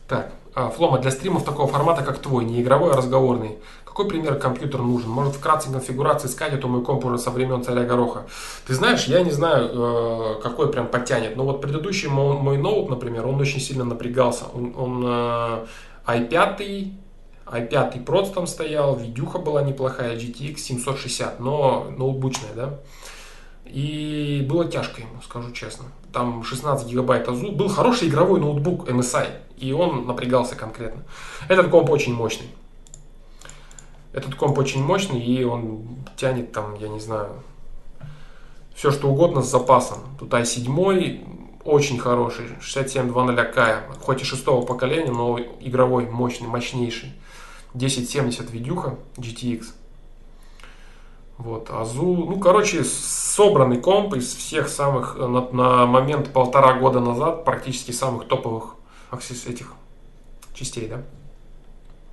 Так, 0.07 0.33
А, 0.55 0.71
Флома, 0.71 0.99
для 0.99 1.13
стримов 1.13 1.45
такого 1.45 1.69
формата, 1.69 2.03
как 2.03 2.19
твой, 2.19 2.45
не 2.45 2.61
игровой, 2.61 2.93
а 2.93 2.97
разговорный, 2.97 3.59
какой 3.99 4.11
пример 4.11 4.39
компьютер 4.39 4.81
нужен? 4.81 5.11
Может, 5.11 5.35
вкратце 5.35 5.73
конфигурации 5.73 6.29
сказать, 6.29 6.55
а 6.55 6.59
то 6.59 6.69
мой 6.69 6.85
комп 6.85 7.05
уже 7.05 7.19
со 7.19 7.33
времен 7.33 7.65
царя 7.65 7.83
Гороха. 7.83 8.27
Ты 8.65 8.75
знаешь, 8.75 9.07
я 9.07 9.25
не 9.25 9.33
знаю, 9.33 9.71
э, 9.73 10.41
какой 10.41 10.71
прям 10.71 10.87
потянет, 10.87 11.35
но 11.35 11.43
вот 11.43 11.61
предыдущий 11.61 12.09
мой, 12.09 12.37
мой 12.37 12.59
ноут, 12.59 12.91
например, 12.91 13.27
он 13.27 13.41
очень 13.41 13.61
сильно 13.61 13.83
напрягался. 13.83 14.45
Он, 14.55 14.73
он 14.77 15.05
i5, 16.07 16.93
i5 17.47 18.05
проц 18.05 18.31
там 18.31 18.47
стоял, 18.47 18.95
видюха 18.95 19.39
была 19.39 19.63
неплохая, 19.63 20.17
GTX 20.17 20.59
760, 20.59 21.41
но 21.41 21.89
ноутбучная, 21.97 22.55
да. 22.55 22.79
И 23.65 24.47
было 24.49 24.65
тяжко 24.67 25.01
ему, 25.01 25.21
скажу 25.25 25.51
честно. 25.51 25.87
Там 26.13 26.45
16 26.45 26.87
гигабайт 26.87 27.29
АЗУ. 27.29 27.51
Был 27.51 27.69
хороший 27.69 28.07
игровой 28.07 28.39
ноутбук 28.39 28.89
MSI. 28.89 29.27
И 29.59 29.73
он 29.73 30.07
напрягался 30.07 30.55
конкретно. 30.55 31.03
Этот 31.49 31.69
комп 31.69 31.91
очень 31.91 32.15
мощный. 32.15 32.47
Этот 34.13 34.35
комп 34.35 34.59
очень 34.59 34.83
мощный, 34.83 35.21
и 35.21 35.45
он 35.45 35.87
тянет 36.17 36.53
там, 36.53 36.75
я 36.77 36.89
не 36.89 37.01
знаю, 37.01 37.43
все 38.75 38.91
что 38.91 39.09
угодно 39.09 39.43
с 39.43 39.51
запасом. 39.51 39.99
Тут 40.19 40.33
i7 40.33 41.63
очень 41.65 41.99
хороший, 41.99 42.47
6720 42.61 43.55
K, 43.55 43.83
хоть 44.01 44.23
и 44.23 44.25
шестого 44.25 44.65
поколения, 44.65 45.11
но 45.11 45.39
игровой, 45.61 46.07
мощный, 46.07 46.47
мощнейший. 46.47 47.13
1070 47.75 48.51
видюха 48.51 48.97
GTX. 49.17 49.67
Вот, 51.37 51.71
Азу, 51.71 52.03
ну, 52.03 52.41
короче, 52.41 52.83
собранный 52.83 53.81
комп 53.81 54.15
из 54.15 54.35
всех 54.35 54.69
самых, 54.69 55.17
э, 55.17 55.27
на, 55.27 55.49
на 55.51 55.87
момент 55.87 56.33
полтора 56.33 56.75
года 56.75 56.99
назад, 56.99 57.45
практически 57.45 57.93
самых 57.93 58.27
топовых 58.27 58.75
этих 59.47 59.75
частей, 60.53 60.89
да? 60.89 61.03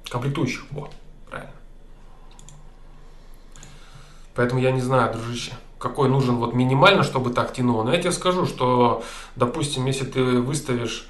Комплектующих, 0.09 0.65
вот, 0.69 0.91
правильно. 1.27 1.51
Поэтому 4.35 4.59
я 4.61 4.71
не 4.71 4.81
знаю, 4.81 5.13
дружище, 5.13 5.53
какой 5.79 6.09
нужен 6.09 6.35
вот 6.35 6.53
минимально, 6.53 7.03
чтобы 7.03 7.31
так 7.31 7.53
тянуло. 7.53 7.83
Но 7.83 7.93
я 7.93 7.99
тебе 7.99 8.11
скажу, 8.11 8.45
что, 8.45 9.03
допустим, 9.35 9.85
если 9.85 10.05
ты 10.05 10.41
выставишь 10.41 11.07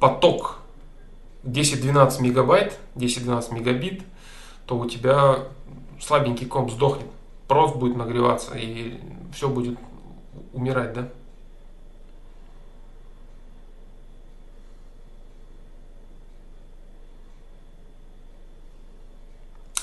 поток 0.00 0.58
10-12 1.44 2.22
мегабайт, 2.22 2.78
10-12 2.96 3.54
мегабит, 3.54 4.02
то 4.66 4.76
у 4.76 4.88
тебя 4.88 5.38
слабенький 6.00 6.46
комп 6.46 6.72
сдохнет, 6.72 7.06
прост 7.46 7.76
будет 7.76 7.96
нагреваться 7.96 8.54
и 8.56 8.98
все 9.32 9.48
будет 9.48 9.78
умирать, 10.52 10.92
да? 10.92 11.08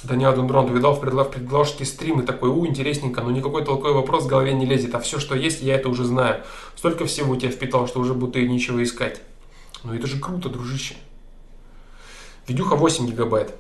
Даниил 0.04 0.34
Дендрон, 0.34 0.68
ты 0.68 0.74
видал 0.74 0.93
в 0.93 1.02
предложке 1.02 1.86
стримы 1.86 2.24
такой, 2.24 2.50
у, 2.50 2.66
интересненько, 2.66 3.22
но 3.22 3.32
никакой 3.32 3.66
толковый 3.66 3.93
вопрос 3.93 4.24
в 4.24 4.28
голове 4.28 4.54
не 4.54 4.66
лезет, 4.66 4.95
а 4.95 5.00
все, 5.00 5.20
что 5.20 5.36
есть, 5.36 5.62
я 5.62 5.76
это 5.76 5.89
уже 5.89 6.06
знаю. 6.06 6.43
Столько 6.76 7.06
всего 7.06 7.36
тебя 7.36 7.52
впитал, 7.52 7.88
что 7.88 8.00
уже 8.00 8.14
будто 8.14 8.39
и 8.39 8.47
нечего 8.47 8.82
искать. 8.82 9.22
Ну 9.84 9.93
это 9.93 10.08
же 10.08 10.20
круто, 10.20 10.50
дружище. 10.50 10.95
Видюха 12.47 12.76
8 12.76 13.08
гигабайт, 13.08 13.54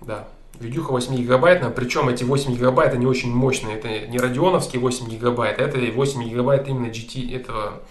да, 0.00 0.28
Видюха 0.60 0.92
8 0.92 1.16
гигабайтная, 1.16 1.70
причем 1.70 2.08
эти 2.08 2.24
8 2.24 2.54
гигабайт 2.54 2.92
они 2.92 3.06
очень 3.06 3.34
мощные. 3.34 3.76
Это 3.78 4.06
не 4.06 4.18
радионовские 4.18 4.80
8 4.80 5.08
гигабайт, 5.08 5.58
это 5.58 5.78
8 5.78 6.22
гигабайт 6.24 6.68
именно 6.68 6.86
GT, 6.86 7.34
этого 7.34 7.82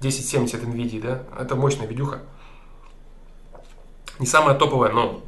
1070 0.00 0.62
NVIDIA, 0.62 1.00
да? 1.00 1.22
Это 1.40 1.56
мощная 1.56 1.86
видюха. 1.86 2.20
Не 4.18 4.26
самая 4.26 4.56
топовая, 4.56 4.92
но, 4.92 5.22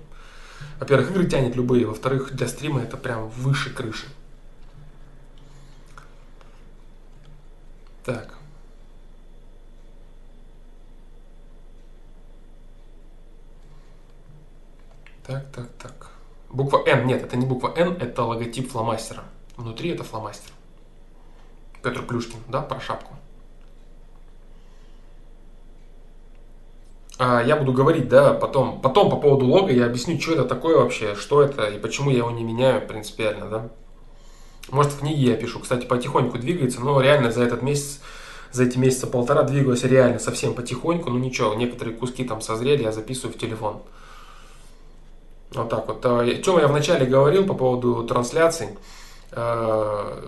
во-первых, 0.80 1.10
игры 1.10 1.26
тянет 1.26 1.56
любые, 1.56 1.86
во-вторых, 1.86 2.34
для 2.34 2.48
стрима 2.48 2.80
это 2.80 2.96
прям 2.96 3.28
выше 3.28 3.68
крыши. 3.72 4.06
Так. 8.02 8.34
Так, 15.26 15.52
так, 15.52 15.68
так. 15.78 16.10
Буква 16.48 16.82
Н, 16.86 17.06
нет, 17.06 17.22
это 17.22 17.36
не 17.36 17.44
буква 17.44 17.74
Н, 17.76 17.92
это 18.00 18.24
логотип 18.24 18.70
фломастера. 18.70 19.24
Внутри 19.58 19.90
это 19.90 20.02
фломастер. 20.02 20.50
Петр 21.82 22.02
Плюшкин, 22.02 22.38
да, 22.48 22.62
про 22.62 22.80
шапку. 22.80 23.19
Я 27.20 27.56
буду 27.56 27.72
говорить, 27.72 28.08
да, 28.08 28.32
потом, 28.32 28.80
потом 28.80 29.10
по 29.10 29.16
поводу 29.16 29.46
лога 29.46 29.72
я 29.72 29.86
объясню, 29.86 30.18
что 30.18 30.32
это 30.32 30.44
такое 30.44 30.78
вообще, 30.78 31.14
что 31.14 31.42
это 31.42 31.66
и 31.66 31.78
почему 31.78 32.10
я 32.10 32.18
его 32.18 32.30
не 32.30 32.42
меняю 32.42 32.86
принципиально, 32.86 33.48
да. 33.48 33.68
Может, 34.70 34.92
в 34.92 35.00
книге 35.00 35.32
я 35.32 35.36
пишу, 35.36 35.60
кстати, 35.60 35.84
потихоньку 35.84 36.38
двигается, 36.38 36.80
но 36.80 37.00
реально 37.00 37.30
за 37.30 37.42
этот 37.42 37.62
месяц, 37.62 38.00
за 38.52 38.64
эти 38.64 38.78
месяца 38.78 39.06
полтора 39.06 39.42
двигалось 39.42 39.84
реально 39.84 40.18
совсем 40.18 40.54
потихоньку, 40.54 41.10
ну 41.10 41.18
ничего, 41.18 41.54
некоторые 41.54 41.96
куски 41.96 42.24
там 42.24 42.40
созрели, 42.40 42.84
я 42.84 42.92
записываю 42.92 43.34
в 43.34 43.38
телефон. 43.38 43.82
Вот 45.52 45.68
так 45.68 45.88
вот. 45.88 46.04
О 46.06 46.20
а, 46.20 46.42
чем 46.42 46.58
я 46.58 46.68
вначале 46.68 47.06
говорил 47.06 47.44
по 47.46 47.54
поводу 47.54 48.04
трансляций. 48.04 48.68
А, 49.32 50.24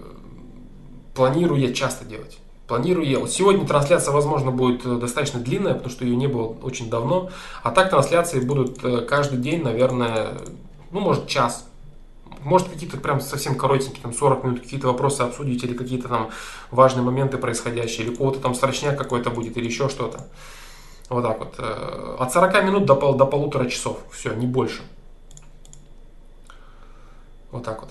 планирую 1.14 1.60
я 1.60 1.72
часто 1.72 2.04
делать. 2.04 2.38
Планирую 2.66 3.06
я. 3.06 3.26
Сегодня 3.26 3.66
трансляция, 3.66 4.12
возможно, 4.12 4.50
будет 4.50 4.86
э, 4.86 4.96
достаточно 4.96 5.40
длинная, 5.40 5.74
потому 5.74 5.90
что 5.90 6.04
ее 6.04 6.16
не 6.16 6.28
было 6.28 6.56
очень 6.62 6.88
давно. 6.88 7.30
А 7.62 7.70
так 7.70 7.90
трансляции 7.90 8.40
будут 8.40 8.82
э, 8.84 9.00
каждый 9.02 9.38
день, 9.38 9.62
наверное, 9.62 10.38
ну, 10.92 11.00
может, 11.00 11.26
час. 11.26 11.66
Может, 12.44 12.68
какие-то 12.68 12.96
прям 12.96 13.20
совсем 13.20 13.56
коротенькие, 13.56 14.02
там 14.02 14.14
40 14.14 14.44
минут, 14.44 14.60
какие-то 14.60 14.86
вопросы 14.86 15.22
обсудить, 15.22 15.62
или 15.64 15.74
какие-то 15.74 16.08
там 16.08 16.30
важные 16.70 17.02
моменты 17.02 17.36
происходящие, 17.36 18.06
или 18.06 18.14
кого-то 18.14 18.40
там 18.40 18.54
страшняк 18.54 18.96
какой-то 18.96 19.30
будет, 19.30 19.56
или 19.56 19.66
еще 19.66 19.88
что-то. 19.88 20.26
Вот 21.08 21.22
так 21.22 21.38
вот. 21.40 21.54
Э, 21.58 22.16
от 22.18 22.32
40 22.32 22.64
минут 22.64 22.86
до, 22.86 22.94
пол, 22.94 23.14
до 23.14 23.26
полутора 23.26 23.68
часов. 23.68 23.98
Все, 24.12 24.32
не 24.34 24.46
больше. 24.46 24.82
Вот 27.50 27.64
так 27.64 27.82
вот. 27.82 27.90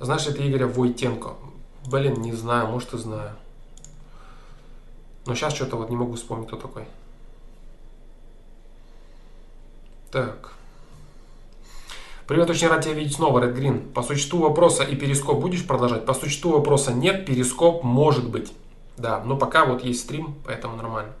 Знаешь, 0.00 0.26
это 0.26 0.46
Игоря 0.46 0.66
Войтенко. 0.66 1.30
Блин, 1.86 2.20
не 2.20 2.32
знаю, 2.32 2.68
может 2.68 2.92
и 2.94 2.98
знаю. 2.98 3.32
Но 5.26 5.34
сейчас 5.34 5.54
что-то 5.54 5.76
вот 5.76 5.90
не 5.90 5.96
могу 5.96 6.14
вспомнить, 6.14 6.48
кто 6.48 6.56
такой. 6.56 6.84
Так. 10.10 10.54
Привет, 12.26 12.48
очень 12.48 12.68
рад 12.68 12.82
тебя 12.82 12.94
видеть 12.94 13.16
снова, 13.16 13.40
Red 13.40 13.56
Green. 13.56 13.92
По 13.92 14.02
существу 14.02 14.40
вопроса 14.40 14.84
и 14.84 14.96
перископ 14.96 15.40
будешь 15.40 15.66
продолжать? 15.66 16.06
По 16.06 16.14
существу 16.14 16.52
вопроса 16.52 16.92
нет, 16.92 17.26
перископ 17.26 17.82
может 17.82 18.28
быть. 18.28 18.52
Да, 18.96 19.20
но 19.24 19.36
пока 19.36 19.64
вот 19.64 19.82
есть 19.82 20.00
стрим, 20.00 20.36
поэтому 20.44 20.76
нормально. 20.76 21.12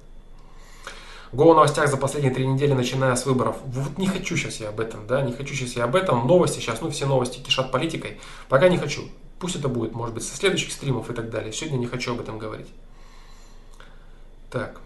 Го 1.32 1.54
новостях 1.54 1.88
за 1.88 1.96
последние 1.96 2.34
три 2.34 2.46
недели, 2.46 2.72
начиная 2.72 3.14
с 3.14 3.24
выборов. 3.24 3.56
Вот 3.64 3.96
не 3.98 4.06
хочу 4.08 4.36
сейчас 4.36 4.56
я 4.60 4.70
об 4.70 4.80
этом, 4.80 5.06
да, 5.06 5.22
не 5.22 5.32
хочу 5.32 5.54
сейчас 5.54 5.72
я 5.72 5.84
об 5.84 5.94
этом. 5.94 6.26
Новости 6.26 6.58
сейчас, 6.58 6.80
ну 6.80 6.90
все 6.90 7.06
новости 7.06 7.40
кишат 7.40 7.70
политикой. 7.70 8.18
Пока 8.48 8.68
не 8.68 8.78
хочу. 8.78 9.02
Пусть 9.38 9.56
это 9.56 9.68
будет, 9.68 9.94
может 9.94 10.14
быть, 10.14 10.24
со 10.24 10.36
следующих 10.36 10.72
стримов 10.72 11.10
и 11.10 11.14
так 11.14 11.30
далее. 11.30 11.52
Сегодня 11.52 11.78
не 11.78 11.86
хочу 11.86 12.12
об 12.12 12.20
этом 12.20 12.38
говорить. 12.38 12.68
Так. 14.50 14.80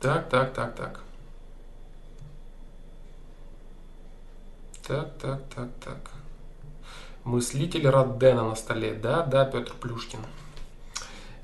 Так, 0.00 0.28
так, 0.30 0.54
так, 0.54 0.74
так. 0.74 1.00
Так, 4.86 5.18
так, 5.18 5.40
так, 5.54 5.68
так. 5.84 6.10
Мыслитель 7.24 7.90
Раддена 7.90 8.42
на 8.48 8.54
столе. 8.54 8.94
Да, 8.94 9.22
да, 9.22 9.44
Петр 9.44 9.74
Плюшкин. 9.74 10.20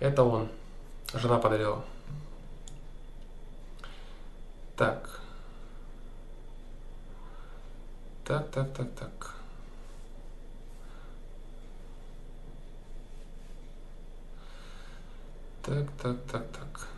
Это 0.01 0.23
он. 0.23 0.49
Жена 1.13 1.39
подарила. 1.39 1.85
Так. 4.77 5.21
Так, 8.25 8.51
так, 8.51 8.73
так, 8.73 8.95
так. 8.95 9.22
Так, 15.63 15.87
так, 16.03 16.17
так, 16.31 16.45
так. 16.51 16.89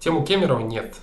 Тему 0.00 0.24
Кемерова 0.24 0.58
нет. 0.60 1.00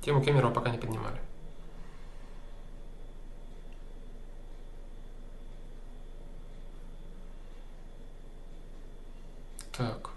Тему 0.00 0.22
Кемерова 0.22 0.52
пока 0.52 0.70
не 0.70 0.78
поднимали. 0.78 1.20
Так. 9.76 10.11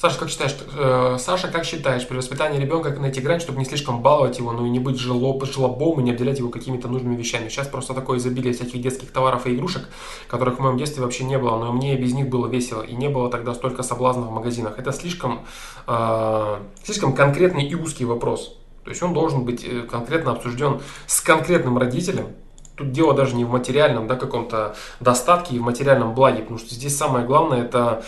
Саша, 0.00 0.16
как 0.20 0.30
считаешь, 0.30 0.54
э, 0.76 1.16
Саша, 1.18 1.48
как 1.48 1.64
считаешь, 1.64 2.06
при 2.06 2.16
воспитании 2.16 2.60
ребенка 2.60 2.90
как 2.90 3.00
найти 3.00 3.20
грань, 3.20 3.40
чтобы 3.40 3.58
не 3.58 3.64
слишком 3.64 4.00
баловать 4.00 4.38
его, 4.38 4.52
но 4.52 4.64
и 4.64 4.70
не 4.70 4.78
быть 4.78 4.96
жилоб, 4.96 5.44
жлобом 5.44 5.98
и 5.98 6.04
не 6.04 6.12
обделять 6.12 6.38
его 6.38 6.50
какими-то 6.50 6.86
нужными 6.86 7.16
вещами? 7.16 7.48
Сейчас 7.48 7.66
просто 7.66 7.94
такое 7.94 8.18
изобилие 8.18 8.54
всяких 8.54 8.80
детских 8.80 9.10
товаров 9.10 9.48
и 9.48 9.54
игрушек, 9.56 9.88
которых 10.28 10.58
в 10.58 10.62
моем 10.62 10.78
детстве 10.78 11.02
вообще 11.02 11.24
не 11.24 11.36
было, 11.36 11.58
но 11.58 11.72
мне 11.72 11.96
без 11.96 12.14
них 12.14 12.28
было 12.28 12.46
весело, 12.46 12.82
и 12.82 12.94
не 12.94 13.08
было 13.08 13.28
тогда 13.28 13.54
столько 13.54 13.82
соблазнов 13.82 14.28
в 14.28 14.30
магазинах. 14.30 14.78
Это 14.78 14.92
слишком, 14.92 15.44
э, 15.88 16.58
слишком 16.84 17.12
конкретный 17.12 17.64
и 17.64 17.74
узкий 17.74 18.04
вопрос. 18.04 18.56
То 18.84 18.90
есть 18.90 19.02
он 19.02 19.12
должен 19.12 19.44
быть 19.44 19.64
э, 19.64 19.82
конкретно 19.82 20.30
обсужден 20.30 20.80
с 21.08 21.20
конкретным 21.20 21.76
родителем, 21.76 22.26
Тут 22.76 22.92
дело 22.92 23.12
даже 23.12 23.34
не 23.34 23.44
в 23.44 23.50
материальном 23.50 24.06
да, 24.06 24.14
каком-то 24.14 24.76
достатке 25.00 25.56
и 25.56 25.58
в 25.58 25.62
материальном 25.62 26.14
благе, 26.14 26.42
потому 26.42 26.60
что 26.60 26.72
здесь 26.72 26.96
самое 26.96 27.26
главное 27.26 27.64
это 27.64 28.04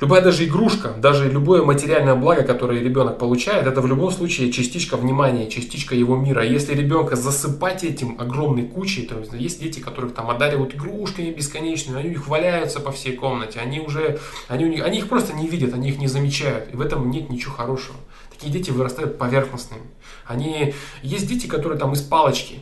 Любая 0.00 0.22
даже 0.22 0.44
игрушка, 0.44 0.90
даже 0.96 1.28
любое 1.28 1.64
материальное 1.64 2.14
благо, 2.14 2.44
которое 2.44 2.80
ребенок 2.80 3.18
получает, 3.18 3.66
это 3.66 3.80
в 3.80 3.86
любом 3.88 4.12
случае 4.12 4.52
частичка 4.52 4.96
внимания, 4.96 5.50
частичка 5.50 5.96
его 5.96 6.14
мира. 6.14 6.44
Если 6.44 6.72
ребенка 6.72 7.16
засыпать 7.16 7.82
этим 7.82 8.14
огромной 8.20 8.62
кучей, 8.62 9.06
то 9.06 9.18
есть 9.18 9.58
дети, 9.58 9.80
которых 9.80 10.14
там 10.14 10.30
одаривают 10.30 10.72
игрушками 10.72 11.32
бесконечными, 11.32 11.98
они 11.98 12.10
у 12.10 12.12
них 12.12 12.28
валяются 12.28 12.78
по 12.78 12.92
всей 12.92 13.16
комнате, 13.16 13.58
они 13.58 13.80
уже, 13.80 14.20
они, 14.46 14.66
у 14.66 14.68
них, 14.68 14.84
они 14.84 14.98
их 14.98 15.08
просто 15.08 15.34
не 15.34 15.48
видят, 15.48 15.74
они 15.74 15.88
их 15.88 15.98
не 15.98 16.06
замечают, 16.06 16.72
и 16.72 16.76
в 16.76 16.80
этом 16.80 17.10
нет 17.10 17.28
ничего 17.28 17.54
хорошего. 17.54 17.96
Такие 18.30 18.52
дети 18.52 18.70
вырастают 18.70 19.18
поверхностными. 19.18 19.82
Они, 20.24 20.74
есть 21.02 21.26
дети, 21.26 21.48
которые 21.48 21.76
там 21.76 21.94
из 21.94 22.02
палочки, 22.02 22.60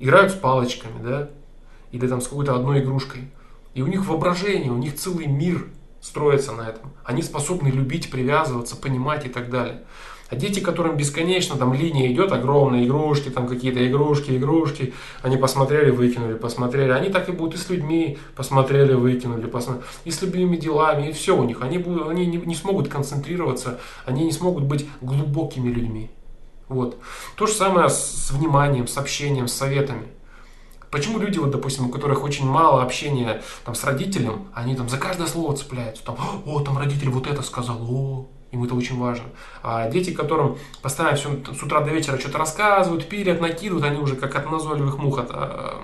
играют 0.00 0.32
с 0.32 0.34
палочками, 0.34 1.02
да, 1.02 1.30
или 1.92 2.06
там 2.06 2.20
с 2.20 2.28
какой-то 2.28 2.54
одной 2.54 2.80
игрушкой. 2.80 3.30
И 3.72 3.80
у 3.80 3.86
них 3.86 4.04
воображение, 4.04 4.70
у 4.70 4.76
них 4.76 4.96
целый 4.96 5.24
мир– 5.24 5.68
строится 6.02 6.52
на 6.52 6.68
этом. 6.68 6.92
Они 7.04 7.22
способны 7.22 7.68
любить, 7.68 8.10
привязываться, 8.10 8.76
понимать 8.76 9.24
и 9.24 9.28
так 9.28 9.48
далее. 9.48 9.82
А 10.28 10.34
дети, 10.34 10.60
которым 10.60 10.96
бесконечно 10.96 11.56
там 11.56 11.74
линия 11.74 12.10
идет, 12.10 12.32
огромные 12.32 12.86
игрушки, 12.86 13.28
там 13.28 13.46
какие-то 13.46 13.86
игрушки, 13.86 14.30
игрушки, 14.30 14.94
они 15.20 15.36
посмотрели, 15.36 15.90
выкинули, 15.90 16.34
посмотрели. 16.34 16.90
Они 16.90 17.10
так 17.10 17.28
и 17.28 17.32
будут 17.32 17.54
и 17.54 17.58
с 17.58 17.68
людьми 17.68 18.18
посмотрели, 18.34 18.94
выкинули, 18.94 19.46
посмотрели, 19.46 19.86
и 20.06 20.10
с 20.10 20.22
любыми 20.22 20.56
делами, 20.56 21.10
и 21.10 21.12
все 21.12 21.36
у 21.36 21.44
них. 21.44 21.60
Они, 21.60 21.76
будут, 21.76 22.08
они 22.08 22.24
не, 22.24 22.38
не 22.38 22.54
смогут 22.54 22.88
концентрироваться, 22.88 23.78
они 24.06 24.24
не 24.24 24.32
смогут 24.32 24.64
быть 24.64 24.86
глубокими 25.02 25.68
людьми. 25.68 26.10
Вот. 26.68 26.96
То 27.36 27.46
же 27.46 27.52
самое 27.52 27.90
с 27.90 28.30
вниманием, 28.30 28.88
с 28.88 28.96
общением, 28.96 29.48
с 29.48 29.52
советами. 29.52 30.06
Почему 30.92 31.18
люди, 31.18 31.38
вот, 31.38 31.50
допустим, 31.50 31.86
у 31.86 31.88
которых 31.88 32.22
очень 32.22 32.44
мало 32.44 32.82
общения 32.82 33.40
там, 33.64 33.74
с 33.74 33.82
родителем, 33.82 34.48
они 34.52 34.76
там 34.76 34.90
за 34.90 34.98
каждое 34.98 35.26
слово 35.26 35.56
цепляются, 35.56 36.04
там, 36.04 36.18
о, 36.44 36.60
там 36.60 36.76
родитель 36.76 37.08
вот 37.08 37.26
это 37.26 37.40
сказал, 37.40 37.78
о, 37.80 38.26
им 38.50 38.62
это 38.62 38.74
очень 38.74 39.00
важно. 39.00 39.24
А 39.62 39.88
дети, 39.88 40.12
которым 40.12 40.58
постоянно 40.82 41.16
все, 41.16 41.30
с 41.58 41.62
утра 41.62 41.80
до 41.80 41.88
вечера 41.90 42.18
что-то 42.18 42.36
рассказывают, 42.36 43.08
пилят, 43.08 43.40
накидывают, 43.40 43.86
они 43.86 43.96
уже 43.96 44.16
как 44.16 44.36
от 44.36 44.50
назойливых 44.50 44.98
мух 44.98 45.18
от, 45.18 45.30
а, 45.30 45.80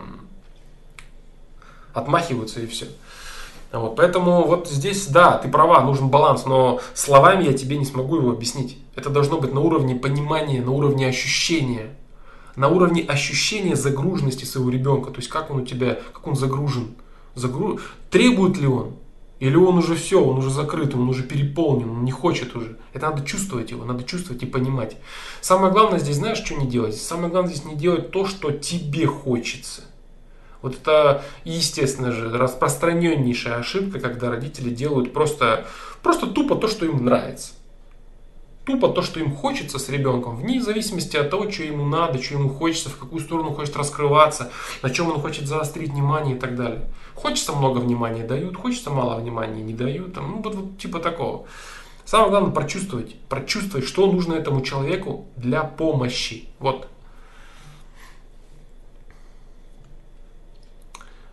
отмахиваются 1.95 2.61
и 2.61 2.67
все. 2.67 2.89
Вот, 3.73 3.97
поэтому 3.97 4.47
вот 4.47 4.69
здесь, 4.69 5.07
да, 5.07 5.39
ты 5.39 5.49
права, 5.49 5.81
нужен 5.81 6.11
баланс, 6.11 6.45
но 6.45 6.83
словами 6.93 7.45
я 7.45 7.55
тебе 7.55 7.79
не 7.79 7.87
смогу 7.87 8.17
его 8.17 8.31
объяснить. 8.31 8.77
Это 8.95 9.09
должно 9.09 9.41
быть 9.41 9.55
на 9.55 9.61
уровне 9.61 9.95
понимания, 9.95 10.61
на 10.61 10.73
уровне 10.73 11.09
ощущения 11.09 11.95
на 12.59 12.67
уровне 12.69 13.03
ощущения 13.03 13.77
загруженности 13.77 14.45
своего 14.45 14.71
ребенка. 14.71 15.13
То 15.13 15.19
есть 15.19 15.29
как 15.29 15.51
он 15.51 15.61
у 15.61 15.65
тебя, 15.65 15.99
как 16.13 16.27
он 16.27 16.35
загружен. 16.35 16.89
Загру... 17.37 17.79
Требует 18.11 18.59
ли 18.59 18.67
он? 18.67 18.97
Или 19.39 19.55
он 19.55 19.79
уже 19.79 19.95
все, 19.95 20.21
он 20.21 20.39
уже 20.39 20.51
закрыт, 20.51 20.93
он 20.97 21.09
уже 21.09 21.23
переполнен, 21.23 21.89
он 21.89 22.05
не 22.05 22.11
хочет 22.11 22.57
уже. 22.57 22.77
Это 22.93 23.11
надо 23.11 23.25
чувствовать 23.25 23.71
его, 23.71 23.85
надо 23.85 24.03
чувствовать 24.03 24.43
и 24.43 24.47
понимать. 24.47 24.97
Самое 25.41 25.73
главное 25.73 26.01
здесь, 26.01 26.17
знаешь, 26.17 26.39
что 26.39 26.57
не 26.57 26.67
делать? 26.67 26.97
Самое 26.97 27.31
главное 27.31 27.55
здесь 27.55 27.65
не 27.65 27.77
делать 27.77 28.11
то, 28.11 28.27
что 28.27 28.51
тебе 28.51 29.07
хочется. 29.07 29.83
Вот 30.61 30.75
это, 30.75 31.23
естественно 31.45 32.11
же, 32.11 32.37
распространеннейшая 32.37 33.59
ошибка, 33.59 34.01
когда 34.01 34.31
родители 34.31 34.71
делают 34.71 35.13
просто, 35.13 35.69
просто 36.03 36.27
тупо 36.27 36.57
то, 36.57 36.67
что 36.67 36.87
им 36.87 37.05
нравится 37.05 37.53
тупо 38.69 38.91
то, 38.91 39.01
что 39.01 39.19
им 39.19 39.35
хочется 39.35 39.79
с 39.79 39.89
ребенком, 39.89 40.37
вне 40.37 40.61
зависимости 40.61 41.17
от 41.17 41.31
того, 41.31 41.51
что 41.51 41.63
ему 41.63 41.87
надо, 41.87 42.23
что 42.23 42.35
ему 42.35 42.51
хочется, 42.51 42.91
в 42.91 42.99
какую 42.99 43.23
сторону 43.23 43.55
хочет 43.55 43.75
раскрываться, 43.79 44.53
на 44.83 44.91
чем 44.91 45.09
он 45.09 45.19
хочет 45.23 45.49
заострить 45.49 45.93
внимание 45.93 46.37
и 46.37 46.39
так 46.39 46.55
далее. 46.55 46.85
Хочется 47.15 47.55
много 47.55 47.79
внимания 47.79 48.25
дают, 48.25 48.59
хочется 48.59 48.91
мало 48.91 49.19
внимания 49.19 49.63
не 49.63 49.73
дают, 49.73 50.13
там, 50.13 50.31
ну 50.31 50.43
вот, 50.43 50.55
вот 50.55 50.79
типа 50.79 50.99
такого. 50.99 51.47
Самое 52.05 52.29
главное 52.29 52.51
прочувствовать, 52.53 53.15
прочувствовать, 53.31 53.87
что 53.87 54.07
нужно 54.07 54.35
этому 54.35 54.61
человеку 54.61 55.25
для 55.37 55.65
помощи. 55.65 56.51
Вот. 56.59 56.89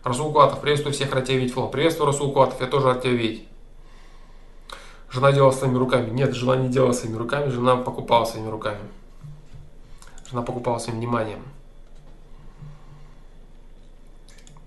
Расул 0.04 0.32
Куатов, 0.32 0.62
приветствую 0.62 0.94
всех, 0.94 1.12
рад 1.12 1.26
тебя 1.26 1.36
видеть, 1.36 1.52
Фло. 1.52 1.66
Приветствую, 1.66 2.06
Расул 2.06 2.32
Куатов, 2.32 2.62
я 2.62 2.66
тоже 2.66 2.86
рад 2.86 3.02
тебя 3.02 3.12
видеть. 3.12 3.44
Жена 5.16 5.32
делала 5.32 5.50
своими 5.50 5.78
руками. 5.78 6.10
Нет, 6.10 6.34
жена 6.34 6.56
не 6.56 6.68
делала 6.68 6.92
своими 6.92 7.16
руками, 7.16 7.48
жена 7.48 7.76
покупала 7.76 8.26
своими 8.26 8.50
руками. 8.50 8.82
Жена 10.28 10.42
покупала 10.42 10.78
своим 10.78 10.98
вниманием. 10.98 11.38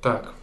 Так. 0.02 0.34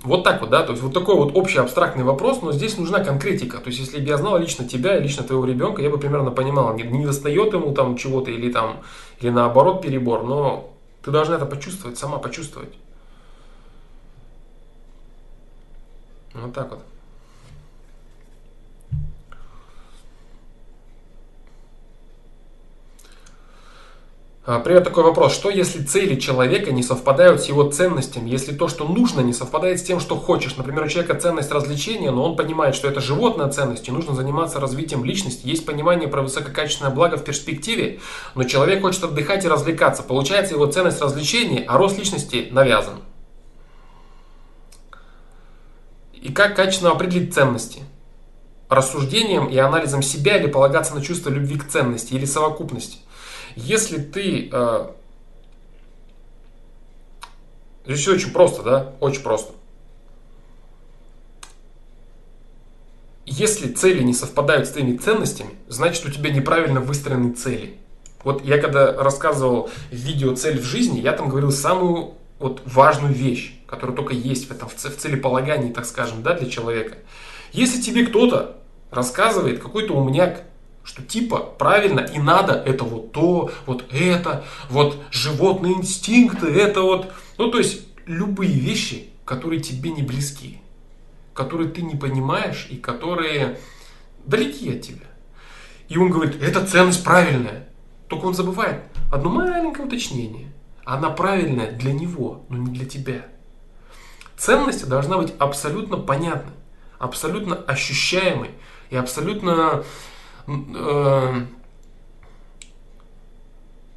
Вот 0.00 0.24
так 0.24 0.42
вот, 0.42 0.50
да, 0.50 0.62
то 0.62 0.72
есть 0.72 0.82
вот 0.82 0.92
такой 0.92 1.16
вот 1.16 1.34
общий 1.34 1.58
абстрактный 1.58 2.04
вопрос, 2.04 2.42
но 2.42 2.52
здесь 2.52 2.76
нужна 2.76 3.02
конкретика. 3.02 3.60
То 3.60 3.68
есть 3.68 3.78
если 3.78 3.98
бы 3.98 4.04
я 4.04 4.18
знал 4.18 4.36
лично 4.36 4.68
тебя 4.68 4.98
и 4.98 5.02
лично 5.02 5.24
твоего 5.24 5.46
ребенка, 5.46 5.80
я 5.80 5.88
бы 5.88 5.96
примерно 5.96 6.30
понимал, 6.30 6.74
не, 6.74 6.82
не 6.82 7.06
достает 7.06 7.54
ему 7.54 7.72
там 7.72 7.96
чего-то 7.96 8.30
или 8.30 8.52
там, 8.52 8.82
или 9.20 9.30
наоборот 9.30 9.80
перебор, 9.80 10.22
но 10.22 10.70
ты 11.02 11.10
должна 11.10 11.36
это 11.36 11.46
почувствовать, 11.46 11.96
сама 11.96 12.18
почувствовать. 12.18 12.74
Вот 16.34 16.52
так 16.52 16.72
вот. 16.72 16.80
А, 24.48 24.60
привет, 24.60 24.84
такой 24.84 25.02
вопрос. 25.02 25.34
Что 25.34 25.50
если 25.50 25.82
цели 25.82 26.14
человека 26.14 26.70
не 26.70 26.84
совпадают 26.84 27.42
с 27.42 27.46
его 27.46 27.68
ценностями? 27.68 28.30
Если 28.30 28.54
то, 28.54 28.68
что 28.68 28.86
нужно, 28.86 29.20
не 29.20 29.32
совпадает 29.32 29.80
с 29.80 29.82
тем, 29.82 29.98
что 29.98 30.14
хочешь? 30.14 30.56
Например, 30.56 30.84
у 30.84 30.88
человека 30.88 31.16
ценность 31.16 31.50
развлечения, 31.50 32.12
но 32.12 32.22
он 32.22 32.36
понимает, 32.36 32.76
что 32.76 32.86
это 32.86 33.00
животная 33.00 33.48
ценность, 33.48 33.88
и 33.88 33.90
нужно 33.90 34.14
заниматься 34.14 34.60
развитием 34.60 35.04
личности. 35.04 35.48
Есть 35.48 35.66
понимание 35.66 36.06
про 36.06 36.22
высококачественное 36.22 36.92
благо 36.92 37.16
в 37.16 37.24
перспективе, 37.24 37.98
но 38.36 38.44
человек 38.44 38.82
хочет 38.82 39.02
отдыхать 39.02 39.44
и 39.44 39.48
развлекаться. 39.48 40.04
Получается 40.04 40.54
его 40.54 40.66
ценность 40.66 41.02
развлечения, 41.02 41.64
а 41.66 41.76
рост 41.76 41.98
личности 41.98 42.46
навязан. 42.52 43.00
И 46.12 46.32
как 46.32 46.54
качественно 46.54 46.92
определить 46.92 47.34
ценности? 47.34 47.82
Рассуждением 48.68 49.46
и 49.46 49.56
анализом 49.58 50.02
себя 50.02 50.36
или 50.36 50.46
полагаться 50.46 50.94
на 50.94 51.02
чувство 51.02 51.30
любви 51.30 51.58
к 51.58 51.66
ценности 51.66 52.14
или 52.14 52.26
совокупности? 52.26 52.98
Если 53.56 53.98
ты... 53.98 54.50
Э, 54.52 54.90
здесь 57.86 58.06
очень 58.06 58.32
просто, 58.32 58.62
да? 58.62 58.92
Очень 59.00 59.22
просто. 59.22 59.54
Если 63.24 63.72
цели 63.72 64.02
не 64.02 64.14
совпадают 64.14 64.68
с 64.68 64.70
твоими 64.70 64.96
ценностями, 64.98 65.50
значит 65.68 66.04
у 66.06 66.10
тебя 66.10 66.30
неправильно 66.30 66.80
выстроены 66.80 67.32
цели. 67.32 67.76
Вот 68.22 68.44
я 68.44 68.58
когда 68.58 68.92
рассказывал 68.92 69.70
в 69.90 69.94
видео 69.94 70.34
«Цель 70.36 70.60
в 70.60 70.64
жизни», 70.64 71.00
я 71.00 71.12
там 71.12 71.28
говорил 71.28 71.50
самую 71.50 72.14
вот 72.38 72.62
важную 72.66 73.14
вещь, 73.14 73.58
которая 73.66 73.96
только 73.96 74.14
есть 74.14 74.48
в 74.48 74.50
этом, 74.52 74.68
в 74.68 74.74
целеполагании, 74.74 75.72
так 75.72 75.86
скажем, 75.86 76.22
да, 76.22 76.34
для 76.34 76.48
человека. 76.48 76.98
Если 77.52 77.80
тебе 77.80 78.06
кто-то 78.06 78.58
рассказывает, 78.90 79.60
какой-то 79.60 79.94
умняк, 79.94 80.42
что 80.86 81.02
типа 81.02 81.40
правильно 81.40 82.00
и 82.00 82.18
надо 82.18 82.54
это 82.54 82.84
вот 82.84 83.12
то, 83.12 83.50
вот 83.66 83.84
это, 83.90 84.44
вот 84.70 84.96
животные 85.10 85.74
инстинкты, 85.74 86.46
это 86.46 86.80
вот, 86.82 87.12
ну 87.38 87.50
то 87.50 87.58
есть 87.58 87.82
любые 88.06 88.52
вещи, 88.52 89.10
которые 89.24 89.60
тебе 89.60 89.90
не 89.90 90.02
близки, 90.02 90.60
которые 91.34 91.68
ты 91.68 91.82
не 91.82 91.96
понимаешь 91.96 92.68
и 92.70 92.76
которые 92.76 93.58
далеки 94.24 94.72
от 94.74 94.82
тебя. 94.82 95.06
И 95.88 95.98
он 95.98 96.10
говорит, 96.10 96.40
эта 96.40 96.64
ценность 96.64 97.04
правильная. 97.04 97.68
Только 98.08 98.26
он 98.26 98.34
забывает 98.34 98.82
одно 99.12 99.30
маленькое 99.30 99.86
уточнение. 99.86 100.52
Она 100.84 101.10
правильная 101.10 101.72
для 101.72 101.92
него, 101.92 102.44
но 102.48 102.58
не 102.58 102.70
для 102.70 102.86
тебя. 102.86 103.26
Ценность 104.36 104.88
должна 104.88 105.18
быть 105.18 105.34
абсолютно 105.38 105.96
понятной, 105.96 106.54
абсолютно 107.00 107.56
ощущаемой 107.56 108.50
и 108.90 108.96
абсолютно 108.96 109.82
э, 110.46 111.46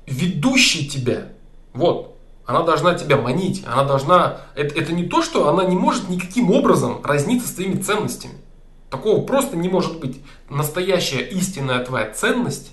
ведущей 0.06 0.88
тебя. 0.88 1.30
Вот. 1.74 2.18
Она 2.46 2.64
должна 2.64 2.96
тебя 2.96 3.18
манить. 3.18 3.64
Она 3.68 3.84
должна... 3.84 4.42
Это, 4.56 4.74
это 4.80 4.92
не 4.92 5.06
то, 5.06 5.22
что 5.22 5.48
она 5.50 5.66
не 5.66 5.76
может 5.76 6.10
никаким 6.10 6.52
образом 6.52 7.00
разниться 7.04 7.48
с 7.48 7.52
твоими 7.52 7.80
ценностями. 7.80 8.34
Такого 8.90 9.24
просто 9.24 9.56
не 9.56 9.70
может 9.70 10.00
быть. 10.00 10.20
Настоящая 10.50 11.22
истинная 11.22 11.86
твоя 11.86 12.12
ценность, 12.12 12.72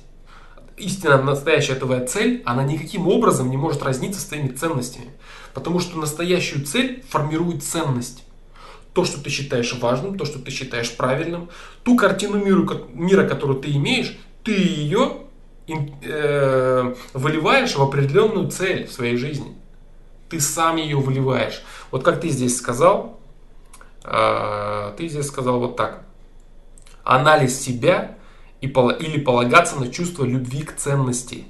истинная 0.78 1.20
настоящая 1.20 1.74
твоя 1.74 2.06
цель, 2.06 2.42
она 2.46 2.64
никаким 2.64 3.06
образом 3.06 3.50
не 3.50 3.58
может 3.58 3.82
разниться 3.82 4.20
с 4.20 4.24
твоими 4.24 4.48
ценностями. 4.48 5.10
Потому 5.52 5.78
что 5.78 5.98
настоящую 5.98 6.64
цель 6.64 7.04
формирует 7.08 7.62
ценность. 7.62 8.24
То, 8.96 9.04
что 9.04 9.22
ты 9.22 9.28
считаешь 9.28 9.74
важным, 9.74 10.16
то, 10.16 10.24
что 10.24 10.38
ты 10.38 10.50
считаешь 10.50 10.90
правильным, 10.96 11.50
ту 11.84 11.96
картину 11.96 12.38
мира, 12.38 12.80
мира 12.94 13.28
которую 13.28 13.60
ты 13.60 13.70
имеешь, 13.72 14.16
ты 14.42 14.52
ее 14.52 15.18
э, 16.02 16.94
выливаешь 17.12 17.76
в 17.76 17.82
определенную 17.82 18.50
цель 18.50 18.86
в 18.86 18.92
своей 18.92 19.18
жизни. 19.18 19.54
Ты 20.30 20.40
сам 20.40 20.76
ее 20.76 20.96
выливаешь. 20.96 21.62
Вот 21.90 22.04
как 22.04 22.22
ты 22.22 22.30
здесь 22.30 22.56
сказал, 22.56 23.20
э, 24.02 24.94
ты 24.96 25.08
здесь 25.08 25.26
сказал 25.26 25.60
вот 25.60 25.76
так 25.76 26.06
анализ 27.04 27.60
себя 27.60 28.16
и, 28.62 28.66
или 28.66 29.20
полагаться 29.20 29.76
на 29.78 29.92
чувство 29.92 30.24
любви 30.24 30.62
к 30.62 30.74
ценности. 30.74 31.44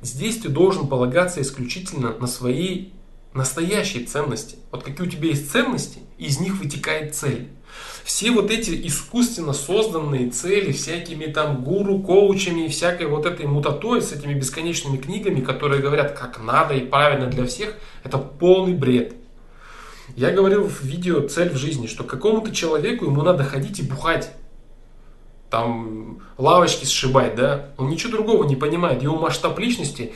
Здесь 0.00 0.38
ты 0.38 0.48
должен 0.48 0.88
полагаться 0.88 1.42
исключительно 1.42 2.14
на 2.18 2.26
свои 2.26 2.92
настоящие 3.34 4.06
ценности. 4.06 4.56
Вот 4.72 4.84
какие 4.84 5.06
у 5.06 5.10
тебя 5.10 5.28
есть 5.28 5.52
ценности, 5.52 6.00
из 6.18 6.40
них 6.40 6.58
вытекает 6.58 7.14
цель. 7.14 7.48
Все 8.04 8.30
вот 8.30 8.50
эти 8.50 8.86
искусственно 8.86 9.52
созданные 9.52 10.30
цели, 10.30 10.72
всякими 10.72 11.26
там 11.26 11.64
гуру, 11.64 11.98
коучами 11.98 12.66
и 12.66 12.68
всякой 12.68 13.08
вот 13.08 13.26
этой 13.26 13.46
мутатой 13.46 14.00
с 14.00 14.12
этими 14.12 14.34
бесконечными 14.34 14.96
книгами, 14.96 15.40
которые 15.40 15.82
говорят, 15.82 16.12
как 16.12 16.42
надо 16.42 16.74
и 16.74 16.86
правильно 16.86 17.26
для 17.26 17.44
всех, 17.46 17.76
это 18.04 18.18
полный 18.18 18.74
бред. 18.74 19.14
Я 20.14 20.30
говорил 20.30 20.68
в 20.68 20.82
видео 20.82 21.26
«Цель 21.26 21.50
в 21.50 21.56
жизни», 21.56 21.88
что 21.88 22.04
какому-то 22.04 22.54
человеку 22.54 23.06
ему 23.06 23.22
надо 23.22 23.42
ходить 23.42 23.80
и 23.80 23.82
бухать 23.82 24.30
там 25.50 26.20
лавочки 26.38 26.84
сшибать, 26.84 27.34
да, 27.34 27.70
он 27.76 27.88
ничего 27.88 28.12
другого 28.12 28.44
не 28.44 28.56
понимает. 28.56 29.02
Его 29.02 29.16
масштаб 29.16 29.58
личности 29.58 30.12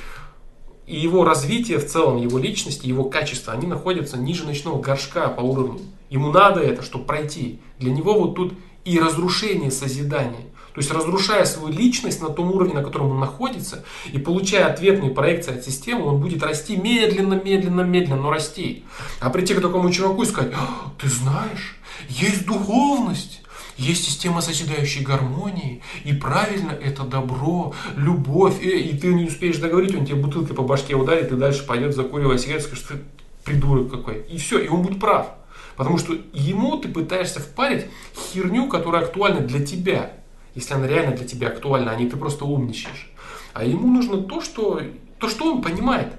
и 0.90 0.98
его 0.98 1.24
развитие 1.24 1.78
в 1.78 1.86
целом, 1.86 2.16
его 2.16 2.36
личности, 2.36 2.88
его 2.88 3.04
качества, 3.04 3.52
они 3.52 3.68
находятся 3.68 4.16
ниже 4.18 4.44
ночного 4.44 4.82
горшка 4.82 5.28
по 5.28 5.40
уровню. 5.40 5.80
Ему 6.08 6.32
надо 6.32 6.58
это, 6.60 6.82
чтобы 6.82 7.04
пройти. 7.04 7.60
Для 7.78 7.92
него 7.92 8.18
вот 8.18 8.34
тут 8.34 8.54
и 8.84 8.98
разрушение 8.98 9.70
созидания. 9.70 10.46
То 10.74 10.78
есть 10.78 10.90
разрушая 10.90 11.44
свою 11.44 11.72
личность 11.72 12.20
на 12.20 12.28
том 12.28 12.50
уровне, 12.50 12.74
на 12.74 12.82
котором 12.82 13.12
он 13.12 13.20
находится, 13.20 13.84
и 14.12 14.18
получая 14.18 14.66
ответные 14.66 15.12
проекции 15.12 15.54
от 15.56 15.64
системы, 15.64 16.06
он 16.06 16.20
будет 16.20 16.42
расти 16.42 16.76
медленно, 16.76 17.34
медленно, 17.34 17.82
медленно, 17.82 18.22
но 18.22 18.30
расти. 18.32 18.84
А 19.20 19.30
прийти 19.30 19.54
к 19.54 19.60
такому 19.60 19.92
чуваку 19.92 20.24
и 20.24 20.26
сказать, 20.26 20.52
«А, 20.56 20.90
ты 21.00 21.08
знаешь, 21.08 21.76
есть 22.08 22.46
духовность, 22.46 23.39
есть 23.80 24.04
система 24.04 24.40
созидающей 24.42 25.02
гармонии, 25.02 25.82
и 26.04 26.12
правильно 26.12 26.70
это 26.70 27.04
добро, 27.04 27.74
любовь, 27.96 28.62
и, 28.62 28.68
и 28.68 28.98
ты 28.98 29.08
не 29.08 29.24
успеешь 29.24 29.56
договорить, 29.56 29.94
он 29.96 30.04
тебе 30.04 30.16
бутылкой 30.16 30.54
по 30.54 30.62
башке 30.62 30.94
ударит, 30.94 31.32
и 31.32 31.36
дальше 31.36 31.66
пойдет, 31.66 31.96
закуривая 31.96 32.38
сигарету, 32.38 32.64
скажет, 32.64 32.84
что 32.84 32.94
ты 32.94 33.00
придурок 33.44 33.90
какой. 33.90 34.22
И 34.28 34.36
все, 34.36 34.58
и 34.58 34.68
он 34.68 34.82
будет 34.82 35.00
прав. 35.00 35.28
Потому 35.76 35.96
что 35.96 36.14
ему 36.34 36.76
ты 36.76 36.88
пытаешься 36.88 37.40
впарить 37.40 37.86
херню, 38.14 38.68
которая 38.68 39.02
актуальна 39.02 39.40
для 39.40 39.64
тебя. 39.64 40.12
Если 40.54 40.74
она 40.74 40.86
реально 40.86 41.16
для 41.16 41.26
тебя 41.26 41.48
актуальна, 41.48 41.92
а 41.92 41.96
не 41.96 42.08
ты 42.08 42.16
просто 42.16 42.44
умничаешь. 42.44 43.10
А 43.54 43.64
ему 43.64 43.88
нужно 43.88 44.18
то, 44.18 44.42
что, 44.42 44.82
то, 45.18 45.28
что 45.28 45.52
он 45.52 45.62
понимает. 45.62 46.12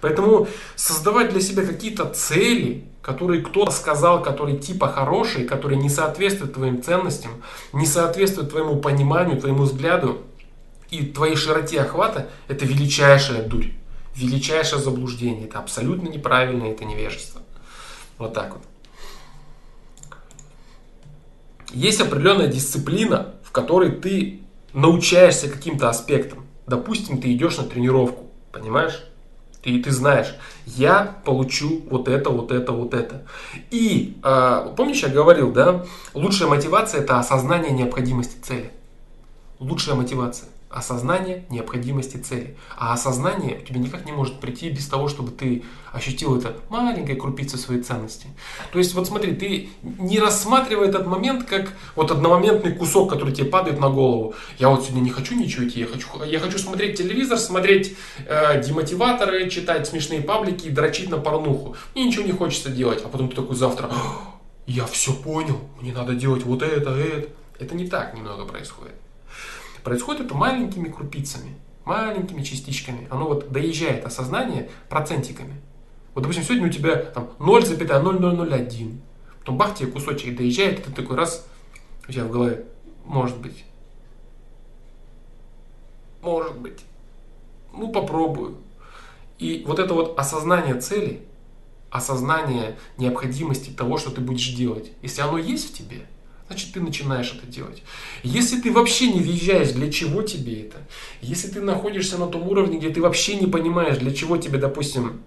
Поэтому 0.00 0.48
создавать 0.74 1.30
для 1.30 1.40
себя 1.40 1.64
какие-то 1.64 2.06
цели, 2.06 2.84
которые 3.02 3.42
кто-то 3.42 3.70
сказал, 3.70 4.22
которые 4.22 4.58
типа 4.58 4.88
хорошие, 4.88 5.46
которые 5.46 5.80
не 5.80 5.88
соответствуют 5.88 6.54
твоим 6.54 6.82
ценностям, 6.82 7.42
не 7.72 7.86
соответствуют 7.86 8.50
твоему 8.50 8.80
пониманию, 8.80 9.40
твоему 9.40 9.62
взгляду 9.62 10.22
и 10.90 11.06
твоей 11.06 11.36
широте 11.36 11.80
охвата, 11.80 12.28
это 12.48 12.64
величайшая 12.64 13.42
дурь, 13.42 13.68
величайшее 14.14 14.80
заблуждение. 14.80 15.46
Это 15.46 15.58
абсолютно 15.58 16.08
неправильно, 16.08 16.64
это 16.64 16.84
невежество. 16.84 17.42
Вот 18.18 18.34
так 18.34 18.54
вот. 18.54 18.62
Есть 21.72 22.00
определенная 22.00 22.48
дисциплина, 22.48 23.34
в 23.42 23.50
которой 23.50 23.90
ты 23.90 24.40
научаешься 24.72 25.48
каким-то 25.48 25.88
аспектам. 25.88 26.46
Допустим, 26.66 27.20
ты 27.20 27.32
идешь 27.32 27.56
на 27.58 27.64
тренировку, 27.64 28.24
понимаешь? 28.52 29.04
И 29.66 29.82
ты 29.82 29.90
знаешь, 29.90 30.32
я 30.64 31.16
получу 31.24 31.82
вот 31.90 32.06
это, 32.06 32.30
вот 32.30 32.52
это, 32.52 32.70
вот 32.70 32.94
это. 32.94 33.26
И 33.72 34.16
э, 34.22 34.72
помнишь, 34.76 35.02
я 35.02 35.08
говорил, 35.08 35.50
да, 35.50 35.84
лучшая 36.14 36.48
мотивация 36.48 37.00
это 37.00 37.18
осознание 37.18 37.72
необходимости 37.72 38.40
цели. 38.40 38.70
Лучшая 39.58 39.96
мотивация 39.96 40.48
осознание 40.76 41.44
необходимости 41.48 42.18
цели. 42.18 42.56
А 42.76 42.92
осознание 42.92 43.58
у 43.58 43.64
тебя 43.64 43.80
никак 43.80 44.04
не 44.04 44.12
может 44.12 44.40
прийти 44.40 44.68
без 44.68 44.86
того, 44.86 45.08
чтобы 45.08 45.30
ты 45.30 45.64
ощутил 45.92 46.36
это 46.36 46.56
маленькой 46.68 47.16
крупицей 47.16 47.58
своей 47.58 47.82
ценности. 47.82 48.26
То 48.72 48.78
есть, 48.78 48.92
вот 48.94 49.06
смотри, 49.06 49.34
ты 49.34 49.70
не 49.82 50.18
рассматривай 50.18 50.88
этот 50.88 51.06
момент 51.06 51.44
как 51.44 51.72
вот 51.94 52.10
одномоментный 52.10 52.72
кусок, 52.72 53.10
который 53.10 53.32
тебе 53.32 53.46
падает 53.46 53.80
на 53.80 53.88
голову. 53.88 54.34
Я 54.58 54.68
вот 54.68 54.82
сегодня 54.82 55.00
не 55.00 55.10
хочу 55.10 55.34
ничего 55.34 55.66
идти, 55.66 55.80
я 55.80 55.86
хочу, 55.86 56.08
я 56.24 56.38
хочу 56.38 56.58
смотреть 56.58 56.98
телевизор, 56.98 57.38
смотреть 57.38 57.96
э, 58.26 58.62
демотиваторы, 58.62 59.48
читать 59.48 59.86
смешные 59.86 60.20
паблики 60.20 60.66
и 60.66 60.70
дрочить 60.70 61.08
на 61.08 61.16
порнуху. 61.16 61.76
Мне 61.94 62.04
ничего 62.04 62.24
не 62.24 62.32
хочется 62.32 62.68
делать. 62.70 63.02
А 63.02 63.08
потом 63.08 63.30
ты 63.30 63.36
такой 63.36 63.56
завтра, 63.56 63.90
я 64.66 64.84
все 64.84 65.14
понял, 65.14 65.58
мне 65.80 65.92
надо 65.92 66.14
делать 66.14 66.44
вот 66.44 66.62
это, 66.62 66.90
это. 66.90 67.30
Это 67.58 67.74
не 67.74 67.88
так 67.88 68.14
немного 68.14 68.44
происходит. 68.44 68.94
Происходит 69.86 70.22
это 70.22 70.34
маленькими 70.34 70.88
крупицами, 70.88 71.54
маленькими 71.84 72.42
частичками. 72.42 73.06
Оно 73.08 73.28
вот 73.28 73.52
доезжает 73.52 74.04
осознание 74.04 74.68
процентиками. 74.88 75.60
Вот, 76.12 76.22
допустим, 76.22 76.42
сегодня 76.42 76.66
у 76.66 76.70
тебя 76.70 76.96
там 76.96 77.30
0,0001. 77.38 78.98
Потом 79.38 79.56
бах, 79.56 79.76
тебе 79.76 79.92
кусочек 79.92 80.36
доезжает, 80.36 80.80
и 80.80 80.82
ты 80.82 80.90
такой 80.90 81.16
раз, 81.16 81.46
у 82.08 82.10
тебя 82.10 82.24
в 82.24 82.32
голове, 82.32 82.64
может 83.04 83.36
быть. 83.36 83.64
Может 86.20 86.58
быть. 86.58 86.80
Ну, 87.72 87.92
попробую. 87.92 88.56
И 89.38 89.62
вот 89.68 89.78
это 89.78 89.94
вот 89.94 90.18
осознание 90.18 90.80
цели, 90.80 91.22
осознание 91.90 92.76
необходимости 92.98 93.70
того, 93.70 93.98
что 93.98 94.10
ты 94.10 94.20
будешь 94.20 94.52
делать, 94.52 94.90
если 95.02 95.20
оно 95.20 95.38
есть 95.38 95.70
в 95.70 95.78
тебе– 95.78 96.06
значит 96.48 96.72
ты 96.72 96.80
начинаешь 96.80 97.32
это 97.32 97.46
делать. 97.46 97.82
Если 98.22 98.60
ты 98.60 98.72
вообще 98.72 99.12
не 99.12 99.20
въезжаешь, 99.20 99.70
для 99.70 99.90
чего 99.90 100.22
тебе 100.22 100.62
это, 100.62 100.78
если 101.20 101.48
ты 101.48 101.60
находишься 101.60 102.18
на 102.18 102.26
том 102.26 102.48
уровне, 102.48 102.78
где 102.78 102.90
ты 102.90 103.00
вообще 103.00 103.36
не 103.36 103.46
понимаешь, 103.46 103.98
для 103.98 104.12
чего 104.12 104.36
тебе, 104.36 104.58
допустим, 104.58 105.20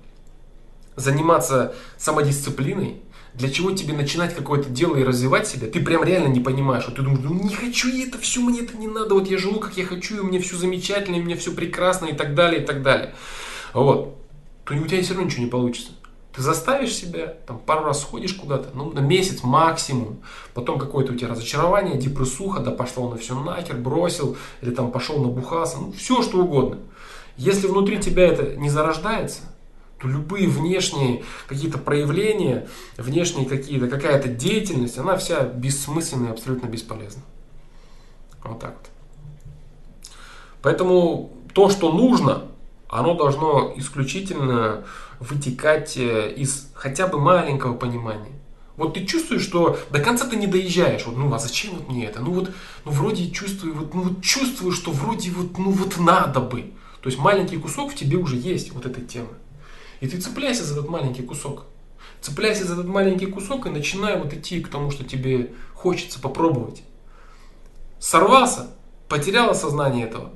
заниматься 0.95 1.75
самодисциплиной, 1.97 3.01
для 3.33 3.49
чего 3.49 3.71
тебе 3.71 3.93
начинать 3.93 4.35
какое-то 4.35 4.69
дело 4.69 4.97
и 4.97 5.03
развивать 5.03 5.47
себя, 5.47 5.67
ты 5.67 5.81
прям 5.81 6.03
реально 6.03 6.27
не 6.27 6.39
понимаешь. 6.39 6.85
Вот 6.85 6.95
ты 6.95 7.01
думаешь, 7.01 7.23
ну 7.23 7.33
не 7.33 7.53
хочу 7.53 7.89
я 7.89 8.05
это 8.05 8.17
все, 8.17 8.41
мне 8.41 8.61
это 8.61 8.77
не 8.77 8.87
надо, 8.87 9.13
вот 9.13 9.29
я 9.29 9.37
живу 9.37 9.59
как 9.59 9.77
я 9.77 9.85
хочу, 9.85 10.17
и 10.17 10.19
у 10.19 10.23
меня 10.23 10.41
все 10.41 10.57
замечательно, 10.57 11.15
и 11.15 11.19
у 11.19 11.23
меня 11.23 11.37
все 11.37 11.51
прекрасно 11.51 12.07
и 12.07 12.13
так 12.13 12.35
далее, 12.35 12.63
и 12.63 12.65
так 12.65 12.81
далее. 12.81 13.13
Вот. 13.73 14.15
То 14.65 14.73
у 14.75 14.85
тебя 14.85 15.01
все 15.01 15.13
равно 15.13 15.25
ничего 15.25 15.43
не 15.43 15.49
получится. 15.49 15.91
Ты 16.39 16.43
заставишь 16.43 16.95
себя, 16.95 17.35
там 17.45 17.59
пару 17.59 17.83
раз 17.83 17.99
сходишь 17.99 18.33
куда-то, 18.33 18.69
ну, 18.73 18.93
на 18.93 18.99
месяц 18.99 19.43
максимум, 19.43 20.21
потом 20.53 20.79
какое-то 20.79 21.11
у 21.11 21.15
тебя 21.17 21.27
разочарование, 21.27 21.97
депрессуха, 21.97 22.61
да 22.61 22.71
пошло 22.71 23.09
на 23.09 23.17
все 23.17 23.37
нахер, 23.37 23.75
бросил, 23.75 24.37
или 24.61 24.71
там 24.71 24.89
пошел 24.89 25.19
набухался, 25.21 25.79
ну, 25.79 25.91
все 25.91 26.23
что 26.23 26.41
угодно. 26.41 26.77
Если 27.35 27.67
внутри 27.67 27.99
тебя 27.99 28.25
это 28.25 28.55
не 28.55 28.69
зарождается, 28.69 29.41
то 29.97 30.07
любые 30.07 30.47
внешние 30.47 31.25
какие-то 31.49 31.77
проявления, 31.77 32.69
внешние 32.95 33.45
какие-то, 33.45 33.89
какая-то 33.89 34.29
деятельность, 34.29 34.97
она 34.97 35.17
вся 35.17 35.43
бессмысленная, 35.43 36.31
абсолютно 36.31 36.67
бесполезна. 36.67 37.21
Вот 38.45 38.61
так 38.61 38.77
вот. 38.77 38.89
Поэтому 40.61 41.33
то, 41.53 41.69
что 41.69 41.91
нужно, 41.91 42.43
оно 42.89 43.13
должно 43.13 43.71
исключительно 43.75 44.83
вытекать 45.19 45.95
э, 45.95 46.33
из 46.35 46.71
хотя 46.73 47.07
бы 47.07 47.19
маленького 47.19 47.75
понимания. 47.75 48.31
Вот 48.77 48.95
ты 48.95 49.05
чувствуешь, 49.05 49.43
что 49.43 49.77
до 49.91 49.99
конца 49.99 50.25
ты 50.25 50.37
не 50.37 50.47
доезжаешь. 50.47 51.05
Вот, 51.05 51.15
ну 51.15 51.31
а 51.33 51.37
зачем 51.37 51.75
вот 51.75 51.89
мне 51.89 52.05
это? 52.05 52.21
Ну 52.21 52.31
вот, 52.31 52.51
ну 52.85 52.91
вроде 52.91 53.29
чувствую, 53.29 53.75
вот, 53.75 53.93
ну 53.93 54.03
вот 54.03 54.21
чувствую, 54.23 54.71
что 54.71 54.91
вроде 54.91 55.31
вот, 55.31 55.57
ну 55.57 55.71
вот 55.71 55.97
надо 55.97 56.39
бы. 56.39 56.73
То 57.01 57.09
есть 57.09 57.19
маленький 57.19 57.57
кусок 57.57 57.91
в 57.91 57.95
тебе 57.95 58.17
уже 58.17 58.35
есть 58.35 58.71
вот 58.71 58.85
этой 58.85 59.05
темы. 59.05 59.29
И 59.99 60.07
ты 60.07 60.19
цепляйся 60.19 60.63
за 60.63 60.73
этот 60.73 60.89
маленький 60.89 61.23
кусок. 61.23 61.65
Цепляйся 62.21 62.65
за 62.65 62.73
этот 62.73 62.87
маленький 62.87 63.27
кусок 63.27 63.67
и 63.67 63.69
начинай 63.69 64.17
вот 64.17 64.33
идти 64.33 64.61
к 64.61 64.69
тому, 64.69 64.91
что 64.91 65.03
тебе 65.03 65.53
хочется 65.73 66.19
попробовать. 66.19 66.83
Сорвался, 67.99 68.71
потерял 69.07 69.49
осознание 69.49 70.05
этого. 70.05 70.31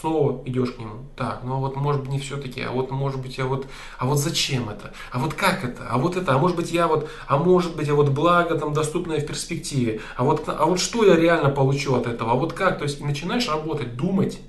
Снова 0.00 0.42
идешь 0.46 0.72
к 0.72 0.78
нему. 0.78 1.06
Так, 1.16 1.42
ну 1.44 1.54
а 1.54 1.58
вот 1.58 1.76
может 1.76 2.02
быть 2.02 2.10
не 2.10 2.18
все-таки, 2.18 2.62
а 2.62 2.70
вот 2.70 2.90
может 2.90 3.20
быть, 3.20 3.38
а 3.38 3.44
вот, 3.44 3.66
а 3.98 4.06
вот 4.06 4.18
зачем 4.18 4.68
это? 4.68 4.92
А 5.12 5.18
вот 5.18 5.34
как 5.34 5.64
это? 5.64 5.86
А 5.88 5.98
вот 5.98 6.16
это? 6.16 6.34
А 6.34 6.38
может 6.38 6.56
быть 6.56 6.72
я 6.72 6.88
вот, 6.88 7.08
а 7.26 7.36
может 7.36 7.76
быть, 7.76 7.88
а 7.88 7.94
вот 7.94 8.08
благо 8.08 8.58
там 8.58 8.72
доступное 8.72 9.20
в 9.20 9.26
перспективе? 9.26 10.00
А 10.16 10.24
вот, 10.24 10.44
а 10.48 10.64
вот 10.64 10.80
что 10.80 11.04
я 11.04 11.16
реально 11.16 11.50
получу 11.50 11.94
от 11.94 12.06
этого? 12.06 12.32
А 12.32 12.34
вот 12.34 12.52
как? 12.54 12.78
То 12.78 12.84
есть 12.84 13.00
начинаешь 13.00 13.48
работать, 13.48 13.96
думать. 13.96 14.40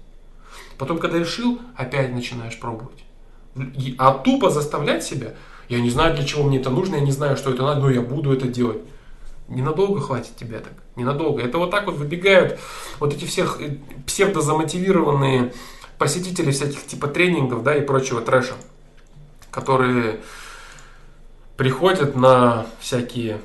Потом, 0.77 0.97
когда 0.97 1.19
решил, 1.19 1.59
опять 1.75 2.13
начинаешь 2.13 2.59
пробовать. 2.59 3.03
А 3.97 4.13
тупо 4.13 4.49
заставлять 4.49 5.03
себя, 5.03 5.33
я 5.67 5.81
не 5.81 5.89
знаю, 5.89 6.15
для 6.15 6.25
чего 6.25 6.43
мне 6.43 6.59
это 6.59 6.69
нужно, 6.69 6.95
я 6.95 7.01
не 7.01 7.11
знаю, 7.11 7.35
что 7.35 7.51
это 7.51 7.63
надо, 7.63 7.81
но 7.81 7.89
я 7.89 8.01
буду 8.01 8.31
это 8.31 8.47
делать. 8.47 8.79
Ненадолго 9.49 9.99
хватит 9.99 10.35
тебя 10.37 10.59
так. 10.59 10.80
Ненадолго. 10.95 11.41
Это 11.41 11.57
вот 11.57 11.71
так 11.71 11.85
вот 11.85 11.95
выбегают 11.95 12.59
вот 12.99 13.13
эти 13.13 13.25
всех 13.25 13.61
э, 13.61 13.77
псевдозамотивированные 14.05 15.53
посетители 15.97 16.51
всяких 16.51 16.85
типа 16.85 17.07
тренингов, 17.07 17.63
да, 17.63 17.75
и 17.75 17.81
прочего 17.81 18.21
трэша, 18.21 18.55
которые 19.51 20.19
приходят 21.55 22.15
на 22.15 22.65
всякие 22.79 23.39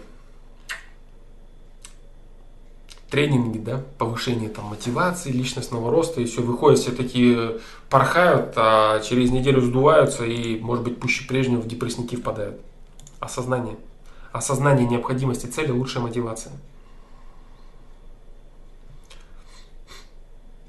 тренинги, 3.11 3.59
да, 3.59 3.82
повышение 3.99 4.49
там 4.49 4.66
мотивации, 4.66 5.30
личностного 5.30 5.90
роста, 5.90 6.20
и 6.20 6.24
все, 6.24 6.42
выходят 6.42 6.78
все 6.80 6.92
такие, 6.92 7.61
порхают, 7.88 8.55
а 8.57 9.01
через 9.01 9.30
неделю 9.30 9.61
сдуваются 9.61 10.24
и, 10.24 10.59
может 10.59 10.84
быть, 10.84 10.99
пуще 10.99 11.26
прежнего 11.26 11.61
в 11.61 11.68
депрессники 11.68 12.16
впадают. 12.16 12.61
Осознание. 13.20 13.76
Осознание 14.32 14.86
необходимости 14.86 15.47
цели– 15.47 15.70
лучшая 15.72 16.03
мотивация. 16.03 16.53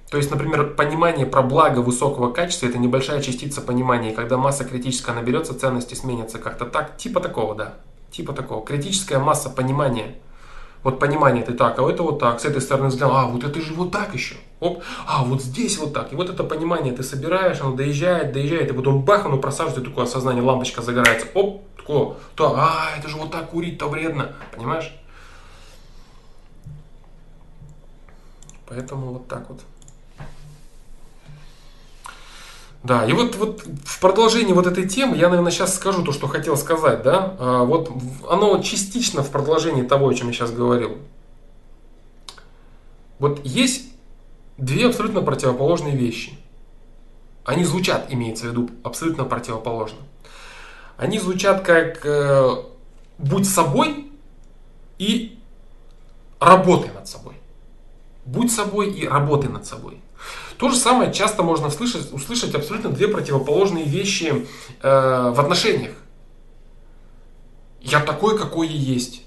То 0.09 0.17
есть, 0.17 0.31
например, 0.31 0.73
понимание 0.75 1.25
про 1.25 1.41
благо 1.41 1.79
высокого 1.79 2.31
качества– 2.31 2.65
это 2.67 2.77
небольшая 2.77 3.21
частица 3.21 3.61
понимания. 3.61 4.11
И 4.11 4.15
когда 4.15 4.37
масса 4.37 4.63
критическая 4.63 5.13
наберется, 5.13 5.57
ценности 5.57 5.95
сменятся 5.95 6.39
как-то 6.39 6.65
так. 6.65 6.95
Типа 6.97 7.19
такого, 7.19 7.55
да. 7.55 7.73
Типа 8.09 8.31
такого. 8.31 8.65
Критическая 8.65 9.19
масса 9.19 9.49
понимания. 9.49 10.15
Вот 10.83 10.99
понимание 10.99 11.43
ты 11.43 11.53
так, 11.53 11.77
а 11.79 11.89
это 11.89 12.03
вот 12.03 12.19
так. 12.19 12.39
С 12.39 12.45
этой 12.45 12.61
стороны 12.61 12.87
взгляд, 12.87 13.11
а 13.13 13.25
вот 13.25 13.43
это 13.43 13.59
же 13.59 13.73
вот 13.73 13.91
так 13.91 14.13
еще. 14.13 14.35
Оп, 14.61 14.81
а 15.05 15.25
вот 15.25 15.41
здесь 15.41 15.77
вот 15.77 15.93
так. 15.93 16.13
И 16.13 16.15
вот 16.15 16.29
это 16.29 16.45
понимание 16.45 16.93
ты 16.93 17.03
собираешь, 17.03 17.59
оно 17.59 17.75
доезжает, 17.75 18.31
доезжает, 18.31 18.69
и 18.69 18.73
потом 18.73 19.01
бах, 19.03 19.25
оно 19.25 19.37
просаживает, 19.37 19.85
такое 19.85 20.05
осознание, 20.05 20.41
лампочка 20.41 20.81
загорается. 20.81 21.27
Оп, 21.33 21.63
такое, 21.75 22.15
то, 22.35 22.55
а, 22.55 22.97
это 22.97 23.09
же 23.09 23.17
вот 23.17 23.31
так 23.31 23.49
курить-то 23.49 23.87
вредно. 23.89 24.31
Понимаешь? 24.55 24.95
Поэтому 28.67 29.13
вот 29.13 29.27
так 29.27 29.49
вот. 29.49 29.59
Да, 32.87 33.05
и 33.05 33.11
вот, 33.11 33.35
вот 33.35 33.63
в 33.83 33.99
продолжении 33.99 34.53
вот 34.53 34.65
этой 34.65 34.87
темы 34.87 35.17
я, 35.17 35.27
наверное, 35.27 35.51
сейчас 35.51 35.75
скажу 35.75 36.05
то, 36.05 36.13
что 36.13 36.27
хотел 36.27 36.55
сказать, 36.55 37.03
да. 37.03 37.35
А, 37.37 37.63
вот 37.65 37.91
оно 38.29 38.63
частично 38.63 39.23
в 39.23 39.29
продолжении 39.29 39.81
того, 39.81 40.07
о 40.07 40.13
чем 40.13 40.27
я 40.27 40.33
сейчас 40.33 40.51
говорил. 40.51 40.97
Вот 43.19 43.45
есть 43.45 43.91
две 44.57 44.87
абсолютно 44.87 45.21
противоположные 45.21 45.97
вещи. 45.97 46.39
Они 47.43 47.65
звучат, 47.65 48.05
имеется 48.07 48.45
в 48.45 48.51
виду, 48.51 48.69
абсолютно 48.83 49.25
противоположно. 49.25 49.99
Они 50.95 51.19
звучат 51.19 51.63
как 51.65 52.05
э, 52.05 52.55
«будь 53.17 53.49
собой» 53.49 54.09
и 54.97 55.37
«работай 56.39 56.91
над 56.93 57.09
собой». 57.09 57.35
Будь 58.23 58.49
собой 58.49 58.91
и 58.91 59.05
работай 59.05 59.49
над 59.49 59.65
собой. 59.65 59.99
То 60.57 60.69
же 60.69 60.75
самое 60.75 61.13
часто 61.13 61.43
можно 61.43 61.67
услышать, 61.67 62.11
услышать 62.11 62.55
абсолютно 62.55 62.89
две 62.89 63.07
противоположные 63.07 63.85
вещи 63.85 64.47
э, 64.81 65.31
в 65.31 65.39
отношениях. 65.39 65.91
Я 67.79 67.99
такой, 67.99 68.37
какой 68.37 68.67
я 68.67 68.93
есть. 68.93 69.23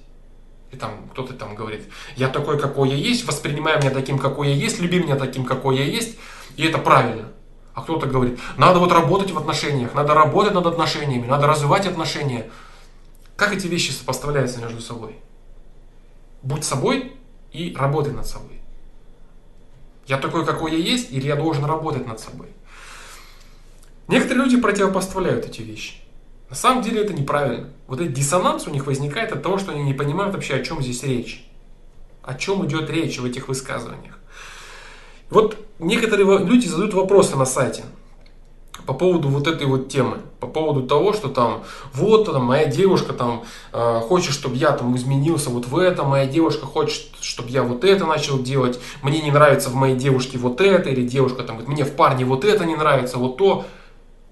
И 0.72 0.76
там 0.76 1.08
кто-то 1.12 1.34
там 1.34 1.54
говорит, 1.54 1.88
я 2.16 2.28
такой, 2.28 2.58
какой 2.58 2.90
я 2.90 2.96
есть, 2.96 3.26
воспринимай 3.26 3.78
меня 3.78 3.90
таким, 3.90 4.18
какой 4.18 4.50
я 4.50 4.54
есть, 4.54 4.80
люби 4.80 5.00
меня 5.00 5.16
таким, 5.16 5.44
какой 5.44 5.78
я 5.78 5.84
есть, 5.84 6.16
и 6.56 6.64
это 6.64 6.78
правильно. 6.78 7.28
А 7.74 7.82
кто-то 7.82 8.06
говорит, 8.06 8.38
надо 8.56 8.78
вот 8.78 8.92
работать 8.92 9.30
в 9.30 9.38
отношениях, 9.38 9.94
надо 9.94 10.14
работать 10.14 10.54
над 10.54 10.66
отношениями, 10.66 11.26
надо 11.26 11.46
развивать 11.46 11.86
отношения. 11.86 12.50
Как 13.36 13.52
эти 13.52 13.66
вещи 13.66 13.90
сопоставляются 13.90 14.60
между 14.60 14.80
собой? 14.80 15.16
Будь 16.42 16.64
собой 16.64 17.12
и 17.52 17.74
работай 17.76 18.12
над 18.12 18.26
собой. 18.26 18.59
Я 20.10 20.16
такой, 20.16 20.44
какой 20.44 20.72
я 20.72 20.78
есть, 20.78 21.12
или 21.12 21.28
я 21.28 21.36
должен 21.36 21.64
работать 21.64 22.04
над 22.04 22.18
собой? 22.18 22.48
Некоторые 24.08 24.42
люди 24.42 24.56
противопоставляют 24.56 25.46
эти 25.46 25.62
вещи. 25.62 25.94
На 26.48 26.56
самом 26.56 26.82
деле 26.82 27.02
это 27.02 27.12
неправильно. 27.12 27.70
Вот 27.86 28.00
этот 28.00 28.12
диссонанс 28.12 28.66
у 28.66 28.70
них 28.70 28.86
возникает 28.86 29.30
от 29.30 29.40
того, 29.40 29.58
что 29.58 29.70
они 29.70 29.84
не 29.84 29.94
понимают 29.94 30.34
вообще, 30.34 30.54
о 30.54 30.64
чем 30.64 30.82
здесь 30.82 31.04
речь. 31.04 31.48
О 32.24 32.34
чем 32.34 32.66
идет 32.66 32.90
речь 32.90 33.20
в 33.20 33.24
этих 33.24 33.46
высказываниях. 33.46 34.18
Вот 35.30 35.56
некоторые 35.78 36.44
люди 36.44 36.66
задают 36.66 36.92
вопросы 36.92 37.36
на 37.36 37.44
сайте 37.44 37.84
по 38.90 38.94
поводу 38.94 39.28
вот 39.28 39.46
этой 39.46 39.68
вот 39.68 39.88
темы, 39.88 40.18
по 40.40 40.48
поводу 40.48 40.82
того, 40.82 41.12
что 41.12 41.28
там, 41.28 41.62
вот 41.94 42.24
там 42.24 42.42
моя 42.42 42.64
девушка 42.64 43.12
там 43.12 43.44
э, 43.72 44.00
хочет, 44.00 44.34
чтобы 44.34 44.56
я 44.56 44.72
там 44.72 44.96
изменился 44.96 45.48
вот 45.48 45.68
в 45.68 45.78
этом, 45.78 46.08
моя 46.08 46.26
девушка 46.26 46.66
хочет, 46.66 47.06
чтобы 47.20 47.50
я 47.50 47.62
вот 47.62 47.84
это 47.84 48.04
начал 48.04 48.42
делать, 48.42 48.80
мне 49.02 49.20
не 49.20 49.30
нравится 49.30 49.70
в 49.70 49.76
моей 49.76 49.94
девушке 49.94 50.38
вот 50.38 50.60
это, 50.60 50.90
или 50.90 51.06
девушка 51.06 51.44
там 51.44 51.58
говорит, 51.58 51.68
мне 51.68 51.84
в 51.84 51.92
парне 51.92 52.24
вот 52.24 52.44
это 52.44 52.64
не 52.64 52.74
нравится, 52.74 53.18
вот 53.18 53.36
то. 53.36 53.64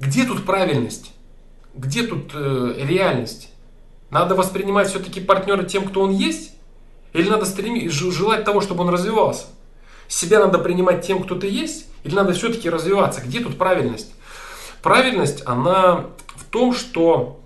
Где 0.01 0.25
тут 0.25 0.45
правильность? 0.45 1.13
Где 1.77 2.03
тут 2.03 2.33
э, 2.35 2.75
реальность? 2.79 3.51
Надо 4.11 4.35
воспринимать 4.35 4.89
все-таки 4.89 5.21
партнера 5.21 5.63
тем, 5.63 5.85
кто 5.85 6.01
он 6.01 6.11
есть? 6.11 6.51
Или 7.13 7.29
надо 7.29 7.45
стремить, 7.45 7.93
желать 7.93 8.45
того, 8.45 8.61
чтобы 8.61 8.81
он 8.83 8.89
развивался? 8.89 9.45
Себя 10.09 10.41
надо 10.41 10.59
принимать 10.59 11.07
тем, 11.07 11.23
кто 11.23 11.37
ты 11.37 11.47
есть? 11.47 11.87
Или 12.03 12.17
надо 12.17 12.33
все-таки 12.33 12.69
развиваться? 12.69 13.21
Где 13.21 13.39
тут 13.39 13.57
правильность? 13.57 14.15
Правильность, 14.83 15.43
она 15.47 16.07
в 16.37 16.45
том, 16.45 16.73
что 16.73 17.41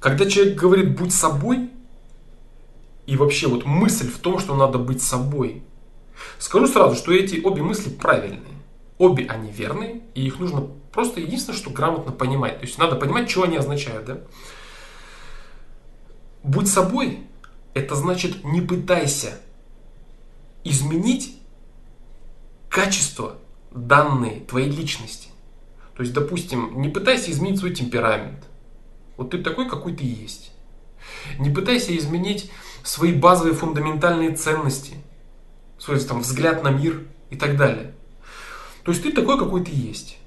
когда 0.00 0.26
человек 0.26 0.56
говорит 0.56 0.96
«будь 0.96 1.12
собой», 1.12 1.70
и 3.06 3.16
вообще 3.16 3.48
вот 3.48 3.64
мысль 3.64 4.10
в 4.10 4.18
том, 4.18 4.38
что 4.38 4.54
надо 4.54 4.78
быть 4.78 5.02
собой, 5.02 5.62
скажу 6.38 6.66
сразу, 6.66 6.94
что 6.94 7.12
эти 7.12 7.40
обе 7.40 7.62
мысли 7.62 7.88
правильные. 7.88 8.42
Обе 8.98 9.26
они 9.26 9.50
верные, 9.50 10.02
и 10.14 10.26
их 10.26 10.38
нужно 10.40 10.68
просто 10.92 11.20
единственное, 11.20 11.56
что 11.56 11.70
грамотно 11.70 12.12
понимать. 12.12 12.60
То 12.60 12.66
есть 12.66 12.78
надо 12.78 12.96
понимать, 12.96 13.30
что 13.30 13.44
они 13.44 13.56
означают. 13.56 14.04
Да? 14.04 14.18
Будь 16.42 16.68
собой, 16.68 17.20
это 17.74 17.94
значит 17.94 18.44
не 18.44 18.60
пытайся 18.60 19.38
изменить 20.64 21.38
качество 22.68 23.38
данной 23.70 24.40
твоей 24.40 24.70
личности. 24.70 25.28
То 25.98 26.02
есть, 26.02 26.14
допустим, 26.14 26.80
не 26.80 26.88
пытайся 26.88 27.32
изменить 27.32 27.58
свой 27.58 27.74
темперамент. 27.74 28.44
Вот 29.16 29.30
ты 29.30 29.38
такой, 29.38 29.68
какой 29.68 29.92
ты 29.92 30.04
есть. 30.04 30.52
Не 31.40 31.50
пытайся 31.50 31.96
изменить 31.96 32.52
свои 32.84 33.12
базовые 33.12 33.52
фундаментальные 33.52 34.36
ценности, 34.36 34.94
свой 35.76 35.98
там, 35.98 36.20
взгляд 36.20 36.62
на 36.62 36.68
мир 36.68 37.02
и 37.30 37.36
так 37.36 37.56
далее. 37.56 37.94
То 38.84 38.92
есть 38.92 39.02
ты 39.02 39.10
такой, 39.10 39.40
какой 39.40 39.64
ты 39.64 39.72
есть. 39.72 40.18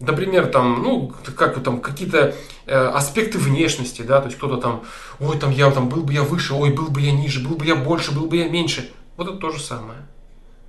Например, 0.00 0.48
там, 0.48 0.82
ну, 0.82 1.10
как 1.34 1.62
там, 1.62 1.80
какие-то 1.80 2.34
э, 2.66 2.76
аспекты 2.76 3.38
внешности, 3.38 4.02
да, 4.02 4.20
то 4.20 4.26
есть 4.26 4.36
кто-то 4.36 4.58
там, 4.58 4.84
ой, 5.18 5.38
там 5.38 5.50
я 5.50 5.70
там 5.70 5.88
был 5.88 6.02
бы 6.02 6.12
я 6.12 6.24
выше, 6.24 6.52
ой, 6.52 6.74
был 6.74 6.88
бы 6.88 7.00
я 7.00 7.12
ниже, 7.12 7.40
был 7.40 7.56
бы 7.56 7.64
я 7.64 7.74
больше, 7.74 8.12
был 8.12 8.26
бы 8.26 8.36
я 8.36 8.50
меньше. 8.50 8.92
Вот 9.16 9.28
это 9.28 9.38
то 9.38 9.50
же 9.50 9.62
самое. 9.62 10.00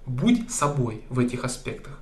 Будь 0.05 0.49
собой 0.49 1.03
в 1.09 1.19
этих 1.19 1.43
аспектах. 1.43 1.99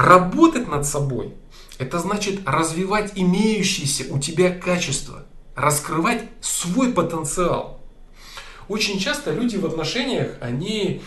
Работать 0.00 0.66
над 0.66 0.86
собой– 0.86 1.34
это 1.78 1.98
значит 1.98 2.40
развивать 2.46 3.12
имеющиеся 3.16 4.06
у 4.10 4.18
тебя 4.18 4.50
качества, 4.50 5.26
раскрывать 5.54 6.22
свой 6.40 6.94
потенциал. 6.94 7.82
Очень 8.66 8.98
часто 8.98 9.30
люди 9.30 9.58
в 9.58 9.66
отношениях, 9.66 10.38
они 10.40 11.02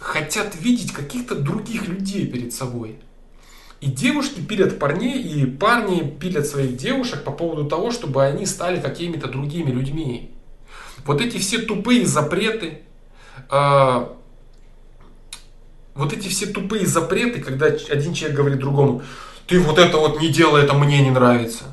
хотят 0.00 0.56
видеть 0.60 0.90
каких-то 0.90 1.36
других 1.36 1.86
людей 1.86 2.26
перед 2.26 2.52
собой. 2.52 2.98
И 3.80 3.86
девушки 3.86 4.40
пилят 4.40 4.80
парней, 4.80 5.22
и 5.22 5.46
парни 5.46 6.00
пилят 6.20 6.48
своих 6.48 6.76
девушек 6.76 7.22
по 7.22 7.30
поводу 7.30 7.68
того, 7.68 7.92
чтобы 7.92 8.24
они 8.24 8.44
стали 8.44 8.80
какими-то 8.80 9.28
другими 9.28 9.70
людьми. 9.70 10.34
Вот 11.06 11.20
эти 11.20 11.38
все 11.38 11.58
тупые 11.58 12.04
запреты, 12.06 12.82
а, 13.48 14.16
вот 15.94 16.12
эти 16.12 16.28
все 16.28 16.46
тупые 16.46 16.86
запреты, 16.86 17.40
когда 17.40 17.66
один 17.66 18.14
человек 18.14 18.36
говорит 18.36 18.58
другому, 18.58 19.02
ты 19.46 19.58
вот 19.60 19.78
это 19.78 19.96
вот 19.96 20.20
не 20.20 20.28
делай, 20.28 20.62
это 20.62 20.74
мне 20.74 21.02
не 21.02 21.10
нравится. 21.10 21.64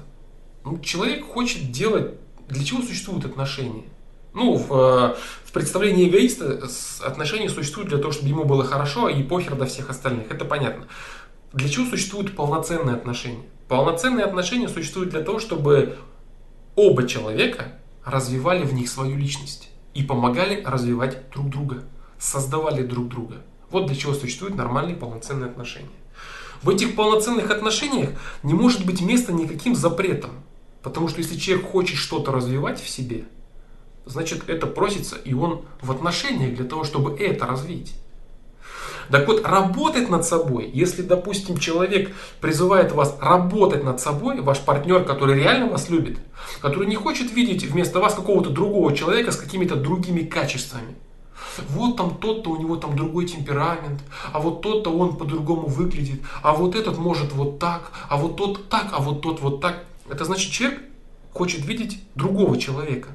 Ну, 0.66 0.80
человек 0.80 1.26
хочет 1.26 1.72
делать, 1.72 2.14
для 2.50 2.64
чего 2.64 2.82
существуют 2.82 3.26
отношения? 3.26 3.84
Ну, 4.34 4.56
в, 4.56 4.72
э, 4.72 5.16
в 5.46 5.52
представлении 5.52 6.08
эгоиста 6.08 6.68
отношения 7.02 7.50
существуют 7.50 7.90
для 7.90 7.98
того, 7.98 8.12
чтобы 8.12 8.30
ему 8.30 8.44
было 8.46 8.64
хорошо 8.64 9.10
и 9.10 9.24
похер 9.24 9.56
до 9.56 9.66
всех 9.66 9.90
остальных. 9.90 10.32
Это 10.32 10.46
понятно. 10.46 10.88
Для 11.54 11.70
чего 11.70 11.86
существуют 11.86 12.36
полноценные 12.36 12.96
отношения? 12.96 13.46
Полноценные 13.68 14.26
отношения 14.26 14.70
существуют 14.70 15.10
для 15.10 15.22
того, 15.22 15.40
чтобы 15.40 15.98
оба 16.76 17.08
человека 17.08 17.80
развивали 18.06 18.64
в 18.64 18.74
них 18.74 18.90
свою 18.90 19.18
личность 19.18 19.70
и 19.94 20.04
помогали 20.04 20.64
развивать 20.64 21.30
друг 21.32 21.50
друга, 21.50 21.84
создавали 22.20 22.84
друг 22.84 23.08
друга. 23.08 23.38
Вот 23.70 23.88
для 23.88 23.96
чего 23.96 24.14
существуют 24.14 24.56
нормальные 24.56 24.96
полноценные 24.96 25.50
отношения. 25.50 25.90
В 26.62 26.70
этих 26.70 26.96
полноценных 26.96 27.52
отношениях 27.52 28.10
не 28.44 28.54
может 28.54 28.86
быть 28.86 29.02
места 29.02 29.34
никаким 29.34 29.76
запретам. 29.76 30.32
Потому 30.82 31.08
что 31.08 31.20
если 31.20 31.36
человек 31.38 31.70
хочет 31.70 31.98
что-то 31.98 32.32
развивать 32.32 32.82
в 32.82 32.88
себе, 32.88 33.26
значит 34.06 34.48
это 34.48 34.68
просится 34.68 35.18
и 35.18 35.34
он 35.34 35.66
в 35.82 35.92
отношениях 35.92 36.56
для 36.56 36.66
того, 36.66 36.84
чтобы 36.84 37.18
это 37.20 37.46
развить. 37.46 37.94
Так 39.10 39.28
вот, 39.28 39.46
работать 39.46 40.10
над 40.10 40.26
собой, 40.26 40.70
если, 40.74 41.02
допустим, 41.02 41.58
человек 41.58 42.14
призывает 42.42 42.92
вас 42.92 43.18
работать 43.22 43.84
над 43.84 44.02
собой, 44.02 44.42
ваш 44.42 44.60
партнер, 44.60 45.04
который 45.06 45.36
реально 45.40 45.68
вас 45.68 45.90
любит, 45.90 46.20
который 46.62 46.88
не 46.88 46.96
хочет 46.96 47.32
видеть 47.32 47.64
вместо 47.64 48.00
вас 48.00 48.16
какого-то 48.16 48.50
другого 48.50 48.96
человека 48.96 49.32
с 49.32 49.38
какими-то 49.38 49.76
другими 49.76 50.24
качествами. 50.24 50.96
Вот 51.70 51.98
там 51.98 52.18
тот-то 52.18 52.52
у 52.52 52.58
него 52.58 52.76
там 52.78 52.96
другой 52.96 53.26
темперамент, 53.26 54.02
а 54.32 54.40
вот 54.40 54.62
тот-то 54.62 54.90
он 54.90 55.18
по-другому 55.18 55.68
выглядит, 55.68 56.22
а 56.42 56.54
вот 56.54 56.76
этот 56.76 56.98
может 56.98 57.34
вот 57.34 57.60
так, 57.60 57.92
а 58.10 58.18
вот 58.18 58.36
тот 58.36 58.70
так, 58.70 58.90
а 58.92 59.00
вот 59.00 59.22
тот 59.22 59.42
вот 59.42 59.62
так. 59.62 59.86
Это 60.10 60.26
значит, 60.26 60.52
человек 60.52 60.82
хочет 61.34 61.66
видеть 61.66 62.02
другого 62.16 62.58
человека. 62.58 63.10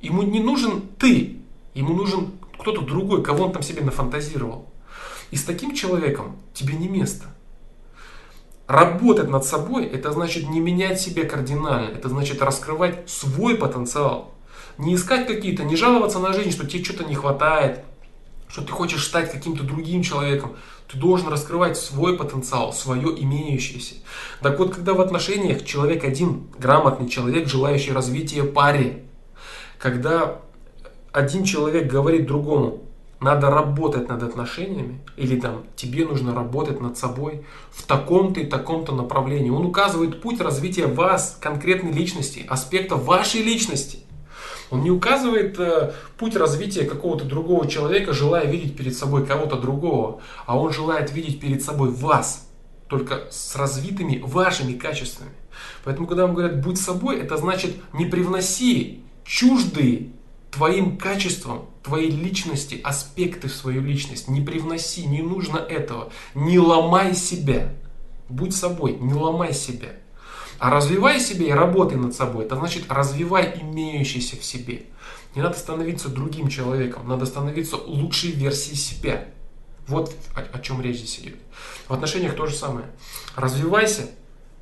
Ему 0.00 0.22
не 0.22 0.40
нужен 0.40 0.82
ты, 0.98 1.38
ему 1.74 1.94
нужен 1.94 2.32
кто-то 2.58 2.82
другой, 2.82 3.22
кого 3.22 3.46
он 3.46 3.52
там 3.52 3.62
себе 3.62 3.82
нафантазировал. 3.82 4.66
И 5.30 5.36
с 5.36 5.44
таким 5.44 5.74
человеком 5.74 6.36
тебе 6.54 6.74
не 6.74 6.88
место. 6.88 7.26
Работать 8.66 9.28
над 9.28 9.44
собой, 9.44 9.84
это 9.86 10.12
значит 10.12 10.48
не 10.48 10.60
менять 10.60 11.00
себя 11.00 11.24
кардинально, 11.24 11.90
это 11.90 12.08
значит 12.08 12.40
раскрывать 12.40 13.08
свой 13.10 13.56
потенциал. 13.56 14.32
Не 14.78 14.94
искать 14.94 15.26
какие-то, 15.26 15.64
не 15.64 15.76
жаловаться 15.76 16.18
на 16.18 16.32
жизнь, 16.32 16.50
что 16.50 16.66
тебе 16.66 16.84
что-то 16.84 17.04
не 17.04 17.14
хватает, 17.14 17.84
что 18.48 18.62
ты 18.62 18.72
хочешь 18.72 19.04
стать 19.04 19.32
каким-то 19.32 19.64
другим 19.64 20.02
человеком. 20.02 20.56
Ты 20.90 20.98
должен 20.98 21.28
раскрывать 21.28 21.78
свой 21.78 22.18
потенциал, 22.18 22.72
свое 22.72 23.08
имеющееся. 23.22 23.94
Так 24.42 24.58
вот, 24.58 24.74
когда 24.74 24.92
в 24.92 25.00
отношениях 25.00 25.64
человек 25.64 26.04
один, 26.04 26.48
грамотный 26.58 27.08
человек, 27.08 27.48
желающий 27.48 27.92
развития 27.92 28.44
паре, 28.44 29.04
когда 29.78 30.40
один 31.12 31.44
человек 31.44 31.90
говорит 31.90 32.26
другому, 32.26 32.82
надо 33.22 33.50
работать 33.50 34.08
над 34.08 34.22
отношениями, 34.22 35.00
или 35.16 35.38
там 35.40 35.62
тебе 35.76 36.04
нужно 36.04 36.34
работать 36.34 36.80
над 36.80 36.98
собой 36.98 37.44
в 37.70 37.86
таком-то 37.86 38.40
и 38.40 38.46
таком-то 38.46 38.92
направлении. 38.92 39.48
Он 39.48 39.64
указывает 39.64 40.20
путь 40.20 40.40
развития 40.40 40.86
вас, 40.86 41.38
конкретной 41.40 41.92
личности, 41.92 42.44
аспекта 42.48 42.96
вашей 42.96 43.42
личности. 43.42 44.00
Он 44.72 44.82
не 44.82 44.90
указывает 44.90 45.60
э, 45.60 45.92
путь 46.16 46.34
развития 46.34 46.84
какого-то 46.84 47.26
другого 47.26 47.68
человека, 47.68 48.14
желая 48.14 48.46
видеть 48.46 48.74
перед 48.74 48.96
собой 48.96 49.26
кого-то 49.26 49.56
другого, 49.56 50.22
а 50.46 50.58
он 50.58 50.72
желает 50.72 51.12
видеть 51.12 51.40
перед 51.40 51.62
собой 51.62 51.90
вас, 51.90 52.48
только 52.88 53.28
с 53.30 53.54
развитыми 53.54 54.22
вашими 54.24 54.72
качествами. 54.72 55.32
Поэтому, 55.84 56.06
когда 56.06 56.22
вам 56.22 56.34
говорят 56.34 56.62
«будь 56.62 56.80
собой», 56.80 57.20
это 57.20 57.36
значит 57.36 57.76
не 57.92 58.06
привноси 58.06 59.04
чуждые 59.24 60.12
твоим 60.50 60.96
качествам, 60.96 61.66
твоей 61.82 62.10
личности, 62.10 62.80
аспекты 62.82 63.48
в 63.48 63.54
свою 63.54 63.82
личность. 63.82 64.26
Не 64.28 64.40
привноси, 64.40 65.04
не 65.04 65.20
нужно 65.20 65.58
этого. 65.58 66.10
Не 66.34 66.58
ломай 66.58 67.14
себя. 67.14 67.74
Будь 68.30 68.56
собой, 68.56 68.96
не 68.98 69.12
ломай 69.12 69.52
себя. 69.52 69.90
А 70.62 70.70
развивай 70.70 71.18
себя 71.18 71.46
и 71.46 71.50
работай 71.50 71.98
над 71.98 72.14
собой. 72.14 72.44
Это 72.44 72.54
значит 72.54 72.84
развивай 72.88 73.52
имеющийся 73.60 74.36
в 74.36 74.44
себе. 74.44 74.84
Не 75.34 75.42
надо 75.42 75.58
становиться 75.58 76.08
другим 76.08 76.46
человеком, 76.46 77.08
надо 77.08 77.26
становиться 77.26 77.74
лучшей 77.74 78.30
версией 78.30 78.76
себя. 78.76 79.26
Вот 79.88 80.14
о, 80.36 80.40
о 80.40 80.60
чем 80.60 80.80
речь 80.80 80.98
здесь 80.98 81.18
идет. 81.18 81.34
В 81.88 81.92
отношениях 81.92 82.36
то 82.36 82.46
же 82.46 82.54
самое. 82.54 82.86
Развивайся, 83.34 84.08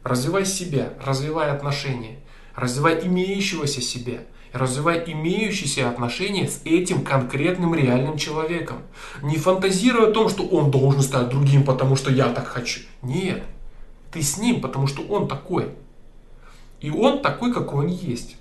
развивай 0.02 0.46
себя, 0.46 0.94
развивай 1.04 1.50
отношения, 1.50 2.20
развивай 2.56 3.06
имеющегося 3.06 3.82
себя– 3.82 4.20
развивай 4.52 5.04
имеющиеся 5.06 5.88
отношения 5.88 6.48
с 6.48 6.62
этим 6.64 7.04
конкретным 7.04 7.72
реальным 7.74 8.16
человеком. 8.16 8.78
Не 9.22 9.36
фантазируя 9.36 10.08
о 10.08 10.12
том, 10.12 10.28
что 10.28 10.44
он 10.44 10.70
должен 10.70 11.02
стать 11.02 11.28
другим, 11.28 11.62
потому 11.62 11.94
что 11.94 12.10
я 12.10 12.30
так 12.30 12.48
хочу. 12.48 12.80
Нет, 13.02 13.44
ты 14.10 14.22
с 14.22 14.38
ним, 14.38 14.60
потому 14.60 14.88
что 14.88 15.02
он 15.02 15.28
такой. 15.28 15.68
И 16.80 16.90
он 16.90 17.22
такой, 17.22 17.52
какой 17.52 17.86
он 17.86 17.90
есть. 17.90 18.36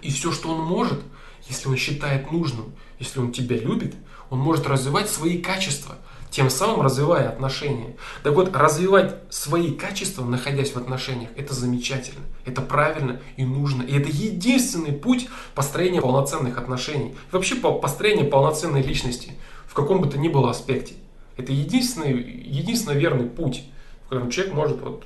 И 0.00 0.10
все, 0.10 0.32
что 0.32 0.50
он 0.50 0.60
может, 0.64 1.00
если 1.48 1.68
он 1.68 1.76
считает 1.76 2.30
нужным, 2.32 2.72
если 2.98 3.20
он 3.20 3.32
тебя 3.32 3.56
любит, 3.56 3.94
он 4.30 4.38
может 4.38 4.66
развивать 4.66 5.08
свои 5.08 5.38
качества– 5.38 5.96
тем 6.32 6.48
самым 6.48 6.80
развивая 6.80 7.28
отношения. 7.28 7.94
Так 8.24 8.34
вот, 8.34 8.56
развивать 8.56 9.14
свои 9.28 9.70
качества, 9.70 10.24
находясь 10.24 10.70
в 10.70 10.78
отношениях, 10.78 11.28
это 11.36 11.54
замечательно, 11.54 12.24
это 12.46 12.62
правильно 12.62 13.20
и 13.36 13.44
нужно. 13.44 13.82
И 13.82 13.96
это 13.96 14.08
единственный 14.08 14.92
путь 14.92 15.28
построения 15.54 16.00
полноценных 16.00 16.56
отношений. 16.56 17.14
вообще 17.30 17.54
по 17.54 17.74
построения 17.74 18.24
полноценной 18.24 18.82
личности 18.82 19.34
в 19.66 19.74
каком 19.74 20.00
бы 20.00 20.08
то 20.08 20.18
ни 20.18 20.28
было 20.28 20.50
аспекте. 20.50 20.94
Это 21.36 21.52
единственный, 21.52 22.12
единственный 22.12 22.98
верный 22.98 23.26
путь, 23.26 23.64
в 24.06 24.08
котором 24.08 24.30
человек 24.30 24.54
может 24.54 24.80
вот 24.80 25.04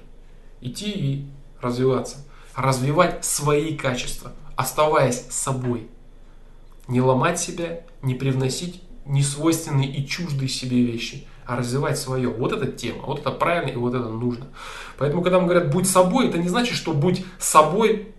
идти 0.60 0.90
и 0.90 1.26
развиваться. 1.60 2.18
Развивать 2.56 3.24
свои 3.24 3.76
качества, 3.76 4.32
оставаясь 4.56 5.26
собой. 5.30 5.88
Не 6.88 7.00
ломать 7.00 7.38
себя, 7.38 7.82
не 8.02 8.14
привносить 8.14 8.82
несвойственные 9.04 9.88
и 9.88 10.06
чуждые 10.06 10.48
себе 10.48 10.82
вещи, 10.82 11.26
а 11.44 11.56
развивать 11.56 11.98
свое. 11.98 12.28
Вот 12.28 12.52
эта 12.52 12.66
тема, 12.66 13.02
вот 13.06 13.20
это 13.20 13.30
правильно 13.30 13.70
и 13.70 13.76
вот 13.76 13.94
это 13.94 14.08
нужно. 14.08 14.46
Поэтому, 14.98 15.22
когда 15.22 15.38
мы 15.38 15.44
говорят 15.44 15.70
«будь 15.70 15.88
собой», 15.88 16.28
это 16.28 16.38
не 16.38 16.48
значит, 16.48 16.76
что 16.76 16.92
«будь 16.92 17.24
собой» 17.38 18.12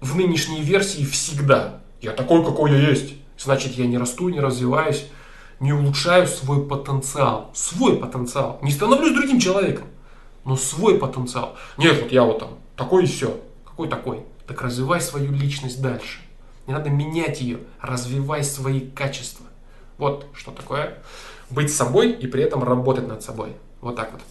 в 0.00 0.16
нынешней 0.16 0.62
версии 0.62 1.04
всегда. 1.04 1.80
Я 2.00 2.12
такой, 2.12 2.44
какой 2.44 2.70
я 2.70 2.90
есть. 2.90 3.14
Значит, 3.38 3.72
я 3.72 3.86
не 3.86 3.98
расту, 3.98 4.28
не 4.28 4.40
развиваюсь, 4.40 5.06
не 5.60 5.72
улучшаю 5.72 6.26
свой 6.26 6.66
потенциал. 6.66 7.50
Свой 7.54 7.96
потенциал. 7.96 8.58
Не 8.62 8.70
становлюсь 8.70 9.14
другим 9.14 9.40
человеком, 9.40 9.86
но 10.44 10.56
свой 10.56 10.98
потенциал. 10.98 11.56
Нет, 11.76 12.00
вот 12.00 12.12
я 12.12 12.24
вот 12.24 12.38
там 12.38 12.50
такой 12.76 13.04
и 13.04 13.06
все. 13.06 13.40
Какой 13.76 13.88
такой? 13.88 14.24
Так 14.46 14.62
развивай 14.62 15.02
свою 15.02 15.30
личность 15.32 15.82
дальше. 15.82 16.20
Не 16.66 16.72
надо 16.72 16.88
менять 16.88 17.42
ее, 17.42 17.58
развивай 17.82 18.42
свои 18.42 18.80
качества. 18.80 19.44
Вот 19.98 20.24
что 20.32 20.50
такое 20.50 20.96
быть 21.50 21.70
собой 21.70 22.10
и 22.10 22.26
при 22.26 22.42
этом 22.42 22.64
работать 22.64 23.06
над 23.06 23.22
собой. 23.22 23.54
Вот 23.82 23.96
так 23.96 24.12
вот. 24.12 24.22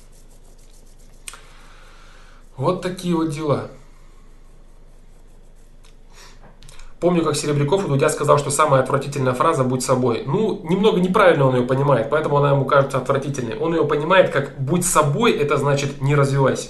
Вот 2.58 2.82
такие 2.82 3.16
вот 3.16 3.30
дела. 3.30 3.70
Помню, 7.00 7.24
как 7.24 7.36
Серебряков 7.36 7.86
у 7.86 7.88
Дудя 7.88 8.10
сказал, 8.10 8.40
что 8.40 8.50
самая 8.50 8.82
отвратительная 8.82 9.34
фраза 9.34 9.64
«будь 9.64 9.84
собой». 9.84 10.24
Ну, 10.26 10.60
немного 10.68 11.00
неправильно 11.00 11.46
он 11.46 11.58
ее 11.58 11.62
понимает, 11.62 12.10
поэтому 12.10 12.38
она 12.38 12.50
ему 12.50 12.66
кажется 12.66 12.98
отвратительной. 12.98 13.60
Он 13.60 13.76
ее 13.76 13.86
понимает 13.86 14.32
как 14.32 14.60
«будь 14.60 14.84
собой»– 14.84 15.34
это 15.38 15.58
значит 15.58 16.02
«не 16.02 16.16
развивайся». 16.16 16.70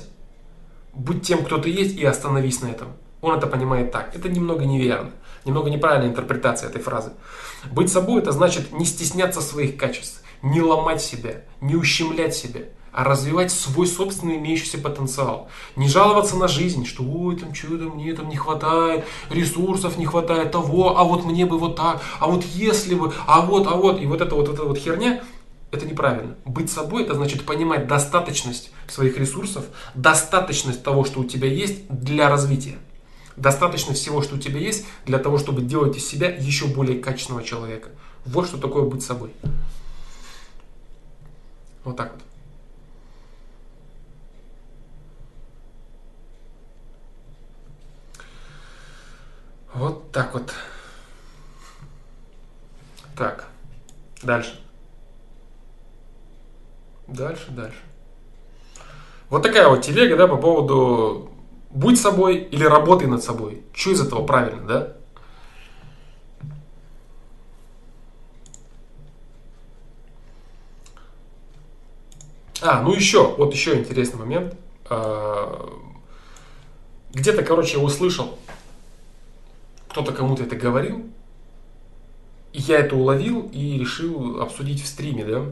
Будь 0.96 1.24
тем, 1.24 1.44
кто 1.44 1.58
ты 1.58 1.70
есть, 1.70 1.98
и 1.98 2.06
остановись 2.06 2.62
на 2.62 2.68
этом. 2.68 2.88
Он 3.22 3.38
это 3.38 3.48
понимает 3.48 3.92
так. 3.92 4.16
Это 4.16 4.30
немного 4.30 4.66
неверно. 4.66 5.12
Немного 5.44 5.70
неправильная 5.70 6.10
интерпретация 6.10 6.70
этой 6.70 6.82
фразы. 6.82 7.12
Быть 7.72 7.92
собой 7.92 8.22
это 8.22 8.32
значит 8.32 8.72
не 8.72 8.86
стесняться 8.86 9.42
своих 9.42 9.78
качеств, 9.78 10.24
не 10.42 10.62
ломать 10.62 11.02
себя, 11.02 11.42
не 11.62 11.76
ущемлять 11.76 12.36
себя, 12.36 12.62
а 12.92 13.04
развивать 13.04 13.52
свой 13.52 13.88
собственный 13.88 14.38
имеющийся 14.38 14.78
потенциал. 14.78 15.50
Не 15.76 15.88
жаловаться 15.90 16.38
на 16.38 16.48
жизнь, 16.48 16.86
что 16.86 17.04
ой, 17.04 17.36
там 17.36 17.54
что-то 17.54 17.90
мне 17.90 18.14
там 18.14 18.30
не 18.30 18.38
хватает, 18.38 19.06
ресурсов 19.30 19.98
не 19.98 20.06
хватает 20.06 20.52
того, 20.52 20.98
а 20.98 21.04
вот 21.04 21.26
мне 21.26 21.46
бы 21.46 21.58
вот 21.58 21.76
так, 21.76 22.02
а 22.20 22.28
вот 22.28 22.44
если 22.44 22.96
бы, 22.96 23.14
а 23.28 23.42
вот, 23.42 23.68
а 23.68 23.76
вот, 23.76 24.00
и 24.00 24.06
вот 24.06 24.22
эта 24.22 24.34
вот 24.34 24.48
эта 24.48 24.64
вот 24.64 24.78
херня, 24.78 25.22
это 25.72 25.86
неправильно. 25.86 26.36
Быть 26.46 26.72
собой 26.72 27.04
это 27.04 27.16
значит 27.16 27.46
понимать 27.46 27.88
достаточность 27.88 28.72
своих 28.88 29.18
ресурсов, 29.18 29.66
достаточность 29.94 30.84
того, 30.84 31.06
что 31.06 31.22
у 31.22 31.24
тебя 31.24 31.48
есть 31.48 31.88
для 31.90 32.30
развития. 32.30 32.78
Достаточно 33.36 33.94
всего, 33.94 34.22
что 34.22 34.36
у 34.36 34.40
тебя 34.40 34.60
есть, 34.60 34.86
для 35.06 35.20
того, 35.20 35.38
чтобы 35.38 35.62
делать 35.62 35.98
из 35.98 36.08
себя 36.08 36.30
еще 36.30 36.68
более 36.68 37.00
качественного 37.00 37.44
человека. 37.44 37.90
Вот 38.26 38.48
что 38.48 38.58
такое 38.58 38.84
быть 38.84 39.04
собой. 39.04 39.34
Вот 41.84 41.98
так 41.98 42.14
вот. 42.14 42.22
Вот 49.74 50.12
так 50.14 50.34
вот. 50.34 50.54
Так, 53.18 53.50
дальше. 54.24 54.65
Дальше, 57.08 57.52
дальше. 57.52 57.80
Вот 59.30 59.44
такая 59.44 59.68
вот 59.68 59.82
телега, 59.82 60.18
да, 60.18 60.28
по 60.28 60.38
поводу 60.38 61.30
будь 61.72 62.00
собой 62.00 62.38
или 62.38 62.64
работай 62.64 63.08
над 63.08 63.24
собой. 63.24 63.64
Что 63.74 63.92
из 63.92 64.02
этого 64.02 64.26
правильно, 64.26 64.66
да? 64.66 64.94
А, 72.62 72.82
ну 72.82 72.94
еще, 72.94 73.36
вот 73.36 73.54
еще 73.54 73.78
интересный 73.78 74.20
момент. 74.20 74.56
А, 74.90 75.70
где-то, 77.14 77.44
короче, 77.44 77.78
я 77.78 77.84
услышал, 77.84 78.40
кто-то 79.90 80.14
кому-то 80.14 80.44
это 80.44 80.56
говорил, 80.56 81.06
и 82.54 82.62
я 82.62 82.80
это 82.80 82.96
уловил 82.96 83.50
и 83.54 83.78
решил 83.78 84.42
обсудить 84.42 84.82
в 84.82 84.88
стриме, 84.88 85.26
да? 85.26 85.46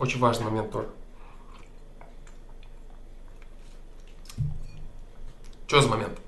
Очень 0.00 0.18
важный 0.18 0.46
момент 0.46 0.72
тоже. 0.72 0.88
Что 5.66 5.82
за 5.82 5.88
момент? 5.88 6.18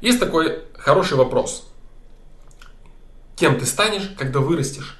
Есть 0.00 0.20
такой 0.20 0.62
хороший 0.74 1.18
вопрос. 1.18 1.68
Кем 3.34 3.58
ты 3.58 3.66
станешь, 3.66 4.14
когда 4.16 4.38
вырастешь? 4.38 4.96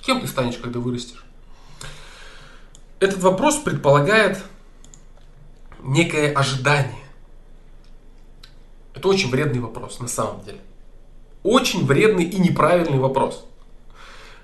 Кем 0.00 0.22
ты 0.22 0.26
станешь, 0.26 0.56
когда 0.56 0.80
вырастешь? 0.80 1.22
Этот 2.98 3.18
вопрос 3.18 3.58
предполагает 3.58 4.42
некое 5.80 6.32
ожидание. 6.32 7.04
Это 8.94 9.06
очень 9.06 9.30
вредный 9.30 9.60
вопрос 9.60 10.00
на 10.00 10.08
самом 10.08 10.42
деле. 10.44 10.60
Очень 11.42 11.84
вредный 11.84 12.24
и 12.24 12.40
неправильный 12.40 12.98
вопрос, 12.98 13.46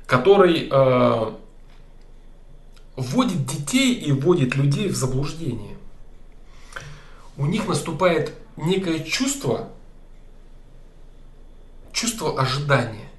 который 0.07 0.69
э, 0.71 1.35
вводит 2.97 3.47
детей 3.47 3.95
и 3.95 4.13
вводит 4.13 4.57
людей 4.57 4.89
в 4.89 4.97
заблуждение 4.97 5.75
у 7.37 7.47
них 7.47 7.67
наступает 7.67 8.35
некое 8.57 9.01
чувство, 9.01 9.69
чувство 11.93 12.41
ожидания, 12.41 13.11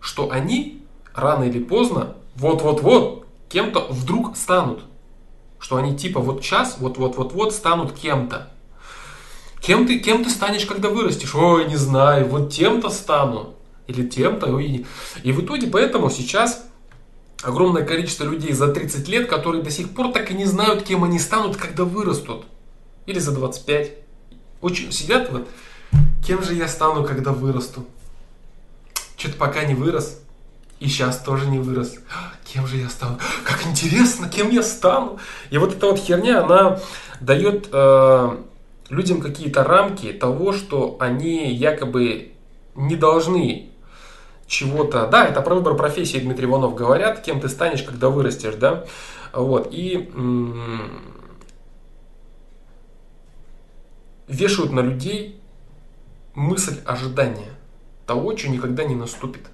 что 0.00 0.30
они 0.30 0.82
рано 1.14 1.44
или 1.44 1.62
поздно, 1.62 2.14
вот-вот-вот, 2.36 3.26
кем-то 3.48 3.86
вдруг 3.90 4.36
станут. 4.36 4.84
Что 5.58 5.76
они 5.76 5.96
типа 5.96 6.20
вот 6.20 6.42
сейчас, 6.42 6.76
вот-вот-вот-вот 6.78 7.52
станут 7.52 7.92
кем-то. 7.92 8.52
Кем 9.60 9.88
ты, 9.88 9.98
кем 9.98 10.22
ты 10.22 10.30
станешь, 10.30 10.66
когда 10.66 10.88
вырастешь? 10.88 11.34
Ой, 11.34 11.66
не 11.66 11.74
знаю, 11.74 12.28
вот 12.28 12.52
тем-то 12.52 12.90
стану. 12.90 13.54
Или 13.88 14.06
тем-то. 14.06 14.56
И 14.60 14.84
в 15.24 15.44
итоге 15.44 15.66
поэтому 15.66 16.10
сейчас 16.10 16.67
огромное 17.42 17.84
количество 17.84 18.24
людей 18.24 18.52
за 18.52 18.68
30 18.68 19.08
лет, 19.08 19.28
которые 19.28 19.62
до 19.62 19.70
сих 19.70 19.90
пор 19.90 20.12
так 20.12 20.30
и 20.30 20.34
не 20.34 20.44
знают, 20.44 20.82
кем 20.82 21.04
они 21.04 21.18
станут, 21.18 21.56
когда 21.56 21.84
вырастут 21.84 22.46
или 23.06 23.18
за 23.18 23.32
25. 23.32 23.92
Очень 24.60 24.92
сидят 24.92 25.30
вот, 25.30 25.48
кем 26.24 26.42
же 26.42 26.54
я 26.54 26.68
стану, 26.68 27.04
когда 27.04 27.32
вырасту? 27.32 27.84
Что-то 29.16 29.36
пока 29.36 29.64
не 29.64 29.74
вырос. 29.74 30.20
И 30.78 30.86
сейчас 30.86 31.18
тоже 31.20 31.46
не 31.46 31.58
вырос. 31.58 31.96
Кем 32.44 32.66
же 32.66 32.76
я 32.76 32.88
стану? 32.88 33.18
Как 33.44 33.66
интересно, 33.66 34.28
кем 34.28 34.50
я 34.50 34.62
стану? 34.62 35.18
И 35.50 35.58
вот 35.58 35.74
эта 35.74 35.86
вот 35.86 35.98
херня, 35.98 36.44
она 36.44 36.80
дает 37.20 37.68
э, 37.72 38.36
людям 38.88 39.20
какие-то 39.20 39.64
рамки 39.64 40.12
того, 40.12 40.52
что 40.52 40.96
они 41.00 41.52
якобы 41.52 42.32
не 42.76 42.94
должны 42.94 43.70
чего-то. 44.48 45.06
Да, 45.06 45.26
это 45.26 45.40
про 45.42 45.54
выбор 45.54 45.76
профессии 45.76 46.18
Дмитрий 46.18 46.46
Иванов 46.46 46.74
говорят, 46.74 47.20
кем 47.20 47.40
ты 47.40 47.48
станешь, 47.48 47.82
когда 47.82 48.08
вырастешь, 48.08 48.54
да. 48.56 48.86
Вот. 49.32 49.68
И 49.70 50.10
м- 50.14 50.90
вешают 54.26 54.72
на 54.72 54.80
людей 54.80 55.40
мысль 56.34 56.80
ожидания 56.84 57.50
того, 58.06 58.36
что 58.36 58.48
никогда 58.48 58.84
не 58.84 58.94
наступит. 58.94 59.46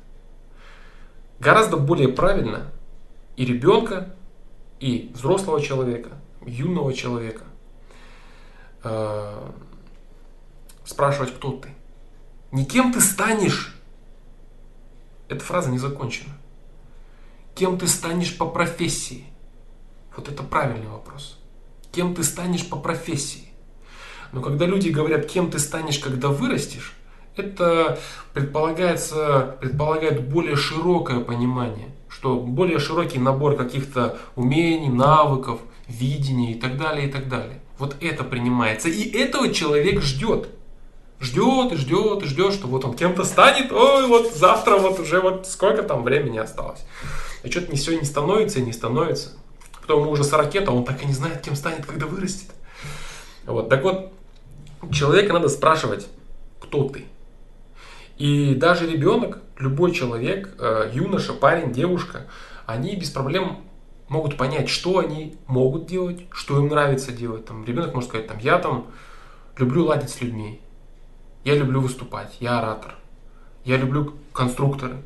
Гораздо 1.40 1.76
более 1.76 2.08
правильно 2.08 2.70
и 3.36 3.44
ребенка, 3.44 4.14
и 4.78 5.10
взрослого 5.14 5.60
человека, 5.60 6.10
юного 6.46 6.92
человека 6.92 7.44
э, 8.84 9.48
спрашивать, 10.84 11.34
кто 11.34 11.52
ты. 11.52 11.68
Не 12.52 12.64
кем 12.64 12.92
ты 12.92 13.00
станешь. 13.00 13.73
Эта 15.28 15.44
фраза 15.44 15.70
не 15.70 15.78
закончена. 15.78 16.32
Кем 17.54 17.78
ты 17.78 17.86
станешь 17.86 18.36
по 18.36 18.46
профессии? 18.46 19.24
Вот 20.16 20.28
это 20.28 20.42
правильный 20.42 20.88
вопрос. 20.88 21.38
Кем 21.92 22.14
ты 22.14 22.24
станешь 22.24 22.68
по 22.68 22.76
профессии? 22.76 23.48
Но 24.32 24.40
когда 24.40 24.66
люди 24.66 24.88
говорят, 24.88 25.26
кем 25.26 25.50
ты 25.50 25.58
станешь, 25.58 25.98
когда 25.98 26.28
вырастешь, 26.28 26.94
это 27.36 27.98
предполагается, 28.32 29.56
предполагает 29.60 30.28
более 30.28 30.56
широкое 30.56 31.20
понимание, 31.20 31.88
что 32.08 32.36
более 32.38 32.78
широкий 32.78 33.18
набор 33.18 33.56
каких-то 33.56 34.18
умений, 34.34 34.88
навыков, 34.88 35.60
видения 35.88 36.52
и 36.52 36.60
так 36.60 36.76
далее, 36.76 37.08
и 37.08 37.10
так 37.10 37.28
далее. 37.28 37.60
Вот 37.78 37.96
это 38.00 38.24
принимается. 38.24 38.88
И 38.88 39.08
этого 39.10 39.52
человек 39.52 40.00
ждет. 40.02 40.48
Ждет 41.24 41.72
и 41.72 41.76
ждет 41.76 42.22
и 42.22 42.26
ждет, 42.26 42.52
что 42.52 42.66
вот 42.66 42.84
он 42.84 42.92
кем-то 42.94 43.24
станет, 43.24 43.72
ой, 43.72 44.06
вот 44.08 44.34
завтра 44.34 44.76
вот 44.76 45.00
уже 45.00 45.22
вот 45.22 45.46
сколько 45.46 45.82
там 45.82 46.02
времени 46.04 46.36
осталось. 46.36 46.84
А 47.42 47.50
что-то 47.50 47.72
не 47.72 47.78
все 47.78 47.98
не 47.98 48.04
становится 48.04 48.58
и 48.58 48.62
не 48.62 48.74
становится. 48.74 49.30
Потом 49.80 50.02
ему 50.02 50.10
уже 50.10 50.22
40 50.22 50.52
лет, 50.54 50.68
а 50.68 50.72
он 50.72 50.84
так 50.84 51.02
и 51.02 51.06
не 51.06 51.14
знает, 51.14 51.40
кем 51.40 51.56
станет, 51.56 51.86
когда 51.86 52.04
вырастет. 52.04 52.50
Вот, 53.46 53.70
так 53.70 53.82
вот, 53.84 54.12
человека 54.92 55.32
надо 55.32 55.48
спрашивать, 55.48 56.06
кто 56.60 56.88
ты. 56.88 57.06
И 58.18 58.54
даже 58.54 58.86
ребенок, 58.86 59.38
любой 59.58 59.92
человек, 59.92 60.54
э, 60.58 60.90
юноша, 60.92 61.32
парень, 61.32 61.72
девушка, 61.72 62.26
они 62.66 62.96
без 62.96 63.08
проблем 63.08 63.64
могут 64.08 64.36
понять, 64.36 64.68
что 64.68 64.98
они 64.98 65.38
могут 65.46 65.86
делать, 65.86 66.26
что 66.30 66.58
им 66.58 66.68
нравится 66.68 67.12
делать. 67.12 67.46
Там, 67.46 67.64
ребенок 67.64 67.94
может 67.94 68.10
сказать, 68.10 68.26
там, 68.26 68.38
я 68.40 68.58
там 68.58 68.88
люблю 69.56 69.86
ладить 69.86 70.10
с 70.10 70.20
людьми, 70.20 70.60
я 71.44 71.54
люблю 71.54 71.80
выступать, 71.80 72.36
я 72.40 72.58
оратор, 72.58 72.94
я 73.64 73.76
люблю 73.76 74.14
конструкторы, 74.32 74.96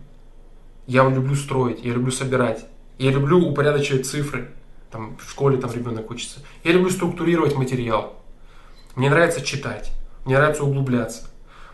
я 0.86 1.08
люблю 1.08 1.34
строить, 1.34 1.84
я 1.84 1.92
люблю 1.92 2.10
собирать, 2.10 2.66
я 2.98 3.10
люблю 3.10 3.38
упорядочивать 3.46 4.06
цифры, 4.06 4.50
там, 4.90 5.16
в 5.18 5.30
школе 5.30 5.58
там 5.58 5.72
ребенок 5.72 6.10
учится, 6.10 6.40
я 6.64 6.72
люблю 6.72 6.90
структурировать 6.90 7.56
материал, 7.56 8.16
мне 8.94 9.10
нравится 9.10 9.42
читать, 9.42 9.92
мне 10.24 10.36
нравится 10.36 10.64
углубляться, 10.64 11.28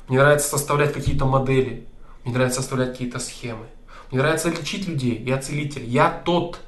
мне 0.09 0.19
нравится 0.19 0.49
составлять 0.49 0.93
какие-то 0.93 1.25
модели, 1.25 1.87
мне 2.25 2.35
нравится 2.35 2.61
составлять 2.61 2.93
какие-то 2.93 3.19
схемы. 3.19 3.67
Мне 4.11 4.21
нравится 4.21 4.49
лечить 4.49 4.87
людей, 4.87 5.23
я 5.25 5.39
целитель, 5.39 5.85
я 5.85 6.11
тот. 6.11 6.61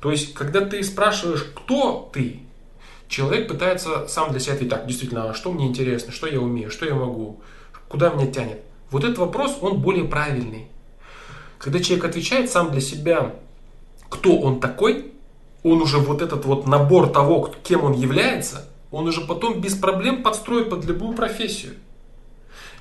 То 0.00 0.10
есть, 0.10 0.34
когда 0.34 0.60
ты 0.60 0.82
спрашиваешь, 0.82 1.42
кто 1.42 2.10
ты, 2.12 2.40
человек 3.08 3.48
пытается 3.48 4.06
сам 4.08 4.30
для 4.30 4.40
себя 4.40 4.54
ответить, 4.54 4.70
так, 4.70 4.86
действительно, 4.86 5.30
а 5.30 5.34
что 5.34 5.52
мне 5.52 5.66
интересно, 5.66 6.12
что 6.12 6.26
я 6.26 6.40
умею, 6.40 6.70
что 6.70 6.86
я 6.86 6.94
могу, 6.94 7.40
куда 7.88 8.10
меня 8.10 8.30
тянет. 8.30 8.60
Вот 8.90 9.04
этот 9.04 9.18
вопрос, 9.18 9.58
он 9.60 9.80
более 9.80 10.04
правильный. 10.04 10.68
Когда 11.58 11.80
человек 11.80 12.04
отвечает 12.04 12.50
сам 12.50 12.70
для 12.70 12.80
себя, 12.80 13.34
кто 14.08 14.38
он 14.38 14.60
такой, 14.60 15.12
он 15.62 15.82
уже 15.82 15.98
вот 15.98 16.22
этот 16.22 16.44
вот 16.44 16.66
набор 16.66 17.08
того, 17.10 17.52
кем 17.62 17.84
он 17.84 17.92
является– 17.92 18.68
он 18.90 19.06
уже 19.06 19.20
потом 19.20 19.60
без 19.60 19.74
проблем 19.74 20.22
подстроит 20.22 20.70
под 20.70 20.84
любую 20.84 21.14
профессию. 21.14 21.74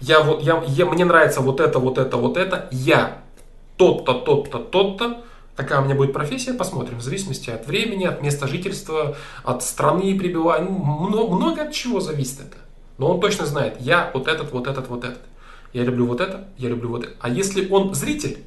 Я 0.01 0.21
вот, 0.21 0.41
я, 0.43 0.63
я, 0.67 0.85
мне 0.85 1.05
нравится 1.05 1.41
вот 1.41 1.59
это, 1.59 1.79
вот 1.79 1.97
это, 1.97 2.17
вот 2.17 2.37
это. 2.37 2.67
Я 2.71 3.21
тот-то, 3.77 4.13
тот-то, 4.13 4.59
тот-то. 4.59 5.23
Такая 5.55 5.81
у 5.81 5.85
меня 5.85 5.95
будет 5.95 6.11
профессия, 6.11 6.53
посмотрим, 6.53 6.97
в 6.97 7.01
зависимости 7.01 7.49
от 7.49 7.65
времени, 7.65 8.05
от 8.05 8.21
места 8.21 8.47
жительства, 8.47 9.15
от 9.43 9.63
страны 9.63 10.17
пребывания, 10.19 10.67
ну, 10.69 10.77
много, 10.77 11.33
много 11.33 11.61
от 11.61 11.71
чего 11.71 12.01
зависит 12.01 12.41
это. 12.41 12.57
Но 12.97 13.13
он 13.13 13.21
точно 13.21 13.45
знает, 13.45 13.77
я 13.79 14.11
вот 14.13 14.27
этот, 14.27 14.51
вот 14.51 14.67
этот, 14.67 14.89
вот 14.89 15.03
этот. 15.05 15.21
Я 15.71 15.83
люблю 15.83 16.07
вот 16.07 16.19
это, 16.19 16.47
я 16.57 16.69
люблю 16.69 16.89
вот 16.89 17.03
это. 17.03 17.13
А 17.19 17.29
если 17.29 17.69
он 17.69 17.93
зритель, 17.93 18.39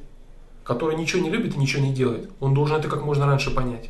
который 0.63 0.95
ничего 0.97 1.21
не 1.21 1.31
любит 1.31 1.55
и 1.55 1.59
ничего 1.59 1.81
не 1.81 1.93
делает, 1.93 2.29
он 2.39 2.53
должен 2.53 2.77
это 2.77 2.87
как 2.87 3.03
можно 3.03 3.25
раньше 3.25 3.49
понять. 3.49 3.89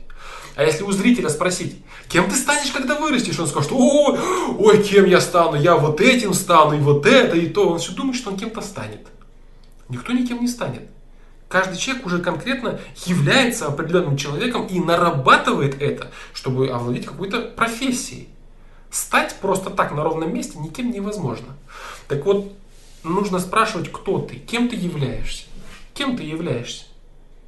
А 0.55 0.63
если 0.63 0.83
у 0.83 0.91
зрителя 0.91 1.29
спросить, 1.29 1.77
кем 2.07 2.29
ты 2.29 2.35
станешь, 2.35 2.71
когда 2.71 2.99
вырастешь, 2.99 3.39
он 3.39 3.47
скажет, 3.47 3.71
ой, 3.73 4.17
ой, 4.57 4.83
кем 4.83 5.05
я 5.05 5.19
стану, 5.19 5.55
я 5.55 5.75
вот 5.75 5.99
этим 6.01 6.33
стану, 6.33 6.77
и 6.77 6.79
вот 6.79 7.05
это, 7.05 7.35
и 7.35 7.47
то. 7.47 7.69
Он 7.69 7.79
все 7.79 7.93
думает, 7.93 8.17
что 8.17 8.31
он 8.31 8.37
кем-то 8.37 8.61
станет. 8.61 9.07
Никто 9.89 10.13
никем 10.13 10.41
не 10.41 10.47
станет. 10.47 10.83
Каждый 11.49 11.77
человек 11.77 12.05
уже 12.05 12.19
конкретно 12.19 12.79
является 13.05 13.65
определенным 13.65 14.15
человеком 14.15 14.67
и 14.67 14.79
нарабатывает 14.79 15.81
это, 15.81 16.11
чтобы 16.31 16.69
овладеть 16.69 17.07
какой-то 17.07 17.41
профессией. 17.41 18.29
Стать 18.91 19.35
просто 19.41 19.71
так 19.71 19.91
на 19.91 20.03
ровном 20.03 20.33
месте 20.33 20.59
никем 20.59 20.91
невозможно. 20.91 21.47
Так 22.07 22.23
вот, 22.25 22.53
нужно 23.03 23.39
спрашивать, 23.39 23.91
кто 23.91 24.19
ты, 24.19 24.35
кем 24.35 24.69
ты 24.69 24.75
являешься 24.75 25.45
Кем 25.99 26.15
ты 26.15 26.23
являешься? 26.23 26.85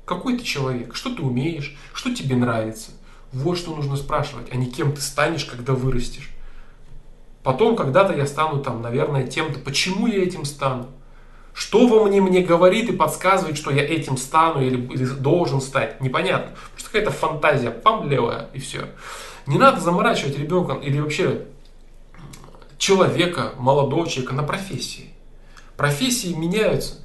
Какой 0.03 0.38
ты 0.38 0.44
человек? 0.44 0.95
Что 0.95 1.15
ты 1.15 1.22
умеешь? 1.22 1.78
Что 1.94 2.14
тебе 2.14 2.36
нравится? 2.36 2.91
Вот 3.32 3.57
что 3.57 3.73
нужно 3.73 3.95
спрашивать, 3.95 4.48
а 4.52 4.57
не 4.57 4.69
кем 4.69 4.91
ты 4.91 4.99
станешь, 4.99 5.45
когда 5.45 5.73
вырастешь. 5.73 6.32
Потом 7.44 7.78
когда-то 7.78 8.14
я 8.14 8.28
стану 8.28 8.61
там, 8.61 8.82
наверное, 8.82 9.26
тем-то. 9.26 9.60
Почему 9.60 10.07
я 10.07 10.22
этим 10.22 10.44
стану? 10.44 10.88
Что 11.53 11.88
во 11.88 12.06
мне 12.06 12.22
мне 12.22 12.41
говорит 12.41 12.90
и 12.90 12.95
подсказывает, 12.95 13.57
что 13.57 13.72
я 13.72 13.84
этим 13.84 14.18
стану 14.18 14.61
или, 14.61 14.78
или 14.94 15.06
должен 15.06 15.61
стать? 15.61 15.99
Непонятно. 16.02 16.56
Просто 16.72 16.90
какая-то 16.91 17.11
фантазия, 17.11 17.72
пам, 17.72 18.10
левая, 18.10 18.49
и 18.53 18.60
все. 18.60 18.88
Не 19.48 19.57
надо 19.57 19.82
заморачивать 19.82 20.38
ребенка 20.38 20.73
или 20.73 20.99
вообще 20.99 21.45
человека, 22.78 23.53
молодого 23.57 24.07
человека 24.07 24.34
на 24.34 24.44
профессии. 24.44 25.10
Профессии 25.78 26.34
меняются. 26.34 26.95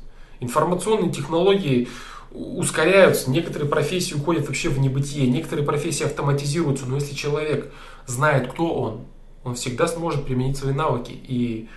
Информационные 0.41 1.11
технологии 1.11 1.89
ускоряются, 2.31 3.31
некоторые 3.31 3.69
профессии 3.69 4.15
уходят 4.15 4.47
вообще 4.47 4.69
в 4.69 4.79
небытие, 4.79 5.27
некоторые 5.29 5.65
профессии 5.65 6.05
автоматизируются, 6.05 6.87
но 6.87 6.97
если 6.97 7.15
человек 7.15 7.73
знает, 8.07 8.53
кто 8.53 8.75
он, 8.75 9.07
он 9.45 9.55
всегда 9.55 9.87
сможет 9.87 10.25
применить 10.25 10.59
свои 10.59 10.75
навыки 10.75 11.13
и 11.13 11.69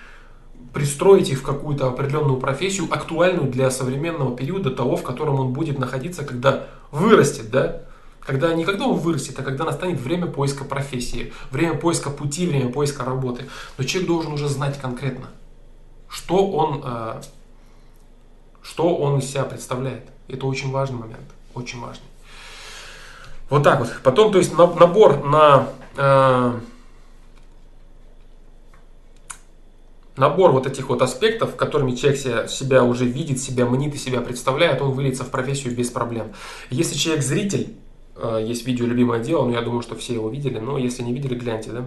пристроить 0.74 1.30
их 1.30 1.40
в 1.40 1.44
какую-то 1.44 1.88
определенную 1.88 2.38
профессию, 2.38 2.88
актуальную 2.92 3.50
для 3.50 3.72
современного 3.72 4.36
периода 4.36 4.70
того, 4.70 4.96
в 4.96 5.04
котором 5.04 5.40
он 5.40 5.54
будет 5.54 5.80
находиться, 5.80 6.24
когда 6.24 6.68
вырастет, 6.92 7.50
да? 7.50 7.82
Когда 8.20 8.54
не 8.54 8.64
когда 8.64 8.86
он 8.86 8.98
вырастет, 8.98 9.40
а 9.40 9.44
когда 9.44 9.64
настанет 9.64 10.00
время 10.00 10.28
поиска 10.28 10.64
профессии, 10.64 11.34
время 11.50 11.76
поиска 11.76 12.12
пути, 12.12 12.46
время 12.46 12.72
поиска 12.72 13.04
работы. 13.04 13.48
Но 13.78 13.84
человек 13.84 14.08
должен 14.08 14.34
уже 14.34 14.48
знать 14.48 14.80
конкретно, 14.80 15.28
что 16.08 16.52
он, 16.52 16.84
э, 16.86 17.22
что 18.62 18.96
он 18.96 19.18
из 19.18 19.26
себя 19.26 19.46
представляет. 19.46 20.04
Это 20.28 20.46
очень 20.46 20.72
важный 20.72 21.00
момент, 21.00 21.26
очень 21.56 21.80
важный. 21.80 22.06
Вот 23.50 23.64
так 23.64 23.80
вот. 23.80 23.90
Потом, 24.04 24.32
то 24.32 24.38
есть 24.38 24.56
набор 24.56 25.26
на 25.26 25.70
э, 25.98 26.60
набор 30.20 30.52
вот 30.52 30.68
этих 30.68 30.90
вот 30.90 31.02
аспектов, 31.02 31.56
которыми 31.56 31.96
человек 31.96 32.50
себя, 32.50 32.84
уже 32.84 33.06
видит, 33.06 33.40
себя 33.40 33.66
мнит 33.66 33.96
и 33.96 33.98
себя 33.98 34.22
представляет, 34.22 34.82
он 34.82 34.92
выльется 34.92 35.24
в 35.24 35.30
профессию 35.30 35.74
без 35.74 35.90
проблем. 35.90 36.34
Если 36.70 36.96
человек 36.96 37.24
зритель, 37.24 37.74
э, 38.18 38.44
есть 38.46 38.68
видео 38.68 38.86
«Любимое 38.86 39.20
дело», 39.20 39.46
но 39.46 39.54
я 39.54 39.62
думаю, 39.62 39.82
что 39.82 39.96
все 39.96 40.14
его 40.14 40.30
видели, 40.30 40.60
но 40.60 40.78
если 40.78 41.04
не 41.04 41.14
видели, 41.14 41.36
гляньте, 41.36 41.72
да. 41.72 41.86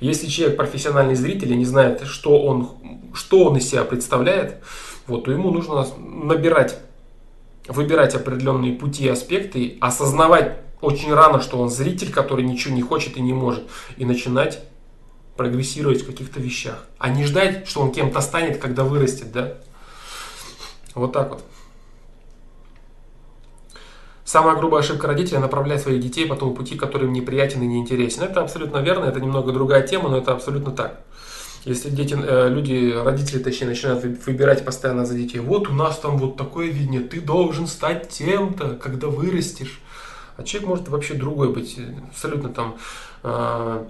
Если 0.00 0.26
человек 0.26 0.58
профессиональный 0.58 1.14
зритель 1.14 1.52
и 1.52 1.56
не 1.56 1.64
знает, 1.64 2.02
что 2.04 2.42
он, 2.42 2.68
что 3.14 3.44
он 3.44 3.56
из 3.56 3.68
себя 3.68 3.84
представляет, 3.84 4.62
вот, 5.06 5.24
то 5.24 5.32
ему 5.32 5.50
нужно 5.50 5.86
набирать, 5.98 6.78
выбирать 7.66 8.14
определенные 8.14 8.74
пути 8.74 9.04
и 9.04 9.08
аспекты, 9.08 9.78
осознавать 9.80 10.58
очень 10.82 11.12
рано, 11.12 11.40
что 11.40 11.58
он 11.58 11.70
зритель, 11.70 12.12
который 12.12 12.44
ничего 12.44 12.74
не 12.74 12.82
хочет 12.82 13.16
и 13.16 13.22
не 13.22 13.32
может, 13.32 13.64
и 13.96 14.04
начинать 14.04 14.60
прогрессировать 15.40 16.02
в 16.02 16.06
каких-то 16.06 16.38
вещах, 16.38 16.84
а 16.98 17.08
не 17.08 17.24
ждать, 17.24 17.66
что 17.66 17.80
он 17.80 17.92
кем-то 17.92 18.20
станет, 18.20 18.58
когда 18.58 18.84
вырастет, 18.84 19.32
да? 19.32 19.54
Вот 20.94 21.14
так 21.14 21.30
вот. 21.30 21.42
Самая 24.22 24.54
грубая 24.54 24.82
ошибка 24.82 25.06
родителя– 25.06 25.38
направлять 25.40 25.80
своих 25.80 26.02
детей 26.02 26.26
по 26.26 26.36
тому 26.36 26.52
пути, 26.52 26.76
который 26.76 27.06
им 27.06 27.14
неприятен 27.14 27.62
и 27.62 27.66
неинтересен. 27.66 28.22
Это 28.22 28.42
абсолютно 28.42 28.80
верно, 28.82 29.06
это 29.06 29.18
немного 29.18 29.52
другая 29.52 29.80
тема, 29.86 30.10
но 30.10 30.18
это 30.18 30.32
абсолютно 30.32 30.72
так. 30.72 31.00
Если 31.64 31.88
дети, 31.88 32.14
э, 32.22 32.50
люди, 32.50 32.92
родители, 32.92 33.42
точнее, 33.42 33.68
начинают 33.68 34.04
выбирать 34.26 34.62
постоянно 34.62 35.06
за 35.06 35.14
детей, 35.14 35.38
вот 35.38 35.70
у 35.70 35.72
нас 35.72 35.98
там 35.98 36.18
вот 36.18 36.36
такое 36.36 36.66
видение, 36.66 37.00
ты 37.00 37.18
должен 37.18 37.66
стать 37.66 38.10
тем-то, 38.10 38.74
когда 38.74 39.06
вырастешь. 39.06 39.80
А 40.36 40.42
человек 40.42 40.68
может 40.68 40.88
вообще 40.88 41.14
другой 41.14 41.50
быть, 41.50 41.78
абсолютно 42.10 42.50
там 42.50 42.76
э, 43.22 43.88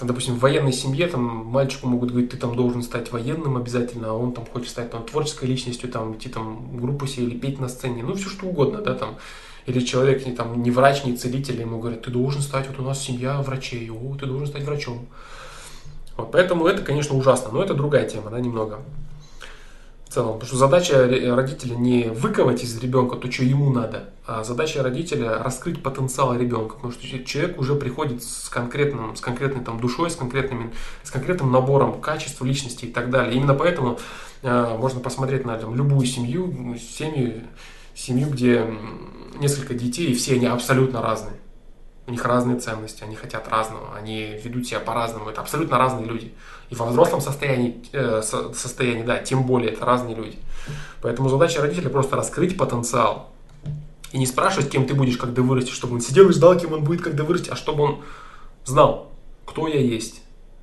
там, 0.00 0.08
допустим, 0.08 0.36
в 0.36 0.38
военной 0.38 0.72
семье 0.72 1.06
там 1.08 1.22
мальчику 1.22 1.86
могут 1.86 2.10
говорить, 2.10 2.30
ты 2.30 2.38
там 2.38 2.56
должен 2.56 2.82
стать 2.82 3.12
военным 3.12 3.58
обязательно, 3.58 4.08
а 4.08 4.12
он 4.14 4.32
там 4.32 4.46
хочет 4.46 4.70
стать 4.70 4.90
там 4.90 5.04
творческой 5.04 5.44
личностью, 5.44 5.90
там 5.90 6.14
идти 6.14 6.30
там 6.30 6.74
группу 6.80 7.06
себе 7.06 7.26
или 7.26 7.38
петь 7.38 7.60
на 7.60 7.68
сцене, 7.68 8.02
ну 8.02 8.14
все 8.14 8.30
что 8.30 8.46
угодно, 8.46 8.80
да, 8.80 8.94
там. 8.94 9.18
Или 9.66 9.80
человек 9.80 10.24
не, 10.24 10.32
там, 10.32 10.62
не 10.62 10.70
врач, 10.70 11.04
не 11.04 11.18
целитель, 11.18 11.60
ему 11.60 11.78
говорят, 11.78 12.00
ты 12.00 12.10
должен 12.10 12.40
стать, 12.40 12.66
вот 12.68 12.78
у 12.78 12.82
нас 12.82 12.98
семья 12.98 13.42
врачей, 13.42 13.90
о, 13.90 14.16
ты 14.18 14.24
должен 14.24 14.46
стать 14.46 14.62
врачом. 14.62 15.06
Вот, 16.16 16.32
поэтому 16.32 16.66
это, 16.66 16.80
конечно, 16.80 17.14
ужасно, 17.14 17.50
но 17.52 17.62
это 17.62 17.74
другая 17.74 18.08
тема, 18.08 18.30
да, 18.30 18.40
немного 18.40 18.78
в 20.10 20.12
целом. 20.12 20.34
Потому 20.34 20.48
что 20.48 20.56
задача 20.56 21.06
родителя 21.36 21.76
не 21.76 22.08
выковать 22.08 22.64
из 22.64 22.76
ребенка 22.78 23.16
то, 23.16 23.30
что 23.30 23.44
ему 23.44 23.70
надо, 23.70 24.10
а 24.26 24.42
задача 24.42 24.82
родителя 24.82 25.40
раскрыть 25.42 25.82
потенциал 25.82 26.36
ребенка. 26.36 26.74
Потому 26.74 26.92
что 26.92 27.24
человек 27.24 27.58
уже 27.60 27.76
приходит 27.76 28.24
с 28.24 28.48
конкретным, 28.48 29.14
с 29.14 29.20
конкретной 29.20 29.64
там, 29.64 29.80
душой, 29.80 30.10
с, 30.10 30.16
конкретными, 30.16 30.72
с 31.04 31.10
конкретным 31.12 31.52
набором 31.52 32.00
качеств, 32.00 32.42
личности 32.42 32.86
и 32.86 32.92
так 32.92 33.10
далее. 33.10 33.36
Именно 33.36 33.54
поэтому 33.54 34.00
э, 34.42 34.76
можно 34.76 35.00
посмотреть 35.00 35.44
на 35.44 35.56
там, 35.56 35.76
любую 35.76 36.04
семью, 36.06 36.76
семью, 36.76 37.44
семью, 37.94 38.30
где 38.30 38.66
несколько 39.38 39.74
детей, 39.74 40.10
и 40.10 40.14
все 40.14 40.34
они 40.34 40.46
абсолютно 40.46 41.00
разные. 41.00 41.36
У 42.08 42.10
них 42.10 42.24
разные 42.24 42.58
ценности, 42.58 43.04
они 43.04 43.14
хотят 43.14 43.46
разного, 43.48 43.94
они 43.94 44.36
ведут 44.42 44.66
себя 44.66 44.80
по-разному. 44.80 45.30
Это 45.30 45.40
абсолютно 45.40 45.78
разные 45.78 46.06
люди. 46.06 46.34
И 46.70 46.74
во 46.74 46.86
взрослом 46.86 47.20
состоянии, 47.20 47.82
э, 47.92 48.22
состоянии, 48.22 49.02
да, 49.02 49.18
тем 49.18 49.44
более, 49.44 49.72
это 49.72 49.84
разные 49.84 50.14
люди. 50.14 50.38
Поэтому 51.02 51.28
задача 51.28 51.60
родителя 51.60 51.90
просто 51.90 52.16
раскрыть 52.16 52.56
потенциал. 52.56 53.32
И 54.12 54.18
не 54.18 54.26
спрашивать, 54.26 54.70
кем 54.70 54.86
ты 54.86 54.94
будешь, 54.94 55.16
когда 55.16 55.42
вырастешь, 55.42 55.74
чтобы 55.74 55.94
он 55.94 56.00
сидел 56.00 56.28
и 56.28 56.32
ждал, 56.32 56.56
кем 56.58 56.72
он 56.72 56.84
будет, 56.84 57.02
когда 57.02 57.24
вырастет, 57.24 57.52
а 57.52 57.56
чтобы 57.56 57.82
он 57.82 58.02
знал, 58.64 59.12
кто 59.44 59.66
я 59.66 59.80
есть. 59.80 60.22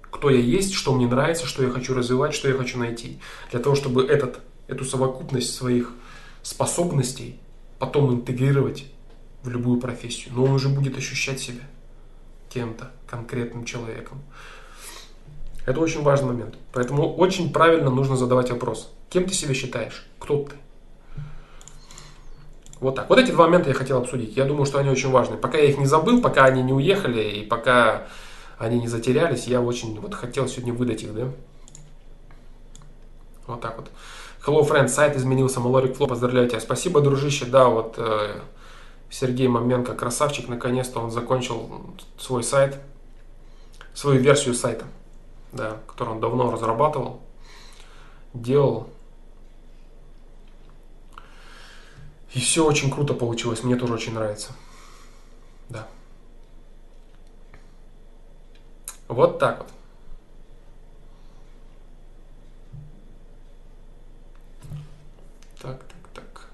Кто 0.10 0.30
я 0.30 0.40
есть, 0.40 0.74
что 0.74 0.94
мне 0.94 1.08
нравится, 1.08 1.46
что 1.46 1.64
я 1.64 1.70
хочу 1.70 1.94
развивать, 1.94 2.34
что 2.34 2.48
я 2.48 2.56
хочу 2.56 2.80
найти. 2.80 3.20
Для 3.52 3.60
того, 3.60 3.76
чтобы 3.76 4.06
этот, 4.06 4.40
эту 4.68 4.86
совокупность 4.86 5.54
своих 5.54 5.92
способностей 6.42 7.38
потом 7.80 8.14
интегрировать 8.14 8.86
в 9.44 9.50
любую 9.50 9.80
профессию. 9.80 10.34
Но 10.34 10.46
он 10.46 10.52
уже 10.52 10.70
будет 10.70 10.98
ощущать 10.98 11.40
себя 11.40 11.64
кем-то, 12.50 12.92
конкретным 13.06 13.66
человеком. 13.66 14.22
Это 15.68 15.82
очень 15.82 16.02
важный 16.02 16.30
момент. 16.30 16.56
Поэтому 16.72 17.14
очень 17.14 17.52
правильно 17.52 17.90
нужно 17.90 18.16
задавать 18.16 18.50
вопрос. 18.50 18.90
Кем 19.10 19.26
ты 19.26 19.34
себя 19.34 19.54
считаешь? 19.54 20.08
Кто 20.18 20.46
ты? 20.46 20.56
Вот 22.80 22.96
так. 22.96 23.10
Вот 23.10 23.20
эти 23.20 23.32
два 23.32 23.48
момента 23.48 23.68
я 23.68 23.76
хотел 23.76 23.98
обсудить. 23.98 24.38
Я 24.38 24.46
думаю, 24.46 24.66
что 24.66 24.80
они 24.80 24.90
очень 24.90 25.12
важны. 25.12 25.36
Пока 25.36 25.58
я 25.58 25.66
их 25.66 25.78
не 25.78 25.86
забыл, 25.86 26.22
пока 26.22 26.46
они 26.46 26.64
не 26.64 26.72
уехали 26.72 27.22
и 27.22 27.46
пока 27.46 28.08
они 28.58 28.80
не 28.80 28.88
затерялись, 28.88 29.46
я 29.48 29.62
очень 29.62 30.00
вот 30.00 30.14
хотел 30.14 30.48
сегодня 30.48 30.74
выдать 30.74 31.04
их, 31.04 31.14
да? 31.14 31.28
Вот 33.46 33.60
так 33.60 33.76
вот. 33.76 33.90
Hello, 34.46 34.66
friend, 34.66 34.88
сайт 34.88 35.18
изменился, 35.18 35.60
Малорик 35.60 35.98
Фло, 35.98 36.08
поздравляю 36.08 36.48
тебя. 36.48 36.62
Спасибо, 36.62 37.02
дружище, 37.02 37.44
да, 37.44 37.68
вот 37.68 37.96
э, 37.98 38.40
Сергей 39.10 39.50
Маменко, 39.50 39.96
красавчик, 39.96 40.48
наконец-то 40.48 41.02
он 41.02 41.12
закончил 41.12 41.70
свой 42.18 42.44
сайт, 42.44 42.80
свою 43.94 44.22
версию 44.22 44.54
сайта 44.54 44.86
да, 45.52 45.78
который 45.88 46.10
он 46.10 46.20
давно 46.20 46.52
разрабатывал, 46.52 47.22
делал. 48.34 48.90
И 52.34 52.40
все 52.40 52.66
очень 52.66 52.92
круто 52.92 53.14
получилось, 53.14 53.64
мне 53.64 53.76
тоже 53.76 53.94
очень 53.94 54.14
нравится. 54.14 54.54
Да. 55.70 55.88
Вот 59.08 59.40
так 59.40 59.60
вот. 59.60 59.68
Так, 65.62 65.82
так. 66.14 66.50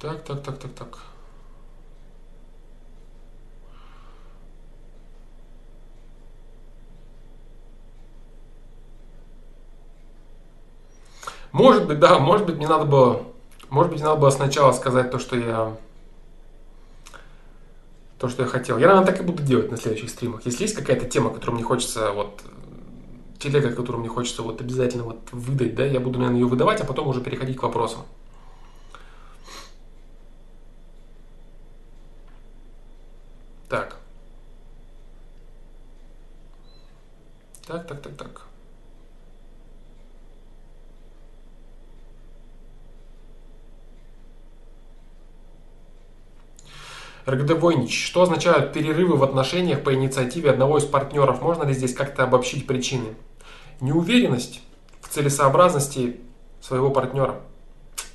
Так, 0.00 0.22
так, 0.24 0.42
так, 0.44 0.58
так, 0.58 0.72
так. 0.74 0.98
Может 11.50 11.88
быть, 11.88 11.98
да, 11.98 12.20
может 12.20 12.46
быть, 12.46 12.56
мне 12.56 12.68
надо 12.68 12.84
было, 12.84 13.24
может 13.70 13.90
быть, 13.90 14.00
надо 14.00 14.20
было 14.20 14.30
сначала 14.30 14.70
сказать 14.70 15.10
то, 15.10 15.18
что 15.18 15.36
я, 15.36 15.76
то, 18.20 18.28
что 18.28 18.42
я 18.42 18.48
хотел. 18.48 18.78
Я, 18.78 18.86
наверное, 18.86 19.06
так 19.06 19.20
и 19.20 19.24
буду 19.24 19.42
делать 19.42 19.68
на 19.70 19.76
следующих 19.76 20.10
стримах. 20.10 20.42
Если 20.44 20.62
есть 20.62 20.76
какая-то 20.76 21.06
тема, 21.06 21.30
которую 21.30 21.56
мне 21.56 21.64
хочется, 21.64 22.12
вот, 22.12 22.40
телега, 23.40 23.72
которую 23.72 24.00
мне 24.00 24.08
хочется 24.08 24.42
вот 24.42 24.60
обязательно 24.60 25.02
вот 25.02 25.18
выдать, 25.32 25.74
да, 25.74 25.84
я 25.84 25.98
буду, 25.98 26.20
наверное, 26.20 26.40
ее 26.40 26.46
выдавать, 26.46 26.80
а 26.80 26.84
потом 26.84 27.08
уже 27.08 27.20
переходить 27.20 27.56
к 27.56 27.62
вопросам. 27.64 28.02
Так. 33.68 33.96
Так, 37.66 37.86
так, 37.86 38.00
так, 38.00 38.16
так. 38.16 38.48
РГД 47.26 47.60
Войнич, 47.60 48.06
что 48.06 48.22
означают 48.22 48.72
перерывы 48.72 49.16
в 49.16 49.22
отношениях 49.22 49.84
по 49.84 49.92
инициативе 49.92 50.50
одного 50.50 50.78
из 50.78 50.86
партнеров? 50.86 51.42
Можно 51.42 51.64
ли 51.64 51.74
здесь 51.74 51.92
как-то 51.92 52.24
обобщить 52.24 52.66
причины? 52.66 53.16
Неуверенность 53.80 54.62
в 55.02 55.08
целесообразности 55.08 56.20
своего 56.62 56.90
партнера, 56.90 57.42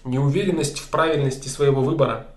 неуверенность 0.03 0.79
в 0.79 0.89
правильности 0.89 1.47
своего 1.47 1.83
выбора. 1.83 2.32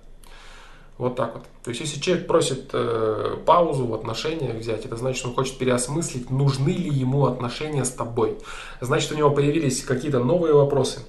Вот 0.99 1.15
так 1.15 1.35
вот. 1.35 1.45
То 1.63 1.71
есть, 1.71 1.83
если 1.83 2.01
человек 2.01 2.27
просит 2.27 2.71
э, 2.73 3.37
паузу 3.45 3.87
в 3.87 3.95
отношениях 3.95 4.57
взять, 4.57 4.87
это 4.87 4.97
значит, 4.97 5.27
он 5.27 5.35
хочет 5.35 5.59
переосмыслить, 5.59 6.31
нужны 6.31 6.71
ли 6.71 6.89
ему 6.89 7.27
отношения 7.27 7.85
с 7.85 7.91
тобой. 7.91 8.39
Значит, 8.81 9.13
у 9.13 9.17
него 9.17 9.31
появились 9.31 9.83
какие-то 9.83 10.21
новые 10.25 10.55
вопросы. 10.55 11.01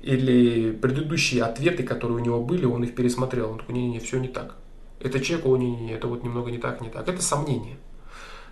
Или 0.00 0.72
предыдущие 0.72 1.44
ответы, 1.44 1.84
которые 1.84 2.18
у 2.18 2.20
него 2.20 2.42
были, 2.42 2.64
он 2.64 2.82
их 2.82 2.94
пересмотрел. 2.94 3.52
Он 3.52 3.58
такой, 3.58 3.76
не-не-не, 3.76 4.00
все 4.00 4.18
не 4.18 4.28
так. 4.28 4.56
Это 4.98 5.20
человек, 5.20 5.46
о, 5.46 5.56
не, 5.56 5.76
не, 5.76 5.92
это 5.92 6.08
вот 6.08 6.24
немного 6.24 6.50
не 6.50 6.58
так, 6.58 6.80
не 6.80 6.90
так. 6.90 7.08
Это 7.08 7.22
сомнение. 7.22 7.76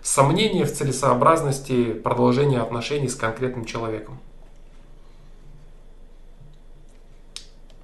Сомнение 0.01 0.65
в 0.65 0.71
целесообразности 0.71 1.93
продолжения 1.93 2.59
отношений 2.59 3.09
с 3.09 3.15
конкретным 3.15 3.65
человеком. 3.65 4.19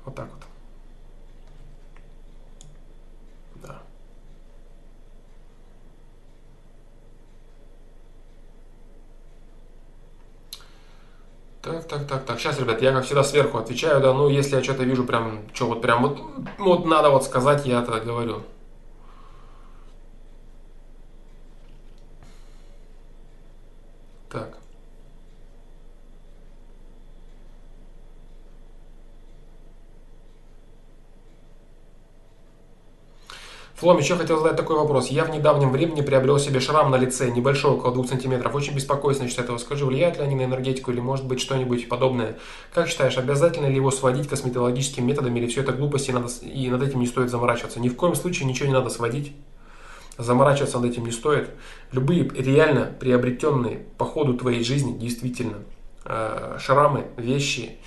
Вот 0.05 0.15
так 0.15 0.29
вот. 0.33 0.48
Так, 11.61 11.87
так, 11.87 12.07
так, 12.07 12.25
так. 12.25 12.39
Сейчас, 12.39 12.57
ребят, 12.59 12.81
я 12.81 12.93
как 12.93 13.03
всегда 13.03 13.23
сверху 13.23 13.57
отвечаю, 13.57 13.99
да, 14.01 14.13
ну, 14.13 14.29
если 14.29 14.55
я 14.55 14.63
что-то 14.63 14.83
вижу 14.83 15.03
прям, 15.03 15.41
что 15.53 15.67
вот 15.67 15.81
прям 15.81 16.01
вот, 16.03 16.19
вот 16.57 16.85
надо 16.85 17.09
вот 17.09 17.25
сказать, 17.25 17.65
я 17.65 17.81
это 17.81 17.99
говорю. 17.99 18.43
Так. 24.29 24.58
Флом, 33.79 33.97
еще 33.97 34.17
хотел 34.17 34.39
задать 34.39 34.57
такой 34.57 34.75
вопрос. 34.75 35.07
Я 35.07 35.23
в 35.23 35.29
недавнем 35.29 35.71
времени 35.71 36.01
приобрел 36.01 36.37
себе 36.37 36.59
шрам 36.59 36.91
на 36.91 36.97
лице, 36.97 37.31
небольшой, 37.31 37.71
около 37.71 37.93
2 37.93 38.07
сантиметров. 38.07 38.53
Очень 38.53 38.75
беспокоюсь 38.75 39.19
насчет 39.19 39.39
этого. 39.39 39.57
Скажи, 39.57 39.85
влияют 39.85 40.17
ли 40.17 40.23
они 40.23 40.35
на 40.35 40.43
энергетику 40.43 40.91
или 40.91 40.99
может 40.99 41.25
быть 41.25 41.39
что-нибудь 41.39 41.87
подобное? 41.87 42.37
Как 42.73 42.89
считаешь, 42.89 43.17
обязательно 43.17 43.67
ли 43.67 43.75
его 43.75 43.89
сводить 43.89 44.27
косметологическим 44.27 45.07
методом 45.07 45.33
или 45.37 45.47
все 45.47 45.61
это 45.61 45.71
глупости 45.71 46.09
и, 46.09 46.13
надо, 46.13 46.27
и 46.41 46.69
над 46.69 46.83
этим 46.83 46.99
не 46.99 47.07
стоит 47.07 47.29
заморачиваться? 47.29 47.79
Ни 47.79 47.87
в 47.87 47.95
коем 47.95 48.15
случае 48.15 48.49
ничего 48.49 48.67
не 48.67 48.73
надо 48.73 48.89
сводить 48.89 49.33
заморачиваться 50.17 50.79
над 50.79 50.91
этим 50.91 51.05
не 51.05 51.11
стоит. 51.11 51.49
Любые 51.93 52.27
реально 52.27 52.93
приобретенные 52.99 53.85
по 53.97 54.03
ходу 54.03 54.33
твоей 54.33 54.65
жизни, 54.65 54.97
действительно, 54.97 55.59
э, 56.03 56.57
шрамы, 56.59 57.05
вещи, 57.15 57.77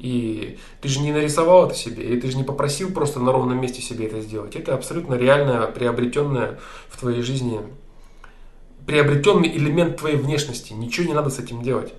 и 0.00 0.58
ты 0.80 0.88
же 0.88 1.00
не 1.00 1.12
нарисовал 1.12 1.66
это 1.66 1.74
себе, 1.74 2.14
и 2.14 2.18
ты 2.18 2.30
же 2.30 2.38
не 2.38 2.42
попросил 2.42 2.90
просто 2.90 3.20
на 3.20 3.32
ровном 3.32 3.60
месте 3.60 3.82
себе 3.82 4.06
это 4.06 4.22
сделать. 4.22 4.56
Это 4.56 4.74
абсолютно 4.74 5.14
реальное, 5.14 5.66
приобретенное 5.66 6.58
в 6.88 6.98
твоей 6.98 7.20
жизни, 7.20 7.60
приобретенный 8.86 9.54
элемент 9.54 9.98
твоей 9.98 10.16
внешности. 10.16 10.72
Ничего 10.72 11.06
не 11.06 11.12
надо 11.12 11.28
с 11.28 11.38
этим 11.38 11.62
делать. 11.62 11.92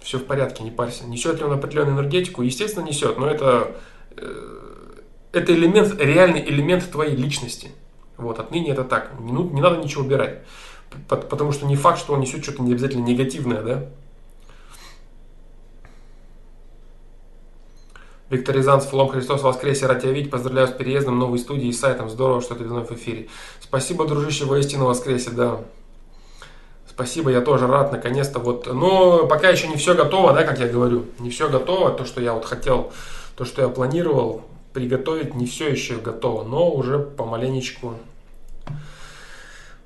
Все 0.00 0.18
в 0.18 0.24
порядке, 0.24 0.64
не 0.64 0.70
парься. 0.70 1.04
Несет 1.04 1.38
ли 1.38 1.44
он 1.44 1.52
определенную 1.52 1.96
энергетику? 1.96 2.40
Естественно, 2.40 2.84
несет, 2.84 3.18
но 3.18 3.28
это, 3.28 3.76
э, 4.16 5.00
это 5.32 5.52
элемент, 5.52 6.00
реальный 6.00 6.42
элемент 6.48 6.90
твоей 6.90 7.14
личности. 7.14 7.72
Вот, 8.16 8.40
отныне 8.40 8.70
это 8.70 8.84
так. 8.84 9.20
Не, 9.20 9.32
ну, 9.32 9.50
не 9.50 9.60
надо 9.60 9.82
ничего 9.82 10.02
убирать. 10.02 10.40
Потому 11.08 11.52
что 11.52 11.66
не 11.66 11.76
факт, 11.76 11.98
что 11.98 12.14
он 12.14 12.20
несет 12.20 12.42
что-то 12.42 12.62
не 12.62 12.72
обязательно 12.72 13.04
негативное, 13.04 13.62
да? 13.62 13.90
Виктор 18.34 18.56
Рязанцев, 18.56 18.92
Лом 18.92 19.10
Христос 19.10 19.42
воскресе, 19.42 19.86
рад. 19.86 20.04
Поздравляю 20.30 20.66
с 20.66 20.72
переездом, 20.72 21.18
новой 21.18 21.38
студии 21.38 21.68
и 21.68 21.72
сайтом. 21.72 22.10
Здорово, 22.10 22.42
что 22.42 22.56
ты 22.56 22.64
вновь 22.64 22.88
в 22.88 22.94
эфире. 22.94 23.28
Спасибо, 23.60 24.06
дружище, 24.06 24.44
воистину 24.44 24.86
воскресе, 24.86 25.30
да. 25.30 25.60
Спасибо, 26.88 27.30
я 27.30 27.40
тоже 27.40 27.68
рад, 27.68 27.92
наконец-то. 27.92 28.40
Вот, 28.40 28.66
но 28.66 29.26
пока 29.26 29.50
еще 29.50 29.68
не 29.68 29.76
все 29.76 29.94
готово, 29.94 30.32
да, 30.32 30.42
как 30.42 30.58
я 30.58 30.66
говорю. 30.66 31.06
Не 31.20 31.30
все 31.30 31.48
готово, 31.48 31.90
то, 31.90 32.04
что 32.04 32.20
я 32.20 32.32
вот 32.32 32.44
хотел, 32.44 32.92
то, 33.36 33.44
что 33.44 33.62
я 33.62 33.68
планировал, 33.68 34.42
приготовить 34.72 35.34
не 35.34 35.46
все 35.46 35.68
еще 35.68 35.96
готово, 35.96 36.42
но 36.42 36.70
уже 36.70 36.98
помаленечку, 36.98 37.94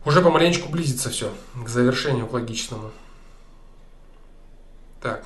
уже 0.06 0.22
помаленечку 0.22 0.70
близится 0.70 1.10
все 1.10 1.30
к 1.62 1.68
завершению, 1.68 2.26
к 2.26 2.32
логичному. 2.32 2.90
Так. 5.02 5.24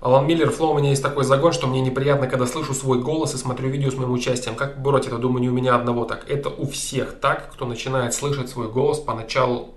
Алан 0.00 0.28
Миллер, 0.28 0.48
Флоу, 0.50 0.74
у 0.74 0.78
меня 0.78 0.90
есть 0.90 1.02
такой 1.02 1.24
загон, 1.24 1.52
что 1.52 1.66
мне 1.66 1.80
неприятно, 1.80 2.28
когда 2.28 2.46
слышу 2.46 2.72
свой 2.72 3.00
голос 3.00 3.34
и 3.34 3.36
смотрю 3.36 3.68
видео 3.68 3.90
с 3.90 3.96
моим 3.96 4.12
участием. 4.12 4.54
Как 4.54 4.80
бороть 4.80 5.08
это? 5.08 5.18
Думаю, 5.18 5.40
не 5.40 5.48
у 5.48 5.52
меня 5.52 5.74
одного 5.74 6.04
так. 6.04 6.30
Это 6.30 6.50
у 6.50 6.68
всех 6.68 7.18
так, 7.18 7.52
кто 7.52 7.66
начинает 7.66 8.14
слышать 8.14 8.48
свой 8.48 8.70
голос 8.70 9.00
поначалу 9.00 9.74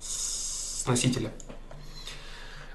с 0.00 0.86
носителя. 0.86 1.32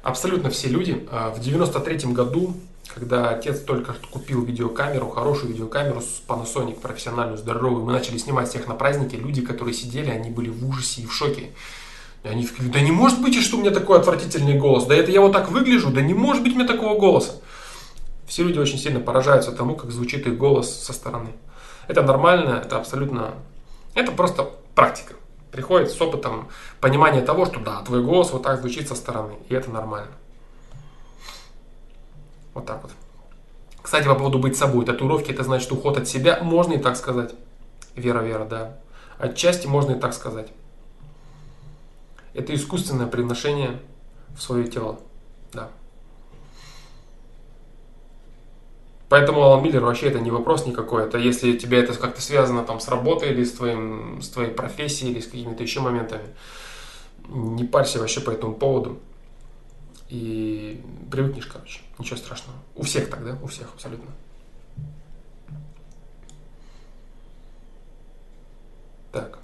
Абсолютно 0.03 0.49
все 0.49 0.67
люди. 0.67 1.07
А, 1.09 1.29
в 1.29 1.39
93 1.39 2.11
году, 2.11 2.53
когда 2.93 3.29
отец 3.29 3.61
только 3.61 3.95
купил 4.11 4.43
видеокамеру, 4.43 5.07
хорошую 5.07 5.53
видеокамеру 5.53 6.01
Panasonic, 6.27 6.81
профессиональную, 6.81 7.37
здоровую, 7.37 7.85
мы 7.85 7.93
начали 7.93 8.17
снимать 8.17 8.49
всех 8.49 8.67
на 8.67 8.75
празднике, 8.75 9.15
люди, 9.15 9.41
которые 9.41 9.73
сидели, 9.73 10.09
они 10.09 10.29
были 10.29 10.49
в 10.49 10.67
ужасе 10.67 11.03
и 11.03 11.05
в 11.05 11.13
шоке. 11.13 11.51
Они 12.23 12.45
сказали, 12.45 12.71
да 12.71 12.81
не 12.81 12.91
может 12.91 13.21
быть, 13.21 13.41
что 13.41 13.57
у 13.57 13.61
меня 13.61 13.71
такой 13.71 13.99
отвратительный 13.99 14.57
голос, 14.57 14.85
да 14.85 14.95
это 14.95 15.11
я 15.11 15.21
вот 15.21 15.33
так 15.33 15.49
выгляжу, 15.49 15.89
да 15.89 16.01
не 16.01 16.13
может 16.13 16.43
быть 16.43 16.53
у 16.53 16.55
меня 16.57 16.67
такого 16.67 16.99
голоса. 16.99 17.33
Все 18.27 18.43
люди 18.43 18.59
очень 18.59 18.77
сильно 18.77 18.99
поражаются 18.99 19.51
тому, 19.51 19.75
как 19.75 19.91
звучит 19.91 20.27
их 20.27 20.37
голос 20.37 20.71
со 20.71 20.93
стороны. 20.93 21.31
Это 21.87 22.03
нормально, 22.03 22.61
это 22.63 22.77
абсолютно, 22.77 23.33
это 23.95 24.11
просто 24.11 24.51
практика 24.75 25.15
приходит 25.51 25.91
с 25.91 25.99
опытом 25.99 26.47
понимания 26.79 27.21
того, 27.21 27.45
что 27.45 27.59
да, 27.59 27.81
твой 27.81 28.03
голос 28.03 28.31
вот 28.31 28.43
так 28.43 28.59
звучит 28.59 28.87
со 28.87 28.95
стороны, 28.95 29.33
и 29.49 29.55
это 29.55 29.69
нормально. 29.69 30.11
Вот 32.53 32.65
так 32.65 32.81
вот. 32.83 32.91
Кстати, 33.81 34.05
по 34.05 34.15
поводу 34.15 34.39
быть 34.39 34.57
собой. 34.57 34.85
Татуировки 34.85 35.31
это 35.31 35.43
значит 35.43 35.71
уход 35.71 35.97
от 35.97 36.07
себя. 36.07 36.39
Можно 36.41 36.73
и 36.73 36.77
так 36.77 36.95
сказать. 36.95 37.33
Вера, 37.95 38.19
вера, 38.19 38.45
да. 38.45 38.77
Отчасти 39.17 39.67
можно 39.67 39.93
и 39.93 39.99
так 39.99 40.13
сказать. 40.13 40.49
Это 42.33 42.55
искусственное 42.55 43.07
приношение 43.07 43.79
в 44.35 44.41
свое 44.41 44.67
тело. 44.67 44.99
Да. 45.53 45.69
Поэтому 49.09 49.41
Алан 49.41 49.61
Миллер 49.61 49.83
вообще 49.83 50.07
это 50.07 50.21
не 50.21 50.31
вопрос 50.31 50.65
никакой. 50.65 51.03
Это 51.03 51.17
если 51.17 51.57
тебе 51.57 51.79
это 51.79 51.93
как-то 51.93 52.21
связано 52.21 52.63
там 52.63 52.79
с 52.79 52.87
работой 52.87 53.31
или 53.31 53.43
с, 53.43 53.51
твоим, 53.51 54.21
с 54.21 54.29
твоей 54.29 54.51
профессией 54.51 55.11
или 55.11 55.19
с 55.19 55.25
какими-то 55.25 55.61
еще 55.61 55.81
моментами, 55.81 56.23
не 57.27 57.65
парься 57.65 57.99
вообще 57.99 58.21
по 58.21 58.31
этому 58.31 58.53
поводу. 58.53 58.99
И 60.07 60.81
привыкнешь, 61.11 61.45
короче. 61.45 61.81
Ничего 61.99 62.15
страшного. 62.17 62.57
У 62.75 62.83
всех 62.83 63.09
так, 63.09 63.23
да? 63.25 63.37
У 63.41 63.47
всех 63.47 63.73
абсолютно. 63.73 64.11
Так. 69.11 69.40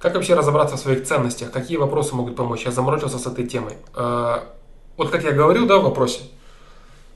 Как 0.00 0.14
вообще 0.14 0.34
разобраться 0.34 0.76
в 0.76 0.80
своих 0.80 1.04
ценностях? 1.04 1.50
Какие 1.50 1.76
вопросы 1.76 2.14
могут 2.14 2.36
помочь? 2.36 2.64
Я 2.64 2.70
заморочился 2.70 3.18
с 3.18 3.26
этой 3.26 3.46
темой. 3.46 3.74
А, 3.94 4.54
вот 4.96 5.10
как 5.10 5.24
я 5.24 5.32
говорил, 5.32 5.66
да, 5.66 5.78
в 5.78 5.84
вопросе. 5.84 6.22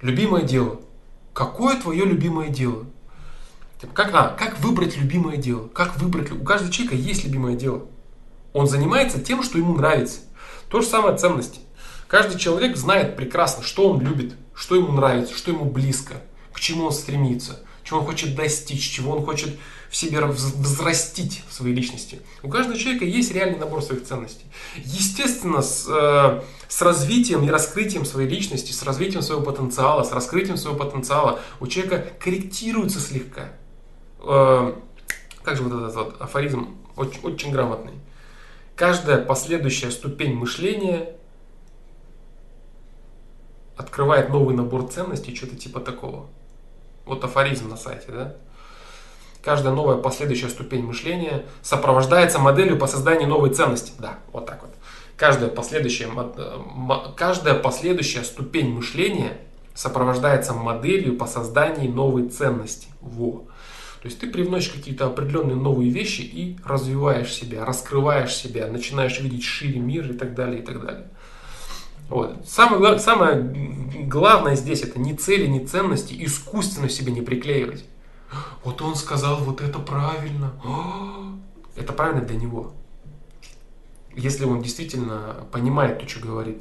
Любимое 0.01 0.43
дело. 0.43 0.81
Какое 1.33 1.81
твое 1.81 2.05
любимое 2.05 2.49
дело? 2.49 2.85
Типа, 3.81 3.93
как, 3.95 4.15
а, 4.15 4.29
как 4.37 4.59
выбрать 4.59 4.97
любимое 4.97 5.37
дело? 5.37 5.69
Как 5.69 5.97
выбрать? 6.01 6.33
У 6.33 6.43
каждого 6.43 6.73
человека 6.73 6.97
есть 6.97 7.25
любимое 7.25 7.55
дело. 7.55 7.83
Он 8.53 8.67
занимается 8.67 9.21
тем, 9.21 9.43
что 9.43 9.59
ему 9.59 9.77
нравится. 9.77 10.21
То 10.69 10.81
же 10.81 10.87
самое 10.87 11.17
ценности. 11.17 11.61
Каждый 12.09 12.39
человек 12.39 12.77
знает 12.77 13.17
прекрасно, 13.17 13.63
что 13.63 13.89
он 13.89 14.01
любит, 14.01 14.35
что 14.55 14.75
ему 14.75 14.93
нравится, 14.93 15.35
что 15.35 15.51
ему 15.51 15.65
близко, 15.65 16.15
к 16.53 16.61
чему 16.61 16.87
он 16.87 16.93
стремится, 16.93 17.61
чего 17.85 18.01
он 18.01 18.07
хочет 18.07 18.35
достичь, 18.35 18.91
чего 18.91 19.13
он 19.13 19.25
хочет 19.25 19.57
в 19.93 19.97
себе 19.97 20.25
взрастить 20.25 21.45
в 21.51 21.53
своей 21.53 21.75
личности. 21.75 22.23
У 22.43 22.49
каждого 22.49 22.79
человека 22.79 23.05
есть 23.05 23.31
реальный 23.31 23.59
набор 23.59 23.83
своих 23.83 24.07
ценностей. 24.07 24.47
Естественно, 24.77 25.61
с, 25.61 25.87
э, 25.87 26.43
С 26.67 26.81
развитием 26.81 27.45
и 27.45 27.51
раскрытием 27.51 28.07
своей 28.07 28.27
личности, 28.27 28.73
с 28.73 28.83
развитием 28.83 29.21
своего 29.21 29.43
потенциала, 29.43 30.03
с 30.05 30.13
раскрытием 30.13 30.57
своего 30.57 30.79
потенциала 30.79 31.41
у 31.61 31.67
человека 31.67 32.07
корректируется 32.19 32.99
слегка. 33.01 33.51
Э, 34.21 34.75
как 35.43 35.57
же 35.59 35.63
вот 35.63 35.79
этот 35.79 35.95
вот 35.95 36.23
афоризм 36.23 36.75
очень, 36.97 37.21
очень 37.23 37.53
грамотный. 37.53 37.93
Каждая 38.75 39.19
последующая 39.23 39.91
ступень 39.91 40.33
мышления 40.35 41.17
открывает 43.77 44.31
новый 44.31 44.57
набор 44.57 44.89
ценностей, 44.89 45.37
что-то 45.37 45.57
типа 45.57 45.81
такого. 45.81 46.31
Вот 47.05 47.23
афоризм 47.23 47.69
на 47.69 47.77
сайте, 47.77 48.07
да? 48.09 48.37
Каждая 49.43 49.75
новая 49.75 49.97
последующая 49.97 50.49
ступень 50.49 50.85
мышления 50.85 51.45
сопровождается 51.63 52.39
моделью 52.39 52.79
по 52.79 52.87
созданию 52.87 53.29
новой 53.29 53.51
ценности. 53.51 53.93
Да, 53.99 54.19
вот 54.33 54.47
так 54.47 54.63
вот. 54.63 54.71
Каждая 55.17 55.51
последующая, 55.51 56.09
каждая 57.17 57.55
последующая 57.55 58.23
ступень 58.23 58.73
мышления 58.73 59.39
сопровождается 59.75 60.53
моделью 60.53 61.17
по 61.17 61.27
созданию 61.27 61.93
новой 61.93 62.29
ценности. 62.29 62.89
Во. 63.01 63.45
То 64.01 64.07
есть 64.07 64.19
ты 64.19 64.31
привносишь 64.31 64.71
какие-то 64.71 65.07
определенные 65.07 65.57
новые 65.57 65.91
вещи 65.91 66.23
и 66.23 66.57
развиваешь 66.65 67.33
себя, 67.33 67.65
раскрываешь 67.65 68.35
себя, 68.35 68.67
начинаешь 68.67 69.21
видеть 69.21 69.45
шире 69.45 69.81
мир 69.81 70.11
и 70.11 70.15
так 70.15 70.35
далее, 70.35 70.61
и 70.61 70.65
так 70.65 70.85
далее. 70.85 71.09
Вот. 72.09 72.47
Самое, 72.47 72.99
самое 72.99 73.41
главное 74.07 74.55
здесь 74.55 74.83
это 74.83 74.99
не 74.99 75.15
цели, 75.15 75.47
не 75.47 75.65
ценности, 75.67 76.15
искусственно 76.19 76.89
себе 76.89 77.13
не 77.13 77.23
приклеивать. 77.23 77.85
Вот 78.65 78.81
он 78.83 78.97
сказал, 78.97 79.37
вот 79.39 79.61
это 79.61 79.79
правильно. 79.79 80.53
Это 81.77 81.93
правильно 81.93 82.23
для 82.23 82.37
него. 82.37 82.73
Если 84.15 84.45
он 84.45 84.63
действительно 84.63 85.47
понимает 85.51 85.99
то, 85.99 86.09
что 86.09 86.21
говорит. 86.21 86.59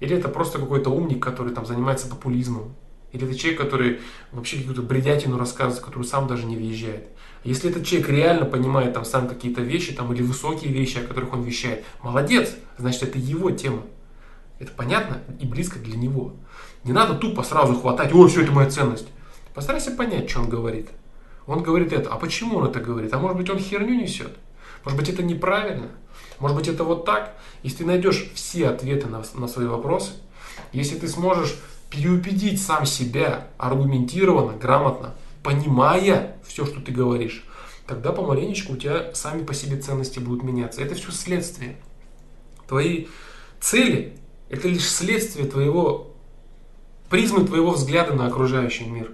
Или 0.00 0.16
это 0.16 0.28
просто 0.28 0.58
какой-то 0.58 0.90
умник, 0.90 1.22
который 1.22 1.54
там 1.54 1.66
занимается 1.66 2.08
популизмом. 2.08 2.74
Или 3.12 3.26
это 3.26 3.36
человек, 3.36 3.60
который 3.60 4.00
вообще 4.32 4.58
какую-то 4.58 4.82
бредятину 4.82 5.36
рассказывает, 5.36 5.84
который 5.84 6.04
сам 6.04 6.26
даже 6.26 6.46
не 6.46 6.56
въезжает. 6.56 7.08
Если 7.42 7.70
этот 7.70 7.84
человек 7.84 8.08
реально 8.08 8.46
понимает 8.46 8.94
там 8.94 9.04
сам 9.04 9.28
какие-то 9.28 9.62
вещи, 9.62 9.92
там, 9.92 10.12
или 10.12 10.22
высокие 10.22 10.72
вещи, 10.72 10.98
о 10.98 11.06
которых 11.06 11.32
он 11.32 11.42
вещает, 11.42 11.84
молодец, 12.02 12.54
значит 12.78 13.02
это 13.02 13.18
его 13.18 13.50
тема. 13.50 13.82
Это 14.58 14.72
понятно 14.72 15.22
и 15.40 15.46
близко 15.46 15.78
для 15.78 15.96
него. 15.96 16.34
Не 16.84 16.92
надо 16.92 17.14
тупо 17.14 17.42
сразу 17.42 17.74
хватать, 17.74 18.12
ой, 18.12 18.28
все 18.28 18.42
это 18.42 18.52
моя 18.52 18.70
ценность. 18.70 19.08
Постарайся 19.54 19.90
понять, 19.90 20.30
что 20.30 20.40
он 20.40 20.48
говорит. 20.48 20.88
Он 21.46 21.62
говорит 21.62 21.92
это, 21.92 22.10
а 22.10 22.16
почему 22.16 22.58
он 22.58 22.68
это 22.68 22.80
говорит? 22.80 23.12
А 23.12 23.18
может 23.18 23.36
быть 23.36 23.50
он 23.50 23.58
херню 23.58 23.94
несет? 23.94 24.36
Может 24.84 24.98
быть 24.98 25.08
это 25.08 25.22
неправильно? 25.22 25.88
Может 26.38 26.56
быть 26.56 26.68
это 26.68 26.84
вот 26.84 27.04
так? 27.04 27.36
Если 27.62 27.78
ты 27.78 27.86
найдешь 27.86 28.30
все 28.34 28.68
ответы 28.68 29.08
на, 29.08 29.22
на 29.34 29.48
свои 29.48 29.66
вопросы, 29.66 30.12
если 30.72 30.96
ты 30.96 31.08
сможешь 31.08 31.56
переубедить 31.90 32.62
сам 32.62 32.86
себя 32.86 33.48
аргументированно, 33.58 34.56
грамотно, 34.56 35.14
понимая 35.42 36.36
все, 36.46 36.64
что 36.64 36.80
ты 36.80 36.92
говоришь, 36.92 37.44
тогда 37.86 38.12
помаленечку 38.12 38.74
у 38.74 38.76
тебя 38.76 39.12
сами 39.14 39.42
по 39.42 39.52
себе 39.52 39.76
ценности 39.76 40.20
будут 40.20 40.44
меняться. 40.44 40.82
Это 40.82 40.94
все 40.94 41.10
следствие. 41.10 41.76
Твои 42.68 43.06
цели– 43.60 44.16
это 44.48 44.68
лишь 44.68 44.88
следствие 44.88 45.46
твоего, 45.46 46.14
призмы 47.08 47.44
твоего 47.44 47.72
взгляда 47.72 48.14
на 48.14 48.26
окружающий 48.26 48.84
мир. 48.84 49.12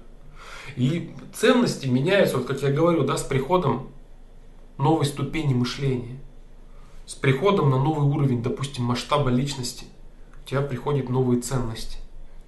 И 0.77 1.15
ценности 1.35 1.87
меняются, 1.87 2.39
вот 2.39 2.47
как 2.47 2.63
я 2.63 2.71
говорю, 2.71 3.05
да, 3.05 3.17
с 3.17 3.23
приходом 3.23 3.89
новой 4.79 5.07
ступени 5.07 5.55
мышления. 5.55 6.19
С 7.07 7.15
приходом 7.15 7.71
на 7.71 7.79
новый 7.79 8.07
уровень, 8.07 8.43
допустим, 8.43 8.85
масштаба 8.85 9.31
личности, 9.31 9.87
у 10.45 10.49
тебя 10.49 10.61
приходят 10.61 11.09
новые 11.09 11.41
ценности 11.41 11.99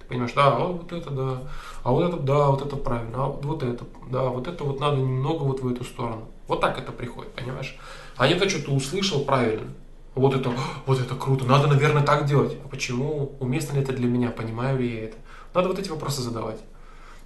понимаешь, 0.09 0.33
да, 0.33 0.47
а 0.47 0.59
вот 0.59 0.91
это 0.91 1.09
да, 1.11 1.43
а 1.83 1.91
вот 1.91 2.11
это 2.11 2.17
да, 2.17 2.47
вот 2.47 2.65
это 2.65 2.75
правильно, 2.75 3.25
а 3.25 3.27
вот 3.27 3.63
это, 3.63 3.85
да, 4.09 4.23
вот 4.23 4.47
это 4.47 4.63
вот 4.63 4.79
надо 4.79 4.97
немного 4.97 5.43
вот 5.43 5.61
в 5.61 5.71
эту 5.71 5.83
сторону. 5.83 6.27
Вот 6.47 6.59
так 6.61 6.79
это 6.79 6.91
приходит, 6.91 7.31
понимаешь? 7.33 7.77
А 8.17 8.27
не 8.27 8.33
то, 8.33 8.49
что 8.49 8.65
ты 8.65 8.71
услышал 8.71 9.23
правильно. 9.23 9.67
Вот 10.15 10.35
это, 10.35 10.51
вот 10.87 10.99
это 10.99 11.15
круто, 11.15 11.45
надо, 11.45 11.67
наверное, 11.67 12.03
так 12.03 12.25
делать. 12.25 12.57
А 12.65 12.67
почему? 12.67 13.35
Уместно 13.39 13.75
ли 13.75 13.83
это 13.83 13.93
для 13.93 14.07
меня? 14.07 14.31
Понимаю 14.31 14.79
ли 14.79 14.91
я 14.91 15.03
это? 15.05 15.17
Надо 15.53 15.69
вот 15.69 15.79
эти 15.79 15.89
вопросы 15.89 16.21
задавать. 16.21 16.59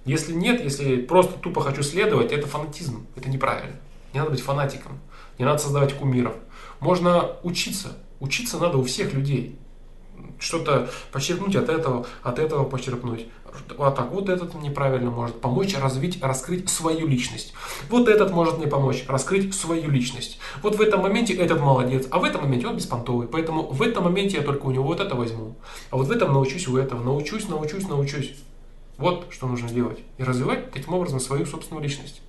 Если 0.04 0.32
нет, 0.32 0.62
если 0.62 0.96
просто 0.96 1.38
тупо 1.38 1.62
хочу 1.62 1.82
следовать, 1.82 2.32
это 2.32 2.46
фанатизм, 2.46 3.06
это 3.16 3.28
неправильно. 3.30 3.76
Не 4.12 4.20
надо 4.20 4.32
быть 4.32 4.42
фанатиком, 4.42 5.00
не 5.38 5.44
надо 5.44 5.58
создавать 5.58 5.94
кумиров. 5.94 6.34
Можно 6.80 7.36
учиться. 7.42 7.96
Учиться 8.20 8.58
надо 8.58 8.78
у 8.78 8.84
всех 8.84 9.12
людей 9.14 9.58
что-то 10.38 10.90
почерпнуть 11.12 11.56
от 11.56 11.68
этого, 11.68 12.06
от 12.22 12.38
этого 12.38 12.64
почерпнуть. 12.64 13.26
А 13.78 13.90
так, 13.92 14.10
вот 14.10 14.28
этот 14.28 14.54
неправильно 14.54 15.10
может 15.10 15.40
помочь 15.40 15.76
развить, 15.76 16.22
раскрыть 16.22 16.68
свою 16.68 17.06
личность. 17.06 17.54
Вот 17.88 18.08
этот 18.08 18.32
может 18.32 18.58
мне 18.58 18.66
помочь 18.66 19.04
раскрыть 19.06 19.54
свою 19.54 19.90
личность. 19.90 20.38
Вот 20.60 20.76
в 20.76 20.80
этом 20.80 21.02
моменте 21.02 21.34
этот 21.34 21.60
молодец, 21.60 22.06
а 22.10 22.18
в 22.18 22.24
этом 22.24 22.42
моменте 22.42 22.66
он 22.66 22.76
беспонтовый. 22.76 23.28
Поэтому 23.28 23.62
в 23.62 23.80
этом 23.82 24.04
моменте 24.04 24.38
я 24.38 24.42
только 24.42 24.66
у 24.66 24.70
него 24.70 24.84
вот 24.84 25.00
это 25.00 25.14
возьму. 25.14 25.54
А 25.90 25.96
вот 25.96 26.08
в 26.08 26.10
этом 26.10 26.32
научусь 26.32 26.66
у 26.66 26.76
этого. 26.76 27.02
Научусь, 27.02 27.48
научусь, 27.48 27.88
научусь. 27.88 28.34
Вот 28.96 29.26
что 29.30 29.46
нужно 29.46 29.68
делать. 29.68 29.98
И 30.18 30.24
развивать 30.24 30.70
таким 30.70 30.94
образом 30.94 31.20
свою 31.20 31.46
собственную 31.46 31.82
личность. 31.82 32.22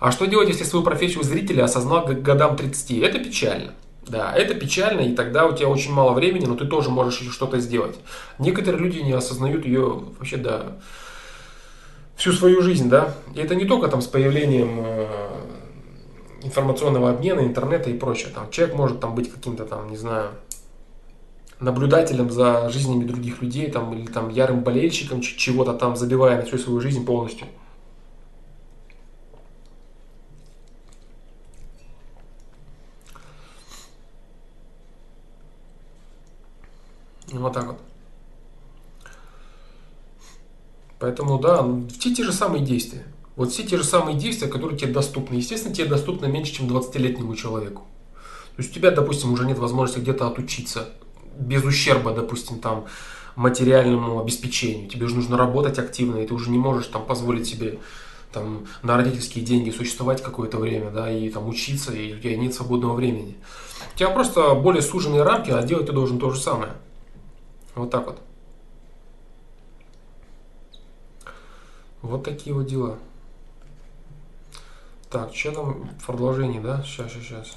А 0.00 0.12
что 0.12 0.26
делать, 0.26 0.48
если 0.48 0.64
свою 0.64 0.84
профессию 0.84 1.24
зрителя 1.24 1.64
осознал 1.64 2.04
к 2.04 2.22
годам 2.22 2.56
30? 2.56 3.02
Это 3.02 3.18
печально. 3.18 3.74
Да, 4.06 4.32
это 4.34 4.54
печально, 4.54 5.00
и 5.00 5.14
тогда 5.14 5.46
у 5.46 5.54
тебя 5.54 5.68
очень 5.68 5.92
мало 5.92 6.12
времени, 6.12 6.46
но 6.46 6.54
ты 6.54 6.64
тоже 6.64 6.88
можешь 6.88 7.20
еще 7.20 7.30
что-то 7.30 7.60
сделать. 7.60 7.98
Некоторые 8.38 8.82
люди 8.82 9.00
не 9.00 9.12
осознают 9.12 9.66
ее 9.66 10.02
вообще, 10.18 10.38
да, 10.38 10.78
всю 12.16 12.32
свою 12.32 12.62
жизнь, 12.62 12.88
да. 12.88 13.14
И 13.34 13.40
это 13.40 13.54
не 13.54 13.66
только 13.66 13.88
там 13.88 14.00
с 14.00 14.06
появлением 14.06 14.80
э, 14.80 15.06
информационного 16.42 17.10
обмена, 17.10 17.40
интернета 17.40 17.90
и 17.90 17.98
прочее. 17.98 18.30
Там 18.34 18.50
человек 18.50 18.76
может 18.76 19.00
там 19.00 19.14
быть 19.14 19.30
каким-то 19.30 19.66
там, 19.66 19.90
не 19.90 19.96
знаю, 19.96 20.30
наблюдателем 21.60 22.30
за 22.30 22.68
жизнями 22.70 23.04
других 23.04 23.42
людей, 23.42 23.70
там, 23.70 23.94
или 23.94 24.06
там 24.06 24.28
ярым 24.28 24.62
болельщиком 24.62 25.20
чего-то 25.20 25.74
там, 25.74 25.96
забивая 25.96 26.36
на 26.36 26.44
всю 26.44 26.58
свою 26.58 26.80
жизнь 26.80 27.04
полностью. 27.04 27.46
Вот 37.32 37.52
так 37.52 37.66
вот. 37.66 37.78
Поэтому, 40.98 41.38
да, 41.38 41.64
все 41.98 42.14
те 42.14 42.24
же 42.24 42.32
самые 42.32 42.64
действия. 42.64 43.04
Вот 43.36 43.52
все 43.52 43.62
те 43.62 43.76
же 43.76 43.84
самые 43.84 44.18
действия, 44.18 44.48
которые 44.48 44.76
тебе 44.78 44.92
доступны. 44.92 45.36
Естественно, 45.36 45.74
тебе 45.74 45.86
доступны 45.86 46.26
меньше, 46.26 46.54
чем 46.54 46.66
20-летнему 46.66 47.36
человеку. 47.36 47.82
То 48.56 48.62
есть 48.62 48.72
у 48.72 48.74
тебя, 48.74 48.90
допустим, 48.90 49.32
уже 49.32 49.46
нет 49.46 49.58
возможности 49.58 50.00
где-то 50.00 50.26
отучиться 50.26 50.88
без 51.38 51.64
ущерба, 51.64 52.12
допустим, 52.12 52.58
там, 52.58 52.86
материальному 53.36 54.20
обеспечению. 54.20 54.88
Тебе 54.88 55.06
же 55.06 55.14
нужно 55.14 55.36
работать 55.36 55.78
активно, 55.78 56.18
и 56.18 56.26
ты 56.26 56.34
уже 56.34 56.50
не 56.50 56.58
можешь 56.58 56.88
там 56.88 57.06
позволить 57.06 57.46
себе 57.46 57.78
там, 58.32 58.66
на 58.82 58.96
родительские 58.96 59.44
деньги 59.44 59.70
существовать 59.70 60.22
какое-то 60.22 60.58
время, 60.58 60.90
да, 60.90 61.10
и 61.10 61.30
там 61.30 61.48
учиться, 61.48 61.92
и 61.92 62.14
у 62.14 62.18
тебя 62.18 62.36
нет 62.36 62.52
свободного 62.52 62.94
времени. 62.94 63.36
У 63.94 63.98
тебя 63.98 64.10
просто 64.10 64.54
более 64.54 64.82
суженные 64.82 65.22
рамки, 65.22 65.50
а 65.50 65.62
делать 65.62 65.86
ты 65.86 65.92
должен 65.92 66.18
то 66.18 66.30
же 66.30 66.40
самое. 66.40 66.72
Вот 67.74 67.90
так 67.90 68.06
вот. 68.06 68.20
Вот 72.02 72.24
такие 72.24 72.54
вот 72.54 72.66
дела. 72.66 72.98
Так, 75.10 75.34
что 75.34 75.52
там 75.52 75.90
в 76.00 76.06
продолжении, 76.06 76.60
да? 76.60 76.82
Сейчас, 76.82 77.12
сейчас, 77.12 77.24
сейчас. 77.24 77.56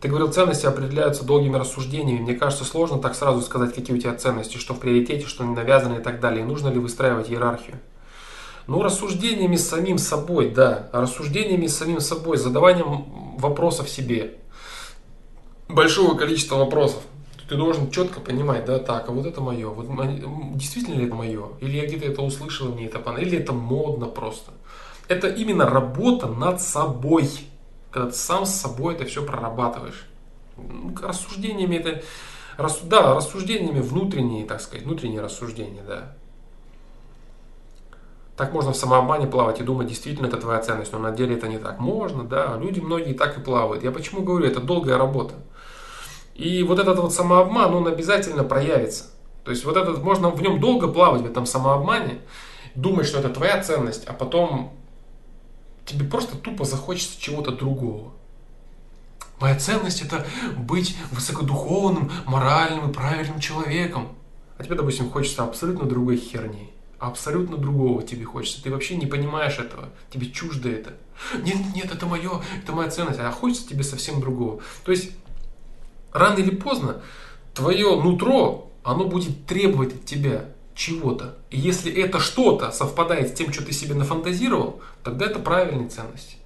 Ты 0.00 0.08
говорил, 0.08 0.30
ценности 0.30 0.64
определяются 0.66 1.24
долгими 1.24 1.56
рассуждениями. 1.56 2.20
Мне 2.20 2.34
кажется, 2.34 2.64
сложно 2.64 2.98
так 2.98 3.16
сразу 3.16 3.40
сказать, 3.42 3.74
какие 3.74 3.96
у 3.96 4.00
тебя 4.00 4.14
ценности, 4.14 4.56
что 4.56 4.74
в 4.74 4.78
приоритете, 4.80 5.26
что 5.26 5.44
не 5.44 5.54
навязаны 5.54 5.98
и 5.98 6.02
так 6.02 6.20
далее. 6.20 6.44
Нужно 6.44 6.68
ли 6.68 6.78
выстраивать 6.78 7.30
иерархию? 7.30 7.80
Ну, 8.68 8.82
рассуждениями 8.82 9.56
с 9.56 9.68
самим 9.68 9.98
собой, 9.98 10.50
да. 10.50 10.88
Рассуждениями 10.92 11.66
с 11.66 11.76
самим 11.76 12.00
собой, 12.00 12.36
задаванием 12.36 13.36
вопросов 13.38 13.88
себе. 13.88 14.34
Большого 15.68 16.16
количества 16.16 16.56
вопросов 16.56 17.02
ты 17.48 17.56
должен 17.56 17.90
четко 17.90 18.20
понимать, 18.20 18.66
да, 18.66 18.78
так, 18.78 19.08
а 19.08 19.12
вот 19.12 19.26
это 19.26 19.40
мое, 19.40 19.68
вот 19.68 19.86
действительно 20.56 20.94
ли 20.96 21.06
это 21.06 21.14
мое, 21.14 21.48
или 21.60 21.76
я 21.78 21.86
где-то 21.86 22.06
это 22.06 22.22
услышал, 22.22 22.68
мне 22.68 22.86
это 22.86 22.98
понравилось, 22.98 23.32
или 23.32 23.42
это 23.42 23.52
модно 23.52 24.06
просто. 24.06 24.52
Это 25.08 25.28
именно 25.28 25.64
работа 25.64 26.26
над 26.26 26.60
собой, 26.60 27.30
когда 27.90 28.10
ты 28.10 28.14
сам 28.14 28.46
с 28.46 28.54
собой 28.54 28.94
это 28.94 29.04
все 29.04 29.24
прорабатываешь. 29.24 30.06
Рассуждениями 31.02 31.76
это, 31.76 32.02
да, 32.84 33.14
рассуждениями 33.14 33.80
внутренние, 33.80 34.44
так 34.44 34.60
сказать, 34.60 34.84
внутренние 34.84 35.20
рассуждения, 35.20 35.82
да. 35.86 36.14
Так 38.36 38.52
можно 38.52 38.72
в 38.72 38.76
самообмане 38.76 39.26
плавать 39.26 39.60
и 39.60 39.64
думать, 39.64 39.88
действительно 39.88 40.26
это 40.26 40.36
твоя 40.36 40.60
ценность, 40.60 40.92
но 40.92 40.98
на 41.00 41.10
деле 41.10 41.36
это 41.36 41.48
не 41.48 41.58
так. 41.58 41.80
Можно, 41.80 42.22
да, 42.22 42.56
люди 42.56 42.78
многие 42.78 43.12
так 43.12 43.36
и 43.36 43.40
плавают. 43.40 43.82
Я 43.82 43.90
почему 43.90 44.22
говорю, 44.22 44.46
это 44.46 44.60
долгая 44.60 44.96
работа. 44.96 45.34
И 46.36 46.62
вот 46.62 46.78
этот 46.78 47.00
вот 47.00 47.12
самообман, 47.12 47.74
он 47.74 47.88
обязательно 47.88 48.44
проявится. 48.44 49.06
То 49.42 49.50
есть 49.50 49.64
вот 49.64 49.76
этот, 49.76 50.02
можно 50.04 50.30
в 50.30 50.40
нем 50.40 50.60
долго 50.60 50.86
плавать, 50.86 51.22
в 51.22 51.26
этом 51.26 51.46
самообмане, 51.46 52.20
думать, 52.76 53.06
что 53.06 53.18
это 53.18 53.30
твоя 53.30 53.60
ценность, 53.60 54.04
а 54.06 54.12
потом 54.12 54.77
тебе 55.88 56.06
просто 56.06 56.36
тупо 56.36 56.64
захочется 56.64 57.20
чего-то 57.20 57.52
другого. 57.52 58.12
Моя 59.40 59.56
ценность 59.56 60.02
это 60.02 60.26
быть 60.56 60.96
высокодуховным, 61.12 62.10
моральным 62.26 62.90
и 62.90 62.92
правильным 62.92 63.38
человеком. 63.40 64.08
А 64.58 64.64
тебе, 64.64 64.74
допустим, 64.74 65.10
хочется 65.10 65.44
абсолютно 65.44 65.88
другой 65.88 66.16
херни. 66.16 66.70
Абсолютно 66.98 67.56
другого 67.56 68.02
тебе 68.02 68.24
хочется. 68.24 68.62
Ты 68.62 68.70
вообще 68.72 68.96
не 68.96 69.06
понимаешь 69.06 69.58
этого. 69.58 69.90
Тебе 70.10 70.30
чуждо 70.30 70.68
это. 70.68 70.94
Нет, 71.42 71.56
нет, 71.74 71.92
это 71.92 72.06
мое, 72.06 72.42
это 72.60 72.72
моя 72.72 72.90
ценность. 72.90 73.20
А 73.20 73.30
хочется 73.30 73.68
тебе 73.68 73.84
совсем 73.84 74.20
другого. 74.20 74.60
То 74.84 74.90
есть, 74.90 75.12
рано 76.12 76.38
или 76.38 76.50
поздно, 76.50 77.00
твое 77.54 78.00
нутро, 78.02 78.72
оно 78.82 79.04
будет 79.04 79.46
требовать 79.46 79.94
от 79.94 80.04
тебя 80.04 80.46
чего-то. 80.78 81.36
И 81.50 81.58
если 81.58 81.92
это 81.92 82.20
что-то 82.20 82.70
совпадает 82.70 83.30
с 83.30 83.32
тем, 83.32 83.52
что 83.52 83.64
ты 83.64 83.72
себе 83.72 83.94
нафантазировал, 83.94 84.80
тогда 85.02 85.26
это 85.26 85.40
правильные 85.40 85.88
ценности. 85.88 86.36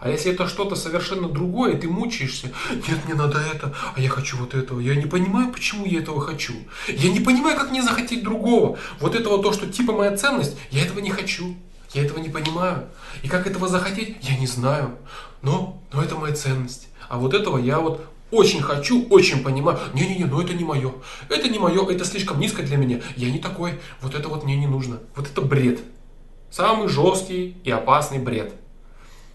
А 0.00 0.08
если 0.08 0.32
это 0.32 0.48
что-то 0.48 0.74
совершенно 0.74 1.28
другое, 1.28 1.76
ты 1.76 1.88
мучаешься, 1.88 2.50
нет, 2.70 3.04
мне 3.04 3.14
надо 3.14 3.38
это, 3.38 3.72
а 3.94 4.00
я 4.00 4.08
хочу 4.08 4.38
вот 4.38 4.54
этого. 4.54 4.80
Я 4.80 4.96
не 4.96 5.04
понимаю, 5.04 5.52
почему 5.52 5.84
я 5.84 6.00
этого 6.00 6.20
хочу. 6.20 6.54
Я 6.88 7.12
не 7.12 7.20
понимаю, 7.20 7.56
как 7.56 7.70
мне 7.70 7.82
захотеть 7.82 8.24
другого. 8.24 8.78
Вот 8.98 9.14
этого 9.14 9.42
то, 9.42 9.52
что 9.52 9.70
типа 9.70 9.92
моя 9.92 10.16
ценность, 10.16 10.56
я 10.70 10.84
этого 10.84 10.98
не 10.98 11.10
хочу. 11.10 11.54
Я 11.92 12.04
этого 12.04 12.18
не 12.18 12.30
понимаю. 12.30 12.88
И 13.22 13.28
как 13.28 13.46
этого 13.46 13.68
захотеть, 13.68 14.16
я 14.22 14.36
не 14.38 14.46
знаю. 14.46 14.96
Но, 15.42 15.82
но 15.92 16.02
это 16.02 16.16
моя 16.16 16.34
ценность. 16.34 16.88
А 17.10 17.18
вот 17.18 17.34
этого 17.34 17.58
я 17.58 17.78
вот 17.78 18.04
очень 18.32 18.62
хочу, 18.62 19.06
очень 19.08 19.44
понимаю. 19.44 19.78
Не-не-не, 19.92 20.24
но 20.24 20.40
это 20.40 20.54
не 20.54 20.64
мое. 20.64 20.94
Это 21.28 21.48
не 21.48 21.58
мое, 21.58 21.88
это 21.88 22.04
слишком 22.04 22.40
низко 22.40 22.62
для 22.62 22.78
меня. 22.78 23.00
Я 23.14 23.30
не 23.30 23.38
такой. 23.38 23.78
Вот 24.00 24.14
это 24.14 24.28
вот 24.28 24.42
мне 24.42 24.56
не 24.56 24.66
нужно. 24.66 25.00
Вот 25.14 25.28
это 25.28 25.42
бред. 25.42 25.80
Самый 26.50 26.88
жесткий 26.88 27.58
и 27.62 27.70
опасный 27.70 28.18
бред. 28.18 28.54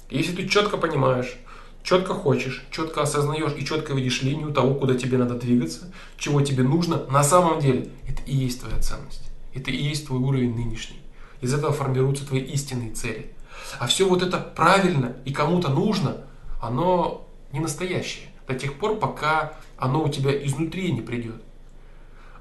Если 0.10 0.36
ты 0.36 0.48
четко 0.48 0.78
понимаешь, 0.78 1.38
четко 1.84 2.14
хочешь, 2.14 2.65
четко 2.72 3.03
осознаешь 3.03 3.53
и 3.57 3.64
четко 3.64 3.94
видишь 3.94 4.24
линию 4.24 4.52
того, 4.52 4.74
куда 4.74 4.95
тебе 4.95 5.18
надо 5.18 5.36
двигаться, 5.36 5.94
чего 6.18 6.41
тебе 6.41 6.64
нужно, 6.64 7.03
на 7.10 7.24
самом 7.24 7.60
деле 7.60 7.90
это 8.07 8.22
и 8.24 8.36
есть 8.36 8.61
твоя 8.61 8.80
ценность. 8.80 9.30
Это 9.53 9.69
и 9.69 9.78
есть 9.78 10.07
твой 10.07 10.19
уровень 10.19 10.56
нынешний. 10.56 10.99
Из 11.41 11.53
этого 11.53 11.72
формируются 11.72 12.26
твои 12.26 12.41
истинные 12.41 12.94
цели. 12.94 13.32
А 13.80 13.86
все 13.86 14.07
вот 14.07 14.24
это 14.24 14.38
правильно 14.40 15.18
и 15.24 15.32
кому-то 15.32 15.69
нужно, 15.69 16.18
оно 16.60 17.28
не 17.52 17.60
настоящее. 17.60 18.28
До 18.48 18.56
тех 18.56 18.80
пор, 18.80 18.98
пока 18.98 19.53
оно 19.78 20.03
у 20.03 20.10
тебя 20.10 20.32
изнутри 20.45 20.91
не 20.91 21.02
придет. 21.02 21.41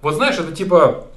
Вот 0.03 0.15
знаешь, 0.15 0.39
это 0.39 0.53
типа, 0.53 1.09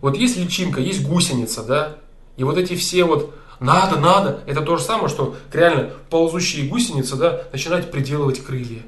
вот 0.00 0.16
есть 0.16 0.36
личинка, 0.36 0.80
есть 0.80 1.06
гусеница, 1.06 1.62
да, 1.62 1.96
и 2.36 2.44
вот 2.44 2.58
эти 2.58 2.74
все 2.76 3.04
вот 3.04 3.34
надо, 3.58 4.00
надо. 4.00 4.42
Это 4.46 4.62
то 4.62 4.76
же 4.76 4.82
самое, 4.82 5.08
что 5.08 5.36
реально 5.52 5.90
ползущие 6.08 6.68
гусеницы, 6.68 7.16
да, 7.16 7.42
начинают 7.52 7.90
приделывать 7.90 8.44
крылья. 8.44 8.82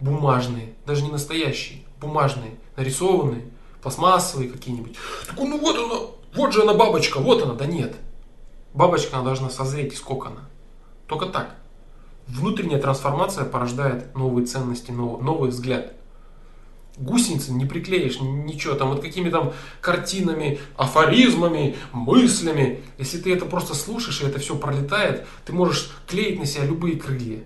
Бумажные, 0.00 0.74
даже 0.84 1.02
не 1.02 1.10
настоящие, 1.10 1.82
бумажные, 2.00 2.56
нарисованные, 2.76 3.48
пластмассовые 3.82 4.50
какие-нибудь. 4.50 4.96
Так 5.26 5.38
ну 5.38 5.58
вот 5.58 5.76
она, 5.76 6.10
вот 6.34 6.52
же 6.52 6.62
она 6.62 6.74
бабочка, 6.74 7.18
вот 7.18 7.42
она. 7.42 7.54
Да 7.54 7.66
нет. 7.66 7.94
Бабочка, 8.74 9.16
она 9.16 9.24
должна 9.24 9.48
созреть 9.48 9.94
из 9.94 10.00
кокона. 10.00 10.40
Только 11.06 11.26
так. 11.26 11.54
Внутренняя 12.26 12.80
трансформация 12.80 13.44
порождает 13.44 14.14
новые 14.16 14.46
ценности, 14.46 14.90
новый, 14.90 15.50
взгляд 15.50 15.92
гусеницы 16.98 17.52
не 17.52 17.66
приклеишь, 17.66 18.20
ничего, 18.20 18.74
там 18.74 18.90
вот 18.90 19.02
какими 19.02 19.28
там 19.28 19.52
картинами, 19.80 20.58
афоризмами, 20.76 21.76
мыслями. 21.92 22.82
Если 22.98 23.18
ты 23.18 23.34
это 23.34 23.44
просто 23.44 23.74
слушаешь, 23.74 24.22
и 24.22 24.26
это 24.26 24.38
все 24.38 24.56
пролетает, 24.56 25.26
ты 25.44 25.52
можешь 25.52 25.90
клеить 26.06 26.38
на 26.38 26.46
себя 26.46 26.64
любые 26.64 26.96
крылья. 26.96 27.40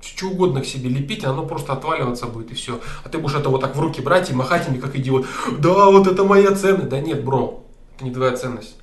Что 0.00 0.28
угодно 0.28 0.62
к 0.62 0.66
себе 0.66 0.88
лепить, 0.88 1.24
оно 1.24 1.44
просто 1.44 1.74
отваливаться 1.74 2.26
будет 2.26 2.50
и 2.50 2.54
все. 2.54 2.80
А 3.04 3.08
ты 3.08 3.18
будешь 3.18 3.36
это 3.36 3.50
вот 3.50 3.60
так 3.60 3.76
в 3.76 3.80
руки 3.80 4.00
брать 4.00 4.30
и 4.30 4.34
махать 4.34 4.66
ими, 4.68 4.78
как 4.78 4.96
идиот. 4.96 5.26
Да, 5.58 5.90
вот 5.90 6.06
это 6.06 6.24
моя 6.24 6.54
ценность. 6.54 6.88
Да 6.88 7.00
нет, 7.00 7.22
бро, 7.22 7.62
это 7.94 8.04
не 8.04 8.10
твоя 8.10 8.34
ценность. 8.34 8.76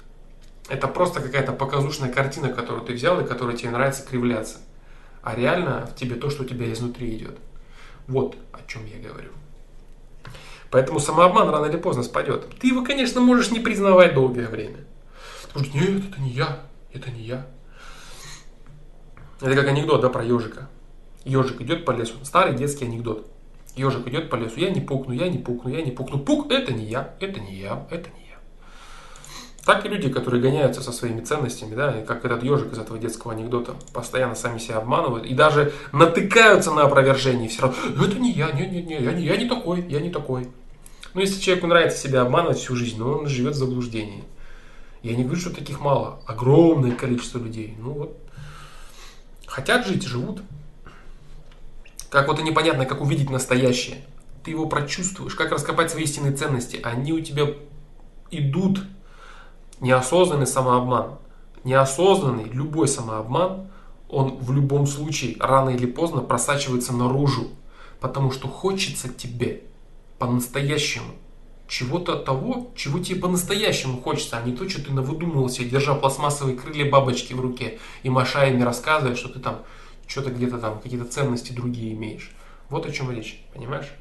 Это 0.70 0.88
просто 0.88 1.22
какая-то 1.22 1.54
показушная 1.54 2.12
картина, 2.12 2.50
которую 2.50 2.86
ты 2.86 2.94
взял 2.94 3.20
и 3.20 3.26
которая 3.26 3.58
тебе 3.58 3.72
нравится 3.72 4.06
кривляться. 4.06 4.58
А 5.28 5.36
реально 5.36 5.86
в 5.86 5.94
тебе 5.94 6.16
то, 6.16 6.30
что 6.30 6.44
у 6.44 6.45
тебя 6.45 6.72
изнутри 6.72 7.14
идет. 7.18 7.38
Вот 8.08 8.38
о 8.54 8.60
чем 8.66 8.86
я 8.86 8.98
говорю. 8.98 9.32
Поэтому 10.72 11.02
самообман 11.02 11.49
рано 11.49 11.66
или 11.66 11.76
поздно 11.76 12.04
спадет. 12.04 12.48
Ты 12.62 12.68
его, 12.68 12.82
конечно, 12.82 13.20
можешь 13.20 13.52
не 13.52 13.60
признавать 13.60 14.14
долгое 14.14 14.48
время. 14.48 14.86
Потому 15.48 15.66
что 15.66 15.78
нет, 15.78 16.04
это 16.10 16.22
не 16.22 16.30
я, 16.30 16.62
это 16.94 17.12
не 17.12 17.24
я. 17.24 17.45
Это 19.41 19.54
как 19.54 19.68
анекдот, 19.68 19.99
да, 19.99 20.08
про 20.08 20.24
ежика. 20.24 20.70
Ежик 21.26 21.60
идет 21.60 21.84
по 21.84 21.91
лесу. 21.91 22.24
Старый 22.24 22.56
детский 22.56 22.86
анекдот. 22.86 23.30
Ежик 23.76 24.08
идет 24.08 24.30
по 24.30 24.38
лесу. 24.38 24.62
Я 24.62 24.70
не 24.70 24.80
пукну, 24.80 25.14
я 25.14 25.28
не 25.28 25.40
пукну, 25.40 25.70
я 25.70 25.82
не 25.82 25.91
пукну. 25.91 26.20
Пук, 26.20 26.49
это 26.54 26.72
не 26.72 26.86
я, 26.86 27.16
это 27.20 27.41
не 27.41 27.54
я, 27.54 27.86
это 27.91 28.10
не 28.12 28.27
я. 28.27 28.27
Так 29.68 29.85
и 29.85 29.89
люди, 29.89 30.07
которые 30.07 30.41
гоняются 30.41 30.81
со 30.81 30.94
своими 30.94 31.19
ценностями, 31.19 31.76
да, 31.76 31.99
и 31.99 32.06
как 32.06 32.23
этот 32.23 32.41
ежик 32.41 32.72
из 32.72 32.80
этого 32.80 32.98
детского 32.98 33.34
анекдота, 33.34 33.76
постоянно 33.91 34.34
сами 34.34 34.60
себя 34.60 34.77
обманывают 34.77 35.26
и 35.26 35.34
даже 35.34 35.73
натыкаются 35.91 36.72
на 36.72 36.84
опровержение 36.84 37.49
все 37.49 37.64
равно. 37.64 37.77
Это 38.06 38.18
не 38.18 38.31
я, 38.31 38.49
нет, 38.53 38.72
нет, 38.72 38.88
нет, 38.88 39.02
я 39.02 39.11
не, 39.11 39.26
я 39.26 39.35
не 39.35 39.45
такой, 39.45 39.85
я 39.89 39.99
не 39.99 40.10
такой. 40.10 40.48
Ну, 41.14 41.19
если 41.19 41.41
человеку 41.41 41.68
нравится 41.68 41.98
себя 41.98 42.22
обманывать 42.22 42.60
всю 42.60 42.77
жизнь, 42.77 42.98
но 42.98 43.11
он 43.11 43.27
живет 43.27 43.56
в 43.56 43.57
заблуждении. 43.57 44.23
Я 45.03 45.18
не 45.18 45.26
говорю, 45.26 45.41
что 45.41 45.53
таких 45.53 45.81
мало. 45.81 46.22
Огромное 46.26 46.94
количество 46.94 47.38
людей. 47.38 47.76
Ну 47.77 47.91
вот. 47.91 48.18
Хотят 49.48 49.85
жить, 49.85 50.03
живут. 50.03 50.44
Как 52.10 52.30
вот 52.30 52.39
и 52.39 52.44
непонятно, 52.44 52.85
как 52.85 53.02
увидеть 53.02 53.30
настоящее. 53.30 53.98
Ты 54.45 54.52
его 54.52 54.68
прочувствуешь. 54.68 55.35
Как 55.35 55.52
раскопать 55.52 55.91
свои 55.91 56.06
истинные 56.06 56.31
ценности. 56.31 56.80
Они 56.81 57.11
у 57.11 57.19
тебя 57.19 57.48
идут. 58.31 58.80
Неосознанный 59.80 60.48
самообман. 60.48 61.18
Неосознанный, 61.64 62.45
любой 62.45 62.88
самообман, 62.88 63.68
он 64.10 64.38
в 64.38 64.52
любом 64.52 64.88
случае 64.88 65.36
рано 65.40 65.70
или 65.70 65.86
поздно 65.86 66.22
просачивается 66.22 66.94
наружу. 66.94 67.49
Потому 67.99 68.32
что 68.32 68.48
хочется 68.48 69.10
тебе 69.10 69.64
по-настоящему. 70.20 71.14
Чего-то 71.68 72.16
того, 72.16 72.72
чего 72.76 72.99
тебе 72.99 73.20
по-настоящему 73.20 74.02
хочется, 74.02 74.38
а 74.38 74.41
не 74.41 74.56
то, 74.56 74.70
что 74.70 74.84
ты 74.84 74.94
навыдумывал 74.94 75.49
себе, 75.49 75.70
держа 75.70 75.95
пластмассовые 75.95 76.58
крылья 76.58 76.90
бабочки 76.90 77.34
в 77.34 77.41
руке 77.41 77.80
и 78.04 78.10
машая 78.10 78.52
ими 78.52 78.64
рассказывая, 78.64 79.16
что 79.16 79.28
ты 79.30 79.40
там 79.40 79.64
что-то 80.08 80.32
где-то 80.32 80.58
там, 80.60 80.80
какие-то 80.80 81.06
ценности 81.06 81.52
другие 81.52 81.94
имеешь. 81.94 82.32
Вот 82.70 82.86
о 82.86 82.91
чем 82.91 83.12
речь, 83.12 83.44
понимаешь? 83.54 83.91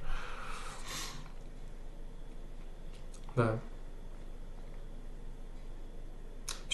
Да. 3.35 3.59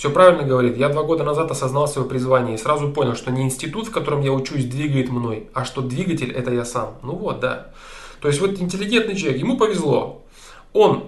Все 0.03 0.11
правильно 0.11 0.43
говорит. 0.43 0.77
Я 0.77 0.89
два 0.89 1.05
года 1.05 1.23
назад 1.23 1.53
осознал 1.53 1.87
свое 1.87 2.09
призвание 2.09 2.57
и 2.57 2.59
сразу 2.59 2.91
понял, 2.91 3.15
что 3.15 3.31
не 3.31 3.43
институт, 3.43 3.87
в 3.87 3.93
котором 3.93 4.21
я 4.23 4.33
учусь, 4.33 4.65
двигает 4.65 5.11
мной, 5.11 5.49
а 5.55 5.65
что 5.65 5.81
двигатель 5.81 6.33
это 6.33 6.53
я 6.53 6.65
сам. 6.65 6.95
Ну 7.05 7.15
вот, 7.15 7.39
да. 7.39 7.69
То 8.21 8.27
есть 8.27 8.41
вот 8.41 8.61
интеллигентный 8.61 9.15
человек, 9.15 9.41
ему 9.41 9.57
повезло. 9.57 10.25
Он 10.73 11.05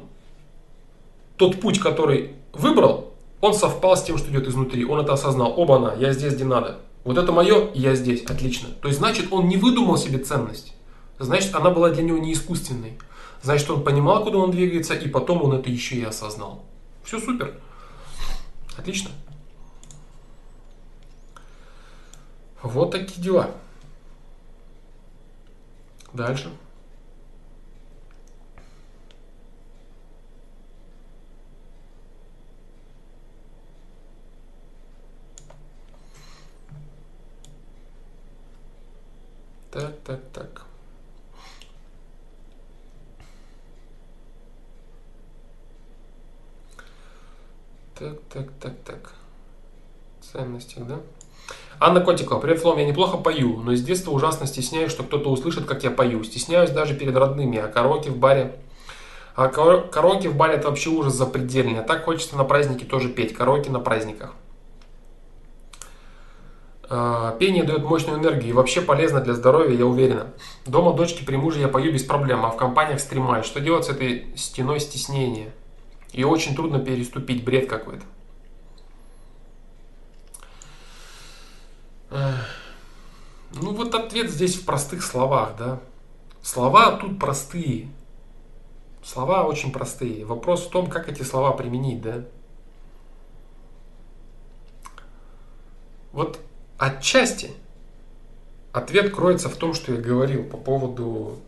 тот 1.37 1.61
путь, 1.61 1.81
который 1.81 2.35
выбрал, 2.53 3.13
он 3.41 3.55
совпал 3.55 3.97
с 3.97 4.05
тем, 4.05 4.17
что 4.17 4.31
идет 4.31 4.47
изнутри. 4.47 4.85
Он 4.85 5.01
это 5.01 5.15
осознал. 5.15 5.53
Оба-на, 5.57 5.95
я 5.95 6.13
здесь, 6.13 6.35
где 6.35 6.45
надо. 6.45 6.79
Вот 7.03 7.19
это 7.19 7.33
мое, 7.33 7.71
я 7.75 7.97
здесь. 7.97 8.23
Отлично. 8.23 8.69
То 8.81 8.87
есть, 8.87 9.01
значит, 9.01 9.33
он 9.33 9.49
не 9.49 9.57
выдумал 9.57 9.97
себе 9.97 10.19
ценность. 10.19 10.73
Значит, 11.19 11.53
она 11.57 11.71
была 11.71 11.91
для 11.91 12.05
него 12.05 12.19
не 12.19 12.33
искусственной. 12.33 12.93
Значит, 13.43 13.69
он 13.73 13.83
понимал, 13.83 14.23
куда 14.23 14.39
он 14.39 14.53
двигается, 14.53 14.95
и 14.95 15.09
потом 15.09 15.43
он 15.43 15.53
это 15.55 15.69
еще 15.69 15.97
и 15.97 16.05
осознал. 16.05 16.63
Все 17.03 17.19
супер. 17.19 17.55
Отлично. 18.77 19.11
Вот 22.63 22.91
такие 22.91 23.23
дела. 23.23 23.51
Дальше. 26.13 26.51
Так, 39.71 40.01
так, 40.05 40.21
так. 40.33 40.64
Так, 47.97 48.19
так, 48.29 48.47
так, 48.61 48.73
так. 48.85 49.13
Ценностях, 50.21 50.85
да? 50.85 50.99
Анна 51.79 52.01
Котикова, 52.01 52.41
привет, 52.41 52.59
Флом, 52.61 52.79
я 52.79 52.87
неплохо 52.87 53.19
пою, 53.19 53.59
но 53.59 53.77
с 53.77 53.83
детства 53.83 54.11
ужасно 54.11 54.47
стесняюсь, 54.47 54.91
что 54.91 55.05
кто-то 55.05 55.31
услышит, 55.31 55.67
как 55.67 55.85
я 55.85 55.93
пою. 55.93 56.25
Стесняюсь 56.25 56.71
даже 56.71 56.95
перед 56.95 57.15
родными, 57.17 57.59
а 57.59 57.69
караоке 57.69 58.11
в 58.11 58.17
баре... 58.17 58.57
А 59.37 59.47
караоке 59.47 60.29
в 60.29 60.37
баре 60.37 60.55
это 60.55 60.71
вообще 60.71 60.91
ужас 60.91 61.15
запредельный. 61.15 61.79
А 61.79 61.83
так 61.83 62.05
хочется 62.05 62.37
на 62.37 62.43
празднике 62.43 62.85
тоже 62.85 63.09
петь. 63.09 63.33
Караоке 63.33 63.71
на 63.71 63.79
праздниках. 63.79 64.33
А, 66.89 67.37
пение 67.39 67.63
дает 67.63 67.85
мощную 67.85 68.19
энергию 68.19 68.51
и 68.51 68.53
вообще 68.53 68.81
полезно 68.81 69.21
для 69.21 69.35
здоровья, 69.35 69.77
я 69.77 69.87
уверена. 69.87 70.29
Дома 70.67 70.95
дочки 70.95 71.25
при 71.25 71.37
муже 71.37 71.61
я 71.61 71.69
пою 71.69 71.93
без 71.93 72.03
проблем, 72.03 72.45
а 72.45 72.51
в 72.51 72.57
компаниях 72.57 72.99
стремаю. 72.99 73.45
Что 73.45 73.61
делать 73.61 73.85
с 73.85 73.89
этой 73.89 74.27
стеной 74.37 74.81
стеснения? 74.81 75.53
Ее 76.15 76.29
очень 76.29 76.55
трудно 76.55 76.79
переступить, 76.79 77.45
бред 77.45 77.69
какой-то. 77.69 78.05
Ну 82.11 83.75
вот 83.75 83.93
ответ 83.97 84.31
здесь 84.31 84.55
в 84.55 84.65
простых 84.65 85.03
словах, 85.03 85.57
да. 85.59 85.81
Слова 86.41 86.93
тут 86.93 87.19
простые. 87.19 87.89
Слова 89.03 89.43
очень 89.43 89.73
простые. 89.73 90.25
Вопрос 90.25 90.67
в 90.67 90.71
том, 90.71 90.89
как 90.89 91.09
эти 91.09 91.23
слова 91.23 91.51
применить, 91.51 92.01
да. 92.01 92.25
Вот 96.13 96.39
отчасти 96.79 97.51
ответ 98.73 99.13
кроется 99.13 99.49
в 99.49 99.57
том, 99.57 99.75
что 99.75 99.95
я 99.95 100.01
говорил 100.01 100.45
по 100.45 100.59
поводу 100.59 101.41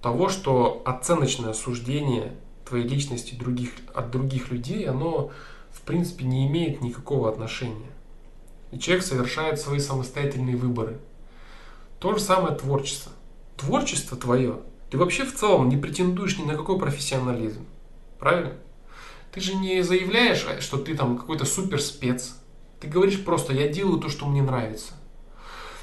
того, 0.00 0.30
что 0.30 0.80
оценочное 0.86 1.52
суждение 1.52 2.34
твоей 2.70 2.88
личности 2.88 3.34
других, 3.34 3.70
от 3.94 4.10
других 4.10 4.50
людей, 4.50 4.88
оно 4.88 5.30
в 5.70 5.82
принципе 5.82 6.24
не 6.24 6.46
имеет 6.46 6.80
никакого 6.80 7.28
отношения. 7.28 7.90
И 8.70 8.78
человек 8.78 9.04
совершает 9.04 9.60
свои 9.60 9.80
самостоятельные 9.80 10.56
выборы. 10.56 10.98
То 11.98 12.14
же 12.14 12.20
самое 12.20 12.56
творчество. 12.56 13.12
Творчество 13.56 14.16
твое, 14.16 14.60
ты 14.90 14.98
вообще 14.98 15.24
в 15.24 15.34
целом 15.34 15.68
не 15.68 15.76
претендуешь 15.76 16.38
ни 16.38 16.44
на 16.44 16.56
какой 16.56 16.78
профессионализм. 16.78 17.66
Правильно? 18.18 18.54
Ты 19.32 19.40
же 19.40 19.54
не 19.54 19.82
заявляешь, 19.82 20.46
что 20.60 20.78
ты 20.78 20.96
там 20.96 21.18
какой-то 21.18 21.44
супер 21.44 21.80
спец. 21.80 22.36
Ты 22.80 22.88
говоришь 22.88 23.24
просто, 23.24 23.52
я 23.52 23.68
делаю 23.68 24.00
то, 24.00 24.08
что 24.08 24.26
мне 24.26 24.42
нравится. 24.42 24.94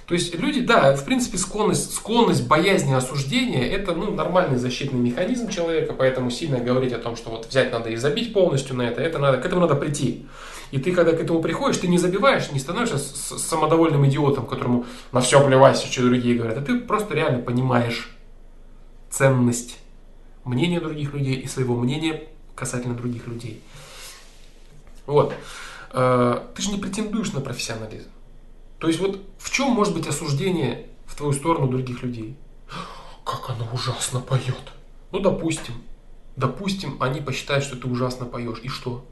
То 0.07 0.13
есть 0.13 0.33
люди, 0.39 0.61
да, 0.61 0.95
в 0.95 1.03
принципе, 1.03 1.37
склонность, 1.37 1.93
склонность 1.93 2.47
боязни 2.47 2.93
осуждения– 2.93 3.67
это 3.69 3.93
ну, 3.93 4.09
нормальный 4.09 4.57
защитный 4.57 4.99
механизм 4.99 5.49
человека, 5.49 5.93
поэтому 5.93 6.31
сильно 6.31 6.59
говорить 6.59 6.93
о 6.93 6.97
том, 6.97 7.17
что 7.17 7.29
вот 7.29 7.47
взять 7.47 7.73
надо 7.73 7.89
и 7.89 7.97
забить 7.97 8.31
полностью 8.31 8.77
на 8.77 8.83
это, 8.83 9.01
это 9.01 9.19
надо, 9.19 9.37
к 9.37 9.45
этому 9.45 9.61
надо 9.61 9.75
прийти. 9.75 10.25
И 10.71 10.79
ты, 10.79 10.93
когда 10.93 11.11
к 11.11 11.19
этому 11.19 11.41
приходишь, 11.41 11.77
ты 11.79 11.89
не 11.89 11.97
забиваешь, 11.97 12.49
не 12.53 12.59
становишься 12.59 12.99
самодовольным 12.99 14.07
идиотом, 14.07 14.45
которому 14.47 14.85
на 15.11 15.19
все 15.19 15.45
плевать, 15.45 15.77
что 15.77 16.01
другие 16.01 16.35
говорят, 16.35 16.57
а 16.57 16.61
ты 16.61 16.79
просто 16.79 17.13
реально 17.13 17.39
понимаешь 17.39 18.15
ценность 19.09 19.77
мнения 20.45 20.79
других 20.79 21.13
людей 21.13 21.35
и 21.35 21.47
своего 21.47 21.75
мнения 21.75 22.23
касательно 22.55 22.95
других 22.95 23.27
людей. 23.27 23.61
Вот. 25.05 25.33
Э, 25.91 26.39
ты 26.55 26.61
же 26.61 26.71
не 26.71 26.77
претендуешь 26.77 27.33
на 27.33 27.41
профессионализм. 27.41 28.09
То 28.79 28.87
есть 28.87 28.99
вот 28.99 29.19
в 29.39 29.51
чем 29.51 29.69
может 29.71 29.93
быть 29.93 30.07
осуждение 30.07 30.87
в 31.05 31.15
твою 31.15 31.33
сторону 31.33 31.67
других 31.67 32.03
людей? 32.03 32.37
Как 33.23 33.49
она 33.49 33.69
ужасно 33.71 34.19
поет. 34.19 34.73
Ну, 35.11 35.19
допустим. 35.19 35.73
Допустим, 36.35 37.01
они 37.01 37.19
посчитают, 37.19 37.63
что 37.63 37.75
ты 37.75 37.87
ужасно 37.87 38.25
поешь. 38.25 38.59
И 38.61 38.69
что? 38.69 39.03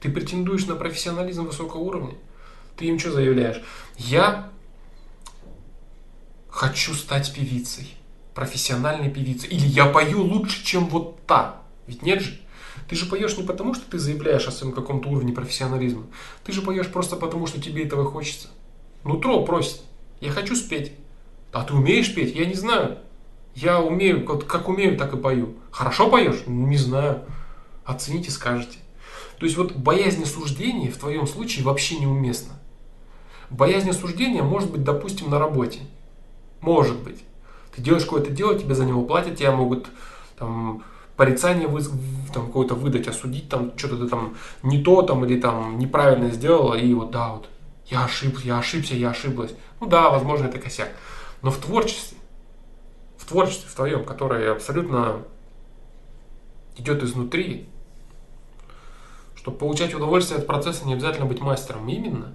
Ты 0.00 0.10
претендуешь 0.10 0.66
на 0.66 0.74
профессионализм 0.74 1.44
высокого 1.44 1.80
уровня? 1.80 2.16
Ты 2.76 2.86
им 2.86 2.98
что 2.98 3.12
заявляешь? 3.12 3.62
Я 3.96 4.50
хочу 6.48 6.94
стать 6.94 7.32
певицей. 7.32 7.94
Профессиональной 8.34 9.10
певицей. 9.10 9.48
Или 9.50 9.66
я 9.66 9.86
пою 9.86 10.22
лучше, 10.22 10.64
чем 10.64 10.88
вот 10.88 11.24
та. 11.26 11.62
Ведь 11.86 12.02
нет 12.02 12.20
же? 12.20 12.40
Ты 12.88 12.96
же 12.96 13.06
поешь 13.06 13.36
не 13.36 13.44
потому, 13.44 13.74
что 13.74 13.88
ты 13.88 13.98
заявляешь 13.98 14.48
о 14.48 14.50
своем 14.50 14.72
каком-то 14.72 15.08
уровне 15.08 15.32
профессионализма. 15.32 16.06
Ты 16.44 16.52
же 16.52 16.62
поешь 16.62 16.88
просто 16.88 17.14
потому, 17.14 17.46
что 17.46 17.60
тебе 17.60 17.84
этого 17.84 18.04
хочется. 18.10 18.48
Нутро 19.04 19.44
просит. 19.44 19.80
Я 20.20 20.30
хочу 20.30 20.54
спеть. 20.54 20.92
А 21.52 21.64
ты 21.64 21.74
умеешь 21.74 22.14
петь? 22.14 22.34
Я 22.34 22.46
не 22.46 22.54
знаю. 22.54 22.98
Я 23.54 23.80
умею, 23.80 24.24
вот 24.26 24.44
как 24.44 24.68
умею, 24.68 24.96
так 24.96 25.12
и 25.12 25.16
пою. 25.16 25.54
Хорошо 25.70 26.08
поешь? 26.08 26.42
Не 26.46 26.76
знаю. 26.76 27.22
Оцените, 27.84 28.30
скажете. 28.30 28.78
То 29.38 29.46
есть 29.46 29.56
вот 29.56 29.74
боязнь 29.74 30.22
осуждения 30.22 30.90
в 30.90 30.98
твоем 30.98 31.26
случае 31.26 31.64
вообще 31.64 31.98
неуместна. 31.98 32.54
Боязнь 33.48 33.90
осуждения 33.90 34.42
может 34.42 34.70
быть, 34.70 34.84
допустим, 34.84 35.30
на 35.30 35.38
работе. 35.38 35.80
Может 36.60 36.98
быть. 37.00 37.24
Ты 37.74 37.82
делаешь 37.82 38.04
какое-то 38.04 38.30
дело, 38.30 38.58
тебе 38.58 38.74
за 38.74 38.84
него 38.84 39.02
платят, 39.02 39.36
тебя 39.36 39.52
могут 39.52 39.88
там, 40.38 40.82
порицание 41.16 41.68
вы, 41.68 41.82
там, 42.32 42.46
какое-то 42.46 42.74
выдать, 42.74 43.08
осудить, 43.08 43.48
там, 43.48 43.72
что-то 43.76 43.96
ты 43.96 44.08
там 44.08 44.36
не 44.62 44.82
то 44.82 45.02
там, 45.02 45.24
или 45.24 45.40
там 45.40 45.78
неправильно 45.78 46.30
сделала, 46.30 46.74
и 46.74 46.92
вот 46.94 47.10
да, 47.10 47.32
вот 47.32 47.48
я 47.90 48.04
ошибся, 48.04 48.46
я 48.46 48.58
ошибся, 48.58 48.94
я 48.94 49.10
ошиблась. 49.10 49.52
Ну 49.80 49.86
да, 49.86 50.10
возможно, 50.10 50.46
это 50.46 50.58
косяк. 50.58 50.90
Но 51.42 51.50
в 51.50 51.58
творчестве, 51.58 52.18
в 53.18 53.26
творчестве 53.26 53.68
в 53.68 53.74
твоем, 53.74 54.04
которое 54.04 54.52
абсолютно 54.52 55.22
идет 56.76 57.02
изнутри, 57.02 57.68
чтобы 59.34 59.56
получать 59.56 59.94
удовольствие 59.94 60.38
от 60.38 60.46
процесса, 60.46 60.86
не 60.86 60.94
обязательно 60.94 61.26
быть 61.26 61.40
мастером 61.40 61.88
именно. 61.88 62.32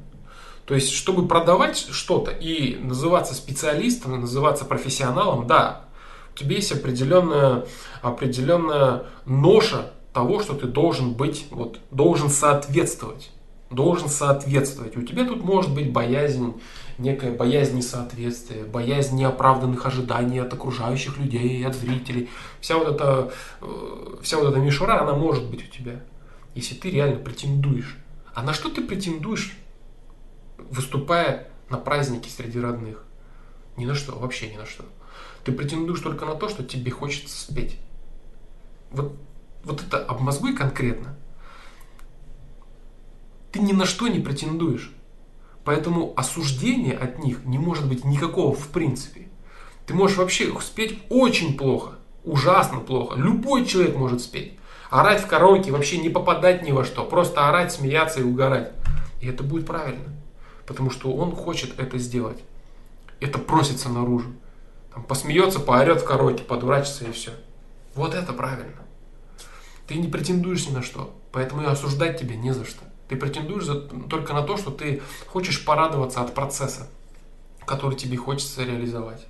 То 0.65 0.73
есть, 0.73 0.91
чтобы 0.91 1.27
продавать 1.27 1.77
что-то 1.77 2.32
и 2.32 2.76
называться 2.77 3.36
специалистом, 3.36 4.19
называться 4.19 4.65
профессионалом, 4.65 5.45
да, 5.45 5.86
у 6.34 6.38
тебя 6.38 6.56
есть 6.56 6.72
определенная, 6.72 7.65
определенная 8.02 9.06
ноша 9.26 9.91
того, 10.11 10.41
что 10.41 10.53
ты 10.56 10.65
должен 10.65 11.14
быть, 11.14 11.45
вот, 11.52 11.80
должен 11.91 12.30
соответствовать 12.30 13.32
должен 13.69 14.09
соответствовать. 14.09 14.95
У 14.95 15.01
тебя 15.01 15.25
тут 15.25 15.43
может 15.43 15.73
быть 15.73 15.91
боязнь, 15.91 16.53
некая 16.97 17.31
боязнь 17.35 17.75
несоответствия, 17.75 18.63
боязнь 18.63 19.15
неоправданных 19.15 19.85
ожиданий 19.85 20.39
от 20.39 20.53
окружающих 20.53 21.17
людей, 21.17 21.65
от 21.65 21.75
зрителей. 21.75 22.29
Вся 22.61 22.77
вот 22.77 22.87
эта, 22.87 23.33
э, 23.61 24.17
вся 24.21 24.37
вот 24.37 24.49
эта 24.49 24.59
мишура, 24.59 25.01
она 25.01 25.13
может 25.13 25.49
быть 25.49 25.67
у 25.67 25.71
тебя, 25.71 26.01
если 26.53 26.75
ты 26.75 26.91
реально 26.91 27.19
претендуешь. 27.19 27.97
А 28.33 28.43
на 28.43 28.53
что 28.53 28.69
ты 28.69 28.81
претендуешь, 28.81 29.57
выступая 30.57 31.47
на 31.69 31.77
празднике 31.77 32.29
среди 32.29 32.59
родных? 32.59 33.03
Ни 33.77 33.85
на 33.85 33.95
что, 33.95 34.17
вообще 34.17 34.51
ни 34.51 34.57
на 34.57 34.65
что. 34.65 34.85
Ты 35.43 35.51
претендуешь 35.51 35.99
только 35.99 36.25
на 36.25 36.35
то, 36.35 36.49
что 36.49 36.63
тебе 36.63 36.91
хочется 36.91 37.39
спеть. 37.39 37.77
Вот, 38.91 39.15
вот 39.63 39.81
это 39.81 40.03
обмозгуй 40.05 40.55
конкретно– 40.55 41.17
ты 43.56 43.61
ни 43.61 43.72
на 43.72 43.86
что 43.86 44.10
не 44.10 44.19
претендуешь. 44.19 44.91
Поэтому 45.64 46.14
осуждения 46.18 46.94
от 46.94 47.19
них 47.19 47.45
не 47.45 47.57
может 47.57 47.88
быть 47.88 48.03
никакого 48.03 48.53
в 48.53 48.68
принципе. 48.68 49.30
Ты 49.88 49.94
можешь 49.94 50.18
вообще 50.18 50.53
спеть 50.60 50.99
очень 51.10 51.57
плохо, 51.57 51.94
ужасно 52.26 52.82
плохо. 52.82 53.18
Любой 53.18 53.65
человек 53.65 53.95
может 53.95 54.19
спеть. 54.19 54.60
Орать 54.90 55.22
в 55.22 55.27
караоке, 55.27 55.72
вообще 55.72 55.99
не 55.99 56.10
попадать 56.10 56.64
ни 56.64 56.73
во 56.73 56.84
что. 56.84 57.06
Просто 57.06 57.48
орать, 57.48 57.72
смеяться 57.72 58.19
и 58.19 58.23
угорать. 58.23 58.73
И 59.22 59.27
это 59.27 59.41
будет 59.41 59.65
правильно. 59.65 60.14
Потому 60.68 60.90
что 60.90 61.14
он 61.14 61.34
хочет 61.34 61.80
это 61.80 61.98
сделать. 61.98 62.44
Это 63.22 63.40
просится 63.40 63.88
наружу. 63.88 64.34
Там, 64.94 65.03
посмеется, 65.03 65.61
поорет 65.61 66.02
в 66.02 66.06
караоке, 66.06 66.44
подурачится 66.44 67.06
и 67.06 67.14
все. 67.14 67.32
Вот 67.94 68.15
это 68.15 68.34
правильно. 68.34 68.82
Ты 69.88 69.95
не 69.95 70.10
претендуешь 70.10 70.68
ни 70.68 70.73
на 70.73 70.82
что. 70.82 71.15
Поэтому 71.32 71.61
и 71.61 71.68
осуждать 71.68 72.19
тебя 72.19 72.36
не 72.36 72.53
за 72.53 72.65
что. 72.65 72.84
Ты 73.07 73.15
претендуешь 73.15 73.65
за, 73.65 73.80
только 73.82 74.34
на 74.34 74.41
то, 74.41 74.57
что 74.57 74.72
ты 74.72 75.02
хочешь 75.27 75.64
порадоваться 75.64 76.22
от 76.22 76.34
процесса, 76.34 76.88
который 77.65 77.95
тебе 77.95 78.18
хочется 78.18 78.64
реализовать. 78.64 79.26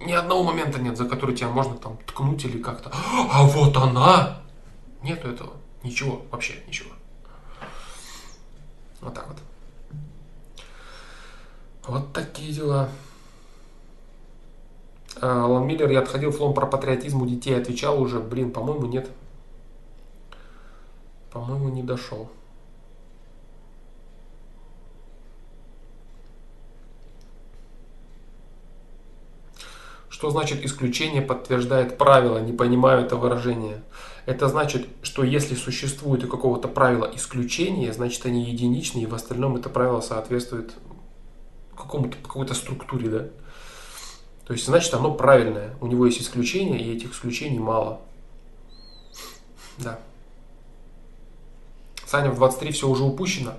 Ни 0.00 0.12
одного 0.12 0.42
момента 0.42 0.80
нет, 0.80 0.96
за 0.96 1.04
который 1.04 1.36
тебя 1.36 1.48
можно 1.48 1.76
там 1.76 1.96
ткнуть 2.06 2.44
или 2.44 2.60
как-то. 2.60 2.90
А 2.92 3.44
вот 3.44 3.76
она! 3.76 4.42
Нету 5.02 5.28
этого. 5.28 5.52
Ничего, 5.82 6.22
вообще 6.30 6.54
ничего. 6.66 6.90
Вот 9.00 9.14
так 9.14 9.28
вот. 9.28 9.36
Вот 11.86 12.12
такие 12.12 12.52
дела. 12.52 12.88
Алан 15.20 15.66
Миллер, 15.66 15.90
я 15.90 16.00
отходил 16.00 16.32
флом 16.32 16.54
про 16.54 16.66
патриотизм 16.66 17.22
у 17.22 17.26
детей, 17.26 17.56
отвечал 17.56 18.00
уже, 18.00 18.18
блин, 18.18 18.50
по-моему, 18.50 18.86
нет. 18.86 19.10
По-моему, 21.34 21.68
не 21.68 21.82
дошел. 21.82 22.30
Что 30.08 30.30
значит 30.30 30.64
исключение 30.64 31.20
подтверждает 31.20 31.98
правило? 31.98 32.38
Не 32.38 32.52
понимаю 32.52 33.04
это 33.04 33.16
выражение. 33.16 33.82
Это 34.26 34.46
значит, 34.46 34.86
что 35.02 35.24
если 35.24 35.56
существует 35.56 36.22
у 36.22 36.28
какого-то 36.28 36.68
правила 36.68 37.10
исключение, 37.12 37.92
значит 37.92 38.24
они 38.26 38.44
единичные, 38.44 39.02
и 39.02 39.06
в 39.08 39.14
остальном 39.14 39.56
это 39.56 39.68
правило 39.68 40.00
соответствует 40.00 40.72
какому-то, 41.76 42.16
какой-то 42.22 42.54
структуре, 42.54 43.08
да? 43.08 43.28
То 44.46 44.52
есть, 44.52 44.66
значит, 44.66 44.94
оно 44.94 45.12
правильное. 45.12 45.74
У 45.80 45.88
него 45.88 46.06
есть 46.06 46.20
исключения, 46.20 46.78
и 46.78 46.94
этих 46.96 47.12
исключений 47.12 47.58
мало. 47.58 48.00
Да. 49.78 49.98
Саня, 52.06 52.30
в 52.30 52.36
23 52.36 52.72
все 52.72 52.88
уже 52.88 53.04
упущено. 53.04 53.52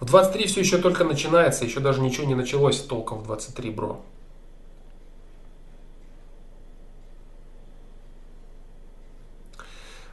В 0.00 0.04
23 0.04 0.46
все 0.46 0.60
еще 0.60 0.78
только 0.78 1.04
начинается, 1.04 1.64
еще 1.64 1.80
даже 1.80 2.00
ничего 2.00 2.26
не 2.26 2.34
началось 2.34 2.80
толком 2.80 3.18
в 3.18 3.24
23, 3.24 3.70
бро. 3.70 4.00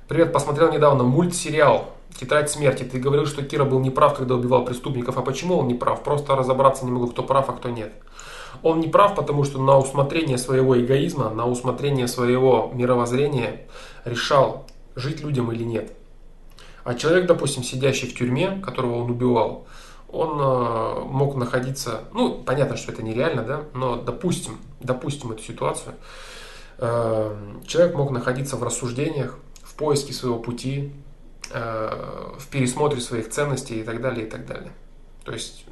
Привет, 0.08 0.32
посмотрел 0.32 0.72
недавно 0.72 1.04
мультсериал 1.04 1.90
«Тетрадь 2.20 2.50
смерти». 2.50 2.84
Ты 2.84 3.00
говорил, 3.00 3.26
что 3.26 3.42
Кира 3.42 3.66
был 3.66 3.80
неправ, 3.80 4.16
когда 4.16 4.36
убивал 4.36 4.64
преступников. 4.64 5.18
А 5.18 5.22
почему 5.22 5.58
он 5.58 5.68
не 5.68 5.74
прав? 5.74 6.04
Просто 6.04 6.36
разобраться 6.36 6.86
не 6.86 6.92
могу, 6.92 7.08
кто 7.08 7.24
прав, 7.24 7.50
а 7.50 7.54
кто 7.54 7.70
нет. 7.70 7.94
Он 8.62 8.80
не 8.80 8.88
прав, 8.88 9.16
потому 9.16 9.44
что 9.44 9.62
на 9.62 9.78
усмотрение 9.78 10.38
своего 10.38 10.80
эгоизма, 10.80 11.30
на 11.30 11.48
усмотрение 11.48 12.08
своего 12.08 12.72
мировоззрения 12.74 13.66
решал, 14.06 14.68
жить 14.96 15.22
людям 15.22 15.52
или 15.52 15.64
нет. 15.64 15.92
А 16.84 16.96
человек, 16.96 17.28
допустим, 17.28 17.64
сидящий 17.64 18.08
в 18.08 18.16
тюрьме, 18.16 18.60
которого 18.64 19.04
он 19.04 19.12
убивал, 19.12 19.66
он 20.10 20.40
э, 20.40 21.04
мог 21.06 21.36
находиться, 21.36 22.04
ну, 22.14 22.36
понятно, 22.44 22.78
что 22.78 22.92
это 22.92 23.02
нереально, 23.02 23.44
да, 23.44 23.64
но 23.74 23.96
допустим, 23.96 24.60
допустим 24.80 25.32
эту 25.32 25.42
ситуацию, 25.42 25.96
э, 26.78 27.36
человек 27.66 27.96
мог 27.96 28.12
находиться 28.12 28.58
в 28.58 28.64
рассуждениях, 28.64 29.40
в 29.64 29.74
поиске 29.76 30.14
своего 30.14 30.38
пути, 30.38 30.92
э, 31.52 32.34
в 32.38 32.48
пересмотре 32.48 33.02
своих 33.02 33.30
ценностей 33.30 33.80
и 33.80 33.84
так 33.84 34.02
далее, 34.02 34.28
и 34.28 34.30
так 34.30 34.46
далее. 34.46 34.72
То 35.24 35.32
есть 35.32 35.66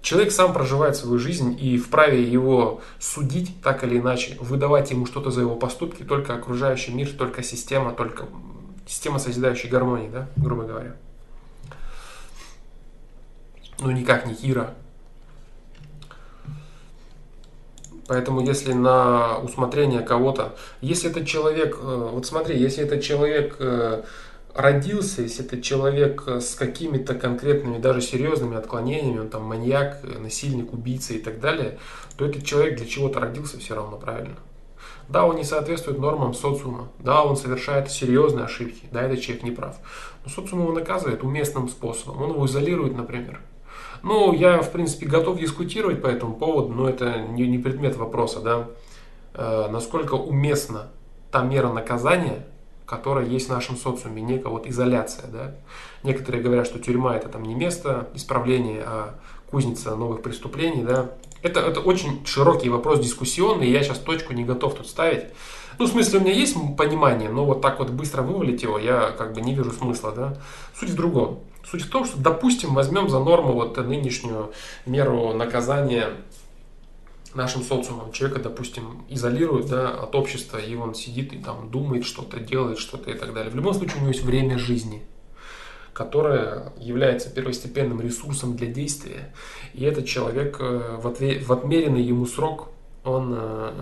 человек 0.00 0.32
сам 0.32 0.52
проживает 0.52 0.96
свою 0.96 1.18
жизнь 1.18 1.56
и 1.60 1.78
вправе 1.78 2.22
его 2.22 2.80
судить 2.98 3.62
так 3.62 3.84
или 3.84 3.98
иначе, 3.98 4.36
выдавать 4.40 4.90
ему 4.90 5.06
что-то 5.06 5.30
за 5.30 5.42
его 5.42 5.54
поступки, 5.54 6.02
только 6.02 6.34
окружающий 6.34 6.92
мир, 6.92 7.10
только 7.12 7.44
система, 7.44 7.92
только 7.92 8.26
система 8.88 9.18
созидающей 9.18 9.68
гармонии, 9.68 10.08
да, 10.08 10.28
грубо 10.36 10.64
говоря. 10.64 10.96
Ну, 13.78 13.90
никак 13.92 14.26
не 14.26 14.34
Кира. 14.34 14.74
Поэтому 18.08 18.40
если 18.40 18.72
на 18.72 19.38
усмотрение 19.38 20.00
кого-то, 20.00 20.56
если 20.80 21.10
этот 21.10 21.26
человек, 21.26 21.78
э, 21.78 22.08
вот 22.12 22.24
смотри, 22.24 22.58
если 22.58 22.82
этот 22.82 23.02
человек 23.02 23.56
э, 23.58 24.02
родился, 24.54 25.20
если 25.20 25.44
этот 25.44 25.62
человек 25.62 26.26
с 26.26 26.54
какими-то 26.54 27.14
конкретными, 27.14 27.76
даже 27.76 28.00
серьезными 28.00 28.56
отклонениями, 28.56 29.20
он 29.20 29.28
там 29.28 29.44
маньяк, 29.44 30.02
насильник, 30.02 30.72
убийца 30.72 31.12
и 31.12 31.18
так 31.18 31.38
далее, 31.38 31.78
то 32.16 32.24
этот 32.24 32.44
человек 32.46 32.78
для 32.78 32.86
чего-то 32.86 33.20
родился 33.20 33.58
все 33.58 33.74
равно 33.74 33.98
правильно. 33.98 34.36
Да, 35.08 35.24
он 35.24 35.36
не 35.36 35.44
соответствует 35.44 35.98
нормам 35.98 36.34
социума. 36.34 36.88
Да, 36.98 37.22
он 37.24 37.36
совершает 37.36 37.90
серьезные 37.90 38.44
ошибки. 38.44 38.86
Да, 38.92 39.02
этот 39.02 39.20
человек 39.20 39.42
не 39.42 39.50
прав. 39.50 39.76
Но 40.24 40.30
социум 40.30 40.62
его 40.62 40.72
наказывает 40.72 41.22
уместным 41.24 41.68
способом. 41.68 42.22
Он 42.22 42.30
его 42.30 42.46
изолирует, 42.46 42.94
например. 42.94 43.40
Ну, 44.02 44.32
я, 44.32 44.60
в 44.60 44.70
принципе, 44.70 45.06
готов 45.06 45.38
дискутировать 45.38 46.02
по 46.02 46.06
этому 46.06 46.34
поводу, 46.34 46.72
но 46.72 46.88
это 46.88 47.20
не, 47.20 47.48
не 47.48 47.58
предмет 47.58 47.96
вопроса, 47.96 48.40
да. 48.40 48.66
Э, 49.34 49.68
насколько 49.70 50.14
уместна 50.14 50.88
та 51.32 51.42
мера 51.42 51.72
наказания, 51.72 52.46
которая 52.86 53.26
есть 53.26 53.48
в 53.48 53.52
нашем 53.52 53.76
социуме, 53.76 54.22
некая 54.22 54.48
вот 54.48 54.66
изоляция, 54.66 55.26
да. 55.28 55.54
Некоторые 56.02 56.42
говорят, 56.42 56.66
что 56.66 56.78
тюрьма 56.78 57.16
это 57.16 57.28
там 57.28 57.42
не 57.42 57.54
место 57.54 58.08
исправления, 58.14 58.82
а 58.84 59.14
кузница 59.50 59.96
новых 59.96 60.22
преступлений, 60.22 60.82
да. 60.82 61.10
Это, 61.42 61.60
это 61.60 61.80
очень 61.80 62.24
широкий 62.26 62.68
вопрос 62.68 63.00
дискуссионный, 63.00 63.70
я 63.70 63.82
сейчас 63.82 63.98
точку 63.98 64.32
не 64.32 64.44
готов 64.44 64.74
тут 64.74 64.88
ставить. 64.88 65.24
Ну, 65.78 65.86
в 65.86 65.88
смысле, 65.88 66.18
у 66.18 66.22
меня 66.22 66.32
есть 66.32 66.56
понимание, 66.76 67.28
но 67.28 67.44
вот 67.44 67.60
так 67.60 67.78
вот 67.78 67.90
быстро 67.90 68.22
вывалить 68.22 68.62
его 68.62 68.78
я 68.78 69.12
как 69.16 69.32
бы 69.32 69.40
не 69.40 69.54
вижу 69.54 69.70
смысла, 69.70 70.12
да. 70.12 70.36
Суть 70.74 70.90
в 70.90 70.94
другом. 70.96 71.40
Суть 71.64 71.82
в 71.82 71.90
том, 71.90 72.04
что, 72.04 72.18
допустим, 72.18 72.74
возьмем 72.74 73.08
за 73.08 73.20
норму 73.20 73.52
вот 73.52 73.76
нынешнюю 73.76 74.52
меру 74.86 75.32
наказания 75.34 76.10
нашим 77.34 77.62
социумом. 77.62 78.10
Человека, 78.10 78.42
допустим, 78.42 79.04
изолируют 79.08 79.68
да, 79.68 79.90
от 79.90 80.14
общества, 80.16 80.58
и 80.58 80.74
он 80.74 80.94
сидит 80.94 81.32
и 81.32 81.38
там 81.38 81.70
думает 81.70 82.04
что-то, 82.04 82.40
делает 82.40 82.78
что-то 82.78 83.10
и 83.10 83.14
так 83.14 83.32
далее. 83.32 83.52
В 83.52 83.54
любом 83.54 83.74
случае 83.74 83.98
у 83.98 84.00
него 84.00 84.08
есть 84.08 84.24
время 84.24 84.58
жизни– 84.58 85.02
которое 85.98 86.72
является 86.78 87.28
первостепенным 87.28 88.00
ресурсом 88.00 88.54
для 88.54 88.68
действия. 88.68 89.34
И 89.74 89.82
этот 89.82 90.06
человек 90.06 90.58
э, 90.60 90.96
в, 90.96 91.08
отве- 91.08 91.40
в 91.40 91.52
отмеренный 91.52 92.02
ему 92.02 92.24
срок, 92.24 92.68
он 93.02 93.34
э, 93.36 93.72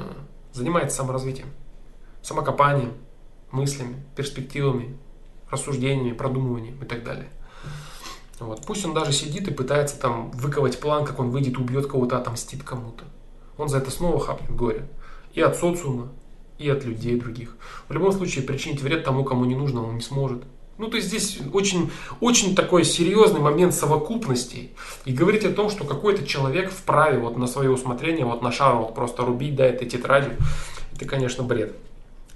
занимается 0.55 0.97
саморазвитием, 0.97 1.49
самокопанием, 2.23 2.95
мыслями, 3.51 4.03
перспективами, 4.17 4.97
рассуждениями, 5.51 6.15
продумыванием 6.15 6.83
и 6.83 6.87
так 6.87 7.05
далее. 7.05 7.29
Вот. 8.41 8.65
Пусть 8.65 8.87
он 8.87 8.95
даже 8.95 9.13
сидит 9.13 9.49
и 9.49 9.53
пытается 9.53 10.01
там 10.01 10.31
выковать 10.31 10.81
план, 10.81 11.05
как 11.05 11.21
он 11.21 11.29
выйдет, 11.29 11.59
убьет 11.59 11.87
кого-то, 11.87 12.17
отомстит 12.17 12.63
кому-то. 12.63 13.05
Он 13.59 13.69
за 13.69 13.77
это 13.77 13.91
снова 13.91 14.19
хапнет 14.19 14.57
горе. 14.57 14.89
И 15.35 15.43
от 15.43 15.55
социума, 15.55 16.09
и 16.57 16.67
от 16.71 16.83
людей 16.83 17.21
других. 17.21 17.59
В 17.89 17.93
любом 17.93 18.13
случае, 18.13 18.43
причинить 18.43 18.81
вред 18.81 19.05
тому, 19.05 19.23
кому 19.23 19.45
не 19.45 19.55
нужно, 19.55 19.85
он 19.85 19.97
не 19.97 20.01
сможет. 20.01 20.45
Ну, 20.79 20.89
то 20.89 20.97
есть 20.97 21.09
здесь 21.09 21.39
очень, 21.53 21.91
очень 22.21 22.55
такой 22.55 22.85
серьезный 22.85 23.41
момент 23.41 23.75
совокупности. 23.75 24.71
И 25.05 25.13
говорить 25.13 25.45
о 25.45 25.53
том, 25.53 25.71
что 25.71 25.85
какой-то 25.85 26.27
человек 26.27 26.71
вправе 26.71 27.19
вот 27.19 27.37
на 27.37 27.47
свое 27.47 27.71
усмотрение, 27.71 28.27
вот 28.27 28.43
на 28.43 28.53
шар 28.53 28.75
вот 28.77 28.95
просто 28.95 29.25
рубить, 29.25 29.57
да, 29.57 29.65
этой 29.65 29.89
тетрадью, 29.89 30.37
это, 30.95 31.07
конечно, 31.07 31.43
бред. 31.43 31.75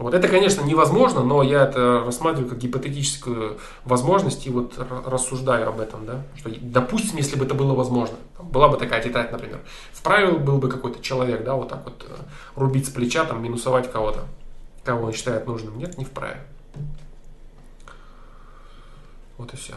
Вот 0.00 0.14
это, 0.14 0.28
конечно, 0.28 0.62
невозможно, 0.62 1.22
но 1.22 1.42
я 1.42 1.64
это 1.64 2.02
рассматриваю 2.06 2.48
как 2.48 2.58
гипотетическую 2.58 3.58
возможность 3.84 4.46
и 4.46 4.50
вот 4.50 4.72
рассуждаю 5.04 5.68
об 5.68 5.78
этом, 5.78 6.06
да, 6.06 6.22
что, 6.38 6.50
допустим, 6.58 7.18
если 7.18 7.36
бы 7.36 7.44
это 7.44 7.52
было 7.52 7.74
возможно, 7.74 8.16
была 8.38 8.68
бы 8.68 8.78
такая 8.78 9.02
тетрадь, 9.02 9.30
например, 9.30 9.60
вправе 9.92 10.32
был 10.38 10.56
бы 10.56 10.70
какой-то 10.70 11.02
человек, 11.02 11.44
да, 11.44 11.54
вот 11.54 11.68
так 11.68 11.84
вот 11.84 12.06
э, 12.08 12.14
рубить 12.56 12.86
с 12.86 12.88
плеча, 12.88 13.26
там, 13.26 13.42
минусовать 13.42 13.92
кого-то, 13.92 14.24
кого 14.84 15.08
он 15.08 15.12
считает 15.12 15.46
нужным, 15.46 15.76
нет, 15.76 15.98
не 15.98 16.06
вправе. 16.06 16.40
Вот 19.40 19.54
и 19.54 19.56
все. 19.56 19.72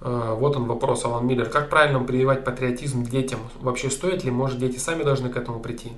А, 0.00 0.34
вот 0.34 0.56
он 0.56 0.64
вопрос, 0.64 1.04
Алан 1.04 1.24
Миллер. 1.28 1.48
Как 1.48 1.70
правильно 1.70 2.02
прививать 2.02 2.44
патриотизм 2.44 3.04
детям? 3.04 3.38
Вообще 3.60 3.88
стоит 3.88 4.24
ли? 4.24 4.32
Может, 4.32 4.58
дети 4.58 4.78
сами 4.78 5.04
должны 5.04 5.28
к 5.28 5.36
этому 5.36 5.60
прийти? 5.60 5.92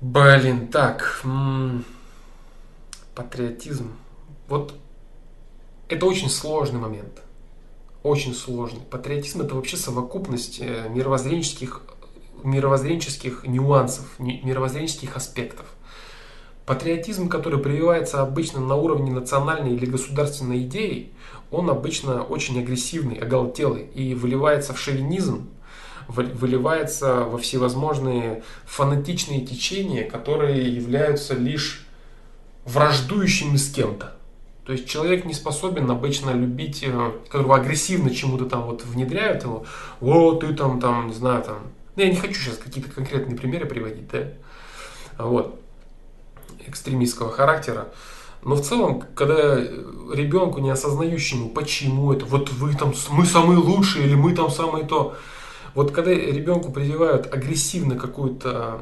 Блин, 0.00 0.68
так. 0.68 1.20
М-м, 1.24 1.84
патриотизм. 3.14 3.92
Вот 4.48 4.72
это 5.90 6.06
очень 6.06 6.30
сложный 6.30 6.80
момент. 6.80 7.20
Очень 8.02 8.32
сложный. 8.32 8.80
Патриотизм 8.80 9.42
это 9.42 9.56
вообще 9.56 9.76
совокупность 9.76 10.58
э, 10.62 10.88
мировоззренческих, 10.88 11.82
мировоззренческих 12.42 13.44
нюансов, 13.44 14.18
мировоззренческих 14.18 15.18
аспектов. 15.18 15.66
Патриотизм, 16.68 17.30
который 17.30 17.58
прививается 17.58 18.20
обычно 18.20 18.60
на 18.60 18.74
уровне 18.74 19.10
национальной 19.10 19.72
или 19.72 19.86
государственной 19.86 20.64
идеи, 20.64 21.08
он 21.50 21.70
обычно 21.70 22.22
очень 22.22 22.60
агрессивный, 22.60 23.14
оголтелый 23.14 23.86
и 23.94 24.14
выливается 24.14 24.74
в 24.74 24.78
шовинизм, 24.78 25.48
выливается 26.08 27.24
во 27.24 27.38
всевозможные 27.38 28.42
фанатичные 28.66 29.46
течения, 29.46 30.06
которые 30.06 30.70
являются 30.70 31.32
лишь 31.32 31.86
враждующими 32.66 33.56
с 33.56 33.72
кем-то. 33.72 34.12
То 34.66 34.72
есть 34.72 34.86
человек 34.86 35.24
не 35.24 35.32
способен 35.32 35.90
обычно 35.90 36.32
любить, 36.32 36.84
э, 36.86 37.12
которого 37.30 37.56
агрессивно 37.56 38.14
чему-то 38.14 38.44
там 38.44 38.64
вот 38.64 38.84
внедряют 38.84 39.42
его, 39.42 39.64
о, 40.02 40.34
ты 40.34 40.52
там, 40.52 40.80
там, 40.80 41.06
не 41.06 41.14
знаю, 41.14 41.42
там. 41.44 41.60
Ну, 41.96 42.02
я 42.02 42.10
не 42.10 42.16
хочу 42.16 42.34
сейчас 42.34 42.58
какие-то 42.58 42.90
конкретные 42.90 43.38
примеры 43.38 43.64
приводить, 43.64 44.08
да. 44.08 44.28
Вот 45.16 45.62
экстремистского 46.68 47.30
характера. 47.30 47.88
Но 48.44 48.54
в 48.54 48.60
целом, 48.60 49.02
когда 49.14 49.56
ребенку, 49.56 50.60
не 50.60 50.70
осознающему, 50.70 51.48
почему 51.50 52.12
это, 52.12 52.24
вот 52.24 52.50
вы 52.50 52.74
там, 52.74 52.94
мы 53.10 53.26
самые 53.26 53.58
лучшие 53.58 54.06
или 54.06 54.14
мы 54.14 54.34
там 54.34 54.50
самые 54.50 54.84
то, 54.84 55.16
вот 55.74 55.90
когда 55.90 56.12
ребенку 56.12 56.72
прививают 56.72 57.32
агрессивно 57.32 57.96
какую-то 57.96 58.80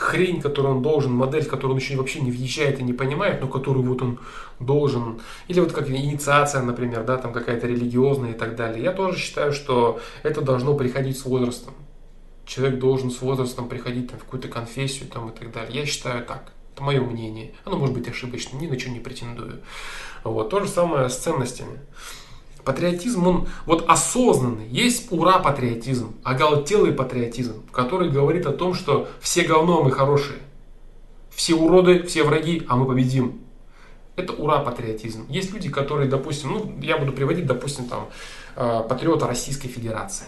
хрень, 0.00 0.40
которую 0.40 0.76
он 0.76 0.82
должен, 0.82 1.12
модель, 1.12 1.44
которую 1.44 1.72
он 1.72 1.78
еще 1.78 1.96
вообще 1.96 2.20
не 2.20 2.30
въезжает 2.30 2.80
и 2.80 2.82
не 2.82 2.94
понимает, 2.94 3.40
но 3.40 3.48
которую 3.48 3.84
вот 3.84 4.02
он 4.02 4.18
должен, 4.58 5.20
или 5.48 5.60
вот 5.60 5.72
как 5.72 5.90
инициация, 5.90 6.62
например, 6.62 7.04
да, 7.04 7.18
там 7.18 7.32
какая-то 7.32 7.66
религиозная 7.66 8.30
и 8.30 8.34
так 8.34 8.56
далее. 8.56 8.82
Я 8.82 8.92
тоже 8.92 9.18
считаю, 9.18 9.52
что 9.52 10.00
это 10.22 10.40
должно 10.40 10.74
приходить 10.74 11.18
с 11.18 11.24
возрастом. 11.24 11.74
Человек 12.46 12.78
должен 12.78 13.10
с 13.10 13.20
возрастом 13.20 13.68
приходить 13.68 14.10
там, 14.10 14.18
в 14.18 14.24
какую-то 14.24 14.48
конфессию 14.48 15.08
там, 15.08 15.30
и 15.30 15.36
так 15.36 15.52
далее. 15.52 15.80
Я 15.80 15.86
считаю 15.86 16.24
так. 16.24 16.52
Это 16.74 16.82
мое 16.82 17.00
мнение. 17.00 17.54
Оно 17.64 17.76
может 17.76 17.94
быть 17.94 18.08
ошибочным, 18.08 18.60
ни 18.60 18.66
на 18.66 18.78
что 18.78 18.90
не 18.90 19.00
претендую. 19.00 19.60
Вот. 20.24 20.50
То 20.50 20.60
же 20.60 20.68
самое 20.68 21.08
с 21.08 21.16
ценностями. 21.16 21.80
Патриотизм, 22.64 23.26
он 23.26 23.48
вот 23.66 23.88
осознанный. 23.88 24.68
Есть 24.68 25.10
ура-патриотизм, 25.10 26.16
оголтелый 26.22 26.92
патриотизм, 26.92 27.62
который 27.72 28.10
говорит 28.10 28.46
о 28.46 28.52
том, 28.52 28.74
что 28.74 29.08
все 29.20 29.44
говно, 29.44 29.80
а 29.80 29.84
мы 29.84 29.90
хорошие. 29.90 30.38
Все 31.30 31.54
уроды, 31.54 32.02
все 32.02 32.22
враги, 32.22 32.64
а 32.68 32.76
мы 32.76 32.86
победим. 32.86 33.40
Это 34.16 34.34
ура-патриотизм. 34.34 35.26
Есть 35.28 35.52
люди, 35.52 35.70
которые, 35.70 36.08
допустим, 36.08 36.50
ну, 36.50 36.74
я 36.82 36.98
буду 36.98 37.12
приводить, 37.12 37.46
допустим, 37.46 37.86
там, 37.86 38.10
э, 38.56 38.82
патриота 38.86 39.26
Российской 39.26 39.68
Федерации. 39.68 40.26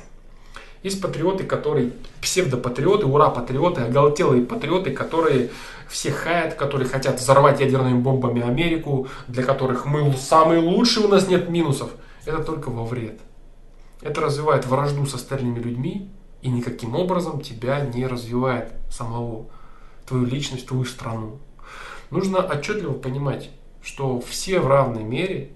Есть 0.82 1.00
патриоты, 1.00 1.44
которые 1.44 1.92
псевдопатриоты, 2.20 3.06
ура-патриоты, 3.06 3.82
оголтелые 3.82 4.44
патриоты, 4.44 4.90
которые 4.90 5.50
все 5.88 6.10
хаят, 6.10 6.54
которые 6.54 6.88
хотят 6.88 7.20
взорвать 7.20 7.60
ядерными 7.60 8.00
бомбами 8.00 8.42
Америку, 8.42 9.06
для 9.28 9.44
которых 9.44 9.86
мы 9.86 10.12
самые 10.14 10.60
лучшие, 10.60 11.06
у 11.06 11.08
нас 11.08 11.28
нет 11.28 11.48
минусов. 11.48 11.90
Это 12.24 12.42
только 12.42 12.70
во 12.70 12.84
вред. 12.84 13.20
Это 14.00 14.20
развивает 14.20 14.66
вражду 14.66 15.06
с 15.06 15.14
остальными 15.14 15.60
людьми 15.60 16.10
и 16.40 16.48
никаким 16.48 16.96
образом 16.96 17.40
тебя 17.40 17.80
не 17.80 18.06
развивает 18.06 18.72
самого, 18.90 19.46
твою 20.06 20.24
личность, 20.24 20.66
твою 20.66 20.84
страну. 20.84 21.38
Нужно 22.10 22.40
отчетливо 22.40 22.94
понимать, 22.94 23.50
что 23.82 24.20
все 24.20 24.58
в 24.58 24.66
равной 24.66 25.04
мере 25.04 25.52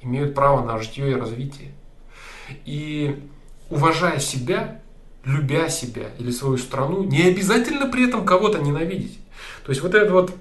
имеют 0.00 0.34
право 0.34 0.64
на 0.64 0.78
житье 0.78 1.10
и 1.10 1.14
развитие. 1.14 1.72
И 2.64 3.22
уважая 3.70 4.18
себя, 4.18 4.80
любя 5.24 5.68
себя 5.68 6.10
или 6.18 6.30
свою 6.30 6.58
страну, 6.58 7.02
не 7.04 7.22
обязательно 7.22 7.86
при 7.86 8.06
этом 8.08 8.24
кого-то 8.24 8.58
ненавидеть. 8.58 9.18
То 9.64 9.70
есть 9.70 9.82
вот 9.82 9.94
этот 9.94 10.10
вот 10.10 10.32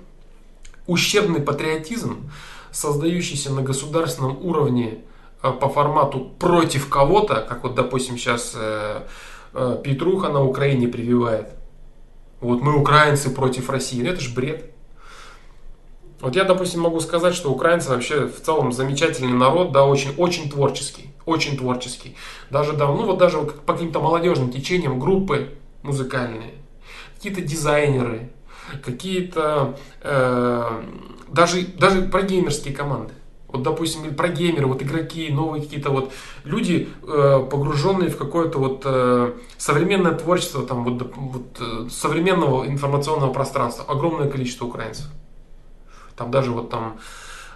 ущербный 0.87 1.41
патриотизм, 1.41 2.29
создающийся 2.71 3.51
на 3.53 3.61
государственном 3.61 4.45
уровне 4.45 4.99
э, 5.41 5.51
по 5.51 5.69
формату 5.69 6.31
против 6.39 6.89
кого-то, 6.89 7.45
как 7.47 7.63
вот, 7.63 7.75
допустим, 7.75 8.17
сейчас 8.17 8.53
э, 8.55 9.03
э, 9.53 9.81
Петруха 9.83 10.29
на 10.29 10.43
Украине 10.43 10.87
прививает. 10.87 11.49
Вот 12.41 12.61
мы 12.61 12.77
украинцы 12.77 13.29
против 13.29 13.69
России. 13.69 14.01
Ну, 14.01 14.09
это 14.09 14.19
же 14.19 14.33
бред. 14.33 14.71
Вот 16.19 16.35
я, 16.35 16.43
допустим, 16.43 16.81
могу 16.81 16.99
сказать, 16.99 17.35
что 17.35 17.51
украинцы 17.51 17.89
вообще 17.89 18.27
в 18.27 18.41
целом 18.41 18.71
замечательный 18.71 19.33
народ, 19.33 19.71
да, 19.71 19.85
очень, 19.85 20.13
очень 20.17 20.49
творческий 20.49 21.12
очень 21.25 21.57
творческий. 21.57 22.15
Даже 22.49 22.73
да, 22.73 22.87
ну 22.87 23.05
вот 23.05 23.17
даже 23.17 23.39
по 23.41 23.73
каким-то 23.73 23.99
молодежным 23.99 24.51
течениям 24.51 24.99
группы 24.99 25.53
музыкальные, 25.83 26.53
какие-то 27.15 27.41
дизайнеры, 27.41 28.29
какие-то 28.83 29.77
э, 30.01 30.83
даже, 31.29 31.61
даже 31.61 32.03
про 32.03 32.21
геймерские 32.21 32.73
команды. 32.73 33.13
Вот, 33.47 33.61
допустим, 33.61 34.15
про 34.15 34.29
геймеры, 34.29 34.65
вот 34.65 34.81
игроки, 34.81 35.29
новые 35.29 35.61
какие-то 35.61 35.91
вот 35.91 36.11
люди, 36.43 36.89
э, 37.03 37.47
погруженные 37.51 38.09
в 38.09 38.17
какое-то 38.17 38.57
вот 38.57 38.81
э, 38.83 39.33
современное 39.57 40.13
творчество, 40.13 40.65
там 40.65 40.83
вот, 40.83 41.13
вот 41.15 41.57
э, 41.59 41.87
современного 41.89 42.65
информационного 42.65 43.31
пространства. 43.31 43.85
Огромное 43.87 44.27
количество 44.27 44.65
украинцев. 44.65 45.05
Там 46.15 46.31
даже 46.31 46.51
вот 46.51 46.71
там, 46.71 46.97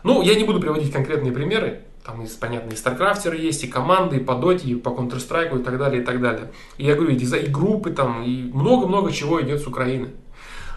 ну, 0.04 0.22
я 0.22 0.36
не 0.36 0.44
буду 0.44 0.60
приводить 0.60 0.94
конкретные 0.94 1.32
примеры, 1.32 1.87
там, 2.08 2.24
из, 2.24 2.32
понятно, 2.32 2.72
и 2.72 2.76
StarCrafter 2.76 3.36
есть, 3.36 3.66
и 3.66 3.68
команды, 3.68 4.16
и 4.16 4.20
по 4.20 4.32
Dota, 4.32 4.64
и 4.64 4.76
по 4.76 4.90
Counter-Strike, 4.90 5.60
и 5.60 5.64
так 5.64 5.78
далее, 5.78 6.02
и 6.02 6.06
так 6.06 6.22
далее. 6.22 6.52
И 6.78 6.86
я 6.86 6.96
говорю, 6.96 7.14
и, 7.14 7.18
и 7.18 7.48
группы 7.48 7.92
там, 7.92 8.24
и 8.24 8.44
много-много 8.44 9.12
чего 9.12 9.42
идет 9.42 9.62
с 9.62 9.68
Украины. 9.68 10.12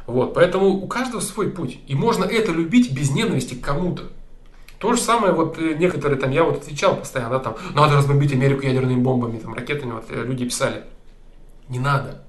Вот, 0.07 0.35
поэтому 0.35 0.66
у 0.66 0.89
каждого 0.89 1.20
свой 1.20 1.51
путь. 1.51 1.78
И 1.86 1.94
можно 1.94 2.24
это 2.24 2.51
любить 2.51 2.93
без 2.93 3.12
ненависти 3.12 3.55
к 3.55 3.61
кому-то. 3.61 4.11
То 4.81 4.93
же 4.94 5.01
самое, 5.01 5.32
вот 5.32 5.57
э, 5.59 5.74
некоторые 5.78 6.19
там, 6.19 6.32
я 6.32 6.43
вот 6.43 6.62
отвечал 6.62 6.97
постоянно, 6.97 7.35
да, 7.35 7.39
там, 7.39 7.57
надо 7.74 7.97
разбомбить 7.97 8.32
Америку 8.32 8.62
ядерными 8.62 9.01
бомбами, 9.01 9.39
там, 9.39 9.55
ракетами, 9.55 9.93
вот 9.93 10.07
э, 10.09 10.24
люди 10.24 10.47
писали. 10.47 10.82
Не 11.69 11.78
надо. 11.78 12.24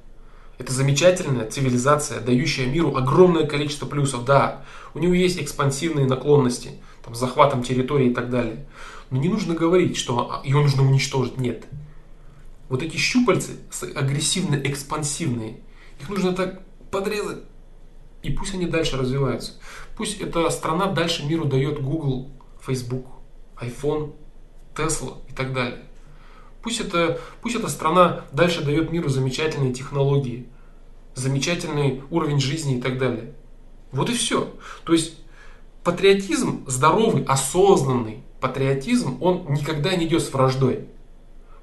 Это 0.59 0.73
замечательная 0.73 1.49
цивилизация, 1.49 2.19
дающая 2.19 2.67
миру 2.67 2.95
огромное 2.95 3.47
количество 3.47 3.87
плюсов. 3.87 4.25
Да, 4.25 4.61
у 4.93 4.99
него 4.99 5.15
есть 5.15 5.41
экспансивные 5.41 6.05
наклонности, 6.05 6.71
там, 7.03 7.15
захватом 7.15 7.63
территории 7.63 8.09
и 8.09 8.13
так 8.13 8.29
далее. 8.29 8.65
Но 9.11 9.19
не 9.19 9.27
нужно 9.27 9.53
говорить, 9.53 9.97
что 9.97 10.41
ее 10.43 10.61
нужно 10.61 10.83
уничтожить. 10.83 11.37
Нет. 11.37 11.67
Вот 12.69 12.81
эти 12.81 12.95
щупальцы 12.95 13.59
агрессивно-экспансивные, 13.93 15.59
их 15.99 16.09
нужно 16.09 16.31
так 16.33 16.63
подрезать. 16.89 17.43
И 18.23 18.31
пусть 18.31 18.53
они 18.53 18.65
дальше 18.65 18.97
развиваются. 18.97 19.59
Пусть 19.97 20.21
эта 20.21 20.49
страна 20.49 20.87
дальше 20.87 21.25
миру 21.25 21.45
дает 21.45 21.81
Google, 21.81 22.31
Facebook, 22.65 23.05
iPhone, 23.59 24.15
Tesla 24.75 25.17
и 25.29 25.33
так 25.33 25.53
далее. 25.53 25.83
Пусть, 26.61 26.79
это, 26.79 27.19
пусть 27.41 27.55
эта 27.55 27.67
страна 27.67 28.23
дальше 28.31 28.63
дает 28.63 28.91
миру 28.91 29.09
замечательные 29.09 29.73
технологии, 29.73 30.47
замечательный 31.15 32.03
уровень 32.09 32.39
жизни 32.39 32.77
и 32.77 32.81
так 32.81 32.97
далее. 32.97 33.33
Вот 33.91 34.09
и 34.09 34.13
все. 34.13 34.53
То 34.85 34.93
есть 34.93 35.17
патриотизм 35.83 36.63
здоровый, 36.67 37.25
осознанный 37.25 38.23
патриотизм, 38.41 39.21
он 39.21 39.45
никогда 39.49 39.95
не 39.95 40.05
идет 40.05 40.23
с 40.23 40.33
враждой. 40.33 40.87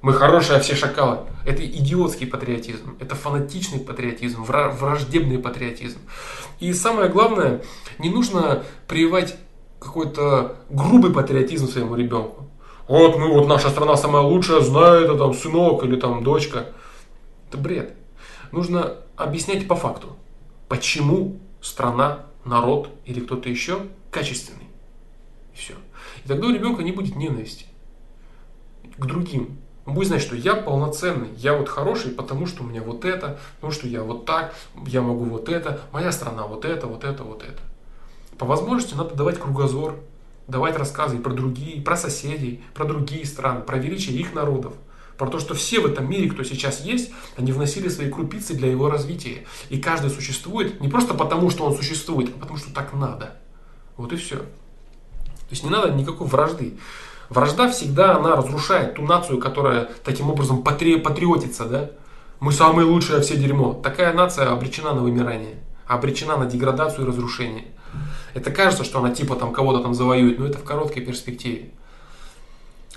Мы 0.01 0.13
хорошие, 0.13 0.57
а 0.57 0.61
все 0.61 0.75
шакалы. 0.75 1.19
Это 1.45 1.65
идиотский 1.65 2.25
патриотизм, 2.25 2.97
это 2.99 3.15
фанатичный 3.15 3.79
патриотизм, 3.79 4.43
враждебный 4.43 5.39
патриотизм. 5.39 5.99
И 6.59 6.73
самое 6.73 7.09
главное, 7.09 7.61
не 7.97 8.09
нужно 8.09 8.63
прививать 8.87 9.35
какой-то 9.79 10.57
грубый 10.69 11.11
патриотизм 11.11 11.67
своему 11.67 11.95
ребенку. 11.95 12.49
Вот 12.87 13.17
мы, 13.17 13.27
вот 13.31 13.47
наша 13.47 13.69
страна 13.69 13.95
самая 13.97 14.23
лучшая, 14.23 14.61
знаю, 14.61 15.05
это 15.05 15.15
там 15.15 15.33
сынок 15.33 15.83
или 15.83 15.95
там 15.95 16.23
дочка. 16.23 16.67
Это 17.47 17.57
бред. 17.57 17.93
Нужно 18.51 18.95
объяснять 19.15 19.67
по 19.67 19.75
факту, 19.75 20.15
почему 20.67 21.39
страна, 21.61 22.25
народ 22.45 22.89
или 23.05 23.19
кто-то 23.19 23.49
еще 23.49 23.81
качественный. 24.11 24.67
И 25.53 25.57
все. 25.57 25.75
И 26.29 26.31
тогда 26.31 26.45
у 26.45 26.51
ребенка 26.51 26.83
не 26.83 26.91
будет 26.91 27.15
ненависти 27.15 27.65
к 28.99 29.03
другим. 29.03 29.57
Он 29.87 29.95
будет 29.95 30.09
знать, 30.09 30.21
что 30.21 30.35
я 30.35 30.53
полноценный, 30.53 31.29
я 31.37 31.57
вот 31.57 31.67
хороший, 31.67 32.11
потому 32.11 32.45
что 32.45 32.61
у 32.61 32.67
меня 32.67 32.83
вот 32.83 33.03
это, 33.03 33.39
потому 33.55 33.73
что 33.73 33.87
я 33.87 34.03
вот 34.03 34.27
так, 34.27 34.53
я 34.85 35.01
могу 35.01 35.25
вот 35.25 35.49
это, 35.49 35.81
моя 35.91 36.11
страна 36.11 36.45
вот 36.45 36.65
это, 36.65 36.85
вот 36.85 37.03
это, 37.03 37.23
вот 37.23 37.41
это. 37.41 37.59
По 38.37 38.45
возможности 38.45 38.93
надо 38.93 39.15
давать 39.15 39.39
кругозор, 39.39 39.95
давать 40.47 40.77
рассказы 40.77 41.17
про 41.17 41.33
другие, 41.33 41.81
про 41.81 41.97
соседей, 41.97 42.63
про 42.75 42.85
другие 42.85 43.25
страны, 43.25 43.61
про 43.61 43.79
величие 43.79 44.15
их 44.15 44.35
народов. 44.35 44.75
Про 45.17 45.29
то, 45.29 45.39
что 45.39 45.55
все 45.55 45.79
в 45.79 45.87
этом 45.87 46.07
мире, 46.07 46.29
кто 46.29 46.43
сейчас 46.43 46.85
есть, 46.85 47.11
они 47.37 47.53
вносили 47.53 47.87
свои 47.87 48.11
крупицы 48.11 48.53
для 48.53 48.69
его 48.69 48.87
развития. 48.87 49.47
И 49.69 49.79
каждый 49.79 50.11
существует 50.11 50.79
не 50.79 50.89
просто 50.89 51.15
потому, 51.15 51.49
что 51.49 51.65
он 51.65 51.75
существует, 51.75 52.29
а 52.35 52.39
потому 52.39 52.59
что 52.59 52.71
так 52.71 52.93
надо. 52.93 53.35
Вот 53.97 54.13
и 54.13 54.15
все. 54.15 54.45
То 55.49 55.53
есть 55.53 55.63
не 55.63 55.69
надо 55.69 55.91
никакой 55.91 56.27
вражды. 56.27 56.77
Вражда 57.29 57.69
всегда, 57.69 58.17
она 58.17 58.35
разрушает 58.35 58.95
ту 58.95 59.01
нацию, 59.01 59.39
которая 59.39 59.89
таким 60.03 60.29
образом 60.29 60.61
патри, 60.61 60.97
патриотится, 60.97 61.65
да? 61.65 61.91
Мы 62.39 62.51
самые 62.51 62.85
лучшие, 62.85 63.17
а 63.17 63.21
все 63.21 63.35
дерьмо. 63.35 63.73
Такая 63.73 64.13
нация 64.13 64.51
обречена 64.51 64.93
на 64.93 65.01
вымирание, 65.01 65.55
обречена 65.87 66.37
на 66.37 66.45
деградацию 66.45 67.05
и 67.05 67.07
разрушение. 67.07 67.65
Это 68.33 68.51
кажется, 68.51 68.83
что 68.83 68.99
она 68.99 69.13
типа 69.13 69.35
там 69.35 69.51
кого-то 69.51 69.81
там 69.81 69.93
завоюет, 69.93 70.39
но 70.39 70.45
это 70.45 70.59
в 70.59 70.63
короткой 70.63 71.03
перспективе. 71.03 71.71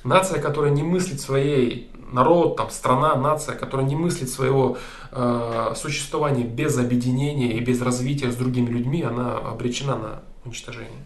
Нация, 0.04 0.40
которая 0.40 0.72
не 0.72 0.82
мыслит 0.82 1.20
своей 1.20 1.90
народ, 2.12 2.56
там, 2.56 2.70
страна, 2.70 3.14
нация, 3.16 3.56
которая 3.56 3.86
не 3.86 3.96
мыслит 3.96 4.28
своего 4.28 4.76
э, 5.10 5.72
существования 5.74 6.44
без 6.44 6.78
объединения 6.78 7.52
и 7.54 7.60
без 7.60 7.80
развития 7.80 8.30
с 8.30 8.36
другими 8.36 8.68
людьми, 8.68 9.02
она 9.02 9.38
обречена 9.38 9.96
на 9.96 10.22
уничтожение. 10.44 11.04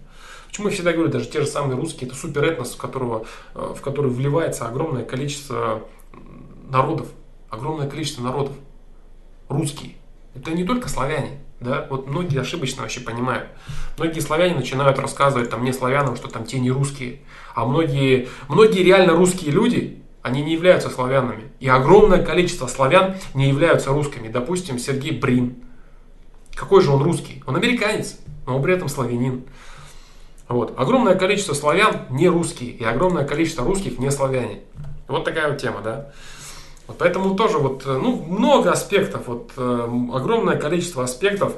Почему 0.56 0.68
я 0.70 0.74
всегда 0.74 0.92
говорю, 0.94 1.10
даже 1.10 1.26
те 1.26 1.42
же 1.42 1.46
самые 1.46 1.76
русские, 1.76 2.08
это 2.08 2.16
суперэтнос, 2.16 2.76
в, 2.76 2.78
которого, 2.78 3.26
э, 3.54 3.74
в 3.76 3.82
который 3.82 4.10
вливается 4.10 4.66
огромное 4.66 5.04
количество 5.04 5.82
народов, 6.70 7.08
огромное 7.50 7.86
количество 7.86 8.22
народов. 8.22 8.54
Русские. 9.50 9.96
Это 10.34 10.52
не 10.52 10.64
только 10.64 10.88
славяне. 10.88 11.40
Да? 11.60 11.86
Вот 11.90 12.06
многие 12.06 12.40
ошибочно 12.40 12.80
вообще 12.80 13.00
понимают. 13.00 13.48
Многие 13.98 14.20
славяне 14.20 14.54
начинают 14.54 14.98
рассказывать 14.98 15.50
там 15.50 15.62
не 15.62 15.74
славянам, 15.74 16.16
что 16.16 16.28
там 16.28 16.46
те 16.46 16.58
не 16.58 16.70
русские. 16.70 17.20
А 17.54 17.66
многие, 17.66 18.30
многие 18.48 18.82
реально 18.82 19.12
русские 19.12 19.52
люди, 19.52 20.02
они 20.22 20.42
не 20.42 20.54
являются 20.54 20.88
славянами. 20.88 21.52
И 21.60 21.68
огромное 21.68 22.24
количество 22.24 22.66
славян 22.66 23.16
не 23.34 23.50
являются 23.50 23.90
русскими. 23.90 24.28
Допустим, 24.28 24.78
Сергей 24.78 25.20
Брин. 25.20 25.56
Какой 26.54 26.80
же 26.80 26.92
он 26.92 27.02
русский? 27.02 27.44
Он 27.46 27.56
американец, 27.56 28.18
но 28.46 28.58
при 28.62 28.72
этом 28.72 28.88
славянин. 28.88 29.44
Вот. 30.48 30.74
Огромное 30.78 31.16
количество 31.16 31.54
славян 31.54 32.06
не 32.10 32.28
русские, 32.28 32.70
и 32.70 32.84
огромное 32.84 33.24
количество 33.24 33.64
русских 33.64 33.98
не 33.98 34.10
славяне. 34.10 34.60
Вот 35.08 35.24
такая 35.24 35.50
вот 35.50 35.58
тема, 35.58 35.80
да. 35.82 36.12
Вот 36.86 36.98
поэтому 36.98 37.34
тоже 37.34 37.58
вот, 37.58 37.84
э, 37.84 37.98
ну, 38.00 38.22
много 38.22 38.70
аспектов, 38.70 39.26
вот 39.26 39.52
э, 39.56 39.88
огромное 40.12 40.56
количество 40.56 41.02
аспектов, 41.02 41.54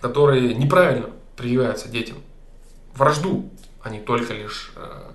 которые 0.00 0.54
неправильно 0.54 1.10
прививаются 1.36 1.88
детям. 1.88 2.18
Вражду, 2.94 3.50
они 3.82 3.98
только 3.98 4.34
лишь 4.34 4.72
э, 4.76 5.10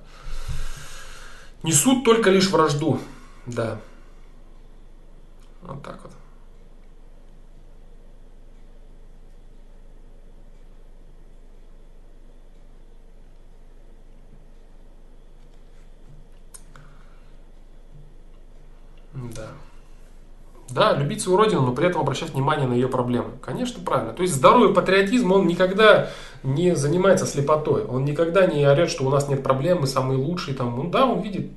несут 1.64 2.04
только 2.04 2.30
лишь 2.30 2.50
вражду, 2.50 3.00
да. 3.46 3.80
Вот 5.62 5.82
так 5.84 6.00
вот. 6.04 6.13
Да. 19.14 19.48
Да, 20.70 20.94
любить 20.94 21.22
свою 21.22 21.38
родину, 21.38 21.62
но 21.62 21.74
при 21.74 21.88
этом 21.88 22.02
обращать 22.02 22.32
внимание 22.32 22.68
на 22.68 22.74
ее 22.74 22.88
проблемы. 22.88 23.32
Конечно, 23.42 23.84
правильно. 23.84 24.14
То 24.14 24.24
есть 24.24 24.34
здоровый 24.34 24.74
патриотизм, 24.74 25.32
он 25.32 25.46
никогда 25.46 26.10
не 26.42 26.76
занимается 26.76 27.26
слепотой. 27.26 27.84
Он 27.84 28.06
никогда 28.06 28.48
не 28.48 28.66
орет, 28.66 28.90
что 28.90 29.06
у 29.06 29.10
нас 29.10 29.28
нет 29.28 29.44
проблем, 29.44 29.82
мы 29.82 29.88
самые 29.88 30.18
лучшие. 30.18 30.56
Там. 30.56 30.76
Ну, 30.76 30.90
да, 30.90 31.06
он 31.06 31.22
видит, 31.22 31.52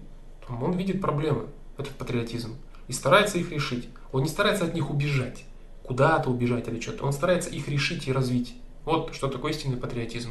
он 0.48 0.72
видит 0.72 1.00
проблемы, 1.00 1.46
этот 1.78 1.94
патриотизм. 1.94 2.56
И 2.88 2.92
старается 2.92 3.38
их 3.38 3.50
решить. 3.52 3.88
Он 4.12 4.22
не 4.22 4.28
старается 4.28 4.64
от 4.64 4.74
них 4.74 4.90
убежать. 4.90 5.44
Куда-то 5.84 6.30
убежать 6.30 6.68
или 6.68 6.80
что-то. 6.80 7.04
Он 7.04 7.12
старается 7.12 7.50
их 7.50 7.68
решить 7.68 8.08
и 8.08 8.12
развить. 8.12 8.56
Вот 8.84 9.14
что 9.14 9.28
такое 9.28 9.52
истинный 9.52 9.76
патриотизм. 9.76 10.30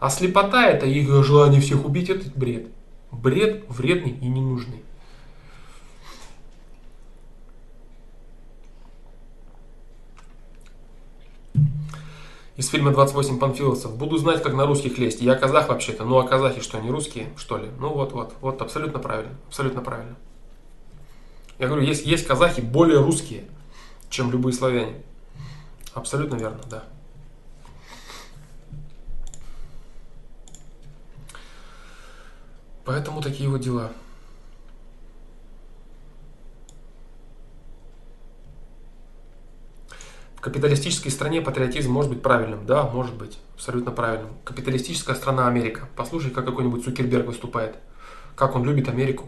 А 0.00 0.08
слепота 0.10 0.66
это 0.66 0.86
их 0.86 1.24
желание 1.24 1.60
всех 1.60 1.84
убить, 1.84 2.08
это 2.08 2.26
бред. 2.34 2.68
Бред 3.12 3.64
вредный 3.68 4.12
и 4.12 4.26
ненужный. 4.26 4.82
Из 12.60 12.68
фильма 12.68 12.90
«28 12.90 13.38
панфиловцев». 13.38 13.96
Буду 13.96 14.18
знать, 14.18 14.42
как 14.42 14.52
на 14.52 14.66
русских 14.66 14.98
лезть. 14.98 15.22
Я 15.22 15.34
казах 15.34 15.70
вообще-то. 15.70 16.04
Ну, 16.04 16.18
а 16.18 16.28
казахи 16.28 16.60
что, 16.60 16.78
не 16.78 16.90
русские, 16.90 17.32
что 17.38 17.56
ли? 17.56 17.70
Ну, 17.78 17.88
вот, 17.88 18.12
вот, 18.12 18.34
вот, 18.42 18.60
абсолютно 18.60 18.98
правильно. 18.98 19.32
Абсолютно 19.48 19.80
правильно. 19.80 20.14
Я 21.58 21.68
говорю, 21.68 21.82
есть, 21.82 22.04
есть 22.04 22.26
казахи 22.26 22.60
более 22.60 22.98
русские, 22.98 23.46
чем 24.10 24.30
любые 24.30 24.52
славяне. 24.52 24.96
Абсолютно 25.94 26.36
верно, 26.36 26.60
да. 26.68 26.84
Поэтому 32.84 33.22
такие 33.22 33.48
вот 33.48 33.62
дела. 33.62 33.90
Капиталистической 40.40 41.10
стране 41.10 41.42
патриотизм 41.42 41.92
может 41.92 42.10
быть 42.10 42.22
правильным. 42.22 42.64
Да, 42.64 42.84
может 42.84 43.14
быть. 43.14 43.38
Абсолютно 43.54 43.90
правильным. 43.92 44.30
Капиталистическая 44.44 45.14
страна 45.14 45.46
Америка. 45.46 45.88
Послушай, 45.96 46.30
как 46.30 46.46
какой-нибудь 46.46 46.82
Цукерберг 46.82 47.26
выступает. 47.26 47.76
Как 48.36 48.56
он 48.56 48.64
любит 48.64 48.88
Америку. 48.88 49.26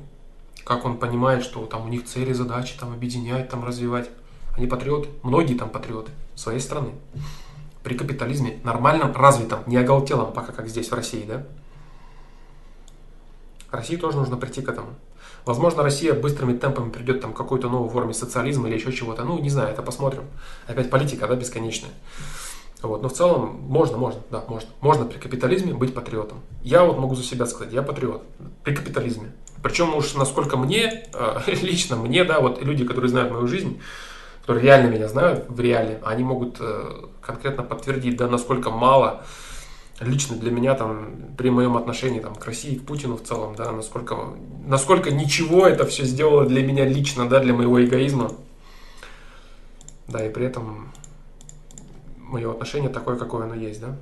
Как 0.65 0.87
он 0.87 0.97
понимает, 0.97 1.43
что 1.43 1.67
там 1.67 1.85
у 1.85 1.89
них 1.89 2.07
цели, 2.07 2.33
задачи 2.33 2.79
там 2.79 2.95
объединять, 2.95 3.51
там 3.51 3.63
развивать. 3.63 4.09
Они 4.57 4.67
патриоты. 4.67 5.11
Многие 5.23 5.55
там 5.55 5.69
патриоты 5.69 6.13
своей 6.35 6.61
страны. 6.61 6.93
При 7.83 7.95
капитализме 7.95 8.61
нормальном, 8.65 9.13
развитом, 9.15 9.61
не 9.67 9.77
оголтелом, 9.77 10.33
пока 10.33 10.53
как 10.53 10.69
здесь 10.69 10.91
в 10.91 10.95
России, 10.95 11.25
да? 11.27 11.47
России 13.71 13.97
тоже 13.97 14.17
нужно 14.17 14.37
прийти 14.37 14.63
к 14.63 14.69
этому. 14.69 14.95
Возможно, 15.45 15.83
Россия 15.83 16.15
быстрыми 16.15 16.57
темпами 16.57 16.91
придет 16.91 17.21
там, 17.21 17.33
к 17.33 17.37
какой-то 17.37 17.69
новой 17.69 17.91
форме 17.91 18.15
социализма 18.15 18.69
или 18.69 18.77
еще 18.77 18.93
чего-то. 18.93 19.25
Ну, 19.25 19.39
не 19.39 19.51
знаю, 19.51 19.71
это 19.71 19.83
посмотрим. 19.83 20.25
Опять 20.67 20.91
политика, 20.91 21.27
да, 21.27 21.35
бесконечная. 21.35 21.91
Вот. 22.83 23.03
Но 23.03 23.09
в 23.09 23.13
целом 23.13 23.61
можно, 23.63 23.97
можно, 23.97 24.21
да, 24.31 24.45
можно. 24.49 24.71
Можно 24.81 25.05
при 25.05 25.19
капитализме 25.19 25.73
быть 25.73 25.95
патриотом. 25.95 26.41
Я 26.63 26.85
вот 26.85 26.99
могу 26.99 27.15
за 27.15 27.23
себя 27.23 27.47
сказать, 27.47 27.73
я 27.73 27.83
патриот 27.83 28.23
при 28.63 28.75
капитализме. 28.75 29.33
Причем 29.63 29.95
уж 29.95 30.15
насколько 30.15 30.57
мне, 30.57 31.07
э, 31.13 31.41
лично 31.63 31.97
мне, 31.97 32.25
да, 32.25 32.41
вот 32.41 32.63
люди, 32.63 32.85
которые 32.85 33.09
знают 33.09 33.33
мою 33.33 33.47
жизнь, 33.47 33.81
которые 34.43 34.65
реально 34.65 34.91
меня 34.91 35.09
знают 35.09 35.47
в 35.49 35.61
реале, 35.61 36.01
они 36.05 36.25
могут 36.25 36.57
э, 36.61 37.07
конкретно 37.21 37.63
подтвердить, 37.63 38.17
да, 38.17 38.29
насколько 38.29 38.71
мало 38.71 39.25
лично 40.03 40.37
для 40.37 40.51
меня 40.51 40.75
там 40.75 41.35
при 41.37 41.51
моем 41.51 41.77
отношении 41.77 42.21
там, 42.21 42.35
к 42.35 42.45
России, 42.45 42.77
к 42.77 42.85
Путину 42.85 43.17
в 43.17 43.23
целом, 43.23 43.55
да, 43.55 43.73
насколько, 43.73 44.17
насколько 44.67 45.11
ничего 45.11 45.67
это 45.67 45.87
все 45.87 46.05
сделало 46.05 46.47
для 46.47 46.63
меня 46.63 46.85
лично, 46.85 47.29
да, 47.29 47.41
для 47.41 47.55
моего 47.55 47.83
эгоизма. 47.83 48.33
Да, 50.09 50.25
и 50.27 50.31
при 50.31 50.47
этом 50.47 50.93
мое 52.17 52.51
отношение 52.51 52.91
такое, 52.91 53.17
какое 53.17 53.45
оно 53.45 53.55
есть, 53.55 53.81
да. 53.81 53.97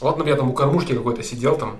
Ладно, 0.00 0.24
я 0.28 0.36
там 0.36 0.50
у 0.50 0.52
кормушки 0.52 0.94
какой-то 0.94 1.22
сидел 1.22 1.56
там 1.56 1.78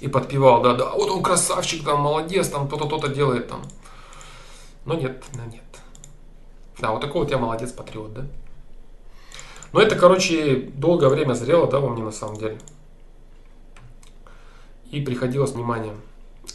и 0.00 0.08
подпевал, 0.08 0.62
да, 0.62 0.74
да, 0.74 0.90
вот 0.90 1.10
он 1.10 1.22
красавчик, 1.22 1.84
там, 1.84 2.00
молодец, 2.00 2.48
там, 2.48 2.68
то-то, 2.68 2.86
то-то 2.86 3.08
делает 3.08 3.48
там. 3.48 3.62
Но 4.84 4.94
нет, 4.94 5.22
да, 5.34 5.44
нет. 5.46 5.62
Да, 6.80 6.90
вот 6.90 7.00
такой 7.00 7.22
вот 7.22 7.30
я 7.30 7.38
молодец, 7.38 7.70
патриот, 7.72 8.14
да. 8.14 8.26
Но 9.72 9.80
это, 9.80 9.96
короче, 9.96 10.70
долгое 10.74 11.08
время 11.08 11.34
зрело, 11.34 11.66
да, 11.66 11.80
во 11.80 11.88
мне 11.88 12.02
на 12.02 12.12
самом 12.12 12.36
деле. 12.36 12.58
И 14.90 15.00
приходило 15.00 15.46
с 15.46 15.52
вниманием. 15.52 15.96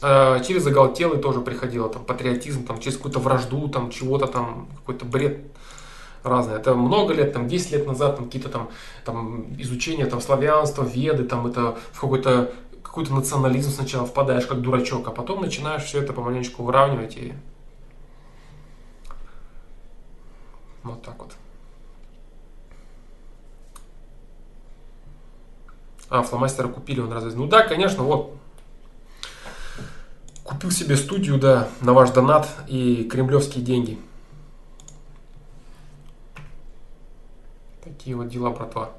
А 0.01 0.39
через 0.41 0.67
оголтелый 0.67 1.19
тоже 1.19 1.41
приходило, 1.41 1.89
там, 1.89 2.03
патриотизм, 2.03 2.65
там, 2.65 2.79
через 2.79 2.97
какую-то 2.97 3.19
вражду, 3.19 3.67
там, 3.69 3.89
чего-то 3.89 4.27
там, 4.27 4.67
какой-то 4.77 5.05
бред 5.05 5.39
разное. 6.23 6.57
Это 6.57 6.75
много 6.75 7.13
лет, 7.13 7.33
там, 7.33 7.47
10 7.47 7.71
лет 7.71 7.87
назад, 7.87 8.17
там, 8.17 8.25
какие-то 8.25 8.49
там, 8.49 8.69
там, 9.05 9.45
изучения, 9.59 10.05
там, 10.05 10.21
славянства, 10.21 10.83
веды, 10.83 11.23
там, 11.23 11.47
это 11.47 11.77
в 11.91 12.01
какой-то 12.01 12.53
какой-то 12.83 13.13
национализм 13.13 13.69
сначала 13.69 14.07
впадаешь 14.07 14.47
как 14.47 14.61
дурачок, 14.61 15.07
а 15.07 15.11
потом 15.11 15.41
начинаешь 15.41 15.83
все 15.83 16.01
это 16.01 16.13
помаленечку 16.13 16.63
выравнивать 16.63 17.17
и 17.17 17.33
вот 20.83 21.03
так 21.03 21.19
вот. 21.19 21.33
А, 26.09 26.23
фломастера 26.23 26.67
купили, 26.67 27.01
он 27.01 27.11
разве... 27.11 27.31
Ну 27.31 27.47
да, 27.47 27.63
конечно, 27.67 28.03
вот. 28.03 28.33
Купил 30.43 30.71
себе 30.71 30.95
студию, 30.95 31.37
да, 31.37 31.67
на 31.81 31.93
ваш 31.93 32.11
донат 32.11 32.47
и 32.67 33.03
кремлевские 33.03 33.63
деньги. 33.63 33.99
Такие 37.83 38.15
вот 38.15 38.29
дела, 38.29 38.51
братва. 38.51 38.91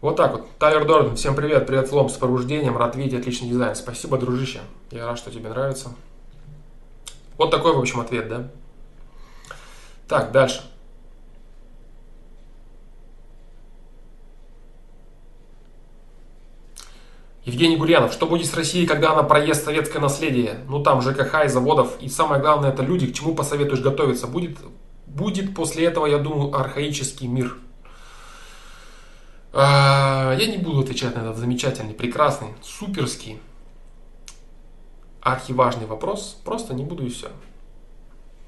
Вот 0.00 0.16
так 0.16 0.32
вот. 0.32 0.48
Тайлер 0.58 0.86
Дорден, 0.86 1.16
всем 1.16 1.34
привет. 1.34 1.66
Привет, 1.66 1.88
Флом, 1.88 2.08
с 2.08 2.14
пробуждением. 2.14 2.76
Рад 2.76 2.96
видеть 2.96 3.20
отличный 3.20 3.48
дизайн. 3.48 3.74
Спасибо, 3.74 4.16
дружище. 4.16 4.60
Я 4.90 5.06
рад, 5.06 5.18
что 5.18 5.30
тебе 5.30 5.48
нравится. 5.48 5.90
Вот 7.36 7.50
такой, 7.50 7.74
в 7.74 7.78
общем, 7.78 8.00
ответ, 8.00 8.28
да? 8.28 8.48
Так, 10.08 10.32
дальше. 10.32 10.62
Евгений 17.46 17.76
Гурьянов, 17.76 18.12
что 18.12 18.26
будет 18.26 18.46
с 18.46 18.54
Россией, 18.54 18.88
когда 18.88 19.12
она 19.12 19.22
проест 19.22 19.64
советское 19.64 20.00
наследие? 20.00 20.64
Ну 20.68 20.82
там 20.82 21.00
ЖКХ 21.00 21.44
и 21.44 21.48
заводов. 21.48 21.96
И 22.00 22.08
самое 22.08 22.40
главное, 22.40 22.70
это 22.72 22.82
люди, 22.82 23.06
к 23.06 23.14
чему 23.14 23.36
посоветуешь 23.36 23.80
готовиться? 23.80 24.26
Будет, 24.26 24.58
будет 25.06 25.54
после 25.54 25.84
этого, 25.84 26.06
я 26.06 26.18
думаю, 26.18 26.52
архаический 26.52 27.28
мир. 27.28 27.56
А, 29.52 30.34
я 30.36 30.48
не 30.48 30.58
буду 30.58 30.80
отвечать 30.80 31.14
на 31.14 31.20
этот 31.20 31.36
замечательный, 31.36 31.94
прекрасный, 31.94 32.48
суперский, 32.64 33.38
архиважный 35.20 35.86
вопрос. 35.86 36.40
Просто 36.44 36.74
не 36.74 36.82
буду 36.82 37.06
и 37.06 37.10
все. 37.10 37.30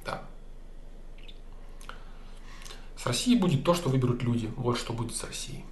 Да. 0.05 0.23
С 2.97 3.07
Россией 3.07 3.39
будет 3.39 3.63
то, 3.63 3.75
что 3.75 3.91
выберут 3.91 4.25
люди. 4.25 4.51
Вот 4.57 4.77
что 4.77 4.93
будет 4.93 5.15
с 5.15 5.23
Россией. 5.23 5.65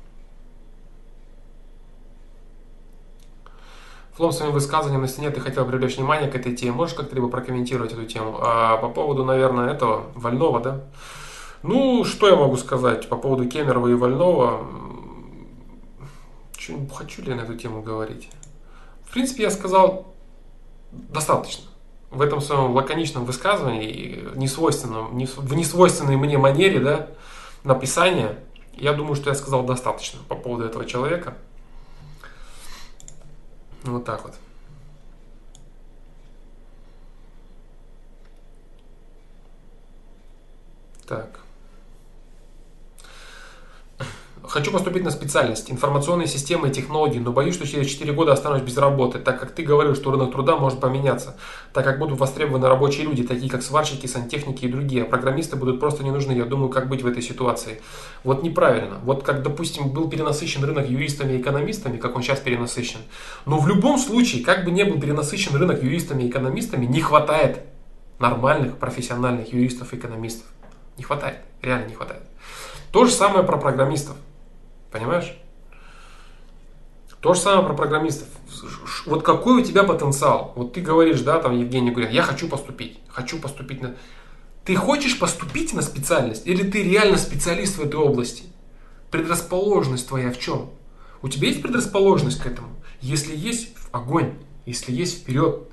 Флом 4.17 4.33
своим 4.33 4.53
высказыванием 4.53 5.03
на 5.03 5.09
стене 5.09 5.31
ты 5.31 5.41
хотел 5.41 5.67
привлечь 5.67 5.99
внимание 5.99 6.31
к 6.31 6.35
этой 6.35 6.57
теме. 6.57 6.73
Можешь 6.73 6.95
как-то 6.95 7.15
либо 7.15 7.29
прокомментировать 7.29 7.93
эту 7.93 8.07
тему? 8.07 8.39
А 8.41 8.79
по 8.79 8.89
поводу, 8.89 9.27
наверное, 9.27 9.71
этого 9.71 10.07
Вольного, 10.15 10.61
да? 10.61 10.81
Ну, 11.63 12.03
что 12.05 12.27
я 12.27 12.37
могу 12.37 12.57
сказать 12.57 13.11
по 13.11 13.17
поводу 13.17 13.47
Кемерова 13.47 13.89
и 13.89 13.95
Вольного? 13.95 14.67
Че, 16.57 16.79
хочу 16.95 17.21
ли 17.21 17.29
я 17.29 17.37
на 17.37 17.43
эту 17.43 17.57
тему 17.57 17.83
говорить? 17.83 18.31
В 19.05 19.13
принципе, 19.13 19.43
я 19.43 19.51
сказал 19.51 20.15
достаточно. 20.93 21.67
В 22.11 22.23
этом 22.23 22.41
своем 22.41 22.73
лаконичном 22.75 23.27
высказывании, 23.27 24.31
несвойственном, 24.35 25.11
в 25.11 25.55
несвойственной 25.55 26.17
мне 26.17 26.39
манере, 26.39 26.81
да, 26.81 27.09
написания, 27.65 28.39
я 28.73 28.95
думаю, 28.95 29.15
что 29.15 29.29
я 29.29 29.35
сказал 29.35 29.65
достаточно 29.65 30.21
по 30.27 30.37
поводу 30.37 30.65
этого 30.65 30.87
человека. 30.87 31.35
Ну, 33.87 33.93
вот 33.93 34.05
так 34.05 34.25
вот. 34.25 34.35
Так. 41.07 41.46
Хочу 44.49 44.71
поступить 44.71 45.03
на 45.03 45.11
специальность 45.11 45.71
информационные 45.73 46.29
системы 46.29 46.69
и 46.69 46.71
технологии, 46.71 47.19
но 47.19 47.33
боюсь, 47.33 47.55
что 47.55 47.67
через 47.67 47.89
4 47.89 48.13
года 48.13 48.33
останусь 48.33 48.63
без 48.63 48.77
работы, 48.77 49.19
так 49.19 49.41
как 49.41 49.51
ты 49.51 49.65
говорил, 49.65 49.97
что 49.97 50.13
рынок 50.13 50.31
труда 50.31 50.57
может 50.57 50.79
поменяться, 50.79 51.37
так 51.73 51.85
как 51.85 51.99
будут 51.99 52.21
востребованы 52.21 52.69
рабочие 52.69 53.07
люди, 53.07 53.25
такие 53.25 53.51
как 53.51 53.63
сварщики, 53.63 54.07
сантехники 54.07 54.65
и 54.65 54.69
другие, 54.69 55.03
а 55.03 55.07
программисты 55.07 55.57
будут 55.57 55.81
просто 55.81 56.05
не 56.05 56.13
нужны. 56.13 56.33
Я 56.33 56.45
думаю, 56.45 56.69
как 56.69 56.89
быть 56.89 57.03
в 57.03 57.07
этой 57.07 57.23
ситуации. 57.23 57.81
Вот 58.23 58.45
неправильно. 58.45 58.99
Вот 59.03 59.25
как, 59.25 59.43
допустим, 59.43 59.89
был 59.89 60.09
перенасыщен 60.09 60.63
рынок 60.63 60.89
юристами 60.89 61.33
и 61.33 61.41
экономистами, 61.41 61.97
как 61.97 62.15
он 62.15 62.23
сейчас 62.23 62.39
перенасыщен. 62.39 63.01
Но 63.47 63.59
в 63.59 63.67
любом 63.67 63.99
случае, 63.99 64.45
как 64.45 64.65
бы 64.65 64.71
не 64.71 64.85
был 64.85 65.01
перенасыщен 65.01 65.57
рынок 65.57 65.83
юристами 65.83 66.23
и 66.23 66.29
экономистами, 66.29 66.87
не 66.87 67.01
хватает 67.01 67.63
нормальных 68.21 68.77
профессиональных 68.79 69.53
юристов 69.53 69.93
и 69.93 69.97
экономистов. 69.97 70.47
Не 70.99 71.03
хватает, 71.03 71.39
реально 71.63 71.89
не 71.89 71.95
хватает. 71.95 72.23
То 72.93 73.05
же 73.05 73.11
самое 73.11 73.45
про 73.45 73.59
программистов. 73.59 74.17
Понимаешь? 74.97 75.37
То 77.21 77.35
же 77.35 77.41
самое 77.41 77.67
про 77.67 77.75
программистов. 77.75 78.29
Вот 79.05 79.23
какой 79.23 79.61
у 79.61 79.65
тебя 79.65 79.83
потенциал? 79.83 80.53
Вот 80.57 80.73
ты 80.73 80.81
говоришь, 80.81 81.21
да, 81.21 81.39
там 81.39 81.59
Евгений 81.59 81.91
говорит, 81.91 82.13
я 82.13 82.23
хочу 82.23 82.49
поступить, 82.49 82.99
хочу 83.09 83.39
поступить 83.39 83.83
на... 83.83 83.97
Ты 84.65 84.75
хочешь 84.75 85.19
поступить 85.19 85.75
на 85.75 85.83
специальность 85.83 86.47
или 86.47 86.69
ты 86.69 86.83
реально 86.83 87.19
специалист 87.19 87.77
в 87.77 87.83
этой 87.83 87.97
области? 87.97 88.45
Предрасположенность 89.11 90.09
твоя 90.09 90.33
в 90.33 90.39
чем? 90.39 90.71
У 91.21 91.29
тебя 91.29 91.49
есть 91.49 91.63
предрасположенность 91.63 92.41
к 92.41 92.47
этому? 92.47 92.69
Если 93.01 93.37
есть, 93.37 93.75
огонь. 93.93 94.33
Если 94.65 94.93
есть, 94.93 95.21
вперед. 95.23 95.69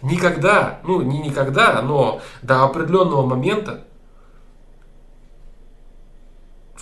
Никогда, 0.00 0.80
ну 0.84 1.02
не 1.02 1.18
никогда, 1.18 1.82
но 1.82 2.22
до 2.40 2.64
определенного 2.64 3.26
момента 3.26 3.86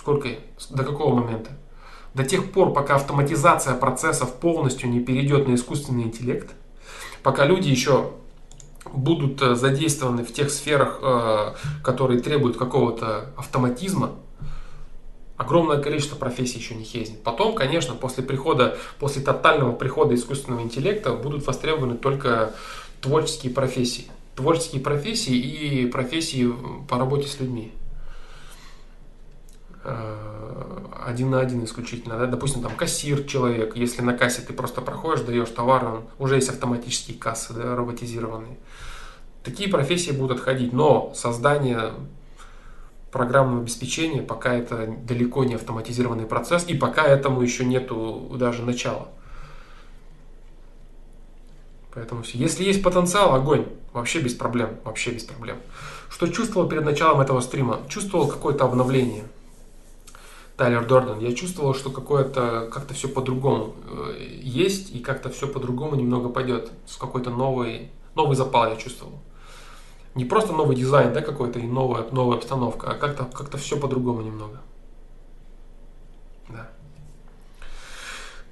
Сколько? 0.09 0.29
До 0.71 0.83
какого 0.83 1.13
момента? 1.13 1.51
До 2.15 2.23
тех 2.23 2.51
пор, 2.51 2.73
пока 2.73 2.95
автоматизация 2.95 3.75
процессов 3.75 4.33
полностью 4.37 4.89
не 4.89 5.01
перейдет 5.01 5.47
на 5.47 5.53
искусственный 5.53 6.01
интеллект, 6.01 6.49
пока 7.21 7.45
люди 7.45 7.69
еще 7.69 8.13
будут 8.91 9.39
э, 9.43 9.53
задействованы 9.53 10.25
в 10.25 10.33
тех 10.33 10.49
сферах, 10.49 10.97
э, 11.03 11.53
которые 11.83 12.21
требуют 12.21 12.57
какого-то 12.57 13.35
автоматизма, 13.37 14.15
огромное 15.37 15.79
количество 15.79 16.15
профессий 16.15 16.57
еще 16.57 16.73
не 16.73 16.85
исчезнет. 16.85 17.21
Потом, 17.21 17.53
конечно, 17.53 17.93
после 17.93 18.23
прихода, 18.23 18.79
после 18.97 19.21
тотального 19.21 19.73
прихода 19.73 20.15
искусственного 20.15 20.61
интеллекта 20.61 21.13
будут 21.13 21.45
востребованы 21.45 21.97
только 21.97 22.55
творческие 22.99 23.53
профессии. 23.53 24.05
Творческие 24.35 24.81
профессии 24.81 25.35
и 25.35 25.85
профессии 25.85 26.51
по 26.87 26.97
работе 26.97 27.27
с 27.27 27.39
людьми. 27.39 27.73
Э, 29.89 30.15
один 31.05 31.31
на 31.31 31.39
один 31.39 31.63
исключительно, 31.63 32.17
да, 32.19 32.27
допустим, 32.27 32.61
там 32.61 32.75
кассир 32.75 33.23
человек, 33.23 33.75
если 33.75 34.01
на 34.01 34.15
кассе 34.15 34.41
ты 34.41 34.53
просто 34.53 34.81
проходишь, 34.81 35.25
даешь 35.25 35.49
товар, 35.49 35.85
он, 35.85 36.03
уже 36.19 36.35
есть 36.35 36.49
автоматические 36.49 37.17
кассы, 37.17 37.53
да, 37.53 37.75
роботизированные. 37.75 38.57
Такие 39.43 39.69
профессии 39.69 40.11
будут 40.11 40.37
отходить, 40.37 40.73
но 40.73 41.11
создание 41.15 41.93
программного 43.11 43.61
обеспечения 43.61 44.21
пока 44.21 44.53
это 44.53 44.93
далеко 45.03 45.43
не 45.43 45.55
автоматизированный 45.55 46.25
процесс, 46.25 46.65
и 46.67 46.75
пока 46.75 47.07
этому 47.07 47.41
еще 47.41 47.65
нету 47.65 48.29
даже 48.35 48.61
начала. 48.63 49.07
Поэтому. 51.91 52.23
Если 52.33 52.63
есть 52.63 52.83
потенциал, 52.83 53.33
огонь. 53.33 53.65
Вообще 53.93 54.21
без 54.21 54.35
проблем. 54.35 54.77
Вообще 54.83 55.11
без 55.11 55.23
проблем. 55.23 55.57
Что 56.09 56.27
чувствовал 56.27 56.69
перед 56.69 56.85
началом 56.85 57.19
этого 57.21 57.41
стрима? 57.41 57.79
Чувствовал 57.89 58.27
какое-то 58.27 58.65
обновление. 58.65 59.23
Тайлер 60.59 60.85
Дорден, 60.85 61.19
я 61.19 61.33
чувствовал, 61.33 61.73
что 61.73 61.89
какое-то 61.89 62.69
как-то 62.69 62.93
все 62.93 63.07
по-другому 63.07 63.75
э, 63.87 64.39
есть 64.41 64.93
и 64.93 64.99
как-то 64.99 65.29
все 65.29 65.47
по-другому 65.47 65.95
немного 65.95 66.27
пойдет. 66.27 66.69
С 66.85 66.97
какой-то 66.97 67.29
новой, 67.29 67.89
новый 68.13 68.35
запал 68.35 68.69
я 68.69 68.75
чувствовал. 68.75 69.13
Не 70.15 70.25
просто 70.25 70.51
новый 70.51 70.75
дизайн, 70.75 71.13
да, 71.13 71.21
какой-то 71.21 71.59
и 71.59 71.63
новая, 71.65 72.03
новая 72.11 72.39
обстановка, 72.39 72.91
а 72.91 72.95
как-то 72.95 73.23
как 73.23 73.55
все 73.57 73.77
по-другому 73.77 74.21
немного. 74.21 74.59
Да. 76.49 76.69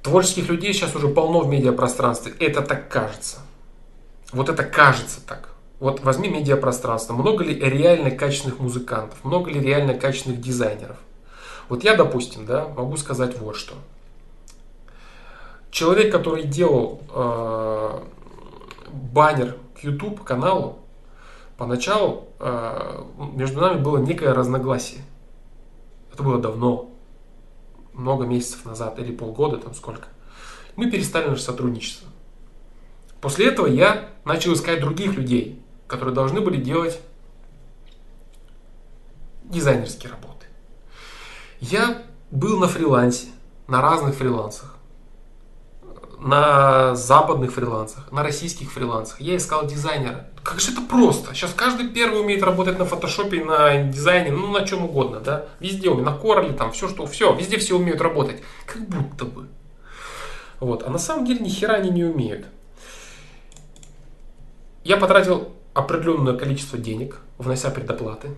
Творческих 0.02 0.48
людей 0.48 0.72
сейчас 0.72 0.96
уже 0.96 1.10
полно 1.10 1.42
в 1.42 1.50
медиапространстве. 1.50 2.32
Это 2.40 2.62
так 2.62 2.90
кажется. 2.90 3.40
Вот 4.32 4.48
это 4.48 4.64
кажется 4.64 5.20
так. 5.28 5.50
Вот 5.82 6.00
возьми 6.06 6.30
медиапространство. 6.30 7.14
Много 7.14 7.44
ли 7.44 7.54
реально 7.54 8.12
качественных 8.12 8.60
музыкантов? 8.60 9.22
Много 9.26 9.52
ли 9.52 9.60
реально 9.60 9.94
качественных 9.94 10.40
дизайнеров? 10.40 10.96
Вот 11.70 11.84
я, 11.84 11.96
допустим, 11.96 12.46
да, 12.46 12.68
могу 12.68 12.98
сказать 12.98 13.38
вот 13.40 13.56
что. 13.56 13.76
Человек, 15.70 16.12
который 16.12 16.44
делал 16.44 17.02
э, 17.10 18.04
баннер 18.92 19.58
к 19.76 19.84
YouTube 19.84 20.24
каналу, 20.24 20.80
поначалу 21.58 22.30
э, 22.40 23.04
между 23.34 23.60
нами 23.60 23.80
было 23.80 23.98
некое 23.98 24.34
разногласие. 24.34 25.02
Это 26.14 26.24
было 26.24 26.40
давно, 26.40 26.90
много 27.94 28.26
месяцев 28.26 28.66
назад 28.66 28.98
или 29.00 29.14
полгода, 29.14 29.58
там 29.58 29.74
сколько. 29.74 30.08
Мы 30.76 30.90
перестали 30.90 31.28
наше 31.28 31.42
сотрудничество. 31.42 32.08
После 33.20 33.48
этого 33.48 33.68
я 33.68 34.10
начал 34.24 34.54
искать 34.54 34.80
других 34.80 35.16
людей, 35.16 35.62
которые 35.88 36.14
должны 36.14 36.40
были 36.40 36.62
делать 36.62 37.00
дизайнерские 39.44 40.12
работы. 40.12 40.37
Я 41.60 42.04
был 42.30 42.60
на 42.60 42.68
фрилансе, 42.68 43.28
на 43.68 43.82
разных 43.82 44.16
фрилансах, 44.16 44.76
на 46.20 46.96
западных 46.96 47.54
фрилансах, 47.54 48.12
на 48.12 48.22
российских 48.22 48.72
фрилансах. 48.72 49.20
Я 49.20 49.36
искал 49.38 49.66
дизайнера. 49.66 50.28
Как 50.44 50.60
же 50.60 50.72
это 50.72 50.82
просто. 50.82 51.34
Сейчас 51.34 51.54
каждый 51.54 51.90
первый 51.90 52.22
умеет 52.22 52.44
работать 52.44 52.78
на 52.78 52.86
фотошопе, 52.86 53.44
на 53.44 53.84
дизайне, 53.84 54.32
ну 54.32 54.52
на 54.52 54.66
чем 54.66 54.86
угодно, 54.86 55.20
да. 55.20 55.46
Везде 55.60 55.90
умеет, 55.90 56.06
на 56.06 56.16
Короле, 56.16 56.54
там 56.54 56.72
все, 56.72 56.88
что, 56.88 57.06
все, 57.08 57.34
везде 57.34 57.58
все 57.58 57.76
умеют 57.76 58.02
работать. 58.02 58.42
Как 58.66 58.88
будто 58.88 59.26
бы. 59.26 59.48
Вот. 60.60 60.84
А 60.84 60.90
на 60.90 61.00
самом 61.00 61.26
деле 61.26 61.40
ни 61.40 61.50
хера 61.50 61.76
они 61.76 61.90
не 61.90 62.04
умеют. 62.04 62.46
Я 64.84 64.98
потратил 64.98 65.54
определенное 65.74 66.38
количество 66.38 66.78
денег, 66.78 67.20
внося 67.38 67.70
предоплаты 67.70 68.30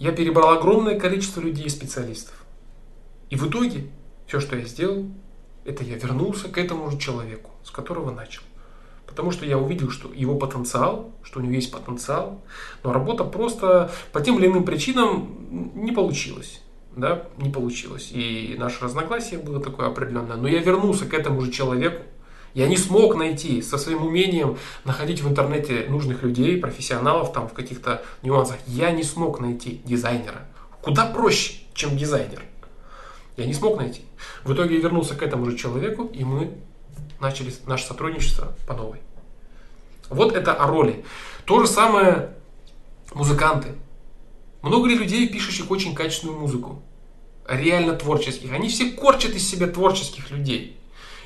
я 0.00 0.12
перебрал 0.12 0.58
огромное 0.58 0.98
количество 0.98 1.40
людей 1.40 1.66
и 1.66 1.68
специалистов. 1.68 2.34
И 3.28 3.36
в 3.36 3.46
итоге 3.46 3.86
все, 4.26 4.40
что 4.40 4.56
я 4.56 4.64
сделал, 4.64 5.06
это 5.64 5.84
я 5.84 5.96
вернулся 5.96 6.48
к 6.48 6.56
этому 6.56 6.90
же 6.90 6.98
человеку, 6.98 7.50
с 7.62 7.70
которого 7.70 8.10
начал. 8.10 8.42
Потому 9.06 9.30
что 9.30 9.44
я 9.44 9.58
увидел, 9.58 9.90
что 9.90 10.10
его 10.12 10.36
потенциал, 10.36 11.12
что 11.22 11.38
у 11.38 11.42
него 11.42 11.52
есть 11.52 11.70
потенциал, 11.70 12.42
но 12.82 12.94
работа 12.94 13.24
просто 13.24 13.92
по 14.12 14.22
тем 14.22 14.38
или 14.38 14.46
иным 14.46 14.64
причинам 14.64 15.70
не 15.74 15.92
получилась. 15.92 16.62
Да, 16.96 17.28
не 17.36 17.50
получилось. 17.50 18.10
И 18.10 18.56
наше 18.58 18.82
разногласие 18.82 19.38
было 19.38 19.60
такое 19.60 19.86
определенное. 19.86 20.36
Но 20.36 20.48
я 20.48 20.60
вернулся 20.60 21.04
к 21.06 21.12
этому 21.12 21.42
же 21.42 21.52
человеку, 21.52 22.02
я 22.54 22.66
не 22.66 22.76
смог 22.76 23.14
найти 23.14 23.62
со 23.62 23.78
своим 23.78 24.04
умением 24.04 24.58
находить 24.84 25.22
в 25.22 25.28
интернете 25.28 25.86
нужных 25.88 26.22
людей, 26.22 26.58
профессионалов 26.58 27.32
там 27.32 27.48
в 27.48 27.52
каких-то 27.52 28.02
нюансах. 28.22 28.56
Я 28.66 28.90
не 28.90 29.02
смог 29.02 29.40
найти 29.40 29.80
дизайнера. 29.84 30.46
Куда 30.82 31.06
проще, 31.06 31.54
чем 31.74 31.96
дизайнер. 31.96 32.42
Я 33.36 33.46
не 33.46 33.54
смог 33.54 33.78
найти. 33.78 34.02
В 34.44 34.52
итоге 34.52 34.76
я 34.76 34.80
вернулся 34.80 35.14
к 35.14 35.22
этому 35.22 35.46
же 35.48 35.56
человеку, 35.56 36.10
и 36.12 36.24
мы 36.24 36.52
начали 37.20 37.54
наше 37.66 37.86
сотрудничество 37.86 38.54
по 38.66 38.74
новой. 38.74 39.00
Вот 40.08 40.34
это 40.34 40.52
о 40.52 40.66
роли. 40.66 41.04
То 41.44 41.60
же 41.60 41.68
самое 41.68 42.34
музыканты. 43.14 43.68
Много 44.62 44.88
ли 44.88 44.96
людей, 44.96 45.28
пишущих 45.28 45.70
очень 45.70 45.94
качественную 45.94 46.38
музыку? 46.38 46.82
Реально 47.46 47.94
творческих. 47.94 48.52
Они 48.52 48.68
все 48.68 48.90
корчат 48.90 49.32
из 49.32 49.48
себя 49.48 49.68
творческих 49.68 50.30
людей. 50.30 50.79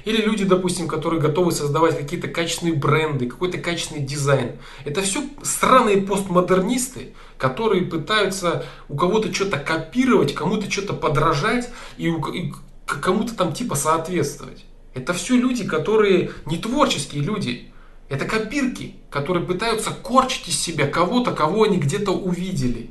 Или 0.05 0.21
люди, 0.21 0.45
допустим, 0.45 0.87
которые 0.87 1.21
готовы 1.21 1.53
создавать 1.53 1.97
какие-то 1.97 2.29
качественные 2.29 2.75
бренды, 2.75 3.27
какой-то 3.27 3.59
качественный 3.59 4.03
дизайн. 4.03 4.53
Это 4.85 5.01
все 5.03 5.23
странные 5.43 6.03
постмодернисты, 6.03 7.15
которые 7.39 7.87
пытаются 7.87 8.65
у 8.89 8.97
кого-то 8.97 9.33
что-то 9.33 9.59
копировать, 9.59 10.35
кому-то 10.35 10.71
что-то 10.71 10.93
подражать 10.93 11.71
и, 11.97 12.09
и 12.09 12.53
кому-то 12.87 13.35
там 13.35 13.53
типа 13.53 13.77
соответствовать. 13.77 14.65
Это 14.93 15.13
все 15.13 15.37
люди, 15.37 15.67
которые 15.67 16.31
не 16.47 16.59
творческие 16.59 17.23
люди. 17.23 17.71
Это 18.09 18.27
копирки, 18.27 18.97
которые 19.11 19.45
пытаются 19.45 19.91
корчить 19.91 20.49
из 20.49 20.61
себя 20.61 20.87
кого-то, 20.87 21.33
кого 21.33 21.65
они 21.65 21.79
где-то 21.79 22.13
увидели. 22.13 22.91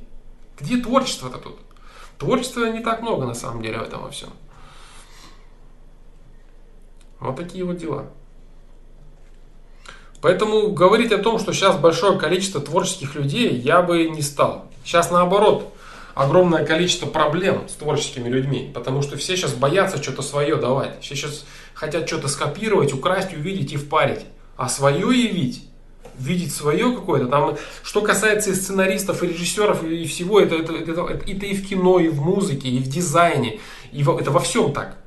Где 0.60 0.78
творчество-то 0.78 1.38
тут? 1.38 1.60
Творчества 2.18 2.66
не 2.72 2.82
так 2.82 3.02
много 3.02 3.26
на 3.26 3.36
самом 3.36 3.62
деле 3.62 3.78
в 3.78 3.84
этом 3.84 4.02
во 4.02 4.10
всем. 4.10 4.30
Вот 7.24 7.38
такие 7.38 7.64
вот 7.64 7.78
дела. 7.78 8.08
Поэтому 10.22 10.72
говорить 10.72 11.12
о 11.12 11.18
том, 11.18 11.40
что 11.40 11.54
сейчас 11.54 11.78
большое 11.78 12.18
количество 12.18 12.62
творческих 12.62 13.16
людей, 13.16 13.58
я 13.58 13.82
бы 13.82 14.10
не 14.10 14.22
стал. 14.22 14.66
Сейчас 14.86 15.12
наоборот, 15.12 15.74
огромное 16.16 16.66
количество 16.66 17.08
проблем 17.08 17.68
с 17.68 17.74
творческими 17.74 18.30
людьми, 18.30 18.72
потому 18.74 19.02
что 19.02 19.18
все 19.18 19.36
сейчас 19.36 19.54
боятся 19.54 20.02
что-то 20.02 20.22
свое 20.22 20.56
давать. 20.56 21.02
Все 21.02 21.16
сейчас 21.16 21.46
хотят 21.74 22.08
что-то 22.08 22.28
скопировать, 22.28 22.94
украсть, 22.94 23.34
увидеть 23.34 23.74
и 23.74 23.78
впарить. 23.78 24.22
А 24.56 24.70
свое 24.70 25.08
явить, 25.08 25.68
видеть 26.18 26.54
свое 26.54 26.94
какое-то. 26.94 27.28
Там, 27.28 27.58
что 27.84 28.02
касается 28.02 28.52
и 28.52 28.54
сценаристов, 28.54 29.24
и 29.24 29.28
режиссеров, 29.28 29.84
и 29.84 30.06
всего, 30.06 30.40
это, 30.40 30.56
это, 30.56 30.74
это, 30.74 30.92
это, 30.92 31.02
это 31.12 31.46
и 31.46 31.54
в 31.54 31.68
кино, 31.68 32.00
и 32.00 32.10
в 32.10 32.22
музыке, 32.22 32.70
и 32.70 32.80
в 32.80 32.88
дизайне, 32.88 33.60
и 33.92 34.04
во, 34.04 34.20
это 34.20 34.32
во 34.32 34.40
всем 34.40 34.74
так. 34.74 35.03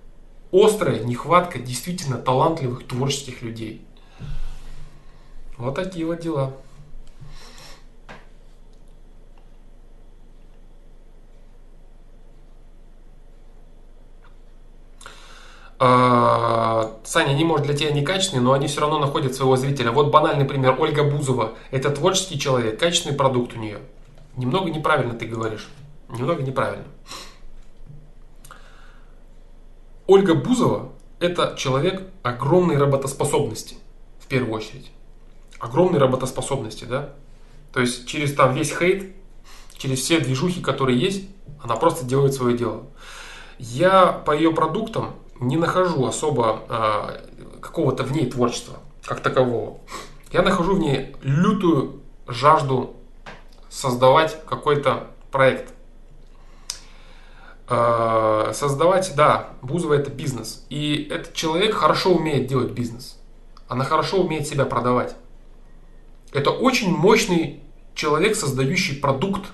Острая 0.56 1.00
нехватка 1.00 1.58
действительно 1.58 2.16
талантливых 2.16 2.86
творческих 2.86 3.42
людей. 3.42 3.84
Вот 5.58 5.74
такие 5.74 6.06
вот 6.06 6.20
дела. 6.20 6.54
А, 15.78 16.90
Саня 17.04 17.34
не 17.34 17.44
может 17.44 17.66
для 17.66 17.76
тебя 17.76 17.90
некачественные, 17.90 18.42
но 18.42 18.54
они 18.54 18.66
все 18.66 18.80
равно 18.80 18.98
находят 18.98 19.34
своего 19.34 19.56
зрителя. 19.56 19.92
Вот 19.92 20.10
банальный 20.10 20.46
пример. 20.46 20.74
Ольга 20.78 21.04
Бузова. 21.04 21.52
Это 21.70 21.90
творческий 21.90 22.38
человек, 22.38 22.80
качественный 22.80 23.14
продукт 23.14 23.54
у 23.54 23.58
нее. 23.58 23.80
Немного 24.36 24.70
неправильно 24.70 25.12
ты 25.12 25.26
говоришь. 25.26 25.68
Немного 26.08 26.42
неправильно. 26.42 26.84
Ольга 30.06 30.34
Бузова– 30.34 30.92
это 31.20 31.54
человек 31.58 32.02
огромной 32.22 32.76
работоспособности, 32.76 33.76
в 34.20 34.26
первую 34.26 34.54
очередь. 34.54 34.92
Огромной 35.58 35.98
работоспособности, 35.98 36.84
да? 36.84 37.10
То 37.72 37.80
есть 37.80 38.06
через 38.06 38.32
там 38.34 38.54
весь 38.54 38.70
хейт, 38.70 39.14
через 39.76 39.98
все 40.00 40.20
движухи, 40.20 40.60
которые 40.60 40.98
есть, 40.98 41.28
она 41.60 41.74
просто 41.74 42.04
делает 42.04 42.34
свое 42.34 42.56
дело. 42.56 42.84
Я 43.58 44.12
по 44.12 44.30
ее 44.30 44.52
продуктам 44.52 45.16
не 45.40 45.56
нахожу 45.56 46.06
особо 46.06 46.62
э, 46.68 47.60
какого-то 47.60 48.04
в 48.04 48.12
ней 48.12 48.30
творчества, 48.30 48.78
как 49.04 49.20
такового. 49.20 49.78
Я 50.30 50.42
нахожу 50.42 50.76
в 50.76 50.78
ней 50.78 51.16
лютую 51.22 52.00
жажду 52.28 52.94
создавать 53.68 54.38
какой-то 54.46 55.08
проект. 55.32 55.72
Э, 57.68 58.52
создавать, 58.54 59.14
да, 59.16 59.50
Бузова 59.62 59.94
это 59.94 60.10
бизнес. 60.10 60.64
И 60.70 61.08
этот 61.10 61.34
человек 61.34 61.74
хорошо 61.74 62.14
умеет 62.14 62.46
делать 62.46 62.70
бизнес. 62.72 63.18
Она 63.66 63.84
хорошо 63.84 64.22
умеет 64.22 64.46
себя 64.46 64.64
продавать. 64.64 65.16
Это 66.32 66.50
очень 66.50 66.90
мощный 66.90 67.60
человек, 67.94 68.36
создающий 68.36 68.96
продукт, 68.96 69.50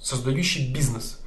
создающий 0.00 0.72
бизнес. 0.72 1.20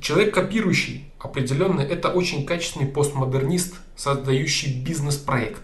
Человек, 0.00 0.34
копирующий 0.34 1.10
определенно, 1.18 1.80
это 1.80 2.10
очень 2.10 2.44
качественный 2.44 2.86
постмодернист, 2.86 3.76
создающий 3.96 4.82
бизнес-проект. 4.82 5.62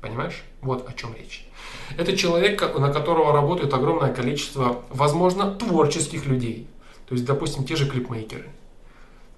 Понимаешь? 0.00 0.42
Вот 0.60 0.88
о 0.88 0.92
чем 0.92 1.14
речь. 1.14 1.46
Это 1.96 2.16
человек, 2.16 2.60
на 2.78 2.92
которого 2.92 3.32
работает 3.32 3.72
огромное 3.72 4.12
количество, 4.12 4.82
возможно, 4.90 5.52
творческих 5.54 6.26
людей. 6.26 6.66
То 7.06 7.14
есть, 7.14 7.24
допустим, 7.26 7.64
те 7.64 7.76
же 7.76 7.88
клипмейкеры, 7.88 8.48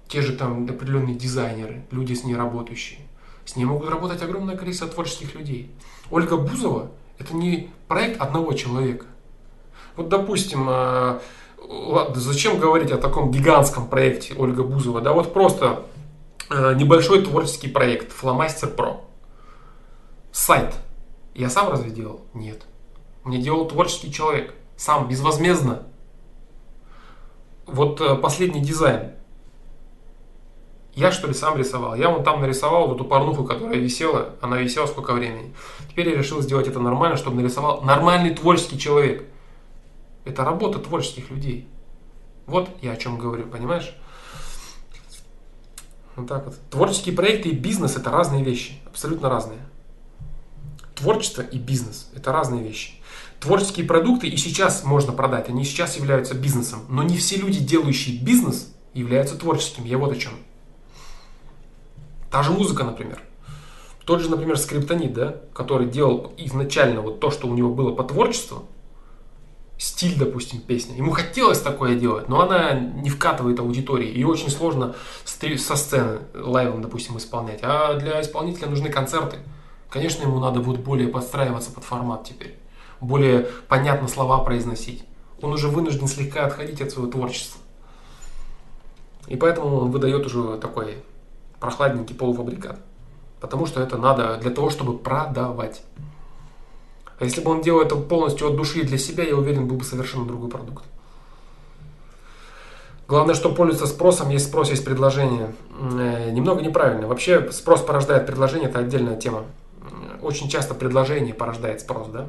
те 0.07 0.21
же 0.21 0.33
там 0.33 0.65
определенные 0.69 1.15
дизайнеры, 1.15 1.85
люди 1.91 2.13
с 2.13 2.23
ней 2.23 2.35
работающие. 2.35 2.99
С 3.45 3.55
ней 3.55 3.65
могут 3.65 3.89
работать 3.89 4.21
огромное 4.21 4.57
количество 4.57 4.87
творческих 4.87 5.35
людей. 5.35 5.71
Ольга 6.11 6.37
Бузова– 6.37 6.91
это 7.19 7.35
не 7.35 7.71
проект 7.87 8.21
одного 8.21 8.53
человека. 8.53 9.05
Вот, 9.95 10.09
допустим, 10.09 10.67
э, 10.69 11.19
ладно, 11.59 12.15
зачем 12.15 12.59
говорить 12.59 12.91
о 12.91 12.97
таком 12.97 13.31
гигантском 13.31 13.87
проекте 13.87 14.33
Ольга 14.37 14.63
Бузова? 14.63 15.01
Да 15.01 15.13
вот 15.13 15.33
просто 15.33 15.85
э, 16.49 16.75
небольшой 16.75 17.23
творческий 17.23 17.67
проект 17.67 18.11
Фломастер 18.11 18.69
Про. 18.69 19.05
Сайт. 20.31 20.75
Я 21.33 21.49
сам 21.49 21.69
разве 21.69 21.89
делал? 21.89 22.21
Нет. 22.33 22.63
Мне 23.23 23.39
делал 23.39 23.67
творческий 23.67 24.11
человек. 24.11 24.53
Сам, 24.75 25.07
безвозмездно. 25.07 25.83
Вот 27.65 27.99
э, 28.01 28.15
последний 28.15 28.61
дизайн. 28.61 29.16
Я 30.97 31.11
что 31.11 31.27
ли 31.27 31.35
сам 31.35 31.55
рисовал? 31.55 31.93
Я 31.93 32.09
вон 32.09 32.23
там 32.23 32.41
нарисовал 32.41 32.87
вот 32.87 32.95
эту 32.95 33.05
порнуху, 33.05 33.43
которая 33.43 33.77
висела. 33.77 34.33
Она 34.41 34.57
висела 34.57 34.87
сколько 34.87 35.13
времени. 35.13 35.53
Теперь 35.91 36.09
я 36.09 36.17
решил 36.17 36.41
сделать 36.41 36.67
это 36.67 36.79
нормально, 36.79 37.17
чтобы 37.17 37.39
нарисовал 37.39 37.83
нормальный 37.83 38.33
творческий 38.33 38.79
человек. 38.79 39.23
Это 40.25 40.43
работа 40.43 40.79
творческих 40.79 41.29
людей. 41.29 41.67
Вот 42.47 42.71
я 42.81 42.93
о 42.93 42.97
чем 42.97 43.19
говорю, 43.19 43.45
понимаешь? 43.45 43.95
Вот 46.15 46.27
так 46.27 46.45
вот. 46.45 46.55
Творческие 46.71 47.13
проекты 47.13 47.49
и 47.49 47.55
бизнес 47.55 47.95
это 47.95 48.09
разные 48.09 48.43
вещи, 48.43 48.81
абсолютно 48.87 49.29
разные. 49.29 49.59
Творчество 50.95 51.43
и 51.43 51.59
бизнес 51.59 52.09
это 52.15 52.31
разные 52.31 52.63
вещи. 52.63 52.93
Творческие 53.39 53.85
продукты 53.85 54.29
и 54.29 54.35
сейчас 54.35 54.83
можно 54.83 55.13
продать, 55.13 55.47
они 55.47 55.63
сейчас 55.63 55.95
являются 55.97 56.33
бизнесом, 56.33 56.79
но 56.89 57.03
не 57.03 57.17
все 57.17 57.35
люди, 57.35 57.59
делающие 57.59 58.17
бизнес, 58.17 58.73
являются 58.95 59.37
творческими. 59.37 59.87
Я 59.87 59.99
вот 59.99 60.11
о 60.11 60.15
чем. 60.15 60.33
Та 62.31 62.43
же 62.43 62.51
музыка, 62.51 62.83
например. 62.83 63.21
Тот 64.05 64.21
же, 64.21 64.29
например, 64.29 64.57
скриптонит, 64.57 65.13
да, 65.13 65.35
который 65.53 65.87
делал 65.87 66.33
изначально 66.37 67.01
вот 67.01 67.19
то, 67.19 67.29
что 67.29 67.47
у 67.47 67.53
него 67.53 67.73
было 67.73 67.93
по 67.93 68.03
творчеству, 68.03 68.63
стиль, 69.77 70.17
допустим, 70.17 70.61
песни. 70.61 70.95
Ему 70.97 71.11
хотелось 71.11 71.61
такое 71.61 71.95
делать, 71.95 72.29
но 72.29 72.41
она 72.41 72.73
не 72.73 73.09
вкатывает 73.09 73.59
аудитории. 73.59 74.09
И 74.09 74.23
очень 74.23 74.49
сложно 74.49 74.95
со 75.25 75.75
сцены 75.75 76.19
лайвом, 76.33 76.81
допустим, 76.81 77.17
исполнять. 77.17 77.59
А 77.63 77.95
для 77.95 78.21
исполнителя 78.21 78.69
нужны 78.69 78.89
концерты. 78.89 79.37
Конечно, 79.89 80.23
ему 80.23 80.39
надо 80.39 80.59
будет 80.59 80.81
более 80.81 81.07
подстраиваться 81.07 81.71
под 81.71 81.83
формат 81.83 82.23
теперь. 82.23 82.57
Более 82.99 83.47
понятно 83.67 84.07
слова 84.07 84.39
произносить. 84.39 85.03
Он 85.41 85.53
уже 85.53 85.67
вынужден 85.67 86.07
слегка 86.07 86.45
отходить 86.45 86.81
от 86.81 86.91
своего 86.91 87.11
творчества. 87.11 87.61
И 89.27 89.35
поэтому 89.35 89.81
он 89.81 89.91
выдает 89.91 90.25
уже 90.25 90.57
такой 90.57 90.97
прохладненький 91.59 92.15
полуфабрикат. 92.15 92.79
Потому 93.39 93.65
что 93.65 93.81
это 93.81 93.97
надо 93.97 94.37
для 94.37 94.51
того, 94.51 94.69
чтобы 94.69 94.97
продавать. 94.97 95.81
А 97.19 97.25
если 97.25 97.41
бы 97.41 97.51
он 97.51 97.61
делал 97.61 97.81
это 97.81 97.95
полностью 97.95 98.49
от 98.49 98.55
души 98.55 98.83
для 98.83 98.97
себя, 98.97 99.23
я 99.23 99.35
уверен, 99.35 99.67
был 99.67 99.77
бы 99.77 99.83
совершенно 99.83 100.25
другой 100.25 100.49
продукт. 100.49 100.83
Главное, 103.07 103.35
что 103.35 103.49
пользуется 103.53 103.87
спросом, 103.87 104.29
есть 104.29 104.47
спрос, 104.47 104.69
есть 104.69 104.83
предложение. 104.83 105.53
Э, 105.79 106.29
немного 106.31 106.61
неправильно. 106.61 107.07
Вообще 107.07 107.51
спрос 107.51 107.81
порождает 107.81 108.25
предложение, 108.25 108.69
это 108.69 108.79
отдельная 108.79 109.15
тема. 109.15 109.45
Очень 110.21 110.49
часто 110.49 110.73
предложение 110.73 111.33
порождает 111.33 111.79
спрос, 111.79 112.07
да? 112.09 112.27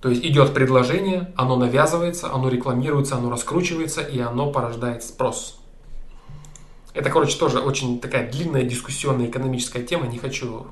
То 0.00 0.08
есть 0.08 0.24
идет 0.24 0.52
предложение, 0.52 1.32
оно 1.36 1.54
навязывается, 1.54 2.32
оно 2.32 2.48
рекламируется, 2.48 3.14
оно 3.14 3.30
раскручивается, 3.30 4.00
и 4.00 4.18
оно 4.18 4.50
порождает 4.50 5.04
спрос. 5.04 5.61
Это, 6.94 7.10
короче, 7.10 7.38
тоже 7.38 7.60
очень 7.60 8.00
такая 8.00 8.30
длинная 8.30 8.64
дискуссионная 8.64 9.26
экономическая 9.26 9.82
тема, 9.82 10.06
не 10.06 10.18
хочу 10.18 10.66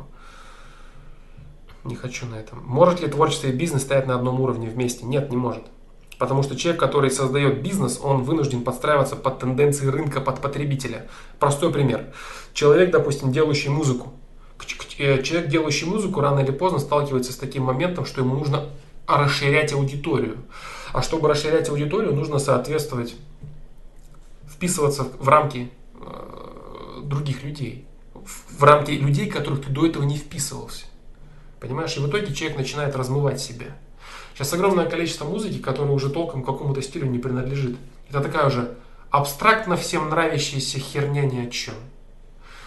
не 1.84 1.94
хочу 1.94 2.26
на 2.26 2.36
этом. 2.36 2.62
Может 2.64 3.00
ли 3.00 3.08
творчество 3.08 3.48
и 3.48 3.52
бизнес 3.52 3.82
стоять 3.82 4.06
на 4.06 4.14
одном 4.14 4.40
уровне 4.40 4.68
вместе? 4.68 5.04
Нет, 5.04 5.30
не 5.30 5.36
может. 5.36 5.64
Потому 6.18 6.42
что 6.42 6.54
человек, 6.54 6.78
который 6.78 7.10
создает 7.10 7.62
бизнес, 7.62 7.98
он 8.02 8.24
вынужден 8.24 8.62
подстраиваться 8.62 9.16
под 9.16 9.38
тенденции 9.38 9.86
рынка, 9.86 10.20
под 10.20 10.40
потребителя. 10.40 11.08
Простой 11.38 11.72
пример. 11.72 12.12
Человек, 12.52 12.90
допустим, 12.90 13.32
делающий 13.32 13.70
музыку. 13.70 14.12
Э, 14.98 15.22
человек, 15.22 15.48
делающий 15.48 15.86
музыку, 15.86 16.20
рано 16.20 16.40
или 16.40 16.50
поздно 16.50 16.78
сталкивается 16.78 17.32
с 17.32 17.36
таким 17.36 17.62
моментом, 17.62 18.04
что 18.04 18.20
ему 18.20 18.34
нужно 18.36 18.68
расширять 19.06 19.72
аудиторию. 19.72 20.36
А 20.92 21.00
чтобы 21.00 21.28
расширять 21.28 21.70
аудиторию, 21.70 22.14
нужно 22.14 22.38
соответствовать, 22.38 23.14
вписываться 24.46 25.06
в 25.18 25.26
рамки 25.26 25.70
других 27.02 27.42
людей. 27.42 27.86
В 28.14 28.62
рамки 28.62 28.90
людей, 28.90 29.28
которых 29.30 29.64
ты 29.64 29.70
до 29.70 29.86
этого 29.86 30.02
не 30.04 30.16
вписывался. 30.16 30.86
Понимаешь, 31.58 31.96
и 31.96 32.00
в 32.00 32.08
итоге 32.08 32.34
человек 32.34 32.58
начинает 32.58 32.96
размывать 32.96 33.40
себя. 33.40 33.76
Сейчас 34.34 34.52
огромное 34.52 34.88
количество 34.88 35.24
музыки, 35.24 35.58
которая 35.58 35.92
уже 35.92 36.10
толком 36.10 36.42
какому-то 36.42 36.80
стилю 36.82 37.06
не 37.06 37.18
принадлежит. 37.18 37.76
Это 38.08 38.20
такая 38.20 38.46
уже 38.46 38.76
абстрактно 39.10 39.76
всем 39.76 40.08
нравящаяся 40.08 40.78
херня 40.78 41.22
ни 41.22 41.46
о 41.46 41.50
чем. 41.50 41.74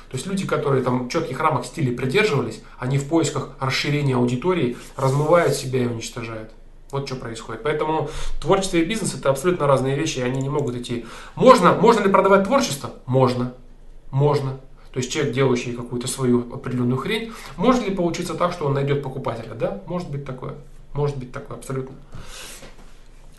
То 0.10 0.18
есть 0.18 0.28
люди, 0.28 0.46
которые 0.46 0.84
там 0.84 1.06
в 1.06 1.10
четких 1.10 1.40
рамок 1.40 1.66
стилей 1.66 1.96
придерживались, 1.96 2.62
они 2.78 3.00
в 3.00 3.08
поисках 3.08 3.56
расширения 3.60 4.16
аудитории 4.16 4.78
размывают 4.96 5.56
себя 5.56 5.84
и 5.84 5.88
уничтожают. 5.88 6.52
Вот 6.94 7.08
что 7.08 7.18
происходит. 7.18 7.64
Поэтому 7.64 8.10
творчество 8.40 8.78
и 8.78 8.86
бизнес 8.86 9.16
это 9.16 9.30
абсолютно 9.30 9.68
разные 9.68 9.98
вещи, 9.98 10.20
и 10.20 10.22
они 10.22 10.42
не 10.42 10.50
могут 10.50 10.76
идти. 10.76 11.06
Можно, 11.36 11.74
можно 11.74 12.04
ли 12.04 12.10
продавать 12.10 12.46
творчество? 12.46 12.92
Можно. 13.06 13.54
Можно 14.12 14.60
то 14.94 15.00
есть 15.00 15.12
человек, 15.12 15.34
делающий 15.34 15.74
какую-то 15.74 16.08
свою 16.08 16.54
определенную 16.54 16.98
хрень, 16.98 17.32
может 17.58 17.84
ли 17.84 17.96
получиться 17.96 18.36
так, 18.36 18.54
что 18.54 18.66
он 18.68 18.76
найдет 18.76 19.02
покупателя? 19.02 19.56
Да, 19.56 19.82
может 19.88 20.12
быть 20.12 20.24
такое. 20.24 20.54
Может 20.94 21.18
быть 21.18 21.32
такое, 21.32 21.58
абсолютно. 21.58 21.96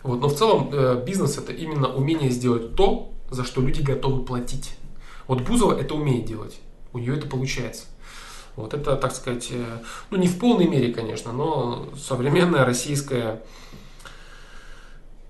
Вот, 0.03 0.19
но 0.19 0.27
в 0.27 0.35
целом 0.35 0.69
э, 0.73 1.01
бизнес 1.05 1.37
это 1.37 1.53
именно 1.53 1.87
умение 1.87 2.29
сделать 2.29 2.75
то, 2.75 3.13
за 3.31 3.45
что 3.45 3.61
люди 3.61 3.81
готовы 3.81 4.25
платить. 4.25 4.75
Вот 5.27 5.41
Бузова 5.43 5.79
это 5.79 5.95
умеет 5.95 6.25
делать. 6.25 6.59
У 6.91 6.99
нее 6.99 7.17
это 7.17 7.25
получается. 7.25 7.85
Вот 8.55 8.73
это, 8.73 8.95
так 8.95 9.13
сказать, 9.13 9.49
э, 9.51 9.79
ну 10.09 10.17
не 10.17 10.27
в 10.27 10.39
полной 10.39 10.67
мере, 10.67 10.93
конечно, 10.93 11.33
но 11.33 11.89
современная 11.97 12.63
российская, 12.63 13.43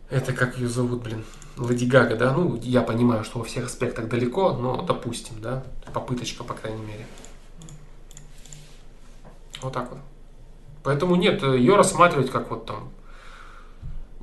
это 0.10 0.34
как 0.34 0.58
ее 0.58 0.68
зовут, 0.68 1.02
блин, 1.02 1.26
Леди 1.58 1.86
Гага, 1.86 2.16
да, 2.16 2.34
ну 2.34 2.56
я 2.62 2.82
понимаю, 2.82 3.24
что 3.24 3.40
во 3.40 3.46
всех 3.46 3.66
аспектах 3.66 4.08
далеко, 4.08 4.54
но 4.54 4.82
допустим, 4.84 5.42
да, 5.42 5.64
попыточка, 5.94 6.44
по 6.44 6.54
крайней 6.54 6.84
мере. 6.84 7.08
Вот 9.62 9.74
так 9.74 9.90
вот. 9.90 10.00
Поэтому 10.84 11.16
нет, 11.16 11.42
ее 11.42 11.76
рассматривать 11.76 12.30
как 12.30 12.52
вот 12.52 12.68
там 12.68 12.92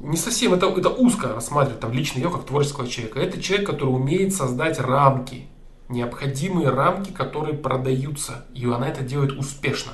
не 0.02 0.16
совсем, 0.16 0.52
это, 0.52 0.66
это 0.66 0.88
узко 0.88 1.28
рассматривать 1.28 1.80
там 1.80 1.92
лично 1.92 2.18
ее 2.18 2.30
как 2.30 2.44
творческого 2.44 2.88
человека. 2.88 3.20
Это 3.20 3.40
человек, 3.40 3.68
который 3.68 3.90
умеет 3.90 4.34
создать 4.34 4.78
рамки, 4.80 5.46
необходимые 5.92 6.70
рамки, 6.70 7.10
которые 7.10 7.56
продаются. 7.56 8.46
И 8.54 8.64
она 8.66 8.88
это 8.88 9.02
делает 9.02 9.32
успешно. 9.32 9.92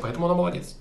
Поэтому 0.00 0.26
она 0.26 0.34
молодец. 0.34 0.76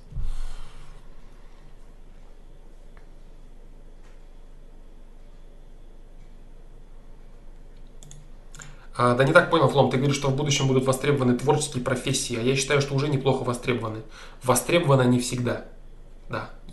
А, 8.99 9.13
да 9.13 9.23
не 9.23 9.31
так 9.31 9.51
понял, 9.51 9.67
Флом, 9.67 9.91
ты 9.91 9.97
говоришь, 9.97 10.15
что 10.15 10.29
в 10.29 10.35
будущем 10.35 10.67
будут 10.67 10.85
востребованы 10.85 11.37
творческие 11.37 11.83
профессии, 11.83 12.35
а 12.35 12.41
я 12.41 12.55
считаю, 12.55 12.81
что 12.81 12.95
уже 12.95 13.09
неплохо 13.09 13.43
востребованы. 13.43 14.01
Востребованы 14.41 15.03
они 15.03 15.19
всегда. 15.19 15.65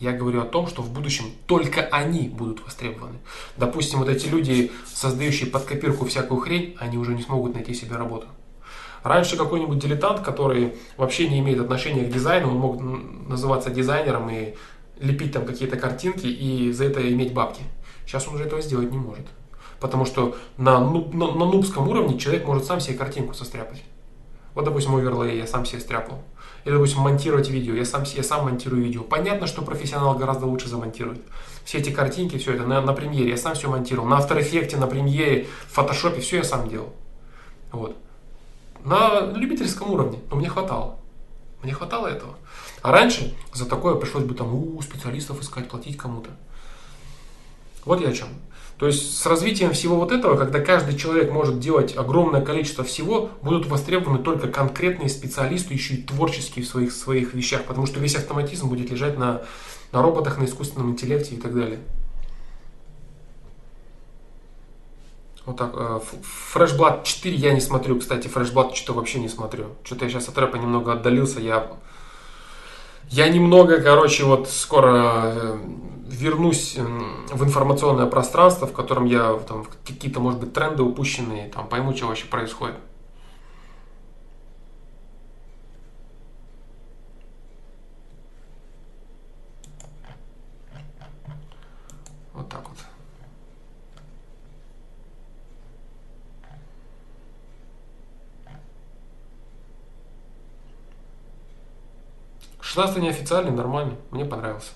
Я 0.00 0.12
говорю 0.12 0.42
о 0.42 0.44
том, 0.44 0.66
что 0.66 0.82
в 0.82 0.92
будущем 0.92 1.26
только 1.46 1.82
они 1.82 2.28
будут 2.28 2.64
востребованы. 2.64 3.18
Допустим, 3.56 4.00
вот 4.00 4.08
эти 4.08 4.26
люди, 4.26 4.72
создающие 4.86 5.48
под 5.48 5.64
копирку 5.64 6.04
всякую 6.04 6.40
хрень, 6.40 6.76
они 6.78 6.98
уже 6.98 7.14
не 7.14 7.22
смогут 7.22 7.54
найти 7.54 7.74
себе 7.74 7.96
работу. 7.96 8.26
Раньше 9.04 9.36
какой-нибудь 9.36 9.78
дилетант, 9.78 10.20
который 10.20 10.74
вообще 10.96 11.28
не 11.28 11.38
имеет 11.40 11.60
отношения 11.60 12.04
к 12.04 12.12
дизайну, 12.12 12.48
он 12.48 12.56
мог 12.56 12.80
называться 13.28 13.70
дизайнером 13.70 14.30
и 14.30 14.54
лепить 14.98 15.32
там 15.32 15.44
какие-то 15.44 15.76
картинки 15.76 16.26
и 16.26 16.72
за 16.72 16.86
это 16.86 17.06
иметь 17.12 17.34
бабки. 17.34 17.62
Сейчас 18.06 18.26
он 18.26 18.34
уже 18.34 18.44
этого 18.44 18.62
сделать 18.62 18.90
не 18.90 18.98
может. 18.98 19.26
Потому 19.78 20.06
что 20.06 20.36
на, 20.56 20.80
на, 20.80 21.32
на 21.32 21.44
нубском 21.44 21.88
уровне 21.88 22.18
человек 22.18 22.46
может 22.46 22.64
сам 22.64 22.80
себе 22.80 22.96
картинку 22.96 23.34
состряпать. 23.34 23.82
Вот, 24.54 24.64
допустим, 24.64 24.94
оверлей 24.94 25.36
я 25.36 25.46
сам 25.46 25.66
себе 25.66 25.80
стряпал. 25.80 26.22
Или, 26.64 26.72
допустим, 26.72 27.00
монтировать 27.00 27.50
видео. 27.50 27.74
Я 27.74 27.84
сам, 27.84 28.04
я 28.14 28.22
сам 28.22 28.44
монтирую 28.44 28.82
видео. 28.82 29.02
Понятно, 29.02 29.46
что 29.46 29.62
профессионал 29.62 30.14
гораздо 30.14 30.46
лучше 30.46 30.68
замонтирует. 30.68 31.20
Все 31.64 31.78
эти 31.78 31.90
картинки, 31.90 32.38
все 32.38 32.54
это 32.54 32.64
на, 32.64 32.80
на 32.80 32.94
премьере. 32.94 33.30
Я 33.30 33.36
сам 33.36 33.54
все 33.54 33.68
монтировал. 33.68 34.08
На 34.08 34.18
After 34.18 34.38
Effects, 34.38 34.78
на 34.78 34.86
премьере, 34.86 35.46
в 35.68 35.72
фотошопе, 35.72 36.20
все 36.20 36.38
я 36.38 36.44
сам 36.44 36.68
делал. 36.68 36.94
Вот. 37.70 37.96
На 38.82 39.20
любительском 39.32 39.90
уровне. 39.90 40.20
Но 40.30 40.36
мне 40.36 40.48
хватало. 40.48 40.96
Мне 41.62 41.72
хватало 41.72 42.06
этого. 42.06 42.34
А 42.82 42.92
раньше 42.92 43.34
за 43.52 43.66
такое 43.66 43.94
пришлось 43.96 44.24
бы 44.24 44.34
там 44.34 44.54
у 44.54 44.80
специалистов 44.82 45.40
искать, 45.40 45.68
платить 45.68 45.96
кому-то. 45.96 46.30
Вот 47.84 48.00
я 48.00 48.08
о 48.08 48.12
чем. 48.12 48.28
То 48.78 48.86
есть 48.86 49.18
с 49.18 49.26
развитием 49.26 49.72
всего 49.72 49.96
вот 49.96 50.10
этого, 50.10 50.36
когда 50.36 50.60
каждый 50.60 50.96
человек 50.96 51.30
может 51.30 51.60
делать 51.60 51.96
огромное 51.96 52.40
количество 52.40 52.82
всего, 52.82 53.30
будут 53.40 53.66
востребованы 53.66 54.18
только 54.18 54.48
конкретные 54.48 55.08
специалисты, 55.08 55.74
еще 55.74 55.94
и 55.94 56.02
творческие 56.02 56.64
в 56.64 56.68
своих, 56.68 56.92
своих 56.92 57.34
вещах, 57.34 57.64
потому 57.64 57.86
что 57.86 58.00
весь 58.00 58.16
автоматизм 58.16 58.68
будет 58.68 58.90
лежать 58.90 59.16
на, 59.16 59.42
на 59.92 60.02
роботах, 60.02 60.38
на 60.38 60.44
искусственном 60.44 60.90
интеллекте 60.90 61.36
и 61.36 61.40
так 61.40 61.54
далее. 61.54 61.78
Вот 65.46 65.56
так. 65.56 65.74
Фрешблад 66.52 67.02
э, 67.02 67.06
4 67.06 67.36
я 67.36 67.52
не 67.52 67.60
смотрю, 67.60 67.98
кстати, 68.00 68.28
Фрешблад 68.28 68.74
что-то 68.74 68.94
вообще 68.94 69.20
не 69.20 69.28
смотрю. 69.28 69.66
Что-то 69.84 70.06
я 70.06 70.10
сейчас 70.10 70.28
от 70.28 70.38
рэпа 70.38 70.56
немного 70.56 70.92
отдалился, 70.92 71.40
я... 71.40 71.70
Я 73.10 73.28
немного, 73.28 73.82
короче, 73.82 74.24
вот 74.24 74.48
скоро 74.48 75.34
э, 75.36 75.58
вернусь 76.14 76.76
в 76.76 77.44
информационное 77.44 78.06
пространство, 78.06 78.66
в 78.66 78.72
котором 78.72 79.04
я 79.04 79.38
там, 79.46 79.66
какие-то, 79.84 80.20
может 80.20 80.40
быть, 80.40 80.52
тренды 80.52 80.82
упущенные, 80.82 81.48
там, 81.48 81.68
пойму, 81.68 81.94
что 81.94 82.06
вообще 82.06 82.26
происходит. 82.26 82.76
Вот 92.32 92.48
так 92.48 92.68
вот. 92.68 92.78
Шестнадцатый 102.60 103.02
неофициальный, 103.02 103.52
нормальный, 103.52 103.96
мне 104.10 104.24
понравился. 104.24 104.72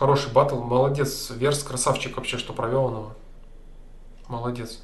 Хороший 0.00 0.32
батл, 0.32 0.56
молодец. 0.62 1.28
Верс 1.28 1.62
красавчик 1.62 2.16
вообще, 2.16 2.38
что 2.38 2.54
провел 2.54 2.84
он 2.86 2.92
его. 2.94 3.12
Молодец. 4.28 4.80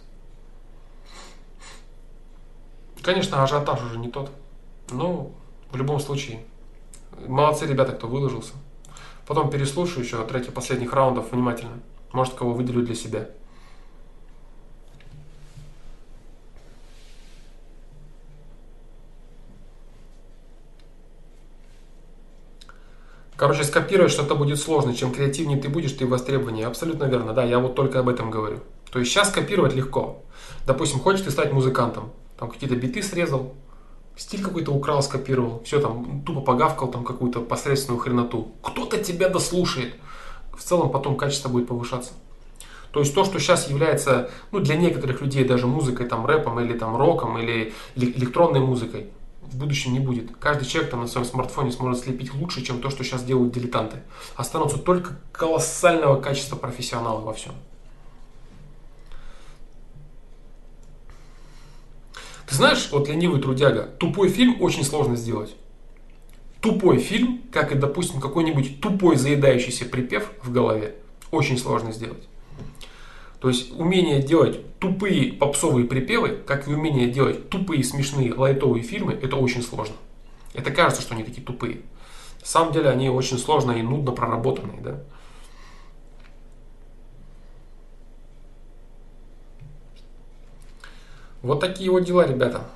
Конечно, 3.01 3.43
ажиотаж 3.43 3.83
уже 3.83 3.99
не 3.99 4.09
тот. 4.09 4.31
Но 4.91 5.31
в 5.71 5.77
любом 5.77 6.01
случае, 6.01 6.45
молодцы 7.27 7.65
ребята, 7.65 7.93
кто 7.93 8.09
выложился. 8.09 8.53
Потом 9.27 9.49
переслушаю 9.49 10.05
еще 10.05 10.23
треки 10.27 10.51
последних 10.51 10.93
раундов 10.93 11.33
внимательно. 11.33 11.81
Может, 12.13 12.35
кого 12.35 12.53
выделю 12.53 12.85
для 12.85 12.95
себя. 12.95 13.31
Короче, 23.37 23.65
скопировать 23.65 24.13
что-то 24.13 24.35
будет 24.35 24.59
сложно. 24.59 24.95
Чем 24.95 25.13
креативнее 25.13 25.61
ты 25.61 25.69
будешь, 25.69 25.93
ты 25.93 26.07
востребованнее. 26.07 26.67
Абсолютно 26.67 27.05
верно, 27.05 27.33
да, 27.35 27.45
я 27.45 27.59
вот 27.59 27.75
только 27.75 28.01
об 28.01 28.09
этом 28.09 28.31
говорю. 28.31 28.61
То 28.91 28.99
есть 28.99 29.11
сейчас 29.11 29.31
копировать 29.31 29.75
легко. 29.75 30.23
Допустим, 30.67 31.01
хочешь 31.01 31.23
ты 31.23 31.31
стать 31.31 31.53
музыкантом, 31.53 32.13
там 32.39 32.51
какие-то 32.51 32.77
биты 32.77 33.03
срезал, 33.03 33.55
стиль 34.17 34.43
какой-то 34.43 34.73
украл, 34.73 35.03
скопировал, 35.03 35.63
все 35.65 35.81
там 35.81 36.23
тупо 36.23 36.41
погавкал 36.41 36.89
там 36.89 37.05
какую-то 37.05 37.41
посредственную 37.41 38.01
хреноту. 38.01 38.53
Кто-то 38.63 38.99
тебя 38.99 39.29
дослушает. 39.29 39.95
В 40.57 40.63
целом 40.63 40.91
потом 40.91 41.17
качество 41.17 41.51
будет 41.51 41.69
повышаться. 41.69 42.13
То 42.93 43.01
есть 43.01 43.15
то, 43.15 43.25
что 43.25 43.39
сейчас 43.39 43.69
является, 43.69 44.31
ну, 44.53 44.61
для 44.61 44.77
некоторых 44.77 45.21
людей 45.21 45.45
даже 45.45 45.67
музыкой, 45.67 46.07
там, 46.07 46.25
рэпом 46.25 46.59
или 46.61 46.73
там 46.73 46.97
роком 46.97 47.39
или 47.39 47.75
электронной 47.95 48.61
музыкой, 48.61 49.11
в 49.51 49.57
будущем 49.57 49.93
не 49.93 50.01
будет. 50.01 50.37
Каждый 50.37 50.67
человек 50.67 50.91
там 50.91 51.01
на 51.01 51.07
своем 51.07 51.27
смартфоне 51.27 51.73
сможет 51.73 52.03
слепить 52.03 52.35
лучше, 52.35 52.63
чем 52.63 52.81
то, 52.81 52.91
что 52.91 53.05
сейчас 53.05 53.25
делают 53.25 53.53
дилетанты. 53.53 54.03
Останутся 54.35 54.79
только 54.79 55.19
колоссального 55.33 56.21
качества 56.21 56.57
профессионалы 56.57 57.23
во 57.23 57.33
всем. 57.33 57.53
Ты 62.47 62.55
знаешь, 62.55 62.89
вот 62.93 63.09
ленивый 63.09 63.41
трудяга, 63.41 63.83
тупой 63.83 64.29
фильм 64.29 64.61
очень 64.63 64.85
сложно 64.85 65.17
сделать. 65.17 65.57
Тупой 66.61 66.99
фильм, 66.99 67.43
как 67.53 67.73
и, 67.73 67.75
допустим, 67.75 68.21
какой-нибудь 68.21 68.81
тупой 68.81 69.17
заедающийся 69.17 69.85
припев 69.85 70.31
в 70.43 70.53
голове, 70.53 70.95
очень 71.31 71.59
сложно 71.59 71.93
сделать. 71.93 72.29
То 73.41 73.49
есть 73.49 73.79
умение 73.79 74.23
делать 74.23 74.79
тупые 74.79 75.33
попсовые 75.33 75.87
припевы, 75.87 76.31
как 76.47 76.69
и 76.69 76.75
умение 76.75 77.11
делать 77.11 77.49
тупые 77.51 77.85
смешные 77.85 78.33
лайтовые 78.35 78.83
фильмы, 78.83 79.13
это 79.13 79.37
очень 79.37 79.63
сложно. 79.63 79.97
Это 80.55 80.71
кажется, 80.71 81.03
что 81.03 81.15
они 81.15 81.23
такие 81.23 81.43
тупые. 81.43 81.83
На 82.41 82.47
самом 82.47 82.73
деле 82.73 82.89
они 82.89 83.11
очень 83.11 83.39
сложно 83.39 83.73
и 83.73 83.83
нудно 83.83 84.13
проработанные. 84.13 84.81
Да? 84.81 85.01
Вот 91.43 91.61
такие 91.61 91.91
вот 91.91 92.05
дела, 92.05 92.27
ребята. 92.27 92.67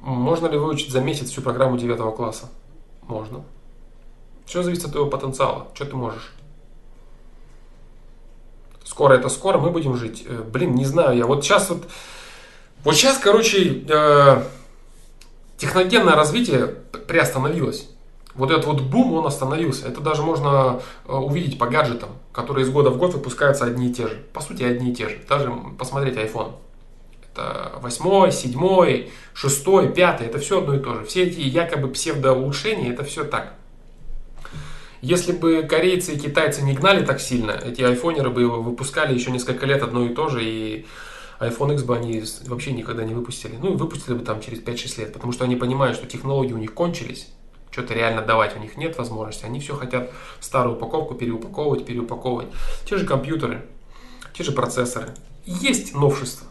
Можно 0.00 0.46
ли 0.46 0.56
выучить 0.56 0.90
за 0.90 1.00
месяц 1.00 1.30
всю 1.30 1.42
программу 1.42 1.76
9 1.76 2.16
класса? 2.16 2.48
Можно. 3.02 3.44
Все 4.50 4.64
зависит 4.64 4.86
от 4.86 4.90
твоего 4.90 5.08
потенциала. 5.08 5.68
Что 5.74 5.84
ты 5.84 5.94
можешь? 5.94 6.32
Скоро 8.82 9.14
это 9.14 9.28
скоро, 9.28 9.58
мы 9.58 9.70
будем 9.70 9.94
жить. 9.96 10.24
Э, 10.26 10.42
блин, 10.42 10.74
не 10.74 10.84
знаю, 10.84 11.16
я 11.16 11.24
вот 11.24 11.44
сейчас 11.44 11.70
вот... 11.70 11.84
Вот 12.82 12.96
сейчас, 12.96 13.18
короче, 13.18 13.84
э, 13.88 14.42
техногенное 15.56 16.16
развитие 16.16 16.66
приостановилось. 16.66 17.90
Вот 18.34 18.50
этот 18.50 18.66
вот 18.66 18.80
бум, 18.80 19.12
он 19.12 19.24
остановился. 19.24 19.86
Это 19.86 20.00
даже 20.00 20.22
можно 20.22 20.82
э, 21.06 21.12
увидеть 21.12 21.56
по 21.56 21.68
гаджетам, 21.68 22.10
которые 22.32 22.64
из 22.66 22.70
года 22.70 22.90
в 22.90 22.98
год 22.98 23.14
выпускаются 23.14 23.66
одни 23.66 23.90
и 23.90 23.94
те 23.94 24.08
же. 24.08 24.16
По 24.32 24.40
сути, 24.40 24.64
одни 24.64 24.90
и 24.90 24.94
те 24.96 25.08
же. 25.08 25.20
Даже 25.28 25.54
посмотреть 25.78 26.16
iPhone. 26.16 26.56
Это 27.32 27.78
восьмой, 27.80 28.32
седьмой, 28.32 29.12
шестой, 29.32 29.92
пятый. 29.92 30.26
Это 30.26 30.40
все 30.40 30.58
одно 30.58 30.74
и 30.74 30.80
то 30.80 30.96
же. 30.96 31.04
Все 31.04 31.22
эти 31.22 31.38
якобы 31.38 31.86
псевдоулучшения, 31.86 32.92
это 32.92 33.04
все 33.04 33.22
так. 33.22 33.59
Если 35.02 35.32
бы 35.32 35.62
корейцы 35.62 36.14
и 36.14 36.18
китайцы 36.18 36.62
не 36.62 36.74
гнали 36.74 37.04
так 37.04 37.20
сильно, 37.20 37.52
эти 37.52 37.82
айфонеры 37.82 38.30
бы 38.30 38.46
выпускали 38.62 39.14
еще 39.14 39.30
несколько 39.30 39.64
лет 39.64 39.82
одно 39.82 40.04
и 40.04 40.14
то 40.14 40.28
же, 40.28 40.44
и 40.44 40.86
iPhone 41.40 41.72
X 41.72 41.84
бы 41.84 41.96
они 41.96 42.22
вообще 42.46 42.72
никогда 42.72 43.02
не 43.04 43.14
выпустили. 43.14 43.56
Ну, 43.56 43.76
выпустили 43.76 44.14
бы 44.14 44.24
там 44.24 44.42
через 44.42 44.60
5-6 44.60 45.00
лет, 45.00 45.12
потому 45.14 45.32
что 45.32 45.44
они 45.44 45.56
понимают, 45.56 45.96
что 45.96 46.06
технологии 46.06 46.52
у 46.52 46.58
них 46.58 46.74
кончились, 46.74 47.28
что-то 47.70 47.94
реально 47.94 48.20
давать 48.22 48.54
у 48.56 48.58
них 48.58 48.76
нет 48.76 48.98
возможности. 48.98 49.46
Они 49.46 49.58
все 49.58 49.74
хотят 49.74 50.10
старую 50.38 50.76
упаковку 50.76 51.14
переупаковывать, 51.14 51.86
переупаковывать. 51.86 52.48
Те 52.84 52.98
же 52.98 53.06
компьютеры, 53.06 53.64
те 54.34 54.44
же 54.44 54.52
процессоры. 54.52 55.14
Есть 55.46 55.94
новшества. 55.94 56.46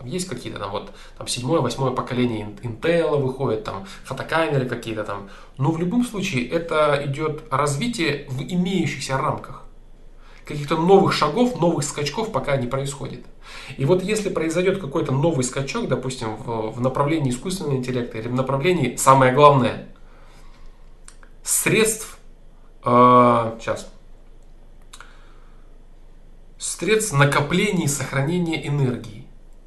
Там 0.00 0.08
есть 0.08 0.28
какие-то 0.28 0.58
там 0.58 0.70
вот 0.70 0.92
там 1.18 1.28
седьмое, 1.28 1.60
восьмое 1.60 1.90
поколение 1.90 2.56
Intel 2.62 3.18
выходит, 3.18 3.64
там 3.64 3.84
фотокамеры 4.04 4.64
какие-то 4.66 5.04
там. 5.04 5.28
Но 5.58 5.70
в 5.72 5.78
любом 5.78 6.06
случае 6.06 6.48
это 6.48 7.02
идет 7.04 7.42
развитие 7.50 8.26
в 8.30 8.40
имеющихся 8.40 9.18
рамках. 9.18 9.64
Каких-то 10.46 10.78
новых 10.78 11.12
шагов, 11.12 11.60
новых 11.60 11.84
скачков 11.84 12.32
пока 12.32 12.56
не 12.56 12.66
происходит. 12.66 13.26
И 13.76 13.84
вот 13.84 14.02
если 14.02 14.30
произойдет 14.30 14.80
какой-то 14.80 15.12
новый 15.12 15.44
скачок, 15.44 15.86
допустим, 15.86 16.34
в, 16.36 16.70
в 16.70 16.80
направлении 16.80 17.30
искусственного 17.30 17.76
интеллекта 17.76 18.16
или 18.16 18.28
в 18.28 18.34
направлении, 18.34 18.96
самое 18.96 19.34
главное, 19.34 19.86
средств, 21.42 22.18
э, 22.86 23.58
сейчас, 23.60 23.86
средств 26.56 27.12
накопления 27.12 27.84
и 27.84 27.88
сохранения 27.88 28.66
энергии, 28.66 29.19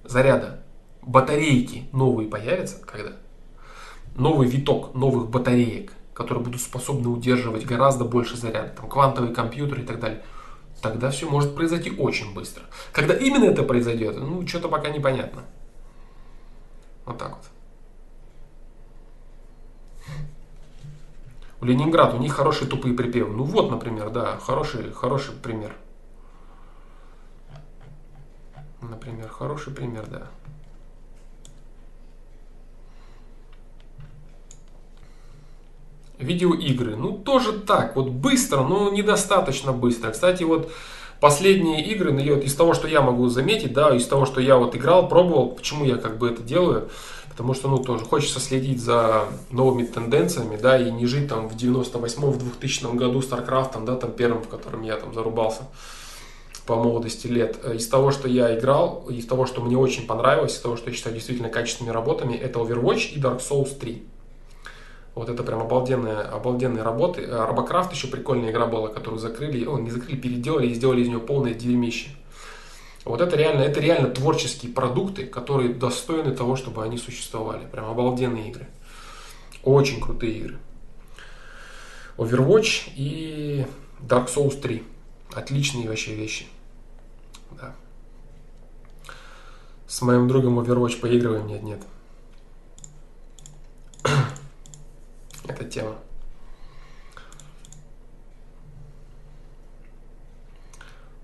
заряда, 0.03 0.63
батарейки 1.01 1.87
новые 1.91 2.29
появятся, 2.29 2.77
когда? 2.85 3.13
Новый 4.15 4.47
виток 4.47 4.93
новых 4.93 5.29
батареек, 5.29 5.93
которые 6.13 6.43
будут 6.43 6.61
способны 6.61 7.09
удерживать 7.09 7.65
гораздо 7.65 8.05
больше 8.05 8.37
заряда, 8.37 8.69
там 8.69 8.89
квантовые 8.89 9.33
компьютеры 9.33 9.81
и 9.81 9.85
так 9.85 9.99
далее. 9.99 10.23
Тогда 10.81 11.09
все 11.09 11.29
может 11.29 11.55
произойти 11.55 11.91
очень 11.91 12.33
быстро. 12.33 12.63
Когда 12.91 13.15
именно 13.15 13.45
это 13.45 13.63
произойдет, 13.63 14.17
ну, 14.17 14.45
что-то 14.47 14.67
пока 14.67 14.89
непонятно. 14.89 15.43
Вот 17.05 17.17
так 17.17 17.37
вот. 17.37 17.45
У 21.61 21.65
Ленинград, 21.65 22.13
у 22.13 22.17
них 22.17 22.33
хорошие 22.33 22.67
тупые 22.69 22.93
припевы. 22.93 23.33
Ну 23.33 23.45
вот, 23.45 23.71
например, 23.71 24.09
да, 24.09 24.37
хороший, 24.37 24.91
хороший 24.91 25.33
пример. 25.33 25.73
Например, 28.89 29.27
хороший 29.29 29.73
пример, 29.73 30.05
да. 30.09 30.27
Видеоигры. 36.19 36.95
Ну, 36.95 37.17
тоже 37.17 37.53
так. 37.53 37.95
Вот 37.95 38.09
быстро, 38.09 38.63
но 38.63 38.89
недостаточно 38.91 39.73
быстро. 39.73 40.11
Кстати, 40.11 40.43
вот 40.43 40.71
последние 41.19 41.83
игры, 41.85 42.11
ну, 42.11 42.35
вот 42.35 42.43
из 42.43 42.55
того, 42.55 42.73
что 42.73 42.87
я 42.87 43.01
могу 43.01 43.27
заметить, 43.29 43.73
да, 43.73 43.95
из 43.95 44.05
того, 44.07 44.25
что 44.25 44.39
я 44.39 44.57
вот 44.57 44.75
играл, 44.75 45.07
пробовал, 45.07 45.51
почему 45.51 45.85
я 45.85 45.97
как 45.97 46.17
бы 46.17 46.29
это 46.29 46.41
делаю, 46.41 46.89
потому 47.29 47.53
что, 47.53 47.69
ну, 47.69 47.77
тоже 47.77 48.05
хочется 48.05 48.39
следить 48.39 48.81
за 48.81 49.25
новыми 49.49 49.85
тенденциями, 49.85 50.57
да, 50.57 50.77
и 50.77 50.91
не 50.91 51.05
жить 51.05 51.29
там 51.29 51.47
в 51.47 51.55
98-м, 51.55 52.31
в 52.31 52.37
2000 52.37 52.95
году 52.95 53.19
StarCraft, 53.19 53.85
да, 53.85 53.95
там 53.95 54.11
первым, 54.11 54.43
в 54.43 54.49
котором 54.49 54.81
я 54.83 54.97
там 54.97 55.13
зарубался 55.13 55.63
по 56.65 56.75
молодости 56.75 57.27
лет. 57.27 57.59
Э, 57.63 57.75
из 57.75 57.87
того, 57.87 58.11
что 58.11 58.27
я 58.27 58.57
играл, 58.57 59.05
из 59.09 59.25
того, 59.25 59.45
что 59.45 59.61
мне 59.61 59.77
очень 59.77 60.05
понравилось, 60.05 60.53
из 60.55 60.59
того, 60.59 60.77
что 60.77 60.89
я 60.89 60.95
считаю 60.95 61.15
действительно 61.15 61.49
качественными 61.49 61.93
работами, 61.93 62.35
это 62.35 62.59
Overwatch 62.59 63.13
и 63.13 63.19
Dark 63.19 63.39
Souls 63.39 63.77
3. 63.77 64.03
Вот 65.15 65.29
это 65.29 65.43
прям 65.43 65.61
обалденные, 65.61 66.21
обалденные 66.21 66.83
работы. 66.83 67.27
Робокрафт 67.27 67.93
еще 67.93 68.07
прикольная 68.07 68.51
игра 68.51 68.65
была, 68.65 68.87
которую 68.87 69.19
закрыли, 69.19 69.65
о, 69.65 69.77
не 69.77 69.91
закрыли, 69.91 70.15
переделали 70.15 70.67
и 70.67 70.73
сделали 70.73 71.01
из 71.01 71.07
нее 71.07 71.19
полное 71.19 71.53
дерьмище. 71.53 72.09
Вот 73.05 73.21
это 73.21 73.35
реально, 73.35 73.61
это 73.63 73.79
реально 73.79 74.09
творческие 74.09 74.71
продукты, 74.71 75.25
которые 75.25 75.73
достойны 75.73 76.33
того, 76.33 76.55
чтобы 76.55 76.83
они 76.83 76.97
существовали. 76.97 77.67
Прям 77.71 77.89
обалденные 77.89 78.49
игры. 78.49 78.67
Очень 79.63 80.01
крутые 80.01 80.33
игры. 80.33 80.57
Overwatch 82.17 82.91
и 82.95 83.65
Dark 84.01 84.33
Souls 84.33 84.59
3. 84.59 84.83
Отличные 85.33 85.87
вообще 85.87 86.15
вещи. 86.15 86.45
Да. 87.51 87.75
С 89.93 90.01
моим 90.01 90.27
другом 90.27 90.59
Overwatch 90.59 90.99
поигрываем? 90.99 91.45
Нет, 91.45 91.61
нет. 91.61 91.79
Эта 95.47 95.65
тема. 95.65 95.93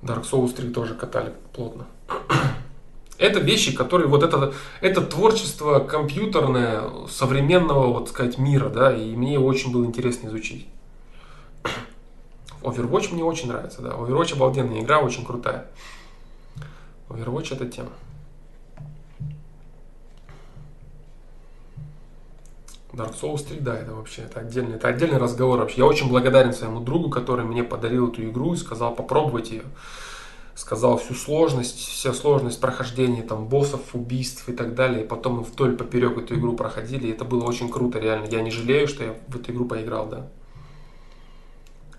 Dark 0.04 0.24
Souls 0.24 0.54
3 0.54 0.70
тоже 0.70 0.94
катали 0.94 1.34
плотно. 1.52 1.88
Это 3.18 3.40
вещи, 3.40 3.76
которые 3.76 4.08
вот 4.08 4.22
это, 4.22 4.54
это 4.82 5.02
творчество 5.02 5.80
компьютерное 5.80 7.08
современного, 7.08 7.92
вот 7.92 8.10
сказать, 8.10 8.38
мира, 8.38 8.70
да, 8.70 8.96
и 8.96 9.16
мне 9.16 9.40
очень 9.40 9.72
было 9.72 9.84
интересно 9.84 10.28
изучить. 10.28 10.68
Overwatch 12.62 13.16
мне 13.16 13.24
очень 13.24 13.48
нравится, 13.48 13.82
да. 13.82 13.90
Overwatch 13.94 14.34
обалденная 14.34 14.82
игра, 14.82 15.00
очень 15.00 15.26
крутая. 15.26 15.72
Overwatch 17.10 17.56
это 17.56 17.66
тема. 17.66 17.90
Dark 22.92 23.20
Souls 23.20 23.46
3, 23.48 23.60
да, 23.60 23.78
это 23.78 23.94
вообще 23.94 24.24
это 24.24 24.40
отдельный, 24.40 24.76
это 24.76 24.88
отдельный 24.88 25.18
разговор 25.18 25.60
вообще. 25.60 25.80
Я 25.80 25.86
очень 25.86 26.10
благодарен 26.10 26.54
своему 26.54 26.80
другу, 26.80 27.10
который 27.10 27.46
мне 27.46 27.64
подарил 27.64 28.10
эту 28.10 28.24
игру 28.24 28.54
и 28.54 28.58
сказал 28.58 28.96
попробовать 28.96 29.52
ее. 29.52 29.64
Сказал 30.56 30.98
всю 30.98 31.14
сложность, 31.14 31.78
вся 31.78 32.14
сложность 32.14 32.60
прохождения 32.60 33.22
там 33.22 33.48
боссов, 33.48 33.82
убийств 33.94 34.50
и 34.50 34.54
так 34.54 34.76
далее. 34.76 35.04
И 35.04 35.08
потом 35.08 35.36
мы 35.38 35.44
вдоль 35.44 35.78
поперек 35.78 36.18
эту 36.18 36.36
игру 36.36 36.56
проходили. 36.56 37.08
И 37.08 37.12
это 37.12 37.24
было 37.24 37.46
очень 37.46 37.70
круто, 37.70 38.00
реально. 38.00 38.26
Я 38.26 38.42
не 38.42 38.52
жалею, 38.52 38.88
что 38.88 39.04
я 39.04 39.16
в 39.28 39.36
эту 39.36 39.52
игру 39.52 39.66
поиграл, 39.66 40.08
да. 40.08 40.28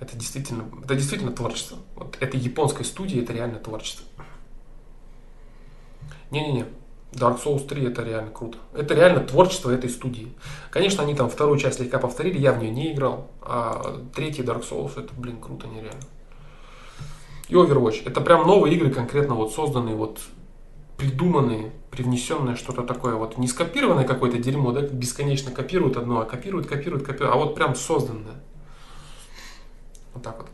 Это 0.00 0.16
действительно, 0.16 0.64
это 0.82 0.94
действительно 0.94 1.30
творчество. 1.30 1.78
Вот 1.94 2.16
это 2.20 2.36
японской 2.36 2.84
студии, 2.84 3.22
это 3.22 3.32
реально 3.32 3.60
творчество. 3.60 4.04
Не-не-не, 6.30 6.66
Dark 7.12 7.42
Souls 7.42 7.66
3 7.66 7.86
это 7.86 8.02
реально 8.02 8.30
круто. 8.30 8.58
Это 8.72 8.94
реально 8.94 9.20
творчество 9.20 9.70
этой 9.70 9.90
студии. 9.90 10.32
Конечно, 10.70 11.02
они 11.02 11.14
там 11.14 11.28
вторую 11.28 11.58
часть 11.58 11.78
слегка 11.78 11.98
повторили, 11.98 12.38
я 12.38 12.52
в 12.52 12.58
нее 12.58 12.70
не 12.70 12.92
играл. 12.92 13.28
А 13.42 14.00
третий 14.14 14.42
Dark 14.42 14.68
Souls 14.68 14.92
это, 14.96 15.12
блин, 15.16 15.40
круто 15.40 15.66
нереально. 15.66 16.02
И 17.48 17.54
Overwatch. 17.54 18.02
Это 18.06 18.20
прям 18.20 18.46
новые 18.46 18.76
игры, 18.76 18.90
конкретно 18.90 19.34
вот 19.34 19.52
созданные, 19.52 19.96
вот 19.96 20.20
придуманные, 20.96 21.72
привнесенное 21.90 22.54
что-то 22.54 22.82
такое. 22.82 23.16
Вот 23.16 23.38
не 23.38 23.48
скопированное 23.48 24.04
какое-то 24.04 24.38
дерьмо, 24.38 24.70
да, 24.70 24.82
бесконечно 24.82 25.50
копируют 25.50 25.96
одно, 25.96 26.20
а 26.20 26.24
копируют, 26.24 26.68
копируют, 26.68 27.04
копируют. 27.04 27.34
А 27.34 27.38
вот 27.38 27.56
прям 27.56 27.74
созданное. 27.74 28.40
Вот 30.14 30.22
так 30.22 30.38
вот. 30.38 30.48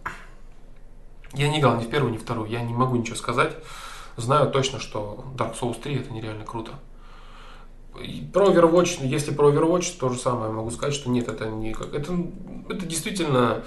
Я 1.34 1.48
не 1.48 1.60
играл 1.60 1.76
ни 1.76 1.84
в 1.84 1.90
первую, 1.90 2.14
ни 2.14 2.16
в 2.16 2.22
вторую. 2.22 2.48
Я 2.48 2.62
не 2.62 2.72
могу 2.72 2.96
ничего 2.96 3.16
сказать 3.16 3.54
знаю 4.16 4.50
точно, 4.50 4.80
что 4.80 5.24
Dark 5.36 5.58
Souls 5.58 5.80
3 5.80 5.96
это 5.96 6.12
нереально 6.12 6.44
круто. 6.44 6.72
Про 8.32 8.48
Overwatch, 8.48 9.06
если 9.06 9.32
про 9.32 9.50
Overwatch, 9.50 9.98
то 9.98 10.10
же 10.10 10.18
самое 10.18 10.52
могу 10.52 10.70
сказать, 10.70 10.94
что 10.94 11.08
нет, 11.08 11.28
это 11.28 11.46
не 11.46 11.72
как. 11.72 11.94
Это, 11.94 12.14
это 12.68 12.84
действительно 12.84 13.62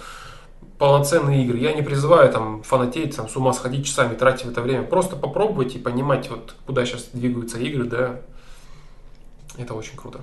полноценные 0.78 1.44
игры. 1.44 1.58
Я 1.58 1.74
не 1.74 1.82
призываю 1.82 2.32
там 2.32 2.64
фанатеть, 2.64 3.16
там, 3.16 3.28
с 3.28 3.36
ума 3.36 3.54
сходить 3.54 3.86
часами, 3.86 4.16
тратить 4.16 4.48
это 4.48 4.62
время. 4.62 4.84
Просто 4.84 5.16
попробовать 5.16 5.76
и 5.76 5.80
понимать, 5.80 6.30
вот, 6.30 6.56
куда 6.66 6.86
сейчас 6.86 7.10
двигаются 7.12 7.60
игры, 7.60 7.86
да. 7.86 8.22
Это 9.58 9.74
очень 9.74 9.98
круто. 9.98 10.22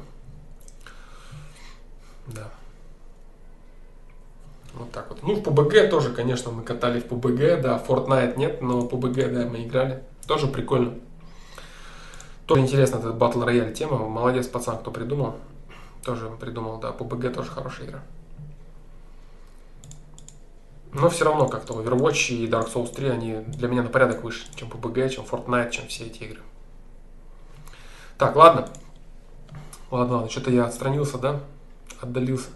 Да. 2.28 2.48
Вот 4.74 4.90
так 4.92 5.08
вот. 5.08 5.22
Ну, 5.22 5.34
в 5.34 5.42
PUBG 5.42 5.88
тоже, 5.88 6.10
конечно, 6.12 6.50
мы 6.50 6.62
катали 6.62 7.00
в 7.00 7.06
PUBG, 7.06 7.60
да. 7.60 7.82
Fortnite 7.86 8.36
нет, 8.36 8.62
но 8.62 8.86
PUBG, 8.86 9.32
да, 9.32 9.46
мы 9.46 9.64
играли. 9.64 10.02
Тоже 10.26 10.46
прикольно. 10.48 10.94
Тоже 12.46 12.62
интересно, 12.62 12.98
эта 12.98 13.08
Battle 13.08 13.44
Royale 13.44 13.72
тема. 13.72 13.98
Молодец, 14.08 14.46
пацан, 14.46 14.78
кто 14.78 14.90
придумал. 14.90 15.36
Тоже 16.04 16.30
придумал, 16.40 16.78
да. 16.78 16.90
PUBG 16.90 17.30
тоже 17.30 17.50
хорошая 17.50 17.88
игра. 17.88 18.02
Но 20.92 21.08
все 21.10 21.24
равно 21.24 21.48
как-то 21.48 21.74
Overwatch 21.74 22.32
и 22.32 22.46
Dark 22.46 22.72
Souls 22.72 22.94
3, 22.94 23.08
они 23.08 23.34
для 23.48 23.68
меня 23.68 23.82
на 23.82 23.88
порядок 23.88 24.22
выше, 24.22 24.46
чем 24.54 24.68
PUBG, 24.68 25.10
чем 25.10 25.24
Fortnite, 25.24 25.70
чем 25.70 25.88
все 25.88 26.04
эти 26.04 26.22
игры. 26.22 26.40
Так, 28.16 28.34
ладно. 28.34 28.68
Ладно, 29.90 30.14
ладно, 30.14 30.30
что-то 30.30 30.50
я 30.50 30.64
отстранился, 30.64 31.18
да? 31.18 31.40
Отдалился. 32.00 32.48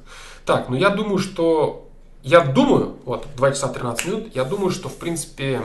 Так, 0.46 0.68
ну 0.68 0.76
я 0.76 0.90
думаю, 0.90 1.18
что... 1.18 1.86
Я 2.22 2.40
думаю, 2.40 2.96
вот, 3.04 3.26
2 3.36 3.50
часа 3.50 3.68
13 3.68 4.06
минут, 4.06 4.34
я 4.34 4.44
думаю, 4.44 4.70
что, 4.70 4.88
в 4.88 4.96
принципе, 4.96 5.62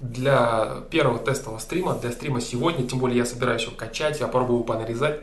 для 0.00 0.82
первого 0.90 1.18
тестового 1.18 1.58
стрима, 1.58 1.94
для 1.94 2.12
стрима 2.12 2.40
сегодня, 2.40 2.86
тем 2.86 2.98
более 2.98 3.18
я 3.18 3.26
собираюсь 3.26 3.62
его 3.62 3.74
качать, 3.76 4.20
я 4.20 4.26
попробую 4.26 4.64
понарезать. 4.64 5.20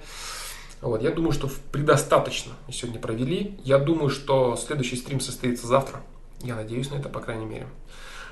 Вот, 0.81 1.01
я 1.01 1.11
думаю, 1.11 1.31
что 1.31 1.49
предостаточно 1.71 2.53
мы 2.67 2.73
сегодня 2.73 2.99
провели. 2.99 3.57
Я 3.63 3.79
думаю, 3.79 4.09
что 4.09 4.55
следующий 4.55 4.97
стрим 4.97 5.19
состоится 5.19 5.65
завтра. 5.65 6.01
Я 6.41 6.55
надеюсь 6.55 6.91
на 6.91 6.95
это, 6.95 7.09
по 7.09 7.19
крайней 7.19 7.45
мере. 7.45 7.67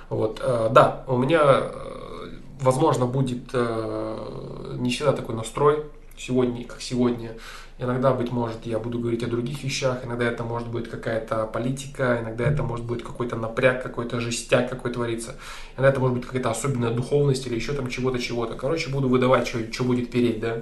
Вот, 0.10 0.40
э, 0.44 0.70
да, 0.72 1.04
у 1.08 1.18
меня, 1.18 1.42
э, 1.44 2.30
возможно, 2.60 3.06
будет 3.06 3.50
э, 3.54 4.76
не 4.78 4.92
всегда 4.92 5.14
такой 5.14 5.34
настрой, 5.36 5.86
сегодня, 6.18 6.66
как 6.66 6.82
сегодня. 6.82 7.38
Иногда, 7.80 8.14
быть 8.14 8.32
может, 8.32 8.66
я 8.66 8.80
буду 8.80 9.00
говорить 9.00 9.24
о 9.24 9.28
других 9.28 9.64
вещах, 9.64 10.06
иногда 10.06 10.26
это 10.26 10.44
может 10.44 10.70
быть 10.70 10.90
какая-то 10.90 11.48
политика, 11.48 12.20
иногда 12.22 12.46
это 12.46 12.62
может 12.64 12.86
быть 12.86 13.04
какой-то 13.04 13.36
напряг, 13.36 13.82
какой-то 13.82 14.20
жестяк 14.20 14.70
какой 14.70 14.92
творится, 14.92 15.36
иногда 15.76 15.90
это 15.90 16.00
может 16.00 16.18
быть 16.18 16.26
какая-то 16.26 16.52
особенная 16.52 16.92
духовность 16.92 17.48
или 17.48 17.56
еще 17.56 17.74
там 17.74 17.90
чего-то, 17.90 18.20
чего-то. 18.20 18.54
Короче, 18.54 18.90
буду 18.90 19.10
выдавать, 19.10 19.48
что, 19.48 19.60
что 19.72 19.84
будет 19.84 20.12
переть, 20.12 20.40
да. 20.40 20.62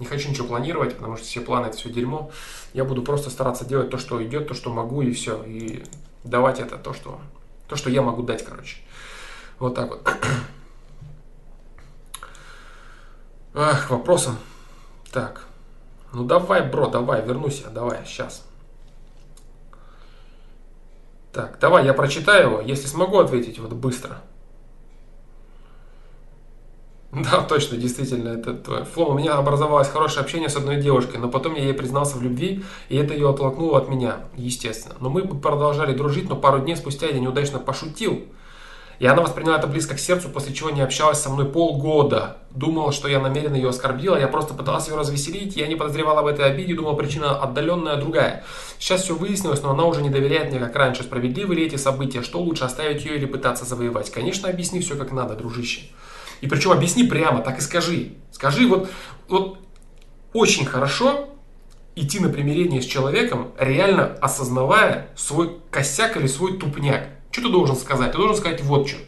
Не 0.00 0.06
хочу 0.06 0.30
ничего 0.30 0.46
планировать, 0.46 0.94
потому 0.94 1.16
что 1.16 1.26
все 1.26 1.40
планы 1.40 1.66
это 1.66 1.76
все 1.76 1.90
дерьмо. 1.90 2.30
Я 2.72 2.84
буду 2.84 3.02
просто 3.02 3.30
стараться 3.30 3.64
делать 3.64 3.90
то, 3.90 3.98
что 3.98 4.24
идет, 4.24 4.48
то, 4.48 4.54
что 4.54 4.72
могу, 4.72 5.02
и 5.02 5.12
все. 5.12 5.42
И 5.44 5.82
давать 6.24 6.60
это 6.60 6.76
то, 6.76 6.94
что, 6.94 7.20
то, 7.66 7.76
что 7.76 7.90
я 7.90 8.00
могу 8.00 8.22
дать, 8.22 8.44
короче. 8.44 8.78
Вот 9.58 9.74
так 9.74 9.88
вот. 9.90 10.08
Ах, 13.54 13.90
вопросом. 13.90 14.38
Так. 15.12 15.46
Ну 16.12 16.24
давай, 16.24 16.68
бро, 16.68 16.88
давай, 16.88 17.24
вернусь 17.24 17.62
я, 17.64 17.70
давай, 17.70 18.04
сейчас. 18.04 18.46
Так, 21.32 21.58
давай, 21.60 21.84
я 21.84 21.94
прочитаю 21.94 22.50
его, 22.50 22.60
если 22.60 22.86
смогу 22.86 23.18
ответить 23.18 23.58
вот 23.58 23.72
быстро. 23.72 24.22
Да, 27.12 27.40
точно, 27.40 27.78
действительно, 27.78 28.28
это 28.28 28.54
твой 28.54 28.84
флом. 28.84 29.14
У 29.14 29.18
меня 29.18 29.34
образовалось 29.34 29.88
хорошее 29.88 30.20
общение 30.20 30.50
с 30.50 30.56
одной 30.56 30.76
девушкой, 30.76 31.16
но 31.16 31.28
потом 31.28 31.54
я 31.54 31.62
ей 31.62 31.72
признался 31.72 32.18
в 32.18 32.22
любви, 32.22 32.62
и 32.90 32.96
это 32.96 33.14
ее 33.14 33.30
оттолкнуло 33.30 33.78
от 33.78 33.88
меня, 33.88 34.26
естественно. 34.36 34.94
Но 35.00 35.08
мы 35.08 35.22
продолжали 35.22 35.94
дружить, 35.94 36.28
но 36.28 36.36
пару 36.36 36.58
дней 36.58 36.76
спустя 36.76 37.06
я 37.06 37.18
неудачно 37.18 37.58
пошутил. 37.58 38.26
И 38.98 39.06
она 39.06 39.22
восприняла 39.22 39.58
это 39.58 39.68
близко 39.68 39.94
к 39.94 40.00
сердцу, 40.00 40.28
после 40.28 40.52
чего 40.52 40.70
не 40.70 40.80
общалась 40.80 41.20
со 41.20 41.30
мной 41.30 41.46
полгода. 41.46 42.38
Думала, 42.50 42.90
что 42.90 43.06
я 43.06 43.20
намеренно 43.20 43.54
ее 43.54 43.68
оскорбила, 43.68 44.16
я 44.16 44.26
просто 44.26 44.54
пытался 44.54 44.90
ее 44.90 44.96
развеселить, 44.96 45.56
я 45.56 45.68
не 45.68 45.76
подозревала 45.76 46.20
об 46.20 46.26
этой 46.26 46.46
обиде, 46.46 46.74
думала, 46.74 46.94
причина 46.94 47.40
отдаленная 47.40 47.96
другая. 47.96 48.44
Сейчас 48.78 49.02
все 49.02 49.14
выяснилось, 49.14 49.62
но 49.62 49.70
она 49.70 49.84
уже 49.84 50.02
не 50.02 50.10
доверяет 50.10 50.50
мне, 50.50 50.58
как 50.58 50.74
раньше. 50.74 51.04
Справедливы 51.04 51.54
ли 51.54 51.66
эти 51.66 51.76
события? 51.76 52.22
Что 52.22 52.40
лучше, 52.40 52.64
оставить 52.64 53.04
ее 53.04 53.16
или 53.16 53.26
пытаться 53.26 53.64
завоевать? 53.64 54.10
Конечно, 54.10 54.48
объясни 54.48 54.80
все 54.80 54.96
как 54.96 55.12
надо, 55.12 55.36
дружище. 55.36 55.82
И 56.40 56.48
причем 56.48 56.72
объясни 56.72 57.04
прямо, 57.04 57.40
так 57.40 57.58
и 57.58 57.60
скажи. 57.60 58.14
Скажи 58.32 58.66
вот, 58.66 58.88
вот 59.28 59.58
очень 60.32 60.66
хорошо 60.66 61.28
идти 61.94 62.20
на 62.20 62.28
примирение 62.28 62.82
с 62.82 62.86
человеком, 62.86 63.52
реально 63.58 64.16
осознавая 64.20 65.10
свой 65.16 65.58
косяк 65.70 66.16
или 66.16 66.26
свой 66.26 66.58
тупняк. 66.58 67.08
Что 67.38 67.46
ты 67.46 67.52
должен 67.52 67.76
сказать? 67.76 68.10
Ты 68.10 68.18
должен 68.18 68.36
сказать 68.36 68.60
вот 68.62 68.88
что. 68.88 68.98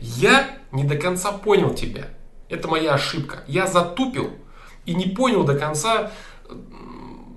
Я 0.00 0.58
не 0.70 0.84
до 0.84 0.96
конца 0.96 1.32
понял 1.32 1.74
тебя. 1.74 2.06
Это 2.48 2.68
моя 2.68 2.94
ошибка. 2.94 3.42
Я 3.48 3.66
затупил 3.66 4.30
и 4.86 4.94
не 4.94 5.06
понял 5.06 5.42
до 5.42 5.58
конца 5.58 6.12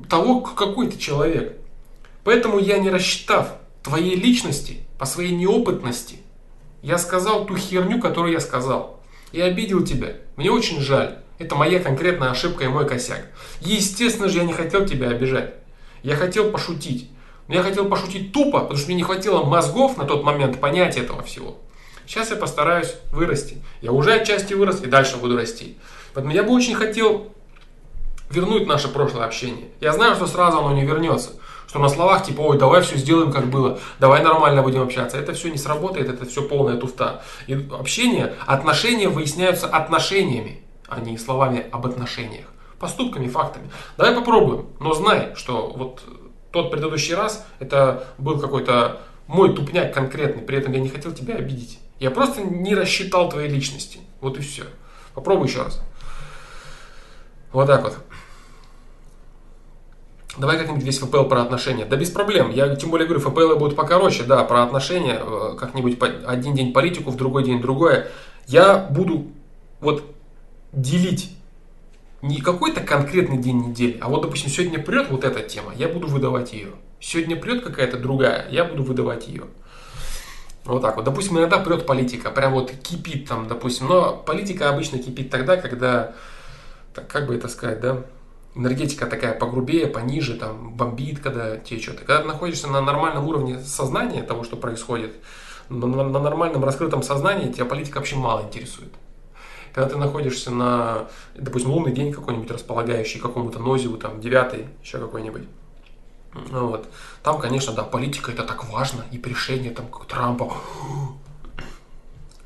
того, 0.08 0.42
какой 0.42 0.92
ты 0.92 1.00
человек. 1.00 1.58
Поэтому 2.24 2.60
я 2.60 2.78
не 2.78 2.92
рассчитав 2.92 3.56
твоей 3.82 4.16
личности 4.16 4.86
по 5.00 5.06
своей 5.06 5.34
неопытности, 5.34 6.18
я 6.84 7.00
сказал 7.00 7.46
ту 7.46 7.58
херню, 7.58 8.00
которую 8.00 8.34
я 8.34 8.40
сказал 8.40 9.02
и 9.32 9.42
обидел 9.42 9.84
тебя. 9.84 10.18
Мне 10.36 10.52
очень 10.52 10.82
жаль. 10.82 11.18
Это 11.40 11.56
моя 11.56 11.80
конкретная 11.80 12.30
ошибка 12.30 12.66
и 12.66 12.68
мой 12.68 12.88
косяк. 12.88 13.26
Естественно 13.62 14.30
же, 14.30 14.38
я 14.38 14.44
не 14.44 14.54
хотел 14.54 14.86
тебя 14.86 15.10
обижать. 15.10 15.56
Я 16.04 16.16
хотел 16.16 16.52
пошутить. 16.52 17.10
Но 17.48 17.56
я 17.56 17.64
хотел 17.64 17.86
пошутить 17.90 18.32
тупо, 18.32 18.62
потому 18.62 18.78
что 18.78 18.88
мне 18.88 18.96
не 18.96 19.04
хватило 19.04 19.44
мозгов 19.44 19.98
на 19.98 20.06
тот 20.06 20.24
момент 20.24 20.60
понять 20.60 20.98
этого 20.98 21.22
всего. 21.24 21.58
Сейчас 22.06 22.32
я 22.32 22.36
постараюсь 22.36 22.96
вырасти. 23.12 23.62
Я 23.82 23.92
уже 23.92 24.14
отчасти 24.14 24.54
вырос 24.54 24.82
и 24.84 24.88
дальше 24.88 25.18
буду 25.18 25.38
расти. 25.38 25.78
Поэтому 26.14 26.34
я 26.34 26.44
бы 26.44 26.52
очень 26.52 26.76
хотел 26.76 27.34
вернуть 28.30 28.68
наше 28.68 28.88
прошлое 28.88 29.26
общение. 29.26 29.70
Я 29.80 29.94
знаю, 29.94 30.16
что 30.16 30.28
сразу 30.28 30.60
оно 30.60 30.74
не 30.74 30.86
вернется. 30.86 31.34
Что 31.68 31.80
на 31.80 31.90
словах 31.90 32.26
типа, 32.26 32.42
ой, 32.42 32.58
давай 32.58 32.82
все 32.82 32.98
сделаем 32.98 33.32
как 33.32 33.48
было, 33.48 33.80
давай 34.00 34.22
нормально 34.24 34.62
будем 34.62 34.82
общаться. 34.82 35.18
Это 35.18 35.34
все 35.34 35.50
не 35.50 35.58
сработает, 35.58 36.10
это 36.10 36.26
все 36.26 36.44
полная 36.44 36.78
туфта. 36.78 37.24
И 37.48 37.54
общение, 37.72 38.36
отношения 38.46 39.08
выясняются 39.08 39.68
отношениями, 39.68 40.62
а 40.88 41.00
не 41.00 41.18
словами 41.18 41.66
об 41.72 41.86
отношениях. 41.86 42.46
Поступками, 42.80 43.28
фактами. 43.28 43.72
Давай 43.98 44.14
попробуем, 44.14 44.68
но 44.80 44.94
знай, 44.94 45.34
что 45.36 45.74
вот 45.76 46.02
тот 46.54 46.70
предыдущий 46.70 47.16
раз 47.16 47.46
это 47.60 48.08
был 48.20 48.40
какой-то 48.40 49.02
мой 49.28 49.56
тупняк 49.56 49.94
конкретный, 49.94 50.44
при 50.44 50.60
этом 50.60 50.72
я 50.72 50.80
не 50.80 50.88
хотел 50.88 51.12
тебя 51.12 51.36
обидеть. 51.36 51.80
Я 52.00 52.12
просто 52.12 52.42
не 52.42 52.76
рассчитал 52.76 53.28
твоей 53.28 53.50
личности. 53.50 54.00
Вот 54.22 54.38
и 54.38 54.42
все. 54.42 54.64
Попробуй 55.16 55.48
еще 55.48 55.64
раз. 55.64 55.82
Вот 57.52 57.68
так 57.68 57.84
вот. 57.84 57.98
Давай 60.38 60.58
как-нибудь 60.58 60.84
весь 60.84 61.00
ФПЛ 61.00 61.24
про 61.24 61.42
отношения. 61.42 61.86
Да 61.86 61.96
без 61.96 62.10
проблем. 62.10 62.52
Я 62.52 62.76
тем 62.76 62.92
более 62.92 63.08
говорю, 63.08 63.22
ФПЛ 63.22 63.56
будут 63.58 63.76
покороче, 63.76 64.24
да, 64.24 64.44
про 64.44 64.64
отношения. 64.64 65.20
Э, 65.22 65.56
как-нибудь 65.58 65.98
один 66.26 66.56
день 66.56 66.74
политику, 66.74 67.12
в 67.12 67.16
другой 67.16 67.44
день 67.44 67.62
другое. 67.62 68.10
Я 68.48 68.78
буду 68.78 69.28
вот 69.80 70.04
делить 70.72 71.36
не 72.24 72.40
какой-то 72.40 72.80
конкретный 72.80 73.38
день 73.38 73.68
недели, 73.68 73.98
а 74.00 74.08
вот, 74.08 74.22
допустим, 74.22 74.50
сегодня 74.50 74.80
прет 74.80 75.12
вот 75.12 75.26
эта 75.26 75.42
тема, 75.42 75.74
я 75.76 75.90
буду 75.90 76.08
выдавать 76.08 76.54
ее. 76.54 76.70
Сегодня 77.02 77.36
прет 77.36 77.66
какая-то 77.66 77.98
другая, 77.98 78.48
я 78.50 78.64
буду 78.64 78.82
выдавать 78.82 79.28
ее. 79.28 79.44
Вот 80.64 80.82
так 80.82 80.96
вот. 80.96 81.04
Допустим, 81.04 81.38
иногда 81.38 81.60
прет 81.60 81.86
политика, 81.86 82.32
прям 82.32 82.54
вот 82.54 82.72
кипит 82.72 83.28
там, 83.28 83.50
допустим. 83.50 83.88
Но 83.88 84.16
политика 84.16 84.70
обычно 84.70 85.00
кипит 85.00 85.30
тогда, 85.30 85.58
когда, 85.58 86.14
так, 86.94 87.10
как 87.10 87.28
бы 87.28 87.36
это 87.36 87.50
сказать, 87.50 87.82
да, 87.82 88.06
энергетика 88.56 89.06
такая 89.06 89.38
погрубее, 89.38 89.88
пониже, 89.88 90.36
там, 90.36 90.76
бомбит, 90.76 91.20
когда 91.20 91.58
течет. 91.58 91.96
И 91.96 92.06
когда 92.06 92.22
ты 92.22 92.28
находишься 92.30 92.70
на 92.70 92.80
нормальном 92.80 93.28
уровне 93.28 93.60
сознания 93.60 94.24
того, 94.24 94.46
что 94.46 94.56
происходит, 94.56 95.14
на, 95.68 95.88
на 95.88 96.20
нормальном 96.20 96.64
раскрытом 96.64 97.04
сознании, 97.04 97.52
тебя 97.52 97.66
политика 97.66 97.98
вообще 97.98 98.16
мало 98.16 98.44
интересует. 98.44 98.94
Когда 99.74 99.90
ты 99.90 99.98
находишься 99.98 100.52
на, 100.52 101.08
допустим, 101.36 101.72
лунный 101.72 101.92
день 101.92 102.14
какой-нибудь 102.14 102.52
располагающий 102.52 103.20
какому-то 103.20 103.60
нозию, 103.60 103.98
там, 103.98 104.22
девятый, 104.22 104.68
еще 104.84 105.00
какой-нибудь, 105.00 105.44
ну 106.52 106.68
вот. 106.68 106.88
Там, 107.24 107.40
конечно, 107.40 107.74
да, 107.74 107.84
политика 107.84 108.32
это 108.32 108.44
так 108.44 108.70
важно, 108.72 109.04
и 109.12 109.22
решение 109.22 109.72
там 109.72 109.88
как 109.88 110.06
Трампа. 110.06 110.54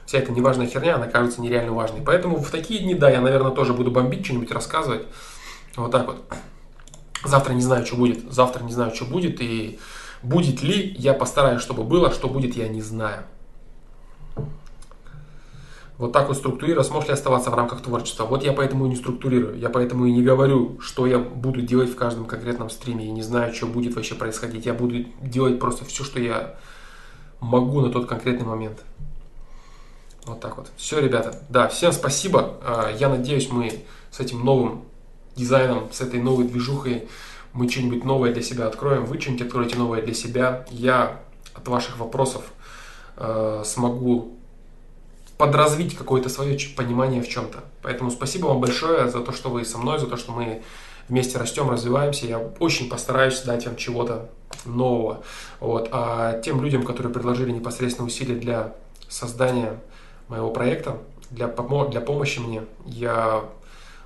Вся 0.06 0.20
эта 0.20 0.32
неважная 0.32 0.68
херня, 0.68 0.96
она 0.96 1.08
кажется 1.08 1.42
нереально 1.42 1.74
важной. 1.74 2.02
Поэтому 2.02 2.38
в 2.38 2.50
такие 2.50 2.82
дни, 2.82 2.96
да, 2.96 3.10
я, 3.10 3.20
наверное, 3.20 3.52
тоже 3.52 3.74
буду 3.74 3.92
бомбить, 3.92 4.24
что-нибудь 4.24 4.52
рассказывать. 4.52 5.06
Вот 5.76 5.92
так 5.92 6.08
вот. 6.08 6.24
Завтра 7.26 7.54
не 7.54 7.62
знаю, 7.62 7.86
что 7.86 7.98
будет. 7.98 8.32
Завтра 8.32 8.64
не 8.64 8.72
знаю, 8.72 8.96
что 8.96 9.04
будет. 9.04 9.42
И 9.42 9.80
будет 10.24 10.64
ли, 10.64 10.96
я 10.98 11.14
постараюсь, 11.14 11.62
чтобы 11.62 11.84
было. 11.84 12.14
Что 12.14 12.30
будет, 12.30 12.56
я 12.56 12.70
не 12.70 12.82
знаю. 12.82 13.26
Вот 15.98 16.12
так 16.12 16.28
вот 16.28 16.38
структурировать, 16.38 16.88
сможешь 16.88 17.08
ли 17.08 17.14
оставаться 17.14 17.50
в 17.50 17.56
рамках 17.56 17.82
творчества. 17.82 18.26
Вот 18.26 18.44
я 18.44 18.54
поэтому 18.54 18.86
и 18.86 18.90
не 18.90 18.96
структурирую. 18.96 19.58
Я 19.58 19.70
поэтому 19.70 20.06
и 20.06 20.12
не 20.12 20.22
говорю, 20.22 20.80
что 20.80 21.08
я 21.08 21.18
буду 21.18 21.62
делать 21.62 21.90
в 21.90 21.96
каждом 21.96 22.26
конкретном 22.26 22.70
стриме. 22.70 23.06
Я 23.06 23.12
не 23.12 23.24
знаю, 23.24 23.54
что 23.54 23.66
будет 23.66 23.96
вообще 23.96 24.14
происходить. 24.14 24.68
Я 24.68 24.76
буду 24.76 25.06
делать 25.22 25.60
просто 25.60 25.86
все, 25.86 26.04
что 26.04 26.20
я 26.20 26.56
могу 27.40 27.82
на 27.82 27.90
тот 27.90 28.06
конкретный 28.06 28.46
момент. 28.46 28.84
Вот 30.26 30.40
так 30.40 30.58
вот. 30.58 30.70
Все, 30.78 31.00
ребята. 31.00 31.42
Да, 31.50 31.68
всем 31.68 31.92
спасибо. 31.92 32.58
А, 32.62 32.92
я 32.92 33.10
надеюсь, 33.10 33.50
мы 33.50 33.84
с 34.12 34.20
этим 34.20 34.46
новым 34.46 34.84
дизайном, 35.36 35.92
с 35.92 36.02
этой 36.02 36.22
новой 36.22 36.46
движухой 36.46 37.08
мы 37.54 37.68
что-нибудь 37.68 38.04
новое 38.04 38.34
для 38.34 38.44
себя 38.44 38.68
откроем, 38.68 39.06
вы 39.06 39.20
что-нибудь 39.20 39.48
откроете 39.48 39.78
новое 39.78 40.02
для 40.04 40.14
себя. 40.14 40.66
Я 40.70 41.22
от 41.56 41.68
ваших 41.68 41.98
вопросов 41.98 42.44
э, 43.16 43.64
смогу 43.66 44.37
подразвить 45.38 45.96
какое-то 45.96 46.30
свое 46.30 46.58
понимание 46.76 47.22
в 47.22 47.30
чем-то. 47.30 47.64
Поэтому 47.82 48.12
спасибо 48.12 48.48
вам 48.48 48.60
большое 48.60 49.10
за 49.10 49.20
то, 49.22 49.32
что 49.32 49.50
вы 49.50 49.66
со 49.66 49.78
мной, 49.78 50.00
за 50.00 50.08
то, 50.08 50.18
что 50.18 50.32
мы 50.32 50.64
вместе 51.08 51.38
растем, 51.38 51.70
развиваемся. 51.70 52.26
Я 52.26 52.40
очень 52.60 52.90
постараюсь 52.90 53.42
дать 53.42 53.66
вам 53.66 53.76
чего-то 53.76 54.30
нового. 54.66 55.24
Вот. 55.60 55.90
А 55.92 56.40
тем 56.42 56.62
людям, 56.64 56.84
которые 56.84 57.14
предложили 57.14 57.52
непосредственно 57.52 58.08
усилия 58.08 58.36
для 58.36 58.74
создания 59.08 59.80
моего 60.28 60.50
проекта, 60.50 60.98
для, 61.30 61.48
для 61.48 62.02
помощи 62.02 62.40
мне, 62.40 62.64
я 62.86 63.44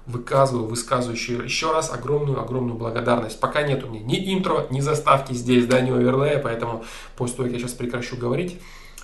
выказываю, 0.05 0.67
высказываю 0.67 1.15
еще, 1.15 1.33
еще 1.35 1.71
раз 1.71 1.91
огромную-огромную 1.91 2.77
благодарность. 2.77 3.39
Пока 3.39 3.61
нет 3.61 3.83
у 3.83 3.87
меня 3.87 4.01
ни 4.03 4.33
интро, 4.33 4.67
ни 4.69 4.79
заставки 4.79 5.33
здесь, 5.33 5.67
да, 5.67 5.79
ни 5.79 5.91
оверлея, 5.91 6.39
поэтому 6.39 6.83
после 7.15 7.37
того, 7.37 7.47
как 7.47 7.53
я 7.53 7.59
сейчас 7.59 7.73
прекращу 7.73 8.17
говорить, 8.17 8.59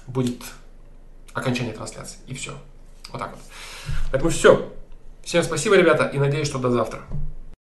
будет 0.08 0.42
окончание 1.38 1.74
трансляции. 1.74 2.20
И 2.28 2.34
все. 2.34 2.52
Вот 3.12 3.20
так 3.20 3.32
вот. 3.32 3.40
Поэтому 4.12 4.32
все. 4.32 4.74
Всем 5.24 5.44
спасибо, 5.44 5.76
ребята, 5.76 6.06
и 6.06 6.18
надеюсь, 6.18 6.48
что 6.48 6.58
до 6.58 6.72
завтра. 6.72 7.02